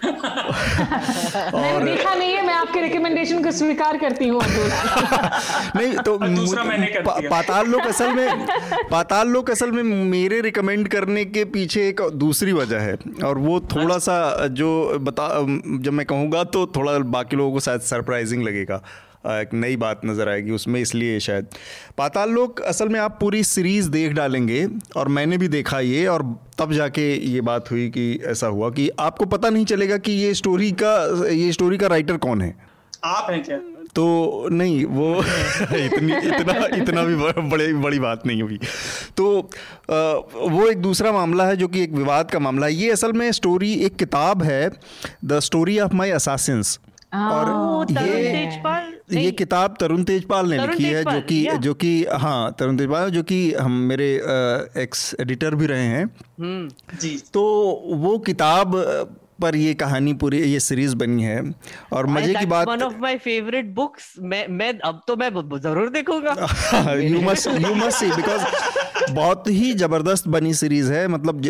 और 0.04 1.84
देखा 1.84 2.14
नहीं 2.14 2.32
है 2.32 2.44
मैं 2.46 2.54
आपके 2.54 2.80
रिकमेंडेशन 2.80 3.42
को 3.44 3.50
स्वीकार 3.50 3.96
करती 3.98 4.28
हूँ 4.28 4.40
नहीं 5.76 5.92
तो 5.96 6.16
दूसरा 6.18 6.64
मैंने 6.64 6.86
कर 6.86 7.02
पा, 7.02 7.18
पाताल 7.30 7.66
लोक 7.66 7.86
असल 7.86 8.12
में 8.12 8.46
पाताल 8.90 9.28
लोक 9.28 9.50
असल 9.50 9.72
में 9.72 9.82
मेरे 9.82 10.40
रिकमेंड 10.40 10.88
करने 10.88 11.24
के 11.24 11.44
पीछे 11.44 11.88
एक 11.88 12.00
दूसरी 12.14 12.52
वजह 12.52 12.80
है। 12.80 12.96
और 13.24 13.38
वो 13.38 13.60
थोड़ा 13.74 13.98
सा 13.98 14.46
जो 14.46 14.98
बता 15.00 15.28
जब 15.78 15.92
मैं 15.92 16.06
कहूँगा 16.06 16.44
तो 16.44 16.66
थोड़ा 16.76 16.98
बाकी 16.98 17.36
लोगों 17.36 17.52
को 17.52 17.60
शायद 17.60 17.80
सरप्राइजिंग 17.80 18.42
लगेगा। 18.42 18.82
एक 19.24 19.52
नई 19.54 19.76
बात 19.76 20.00
नज़र 20.04 20.28
आएगी 20.28 20.50
उसमें 20.50 20.80
इसलिए 20.80 21.18
शायद। 21.20 21.46
पाताल 21.98 22.30
लोक 22.30 22.60
असल 22.60 22.88
में 22.88 22.98
आप 23.00 23.18
पूरी 23.20 23.42
सीरीज़ 23.44 23.88
देख 23.90 24.12
डालेंगे 24.12 24.66
और 24.96 25.08
मैंने 25.08 25.38
भी 25.38 25.48
देखा 25.48 25.80
ये 25.80 26.06
और 26.06 26.22
तब 26.58 26.72
जाके 26.72 27.02
ये 27.26 27.40
बात 27.40 27.70
हुई 27.70 27.88
कि 27.88 28.12
ऐसा 28.26 28.46
हुआ 28.46 28.70
कि 28.70 28.88
आपको 29.00 29.26
पता 29.26 29.50
नहीं 29.50 29.64
चलेगा 29.64 29.96
कि 29.98 30.12
ये 30.12 30.32
स्टोरी 30.34 30.70
का 30.82 30.94
ये 31.30 31.52
स्टोरी 31.52 31.78
का 31.78 31.86
राइटर 31.86 32.16
कौन 32.16 32.42
है। 32.42 32.54
आप 33.04 33.30
हैं 33.30 33.42
क्या? 33.44 33.58
तो 33.94 34.48
नहीं 34.52 34.84
वो 34.84 35.14
इतनी 35.76 36.12
इतना 36.28 36.52
इतना 36.76 37.02
भी 37.02 37.14
बड़े 37.50 37.72
बड़ी 37.74 37.98
बात 37.98 38.26
नहीं 38.26 38.42
हुई। 38.42 38.58
तो 39.16 39.38
आ, 39.38 39.94
वो 40.48 40.66
एक 40.66 40.82
दूसरा 40.82 41.12
मामला 41.12 41.46
है 41.46 41.56
जो 41.56 41.68
कि 41.68 41.82
एक 41.82 41.92
विवाद 41.92 42.30
का 42.30 42.38
मामला 42.38 42.66
है। 42.66 42.74
ये 42.74 42.90
असल 42.90 43.12
में 43.12 43.30
स्टोरी 43.32 43.72
एक 43.86 43.96
किताब 43.96 44.42
है 44.42 44.70
the 45.24 45.40
story 45.40 45.78
of 45.80 45.94
my 45.94 46.10
assassins 46.10 46.78
और 47.14 47.86
ये 47.92 49.22
ये 49.22 49.30
किताब 49.30 49.76
तरुण 49.80 50.04
तेजपाल 50.04 50.50
ने 50.50 50.66
लिखी 50.66 50.84
है 50.84 51.04
जो 51.04 51.20
कि 51.20 51.48
जो 51.58 51.74
कि 51.74 52.06
हाँ 52.12 52.56
तरुण 52.58 52.76
तेजपाल 52.76 53.10
जो 53.10 53.22
कि 53.22 53.54
हम 53.54 53.72
मेरे 53.72 54.14
एक्स 54.76 55.16
एडिटर 55.20 55.54
भी 55.54 55.66
रहे 55.66 55.84
हैं। 55.84 56.16
हम्म। 56.40 56.96
जी। 56.98 57.22
तो 57.34 57.42
वो 57.86 58.18
किताब 58.18 58.76
पर 59.42 59.56
ये 59.56 59.74
कहानी 59.76 60.12
पूरी 60.14 60.38
ये 60.42 60.60
सीरीज़ 60.60 60.96
बनी 60.96 61.22
है 61.22 61.40
और 61.92 62.06
मज़े 62.08 62.34
की 62.34 62.46
बात 62.46 62.68
one 62.68 62.82
of 62.82 62.94
my 63.00 63.16
favourite 63.18 63.74
books 63.74 64.14
मैं 64.22 64.46
मैं 64.50 64.72
अब 64.80 65.00
तो 65.08 65.16
मैं 65.16 65.30
ज़रूर 65.60 65.90
देखूँगा। 65.90 66.94
You 66.94 67.20
must 67.20 67.48
you 67.48 67.74
must 67.76 67.98
see 67.98 68.10
because 68.12 68.44
बहुत 69.12 69.44
ही 69.48 69.72
ज़बरदस्त 69.74 70.26
बनी 70.28 70.52
सीरीज़ 70.54 70.92
है। 70.92 71.06
मतलब 71.08 71.42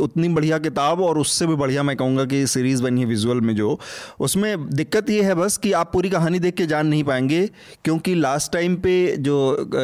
उतनी 0.00 0.28
बढ़िया 0.28 0.58
किताब 0.58 1.00
और 1.00 1.18
उससे 1.18 1.46
भी 1.46 1.54
बढ़िया 1.56 1.82
मैं 1.82 1.96
कहूँगा 1.96 2.24
कि 2.24 2.46
सीरीज़ 2.46 2.82
बनी 2.82 3.00
है 3.00 3.06
विजुअल 3.06 3.40
में 3.40 3.54
जो। 3.56 3.78
उसमें 4.20 4.68
दिक्कत 4.70 5.10
ये 5.10 5.22
है 5.22 5.34
बस 5.34 5.56
कि 5.56 5.72
आप 5.72 5.90
पूरी 5.92 6.10
कहानी 6.10 6.38
देख 6.38 6.54
के 6.54 6.66
जान 6.66 6.86
नहीं 6.86 7.04
पाएँगे 7.04 7.46
क्योंकि 7.84 8.14
लास्ट 8.14 8.52
टाइम 8.52 8.76
पे 8.76 8.94
जो 9.18 9.36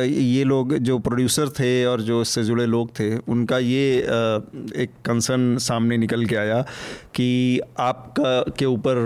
ये 0.05 0.45
लोग 0.45 0.77
जो 0.79 0.99
प्रोड्यूसर 0.99 1.49
थे 1.59 1.85
और 1.85 2.01
जो 2.01 2.21
इससे 2.23 2.45
जुड़े 2.45 2.67
लोग 2.67 2.91
थे 2.99 3.15
उनका 3.17 3.59
ये 3.59 3.87
एक 4.83 4.91
कंसर्न 5.05 5.57
सामने 5.61 5.97
निकल 5.97 6.25
के 6.27 6.37
आया 6.37 6.65
कि 7.15 7.61
आपका 7.79 8.41
के 8.59 8.65
ऊपर 8.65 8.99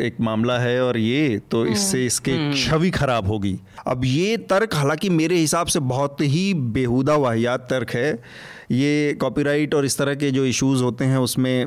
एक 0.00 0.20
मामला 0.20 0.58
है 0.58 0.80
और 0.82 0.98
ये 0.98 1.38
तो 1.50 1.62
हम्म। 1.62 1.72
इससे 1.72 2.04
इसके 2.06 2.32
हम्म। 2.32 2.52
छवि 2.54 2.90
खराब 2.90 3.26
होगी 3.26 3.58
अब 3.86 4.04
ये 4.04 4.36
तर्क 4.50 4.74
हालाँकि 4.74 5.10
मेरे 5.12 5.36
हिसाब 5.36 5.66
से 5.66 5.80
बहुत 5.86 6.20
ही 6.20 6.52
बेहुदा 6.74 7.16
वाहियात 7.16 7.66
तर्क 7.70 7.90
है 7.90 8.12
ये 8.72 9.12
कॉपीराइट 9.20 9.74
और 9.74 9.84
इस 9.84 9.98
तरह 9.98 10.14
के 10.14 10.30
जो 10.30 10.44
इश्यूज़ 10.46 10.82
होते 10.82 11.04
हैं 11.04 11.18
उसमें 11.18 11.64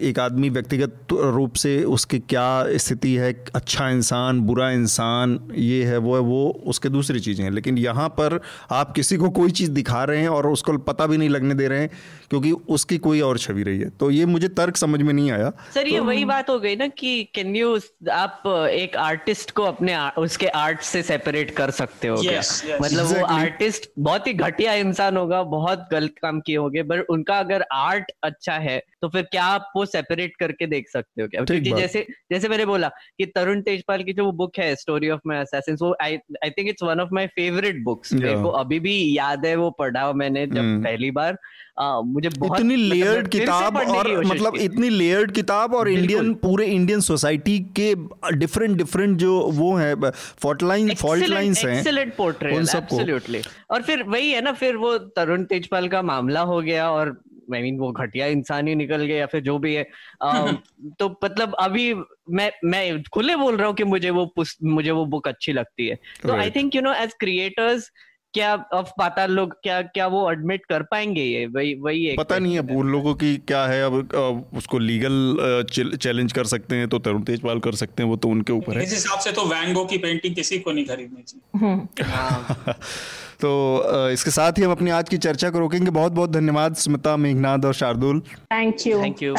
एक 0.00 0.18
आदमी 0.18 0.48
व्यक्तिगत 0.50 1.12
रूप 1.12 1.54
से 1.54 1.72
उसकी 1.90 2.18
क्या 2.28 2.48
स्थिति 2.76 3.14
है 3.14 3.32
अच्छा 3.54 3.88
इंसान 3.88 4.40
बुरा 4.40 4.70
इंसान 4.70 5.38
ये 5.54 5.82
है 5.84 5.98
वो 5.98 6.14
है 6.14 6.20
वो 6.22 6.40
उसके 6.66 6.88
दूसरी 6.88 7.20
चीज़ें 7.20 7.44
हैं 7.44 7.50
लेकिन 7.50 7.78
यहाँ 7.78 8.08
पर 8.18 8.40
आप 8.70 8.92
किसी 8.92 9.16
को 9.16 9.30
कोई 9.30 9.50
चीज़ 9.50 9.70
दिखा 9.70 10.02
रहे 10.04 10.20
हैं 10.20 10.28
और 10.28 10.46
उसको 10.46 10.76
पता 10.84 11.06
भी 11.06 11.16
नहीं 11.16 11.28
लगने 11.28 11.54
दे 11.54 11.68
रहे 11.68 11.80
हैं 11.80 11.90
क्योंकि 12.30 12.52
उसकी 12.68 12.98
कोई 12.98 13.20
और 13.20 13.38
छवि 13.38 13.62
रही 13.62 13.78
है 13.78 13.88
तो 14.00 14.10
ये 14.10 14.24
मुझे 14.26 14.48
तर्क 14.54 14.76
समझ 14.76 15.00
में 15.02 15.12
नहीं 15.12 15.30
आया 15.30 15.52
सर 15.74 15.86
ये 15.86 15.98
तो, 15.98 16.04
वही 16.04 16.24
बात 16.24 16.50
हो 16.50 16.58
गई 16.60 16.76
ना 16.76 16.86
कि 16.94 17.12
कैन 17.34 17.56
यू 17.56 17.78
आप 18.12 18.42
एक 18.70 18.96
आर्टिस्ट 18.96 19.50
को 19.50 19.64
अपने 19.64 19.92
आ, 19.92 20.08
उसके 20.18 20.46
आर्ट 20.58 20.80
से 20.82 21.02
सेपरेट 21.02 21.50
कर 21.56 21.70
सकते 21.70 22.08
हो 22.08 22.16
yes, 22.16 22.52
yes. 22.62 22.82
मतलब 22.82 23.06
exactly. 23.06 23.20
वो 23.20 23.26
आर्टिस्ट 23.26 23.90
बहुत 23.98 24.26
ही 24.26 24.34
घटिया 24.34 24.74
इंसान 24.84 25.16
होगा 25.16 25.42
बहुत 25.50 25.88
गलत 25.92 26.14
काम 26.22 26.40
किए 26.40 26.56
होंगे 26.56 26.82
बट 26.84 27.10
उनका 27.10 27.38
अगर 27.38 27.64
आर्ट 27.72 28.12
अच्छा 28.22 28.54
है 28.58 28.78
तो 29.02 29.08
फिर 29.08 29.22
क्या 29.22 29.44
आप 29.44 29.70
वो 29.76 29.84
सेपरेट 29.92 30.36
करके 30.36 30.66
देख 30.66 30.88
सकते 30.88 31.22
हो 31.22 31.28
क्या? 31.28 31.44
क्योंकि 31.44 31.72
जैसे 31.72 32.06
जैसे 32.32 32.48
मैंने 32.48 32.66
बोला 32.66 32.88
कि 32.88 33.26
तरुण 33.26 33.60
तेजपाल 33.60 34.04
की 34.04 34.12
जो 34.12 34.24
वो 34.24 34.32
बुक 34.32 34.58
है 34.58 34.74
स्टोरी 34.76 35.10
ऑफ़ 35.10 35.20
माई 35.26 35.38
असैसिन 35.38 35.76
वो 35.82 35.96
I 36.02 36.16
I 36.44 36.50
think 36.50 36.68
it's 36.68 36.82
one 36.82 37.00
of 37.00 37.08
my 37.12 37.26
favourite 37.26 37.82
books 37.82 38.12
मेरे 38.12 38.34
को 38.34 38.48
अभी 38.48 38.80
भी 38.80 39.18
याद 39.18 39.46
है 39.46 39.56
वो 39.56 39.70
पढ़ा 39.70 40.12
मैंने 40.12 40.46
जब 40.46 40.76
hmm. 40.76 40.84
पहली 40.84 41.10
बार। 41.10 41.38
आ, 41.80 42.00
मुझे 42.00 42.28
बहुत 42.28 42.60
इतनी 42.60 42.76
लेयर्ड 42.76 43.18
मतलब 43.18 43.28
किताब 43.28 43.76
और 43.76 44.24
मतलब 44.24 44.56
इतनी 44.56 44.88
लेयर्ड 44.88 45.32
किताब 45.32 45.74
और 45.74 45.88
इंडियन 45.88 46.34
पूरे 46.34 46.66
इंडियन 46.66 47.00
सोसाइटी 47.00 47.58
के 47.58 47.94
डिफरेंट 48.36 48.76
डिफरेंट 48.76 49.18
जो 49.18 49.40
वो 49.40 49.74
है 49.76 49.94
फॉल्ट 50.12 50.62
लाइन 50.62 50.94
फॉल्ट 50.94 51.28
लाइंस 51.28 51.64
हैं 51.64 51.78
एक्सीलेंट 51.78 52.16
पोर्ट्रेट 52.16 52.54
एब्सोल्युटली 52.54 53.42
और 53.70 53.82
फिर 53.82 54.02
वही 54.02 54.30
है 54.30 54.40
ना 54.40 54.52
फिर 54.52 54.76
वो 54.76 54.98
तरुण 54.98 55.44
तेजपाल 55.44 55.88
का 55.88 56.02
मामला 56.02 56.40
हो 56.40 56.60
गया 56.60 56.90
और 56.90 57.20
आई 57.54 57.62
मीन 57.62 57.78
वो 57.78 57.92
घटिया 57.92 58.26
इंसान 58.26 58.68
ही 58.68 58.74
निकल 58.74 59.04
गए 59.04 59.16
या 59.16 59.26
फिर 59.26 59.40
जो 59.40 59.58
भी 59.58 59.74
है। 59.74 59.90
तो 60.98 61.20
मतलब 61.24 61.54
अभी 61.54 61.94
मैं 62.30 62.50
मैं 62.64 63.02
खुले 63.02 63.36
बोल 63.36 63.56
रहा 63.56 63.66
हूँ 63.66 63.74
कि 63.74 63.84
मुझे 63.84 64.10
वो 64.10 64.34
मुझे 64.64 64.90
वो 64.90 65.06
बुक 65.06 65.28
अच्छी 65.28 65.52
लगती 65.52 65.88
है। 65.88 65.94
तो 65.94 66.32
I 66.32 66.50
think 66.50 66.74
you 66.74 66.82
know 66.82 66.92
as 66.92 67.14
creators 67.20 67.90
क्या 68.34 68.52
अब 68.52 68.86
पाताल 68.98 69.30
लोग 69.30 69.52
क्या 69.62 69.82
क्या 69.82 70.06
वो 70.06 70.30
एडमिट 70.32 70.66
कर 70.66 70.82
पाएँगे 70.82 71.22
ये? 71.22 71.46
वही 71.46 71.74
वही 71.74 72.06
एक 72.06 72.18
पता 72.18 72.38
नहीं 72.38 72.54
है 72.54 72.60
उन 72.60 72.88
लोगों 72.88 73.14
की 73.14 73.36
क्या 73.36 73.64
है 73.66 73.84
अब 73.84 74.50
उसको 74.56 74.78
लीगल 74.78 75.66
चैलेंज 75.96 76.32
कर 76.32 76.44
सकते 76.44 76.76
हैं 76.76 76.88
तो 76.88 76.98
तरुण 76.98 77.22
तेजपाल 77.22 77.58
कर 77.58 77.72
सकते 77.72 78.02
हैं 78.02 78.10
वो 78.10 78.16
तो 78.16 78.28
उनके 78.28 78.52
ऊपर 78.52 78.78
है। 78.78 78.84
इस 78.84 78.90
हिसाब 78.90 79.18
से 79.18 79.32
तो 79.32 79.44
वैंगो 79.44 79.84
की 79.84 79.98
पेंटिंग 79.98 80.34
किसी 80.34 80.58
को 80.58 80.72
नहीं 80.72 80.84
खरीदनी 80.84 81.22
चाहिए। 81.22 81.66
हम्म। 81.66 82.04
हाँ। 82.04 82.74
तो 83.40 84.10
इसके 84.10 84.30
साथ 84.30 84.52
ही 84.52 84.62
हम 84.62 84.70
अपनी 84.70 84.90
आज 84.90 85.08
की 85.08 85.18
चर्चा 85.18 85.50
को 85.50 85.58
रोकेंगे। 85.58 85.90
बहुत 85.90 86.12
बहुत 86.12 86.30
धन्यवाद 86.30 86.74
स्मिता 86.74 87.16
मेघनाथ 87.16 87.58
और 87.58 87.74
Shardul. 87.74 88.20
Thank 88.20 88.86
you 88.86 89.02
thank 89.02 89.22
you 89.22 89.34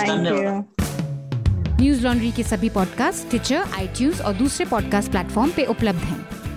Newslaundry 2.03 2.31
के 2.31 2.43
सभी 2.43 2.69
पॉडकास्ट 2.69 3.29
ट्विटर 3.29 3.55
आईटीज 3.55 4.21
और 4.21 4.33
दूसरे 4.33 4.65
पॉडकास्ट 4.65 5.11
प्लेटफॉर्म 5.11 5.51
पे 5.51 5.65
उपलब्ध 5.65 5.99
हैं। 5.99 6.40